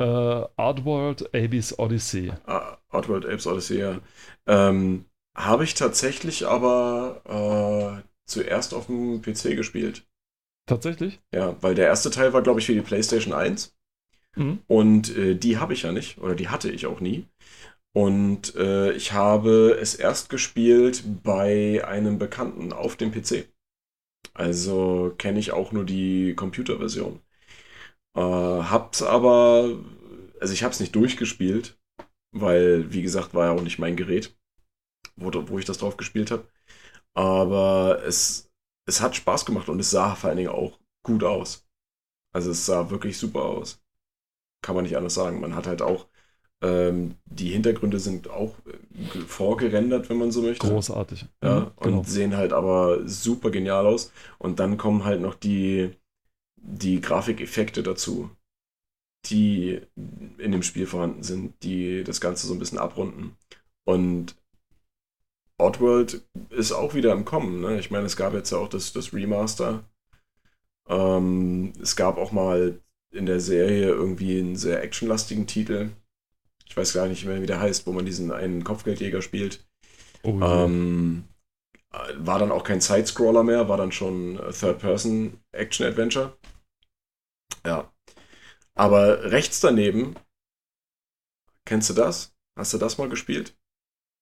Äh, 0.00 0.48
Artworld 0.56 1.34
Abyss 1.34 1.78
Odyssey. 1.78 2.32
Ah, 2.46 2.78
Outworld 2.88 3.26
Apes 3.26 3.46
Odyssey, 3.46 3.80
ja. 3.80 4.00
Ähm, 4.46 5.04
Habe 5.36 5.64
ich 5.64 5.74
tatsächlich 5.74 6.46
aber 6.46 8.02
äh, 8.02 8.08
zuerst 8.26 8.72
auf 8.74 8.86
dem 8.86 9.20
PC 9.20 9.56
gespielt. 9.56 10.06
Tatsächlich? 10.66 11.20
Ja, 11.34 11.56
weil 11.62 11.74
der 11.74 11.86
erste 11.86 12.10
Teil 12.10 12.32
war, 12.32 12.42
glaube 12.42 12.60
ich, 12.60 12.66
für 12.66 12.74
die 12.74 12.80
PlayStation 12.80 13.34
1. 13.34 13.76
Mhm. 14.36 14.60
Und 14.68 15.16
äh, 15.16 15.34
die 15.34 15.58
habe 15.58 15.74
ich 15.74 15.82
ja 15.82 15.92
nicht, 15.92 16.18
oder 16.18 16.34
die 16.34 16.48
hatte 16.48 16.70
ich 16.70 16.86
auch 16.86 17.00
nie. 17.00 17.26
Und 17.92 18.54
äh, 18.56 18.92
ich 18.92 19.12
habe 19.12 19.76
es 19.80 19.94
erst 19.96 20.30
gespielt 20.30 21.02
bei 21.22 21.84
einem 21.86 22.18
Bekannten 22.18 22.72
auf 22.72 22.96
dem 22.96 23.12
PC. 23.12 23.48
Also 24.34 25.14
kenne 25.18 25.40
ich 25.40 25.52
auch 25.52 25.72
nur 25.72 25.84
die 25.84 26.34
Computerversion. 26.34 27.20
Äh, 28.16 28.20
hab's 28.20 29.02
aber, 29.02 29.78
also 30.40 30.52
ich 30.52 30.62
hab's 30.62 30.80
nicht 30.80 30.94
durchgespielt, 30.94 31.78
weil, 32.32 32.92
wie 32.92 33.02
gesagt, 33.02 33.34
war 33.34 33.46
ja 33.46 33.52
auch 33.52 33.62
nicht 33.62 33.78
mein 33.78 33.96
Gerät, 33.96 34.36
wo, 35.16 35.30
wo 35.48 35.58
ich 35.58 35.64
das 35.64 35.78
drauf 35.78 35.96
gespielt 35.96 36.30
habe. 36.30 36.48
Aber 37.14 38.02
es, 38.06 38.50
es 38.86 39.00
hat 39.02 39.16
Spaß 39.16 39.46
gemacht 39.46 39.68
und 39.68 39.80
es 39.80 39.90
sah 39.90 40.14
vor 40.16 40.28
allen 40.30 40.38
Dingen 40.38 40.50
auch 40.50 40.78
gut 41.04 41.24
aus. 41.24 41.66
Also 42.34 42.52
es 42.52 42.66
sah 42.66 42.90
wirklich 42.90 43.18
super 43.18 43.42
aus. 43.44 43.82
Kann 44.62 44.74
man 44.74 44.84
nicht 44.84 44.96
anders 44.96 45.14
sagen. 45.14 45.40
Man 45.40 45.54
hat 45.54 45.66
halt 45.66 45.82
auch, 45.82 46.06
ähm, 46.62 47.16
die 47.26 47.50
Hintergründe 47.50 47.98
sind 48.00 48.28
auch 48.30 48.54
äh, 48.66 49.20
vorgerendert, 49.26 50.10
wenn 50.10 50.18
man 50.18 50.32
so 50.32 50.42
möchte. 50.42 50.68
Großartig. 50.68 51.26
Ja, 51.42 51.58
Mhm, 51.58 51.72
genau. 51.80 51.96
und 51.98 52.08
sehen 52.08 52.36
halt 52.36 52.52
aber 52.52 53.06
super 53.08 53.50
genial 53.50 53.86
aus. 53.86 54.12
Und 54.38 54.60
dann 54.60 54.76
kommen 54.78 55.04
halt 55.04 55.20
noch 55.22 55.34
die, 55.34 55.90
die 56.60 57.00
Grafikeffekte 57.00 57.82
dazu, 57.82 58.30
die 59.26 59.80
in 59.96 60.52
dem 60.52 60.62
Spiel 60.62 60.86
vorhanden 60.86 61.22
sind, 61.22 61.62
die 61.62 62.04
das 62.04 62.20
Ganze 62.20 62.46
so 62.46 62.54
ein 62.54 62.58
bisschen 62.58 62.78
abrunden. 62.78 63.36
Und 63.84 64.36
Oddworld 65.58 66.22
ist 66.50 66.72
auch 66.72 66.94
wieder 66.94 67.12
im 67.12 67.24
Kommen. 67.24 67.60
Ne? 67.60 67.78
Ich 67.78 67.90
meine, 67.90 68.06
es 68.06 68.16
gab 68.16 68.34
jetzt 68.34 68.50
ja 68.50 68.58
auch 68.58 68.68
das, 68.68 68.92
das 68.92 69.12
Remaster. 69.12 69.84
Ähm, 70.88 71.72
es 71.80 71.96
gab 71.96 72.18
auch 72.18 72.32
mal 72.32 72.80
in 73.12 73.26
der 73.26 73.40
Serie 73.40 73.88
irgendwie 73.88 74.40
einen 74.40 74.56
sehr 74.56 74.82
actionlastigen 74.82 75.46
Titel. 75.46 75.90
Ich 76.66 76.76
weiß 76.76 76.92
gar 76.92 77.06
nicht 77.06 77.26
mehr, 77.26 77.42
wie 77.42 77.46
der 77.46 77.60
heißt, 77.60 77.86
wo 77.86 77.92
man 77.92 78.06
diesen 78.06 78.32
einen 78.32 78.64
Kopfgeldjäger 78.64 79.22
spielt. 79.22 79.66
Oh. 80.22 80.38
Ähm, 80.40 81.24
war 82.18 82.38
dann 82.38 82.52
auch 82.52 82.62
kein 82.62 82.80
Sidescroller 82.80 83.42
mehr, 83.42 83.68
war 83.68 83.76
dann 83.76 83.92
schon 83.92 84.36
Third-Person-Action-Adventure. 84.36 86.36
Ja. 87.66 87.92
Aber 88.74 89.30
rechts 89.30 89.60
daneben, 89.60 90.14
kennst 91.64 91.90
du 91.90 91.94
das? 91.94 92.34
Hast 92.56 92.72
du 92.72 92.78
das 92.78 92.98
mal 92.98 93.08
gespielt? 93.08 93.54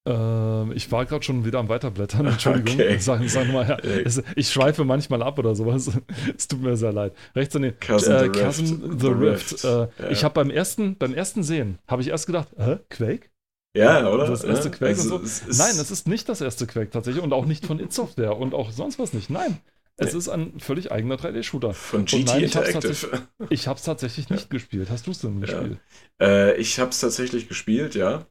Äh, 0.06 0.72
ich 0.74 0.90
war 0.90 1.04
gerade 1.06 1.22
schon 1.22 1.44
wieder 1.44 1.58
am 1.58 1.68
Weiterblättern, 1.68 2.26
Entschuldigung. 2.26 2.74
Okay. 2.74 2.98
Sag, 2.98 3.22
sag 3.28 3.52
mal, 3.52 3.68
ja, 3.68 3.76
es, 3.78 4.22
ich 4.36 4.50
schweife 4.50 4.84
manchmal 4.84 5.22
ab 5.22 5.38
oder 5.38 5.54
sowas. 5.54 5.90
es 6.36 6.48
tut 6.48 6.62
mir 6.62 6.76
sehr 6.76 6.92
leid. 6.92 7.12
Rechts 7.36 7.52
daneben, 7.52 7.78
Cousin, 7.78 8.12
äh, 8.12 8.24
the 8.24 8.40
Cousin 8.40 8.82
Rift. 8.82 9.00
the 9.00 9.08
Rift. 9.08 9.64
Äh, 9.64 9.68
ja. 9.68 10.10
Ich 10.10 10.24
habe 10.24 10.34
beim 10.34 10.50
ersten, 10.50 10.96
beim 10.96 11.14
ersten 11.14 11.42
Sehen, 11.42 11.78
habe 11.86 12.02
ich 12.02 12.08
erst 12.08 12.26
gedacht, 12.26 12.48
hä, 12.56 12.78
Quake? 12.88 13.28
Ja, 13.76 14.08
oder? 14.10 14.26
Das 14.26 14.44
erste 14.44 14.68
ja. 14.68 14.74
Quake 14.74 14.98
also, 14.98 15.16
und 15.16 15.28
so. 15.28 15.44
Nein, 15.46 15.76
es 15.78 15.90
ist 15.90 16.08
nicht 16.08 16.28
das 16.28 16.40
erste 16.40 16.66
Quake 16.66 16.90
tatsächlich 16.90 17.22
und 17.22 17.32
auch 17.32 17.44
nicht 17.44 17.66
von 17.66 17.78
It 17.78 17.92
Software 17.92 18.36
und 18.36 18.54
auch 18.54 18.70
sonst 18.70 18.98
was 18.98 19.12
nicht. 19.12 19.30
Nein. 19.30 19.58
Es 20.00 20.12
nee. 20.12 20.18
ist 20.18 20.28
ein 20.28 20.60
völlig 20.60 20.92
eigener 20.92 21.16
3D-Shooter. 21.16 21.74
Von 21.74 22.04
GT 22.04 22.24
nein, 22.26 22.38
ich 22.38 22.44
Interactive. 22.44 23.28
ich 23.50 23.66
habe 23.66 23.78
es 23.78 23.84
tatsächlich 23.84 24.30
nicht 24.30 24.48
gespielt. 24.48 24.90
Hast 24.90 25.06
du 25.06 25.10
es 25.10 25.18
denn 25.20 25.40
gespielt? 25.40 25.78
Ja. 26.20 26.26
Äh, 26.26 26.56
ich 26.56 26.78
habe 26.78 26.90
es 26.90 27.00
tatsächlich 27.00 27.48
gespielt, 27.48 27.96
ja. 27.96 28.24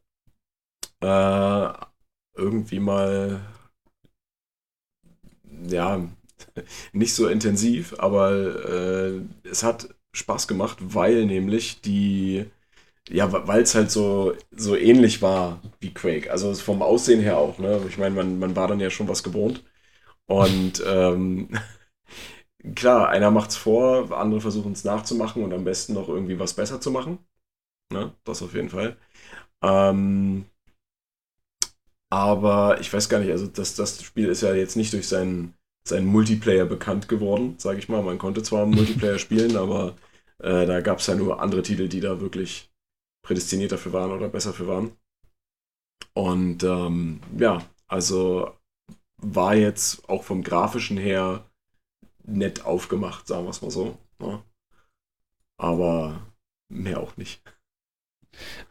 Äh, 1.02 1.74
irgendwie 2.36 2.80
mal, 2.80 3.42
ja, 5.68 6.08
nicht 6.94 7.14
so 7.14 7.28
intensiv, 7.28 7.96
aber 8.00 8.32
äh, 8.70 9.22
es 9.44 9.64
hat 9.64 9.90
Spaß 10.14 10.48
gemacht, 10.48 10.78
weil 10.80 11.26
nämlich 11.26 11.82
die, 11.82 12.46
ja, 13.10 13.32
weil 13.48 13.64
es 13.64 13.76
halt 13.76 13.92
so, 13.92 14.36
so 14.52 14.76
ähnlich 14.78 15.22
war 15.22 15.62
wie 15.80 15.94
Quake. 15.94 16.32
Also 16.32 16.54
vom 16.56 16.82
Aussehen 16.82 17.22
her 17.22 17.38
auch, 17.38 17.60
ne? 17.60 17.82
Ich 17.90 17.98
meine, 17.98 18.16
man, 18.16 18.40
man 18.40 18.56
war 18.56 18.68
dann 18.68 18.80
ja 18.80 18.90
schon 18.90 19.08
was 19.08 19.24
gewohnt. 19.24 19.64
Und 20.28 20.84
ähm, 20.86 21.50
klar, 22.76 23.10
einer 23.10 23.32
macht's 23.32 23.56
vor, 23.56 24.12
andere 24.12 24.42
versuchen 24.42 24.74
es 24.74 24.84
nachzumachen 24.84 25.44
und 25.44 25.54
am 25.54 25.64
besten 25.64 25.94
noch 25.94 26.10
irgendwie 26.10 26.40
was 26.40 26.54
besser 26.54 26.82
zu 26.82 26.92
machen. 26.92 27.20
Ne? 27.92 28.14
Das 28.26 28.42
auf 28.42 28.54
jeden 28.54 28.70
Fall. 28.70 28.98
Ähm, 29.64 30.46
aber 32.10 32.80
ich 32.80 32.92
weiß 32.92 33.10
gar 33.10 33.20
nicht, 33.20 33.32
also 33.32 33.48
das, 33.48 33.76
das 33.76 34.02
Spiel 34.02 34.30
ist 34.30 34.42
ja 34.42 34.54
jetzt 34.54 34.76
nicht 34.78 34.94
durch 34.94 35.08
seinen, 35.08 35.54
seinen 35.88 36.08
Multiplayer 36.08 36.66
bekannt 36.66 37.08
geworden, 37.10 37.56
sage 37.58 37.80
ich 37.80 37.90
mal. 37.90 38.04
Man 38.04 38.18
konnte 38.18 38.44
zwar 38.44 38.66
Multiplayer 38.66 39.20
spielen, 39.20 39.58
aber 39.58 39.96
äh, 40.40 40.66
da 40.66 40.82
gab 40.82 41.00
es 41.00 41.08
ja 41.08 41.16
nur 41.16 41.42
andere 41.42 41.64
Titel, 41.64 41.88
die 41.90 42.00
da 42.00 42.22
wirklich 42.22 42.72
prädestiniert 43.26 43.72
dafür 43.72 43.94
waren 43.94 44.12
oder 44.12 44.30
besser 44.30 44.54
für 44.54 44.68
waren. 44.68 44.92
Und 46.14 46.64
ähm, 46.64 47.22
ja, 47.38 47.64
also 47.88 48.54
war 49.22 49.56
jetzt 49.56 50.08
auch 50.10 50.24
vom 50.24 50.44
grafischen 50.44 50.98
her 50.98 51.46
nett 52.24 52.66
aufgemacht, 52.66 53.28
sagen 53.28 53.46
wir 53.46 53.50
es 53.50 53.62
mal 53.62 53.72
so. 53.72 53.98
Ne? 54.20 54.44
Aber 55.58 56.22
mehr 56.70 57.00
auch 57.00 57.18
nicht. 57.18 57.42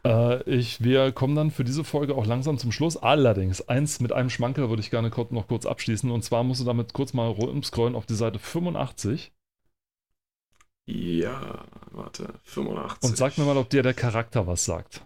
Äh, 0.05 0.43
ich, 0.43 0.81
wir 0.81 1.11
kommen 1.11 1.35
dann 1.35 1.51
für 1.51 1.63
diese 1.63 1.83
Folge 1.83 2.15
auch 2.15 2.25
langsam 2.25 2.57
zum 2.57 2.71
Schluss. 2.71 2.97
Allerdings, 2.97 3.67
eins 3.67 3.99
mit 3.99 4.13
einem 4.13 4.29
Schmankerl 4.29 4.69
würde 4.69 4.81
ich 4.81 4.89
gerne 4.89 5.09
noch 5.09 5.47
kurz 5.47 5.65
abschließen. 5.65 6.09
Und 6.09 6.23
zwar 6.23 6.43
musst 6.43 6.61
du 6.61 6.65
damit 6.65 6.93
kurz 6.93 7.13
mal 7.13 7.27
rumscrollen 7.27 7.95
auf 7.95 8.05
die 8.05 8.15
Seite 8.15 8.39
85. 8.39 9.33
Ja, 10.85 11.65
warte, 11.91 12.39
85. 12.43 13.09
Und 13.09 13.17
sag 13.17 13.37
mir 13.37 13.43
mal, 13.43 13.57
ob 13.57 13.69
dir 13.69 13.83
der 13.83 13.93
Charakter 13.93 14.47
was 14.47 14.63
sagt. 14.63 15.05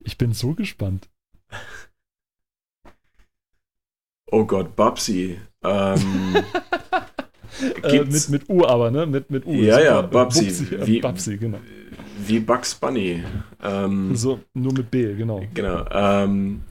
Ich 0.00 0.16
bin 0.16 0.32
so 0.32 0.54
gespannt. 0.54 1.08
Oh 4.30 4.44
Gott, 4.44 4.74
Babsi. 4.74 5.38
Ähm, 5.62 6.36
äh, 7.82 8.04
mit, 8.04 8.28
mit 8.28 8.48
U 8.48 8.64
aber, 8.64 8.90
ne? 8.90 9.06
Mit, 9.06 9.30
mit 9.30 9.46
U. 9.46 9.52
Ja, 9.52 9.80
ja, 9.80 10.02
Babsi. 10.02 10.44
Bubsi, 10.44 10.86
wie, 10.86 11.00
Babsi, 11.00 11.36
genau. 11.36 11.58
Wie 12.26 12.40
Bugs 12.40 12.74
Bunny. 12.74 13.22
Ähm, 13.62 14.16
so, 14.16 14.40
nur 14.54 14.72
mit 14.72 14.90
B, 14.90 15.14
genau. 15.14 15.42
Genau. 15.52 15.84
Ähm, 15.90 16.62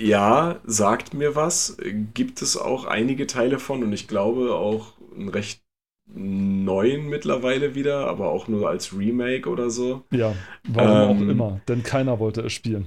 ja, 0.00 0.60
sagt 0.64 1.14
mir 1.14 1.34
was. 1.34 1.76
Gibt 2.14 2.42
es 2.42 2.56
auch 2.56 2.84
einige 2.84 3.26
Teile 3.26 3.58
von 3.58 3.82
und 3.82 3.92
ich 3.92 4.08
glaube 4.08 4.54
auch 4.54 4.94
einen 5.14 5.28
recht 5.28 5.62
neuen 6.14 7.08
mittlerweile 7.08 7.74
wieder, 7.74 8.06
aber 8.06 8.28
auch 8.28 8.48
nur 8.48 8.68
als 8.68 8.96
Remake 8.96 9.48
oder 9.48 9.70
so. 9.70 10.04
Ja, 10.10 10.34
warum 10.68 11.18
ähm, 11.18 11.28
auch 11.28 11.30
immer, 11.30 11.60
denn 11.68 11.82
keiner 11.82 12.18
wollte 12.20 12.42
es 12.42 12.52
spielen. 12.52 12.86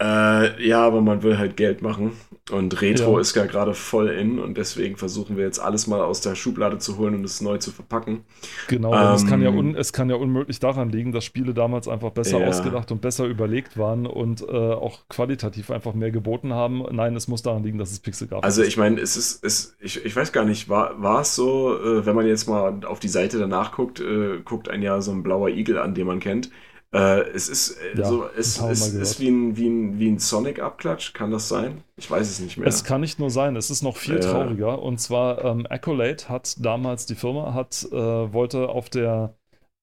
Äh, 0.00 0.64
ja, 0.64 0.86
aber 0.86 1.00
man 1.00 1.22
will 1.22 1.38
halt 1.38 1.56
Geld 1.56 1.82
machen. 1.82 2.12
Und 2.50 2.80
Retro 2.80 3.14
ja. 3.14 3.20
ist 3.20 3.34
ja 3.36 3.44
gerade 3.46 3.74
voll 3.74 4.08
in 4.08 4.38
und 4.38 4.56
deswegen 4.56 4.96
versuchen 4.96 5.36
wir 5.36 5.44
jetzt 5.44 5.58
alles 5.58 5.86
mal 5.86 6.00
aus 6.00 6.20
der 6.20 6.34
Schublade 6.34 6.78
zu 6.78 6.96
holen 6.96 7.14
und 7.14 7.24
es 7.24 7.40
neu 7.40 7.58
zu 7.58 7.72
verpacken. 7.72 8.24
Genau, 8.68 8.94
ähm, 8.94 9.14
es, 9.14 9.26
kann 9.26 9.42
ja 9.42 9.50
ähm, 9.50 9.74
es 9.74 9.92
kann 9.92 10.08
ja 10.08 10.16
unmöglich 10.16 10.58
daran 10.58 10.88
liegen, 10.88 11.12
dass 11.12 11.24
Spiele 11.24 11.52
damals 11.52 11.88
einfach 11.88 12.10
besser 12.10 12.40
ja. 12.40 12.46
ausgedacht 12.46 12.90
und 12.90 13.00
besser 13.00 13.26
überlegt 13.26 13.76
waren 13.76 14.06
und 14.06 14.42
äh, 14.42 14.52
auch 14.52 15.00
qualitativ 15.08 15.70
einfach 15.70 15.94
mehr 15.94 16.10
geboten 16.10 16.54
haben. 16.54 16.84
Nein, 16.90 17.14
es 17.16 17.28
muss 17.28 17.42
daran 17.42 17.64
liegen, 17.64 17.78
dass 17.78 17.92
es 17.92 18.00
Pixel 18.00 18.28
gab. 18.28 18.44
Also 18.44 18.62
ich 18.62 18.76
meine, 18.76 19.00
es 19.00 19.16
ist, 19.16 19.44
es, 19.44 19.76
ich, 19.80 20.04
ich 20.04 20.16
weiß 20.16 20.32
gar 20.32 20.44
nicht, 20.44 20.68
war, 20.68 21.02
war 21.02 21.20
es 21.20 21.34
so, 21.34 21.76
äh, 21.76 22.06
wenn 22.06 22.16
man 22.16 22.26
jetzt 22.26 22.48
mal 22.48 22.80
auf 22.86 23.00
die 23.00 23.08
Seite 23.08 23.38
danach 23.38 23.72
guckt, 23.72 24.00
äh, 24.00 24.38
guckt 24.44 24.70
ein 24.70 24.80
ja 24.80 25.00
so 25.00 25.10
ein 25.10 25.22
blauer 25.22 25.50
Igel 25.50 25.78
an, 25.78 25.94
den 25.94 26.06
man 26.06 26.20
kennt. 26.20 26.50
Äh, 26.90 27.28
es 27.34 27.50
ist 27.50 27.76
äh, 27.76 27.98
ja, 27.98 28.04
so, 28.06 28.24
es, 28.36 28.58
es 28.58 28.94
ist 28.94 29.20
wie 29.20 29.28
ein, 29.28 29.56
wie 29.56 29.68
ein, 29.68 29.98
wie 29.98 30.08
ein 30.08 30.18
Sonic-Abklatsch, 30.18 31.12
kann 31.12 31.30
das 31.30 31.48
sein? 31.48 31.84
Ich 31.96 32.10
weiß 32.10 32.28
es 32.28 32.40
nicht 32.40 32.56
mehr. 32.56 32.66
Es 32.66 32.82
kann 32.82 33.02
nicht 33.02 33.18
nur 33.18 33.30
sein, 33.30 33.56
es 33.56 33.70
ist 33.70 33.82
noch 33.82 33.96
viel 33.96 34.16
äh, 34.16 34.20
trauriger. 34.20 34.80
Und 34.80 34.98
zwar 34.98 35.44
ähm, 35.44 35.66
Accolade 35.68 36.28
hat 36.28 36.64
damals, 36.64 37.04
die 37.04 37.14
Firma 37.14 37.52
hat, 37.52 37.86
äh, 37.92 37.94
wollte 37.94 38.70
auf 38.70 38.88
der 38.88 39.34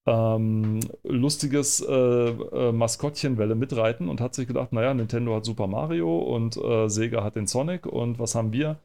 ähm, 0.04 0.80
lustiges 1.04 1.80
äh, 1.80 1.92
äh, 1.92 2.72
Maskottchenwelle 2.72 3.54
mitreiten 3.54 4.08
und 4.08 4.20
hat 4.20 4.34
sich 4.34 4.48
gedacht, 4.48 4.72
naja, 4.72 4.92
Nintendo 4.92 5.36
hat 5.36 5.44
Super 5.44 5.68
Mario 5.68 6.18
und 6.18 6.58
Sega 6.90 7.22
hat 7.22 7.36
den 7.36 7.46
Sonic 7.46 7.86
und 7.86 8.18
was 8.18 8.34
haben 8.34 8.52
wir? 8.52 8.78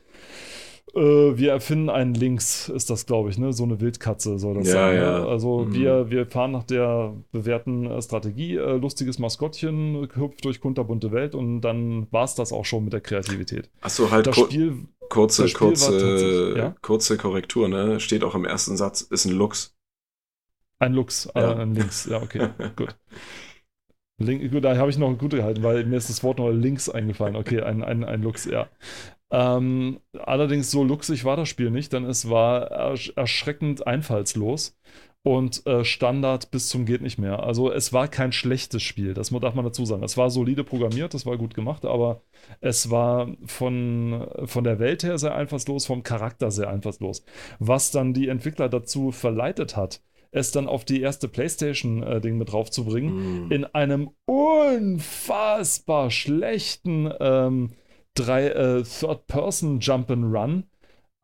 Äh, 0.93 0.99
wir 1.37 1.51
erfinden 1.51 1.89
einen 1.89 2.13
Links, 2.13 2.67
ist 2.67 2.89
das, 2.89 3.05
glaube 3.05 3.29
ich, 3.29 3.37
ne? 3.37 3.53
So 3.53 3.63
eine 3.63 3.79
Wildkatze 3.79 4.37
soll 4.39 4.55
das 4.55 4.67
ja, 4.67 4.73
sein. 4.73 4.95
Ne? 4.95 5.01
Ja. 5.01 5.25
Also 5.25 5.59
mhm. 5.59 5.73
wir, 5.73 6.09
wir 6.09 6.25
fahren 6.25 6.51
nach 6.51 6.63
der 6.63 7.13
bewährten 7.31 7.85
äh, 7.85 8.01
Strategie, 8.01 8.55
äh, 8.55 8.77
lustiges 8.77 9.17
Maskottchen, 9.17 10.09
hüpft 10.13 10.43
durch 10.43 10.59
kunterbunte 10.59 11.11
Welt 11.11 11.33
und 11.33 11.61
dann 11.61 12.07
war 12.11 12.25
es 12.25 12.35
das 12.35 12.51
auch 12.51 12.65
schon 12.65 12.83
mit 12.83 12.93
der 12.93 13.01
Kreativität. 13.01 13.69
Achso, 13.81 14.11
halt 14.11 14.27
das 14.27 14.37
Spiel, 14.37 14.87
kurze, 15.09 15.43
das 15.43 15.51
Spiel 15.51 15.67
kurze, 15.67 16.53
ja? 16.57 16.75
kurze 16.81 17.17
Korrektur, 17.17 17.69
ne? 17.69 17.99
Steht 17.99 18.23
auch 18.23 18.35
im 18.35 18.45
ersten 18.45 18.75
Satz, 18.75 19.01
ist 19.01 19.25
ein 19.25 19.31
Lux. 19.31 19.75
Ein 20.79 20.93
Lux, 20.93 21.27
äh, 21.35 21.39
ein 21.39 21.73
Links, 21.73 22.05
ja, 22.09 22.21
okay, 22.21 22.49
gut. 22.75 22.97
Link, 24.17 24.51
gut, 24.51 24.63
da 24.63 24.75
habe 24.77 24.89
ich 24.89 24.97
noch 24.97 25.15
gut 25.17 25.31
gehalten, 25.31 25.63
weil 25.63 25.85
mir 25.85 25.97
ist 25.97 26.09
das 26.09 26.23
Wort 26.23 26.37
noch 26.37 26.49
links 26.49 26.89
eingefallen. 26.89 27.35
Okay, 27.35 27.61
ein, 27.61 27.83
ein, 27.83 28.03
ein 28.03 28.21
Lux, 28.21 28.45
ja. 28.45 28.67
Ähm, 29.31 29.99
allerdings 30.19 30.71
so 30.71 30.83
luxig 30.83 31.23
war 31.23 31.37
das 31.37 31.47
Spiel 31.47 31.71
nicht, 31.71 31.93
denn 31.93 32.03
es 32.05 32.29
war 32.29 32.69
ersch 32.69 33.13
erschreckend 33.15 33.87
einfallslos 33.87 34.77
und 35.23 35.65
äh, 35.67 35.85
Standard 35.85 36.51
bis 36.51 36.67
zum 36.67 36.85
geht 36.85 37.01
nicht 37.01 37.17
mehr. 37.17 37.43
Also 37.43 37.71
es 37.71 37.93
war 37.93 38.07
kein 38.07 38.31
schlechtes 38.31 38.81
Spiel, 38.81 39.13
das 39.13 39.29
darf 39.29 39.53
man 39.53 39.65
dazu 39.65 39.85
sagen. 39.85 40.03
Es 40.03 40.17
war 40.17 40.29
solide 40.29 40.63
programmiert, 40.63 41.13
es 41.13 41.25
war 41.25 41.37
gut 41.37 41.53
gemacht, 41.53 41.85
aber 41.85 42.23
es 42.59 42.89
war 42.89 43.29
von, 43.45 44.27
von 44.45 44.63
der 44.63 44.79
Welt 44.79 45.03
her 45.03 45.17
sehr 45.17 45.35
einfallslos, 45.35 45.85
vom 45.85 46.03
Charakter 46.03 46.51
sehr 46.51 46.69
einfallslos. 46.69 47.23
Was 47.59 47.91
dann 47.91 48.13
die 48.13 48.27
Entwickler 48.29 48.67
dazu 48.67 49.11
verleitet 49.11 49.77
hat, 49.77 50.01
es 50.31 50.51
dann 50.51 50.67
auf 50.67 50.85
die 50.85 51.01
erste 51.01 51.27
PlayStation-Ding 51.27 52.33
äh, 52.33 52.37
mit 52.37 52.51
draufzubringen, 52.51 53.47
mm. 53.47 53.51
in 53.51 53.65
einem 53.65 54.11
unfassbar 54.25 56.09
schlechten 56.09 57.11
ähm, 57.19 57.71
drei 58.15 58.47
äh, 58.47 58.83
Third-Person 58.83 59.79
Jump-and-Run. 59.79 60.63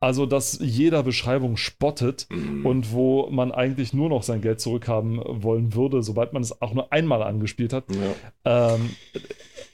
Also, 0.00 0.26
dass 0.26 0.60
jeder 0.60 1.02
Beschreibung 1.02 1.56
spottet 1.56 2.28
mhm. 2.30 2.64
und 2.64 2.92
wo 2.92 3.28
man 3.30 3.50
eigentlich 3.50 3.92
nur 3.92 4.08
noch 4.08 4.22
sein 4.22 4.40
Geld 4.40 4.60
zurückhaben 4.60 5.20
wollen 5.24 5.74
würde, 5.74 6.04
sobald 6.04 6.32
man 6.32 6.42
es 6.42 6.62
auch 6.62 6.72
nur 6.72 6.92
einmal 6.92 7.20
angespielt 7.22 7.72
hat. 7.72 7.86
Ja. 8.44 8.74
Ähm, 8.74 8.90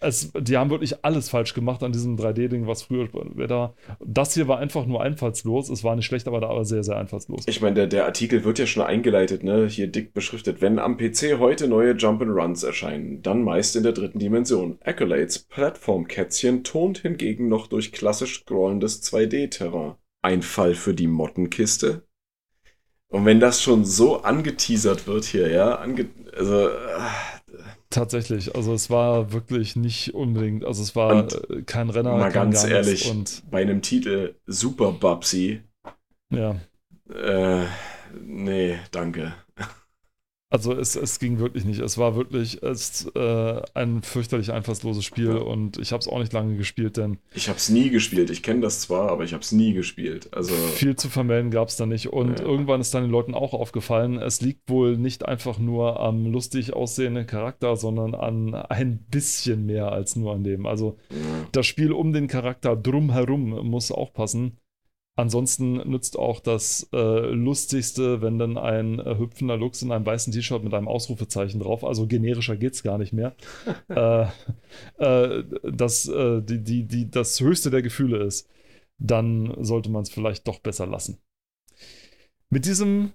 es, 0.05 0.33
die 0.39 0.57
haben 0.57 0.71
wirklich 0.71 1.05
alles 1.05 1.29
falsch 1.29 1.55
gemacht 1.55 1.83
an 1.83 1.93
diesem 1.93 2.17
3D-Ding, 2.17 2.67
was 2.67 2.83
früher 2.83 3.09
da. 3.49 3.75
Das 4.05 4.35
hier 4.35 4.49
war 4.49 4.59
einfach 4.59 4.87
nur 4.87 5.03
einfallslos. 5.03 5.69
Es 5.69 5.85
war 5.85 5.97
nicht 5.97 6.07
schlecht, 6.07 6.29
aber 6.29 6.41
da 6.41 6.49
aber 6.49 6.65
sehr, 6.65 6.85
sehr 6.85 6.97
einfallslos. 6.97 7.45
Ich 7.47 7.61
meine, 7.61 7.75
der, 7.75 7.87
der 7.87 8.05
Artikel 8.05 8.45
wird 8.45 8.59
ja 8.59 8.67
schon 8.67 8.85
eingeleitet, 8.85 9.43
ne? 9.43 9.67
Hier 9.67 9.87
dick 9.87 10.15
beschriftet. 10.15 10.61
Wenn 10.61 10.79
am 10.79 10.97
PC 10.97 11.39
heute 11.39 11.69
neue 11.69 11.93
Jump'n'Runs 11.93 12.65
erscheinen, 12.65 13.23
dann 13.23 13.43
meist 13.43 13.77
in 13.77 13.83
der 13.83 13.93
dritten 13.93 14.19
Dimension. 14.19 14.79
Accolades 14.83 15.39
Plattformkätzchen 15.39 16.65
tont 16.65 16.99
hingegen 16.99 17.49
noch 17.49 17.67
durch 17.67 17.93
klassisch 17.93 18.41
scrollendes 18.41 19.03
2D-Terrain 19.03 19.95
ein 20.25 20.43
Fall 20.43 20.75
für 20.75 20.95
die 20.95 21.07
Mottenkiste. 21.07 22.07
Und 23.09 23.27
wenn 23.27 23.41
das 23.41 23.63
schon 23.63 23.85
so 23.85 24.23
angeteasert 24.23 25.07
wird 25.07 25.25
hier, 25.25 25.49
ja, 25.49 25.77
ange 25.77 26.09
also. 26.37 26.69
Äh, 26.69 26.73
Tatsächlich, 27.95 28.57
also 28.57 28.75
es 28.75 28.91
war 28.91 29.33
wirklich 29.33 29.77
nicht 29.77 30.15
unbedingt, 30.15 30.65
also 30.65 30.83
es 30.83 30.97
war 30.97 31.15
und 31.15 31.65
kein 31.69 31.91
Renner. 31.91 32.17
Mal 32.17 32.33
ganz 32.33 32.65
ehrlich, 32.65 33.09
und 33.09 33.45
bei 33.53 33.63
einem 33.63 33.83
Titel 33.83 34.35
Super 34.47 34.91
Babsi. 34.91 35.63
Ja. 36.29 36.57
Äh, 37.09 37.67
nee, 38.21 38.81
danke. 38.91 39.35
Also 40.55 40.73
es, 40.73 40.95
es 40.95 41.19
ging 41.19 41.41
wirklich 41.41 41.65
nicht. 41.65 41.81
Es 41.81 41.99
war 41.99 42.15
wirklich 42.15 42.63
es, 42.63 43.11
äh, 43.17 43.61
ein 43.75 44.03
fürchterlich 44.05 44.53
einfallsloses 44.53 45.05
Spiel 45.05 45.33
und 45.33 45.79
ich 45.79 45.91
habe 45.91 46.01
es 46.01 46.07
auch 46.07 46.21
nicht 46.21 46.33
lange 46.33 46.57
gespielt, 46.57 46.97
denn... 46.97 47.19
Ich 47.35 47.49
habe 47.49 47.59
es 47.59 47.71
nie 47.71 47.91
gespielt. 47.91 48.31
Ich 48.31 48.45
kenne 48.45 48.61
das 48.61 48.79
zwar, 48.79 49.11
aber 49.11 49.25
ich 49.25 49.33
habe 49.33 49.43
es 49.43 49.51
nie 49.51 49.73
gespielt. 49.73 50.29
Also 50.33 50.55
viel 50.55 50.95
zu 50.95 51.09
vermelden 51.09 51.51
gab 51.51 51.71
es 51.71 51.77
da 51.77 51.87
nicht. 51.87 52.13
Und 52.13 52.39
ja. 52.39 52.47
irgendwann 52.47 52.81
ist 52.81 52.95
dann 52.95 53.03
den 53.03 53.11
Leuten 53.11 53.35
auch 53.35 53.53
aufgefallen, 53.53 54.17
es 54.19 54.43
liegt 54.43 54.71
wohl 54.71 54.97
nicht 54.97 55.27
einfach 55.27 55.59
nur 55.59 55.99
am 55.99 56.25
lustig 56.27 56.73
aussehenden 56.73 57.27
Charakter, 57.27 57.75
sondern 57.75 58.15
an 58.15 58.55
ein 58.55 59.05
bisschen 59.11 59.67
mehr 59.67 59.91
als 59.91 60.15
nur 60.15 60.35
an 60.35 60.45
dem. 60.45 60.67
Also 60.67 60.99
ja. 61.11 61.17
das 61.51 61.67
Spiel 61.67 61.91
um 61.91 62.13
den 62.13 62.29
Charakter 62.29 62.77
drumherum 62.77 63.69
muss 63.69 63.91
auch 63.91 64.13
passen. 64.13 64.59
Ansonsten 65.17 65.77
nützt 65.89 66.19
auch 66.19 66.41
das 66.41 66.89
äh, 66.93 66.97
Lustigste, 67.31 68.21
wenn 68.21 68.39
dann 68.39 68.59
ein 68.59 68.99
äh, 68.99 69.17
hüpfender 69.17 69.57
Lux 69.57 69.81
in 69.83 69.93
einem 69.93 70.05
weißen 70.05 70.33
T-Shirt 70.33 70.65
mit 70.65 70.75
einem 70.75 70.89
Ausrufezeichen 70.89 71.61
drauf, 71.61 71.85
also 71.85 72.09
generischer 72.09 72.57
geht's 72.57 72.83
gar 72.83 72.99
nicht 72.99 73.13
mehr, 73.13 73.37
äh, 73.89 74.27
äh, 74.99 75.45
das, 75.63 76.09
äh, 76.09 76.43
die, 76.43 76.65
die, 76.65 76.85
die, 76.85 77.11
das 77.11 77.39
höchste 77.41 77.71
der 77.71 77.83
Gefühle 77.83 78.25
ist, 78.25 78.49
dann 78.99 79.55
sollte 79.61 79.89
man 79.91 80.03
es 80.03 80.11
vielleicht 80.11 80.49
doch 80.49 80.59
besser 80.59 80.87
lassen. 80.87 81.19
Mit 82.51 82.67
diesem 82.67 83.13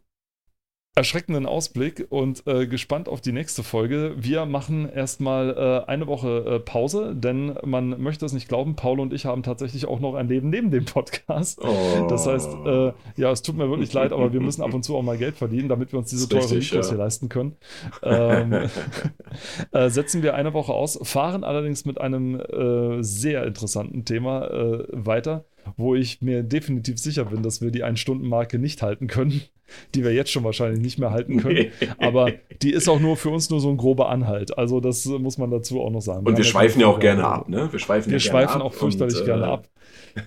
erschreckenden 0.99 1.45
Ausblick 1.45 2.07
und 2.09 2.45
äh, 2.45 2.67
gespannt 2.67 3.07
auf 3.07 3.21
die 3.21 3.31
nächste 3.31 3.63
Folge. 3.63 4.15
Wir 4.17 4.45
machen 4.45 4.89
erstmal 4.89 5.51
äh, 5.85 5.89
eine 5.89 6.07
Woche 6.07 6.57
äh, 6.57 6.59
Pause, 6.59 7.15
denn 7.15 7.57
man 7.63 8.01
möchte 8.01 8.25
es 8.25 8.33
nicht 8.33 8.49
glauben, 8.49 8.75
Paul 8.75 8.99
und 8.99 9.13
ich 9.13 9.25
haben 9.25 9.41
tatsächlich 9.41 9.85
auch 9.85 10.01
noch 10.01 10.15
ein 10.15 10.27
Leben 10.27 10.49
neben 10.49 10.71
dem 10.71 10.83
Podcast. 10.83 11.61
Oh. 11.63 12.05
Das 12.09 12.27
heißt, 12.27 12.49
äh, 12.65 12.91
ja, 13.15 13.31
es 13.31 13.41
tut 13.41 13.55
mir 13.55 13.69
wirklich 13.69 13.93
leid, 13.93 14.11
aber 14.11 14.33
wir 14.33 14.41
müssen 14.41 14.61
ab 14.61 14.73
und 14.73 14.83
zu 14.83 14.97
auch 14.97 15.01
mal 15.01 15.17
Geld 15.17 15.37
verdienen, 15.37 15.69
damit 15.69 15.93
wir 15.93 15.99
uns 15.99 16.09
diese 16.09 16.27
teuren 16.27 16.49
Mikros 16.49 16.87
ja. 16.87 16.89
hier 16.89 16.97
leisten 16.97 17.29
können. 17.29 17.55
Ähm, 18.03 18.69
äh, 19.71 19.89
setzen 19.89 20.21
wir 20.21 20.35
eine 20.35 20.53
Woche 20.53 20.73
aus, 20.73 20.99
fahren 21.03 21.45
allerdings 21.45 21.85
mit 21.85 22.01
einem 22.01 22.41
äh, 22.41 23.01
sehr 23.01 23.45
interessanten 23.45 24.03
Thema 24.03 24.49
weiter 24.91 25.45
wo 25.77 25.95
ich 25.95 26.21
mir 26.21 26.43
definitiv 26.43 26.97
sicher 26.97 27.25
bin, 27.25 27.43
dass 27.43 27.61
wir 27.61 27.71
die 27.71 27.83
Ein-Stunden-Marke 27.83 28.59
nicht 28.59 28.81
halten 28.81 29.07
können, 29.07 29.41
die 29.95 30.03
wir 30.03 30.13
jetzt 30.13 30.31
schon 30.31 30.43
wahrscheinlich 30.43 30.81
nicht 30.81 30.99
mehr 30.99 31.11
halten 31.11 31.37
können. 31.37 31.67
Aber 31.97 32.31
die 32.61 32.71
ist 32.71 32.87
auch 32.89 32.99
nur 32.99 33.17
für 33.17 33.29
uns 33.29 33.49
nur 33.49 33.59
so 33.59 33.69
ein 33.69 33.77
grober 33.77 34.09
Anhalt. 34.09 34.57
Also 34.57 34.79
das 34.79 35.05
muss 35.05 35.37
man 35.37 35.51
dazu 35.51 35.81
auch 35.81 35.91
noch 35.91 36.01
sagen. 36.01 36.25
Und 36.25 36.37
wir, 36.37 36.43
schweifen 36.43 36.81
ja 36.81 36.87
auch 36.87 36.99
gerne 36.99 37.25
ab, 37.25 37.49
ne? 37.49 37.71
Wir 37.71 37.79
schweifen, 37.79 38.11
wir 38.11 38.19
schweifen 38.19 38.61
auch 38.61 38.73
fürchterlich 38.73 39.19
und, 39.19 39.25
gerne 39.25 39.45
äh, 39.45 39.49
ab. 39.49 39.69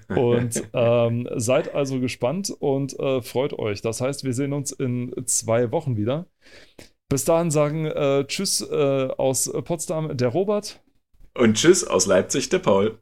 Und 0.09 0.62
ähm, 0.73 1.28
seid 1.36 1.74
also 1.74 2.01
gespannt 2.01 2.55
und 2.59 2.98
äh, 2.98 3.20
freut 3.23 3.52
euch. 3.59 3.82
Das 3.82 4.01
heißt, 4.01 4.24
wir 4.24 4.32
sehen 4.32 4.52
uns 4.52 4.73
in 4.73 5.12
zwei 5.27 5.73
Wochen 5.73 5.97
wieder. 5.97 6.27
Bis 7.09 7.24
dahin 7.24 7.51
sagen 7.51 7.86
äh, 7.86 8.24
Tschüss 8.27 8.62
äh, 8.62 9.09
aus 9.19 9.52
Potsdam 9.64 10.16
der 10.16 10.28
Robert. 10.28 10.81
Und 11.35 11.55
Tschüss 11.56 11.86
aus 11.86 12.06
Leipzig 12.06 12.48
der 12.48 12.59
Paul. 12.59 13.01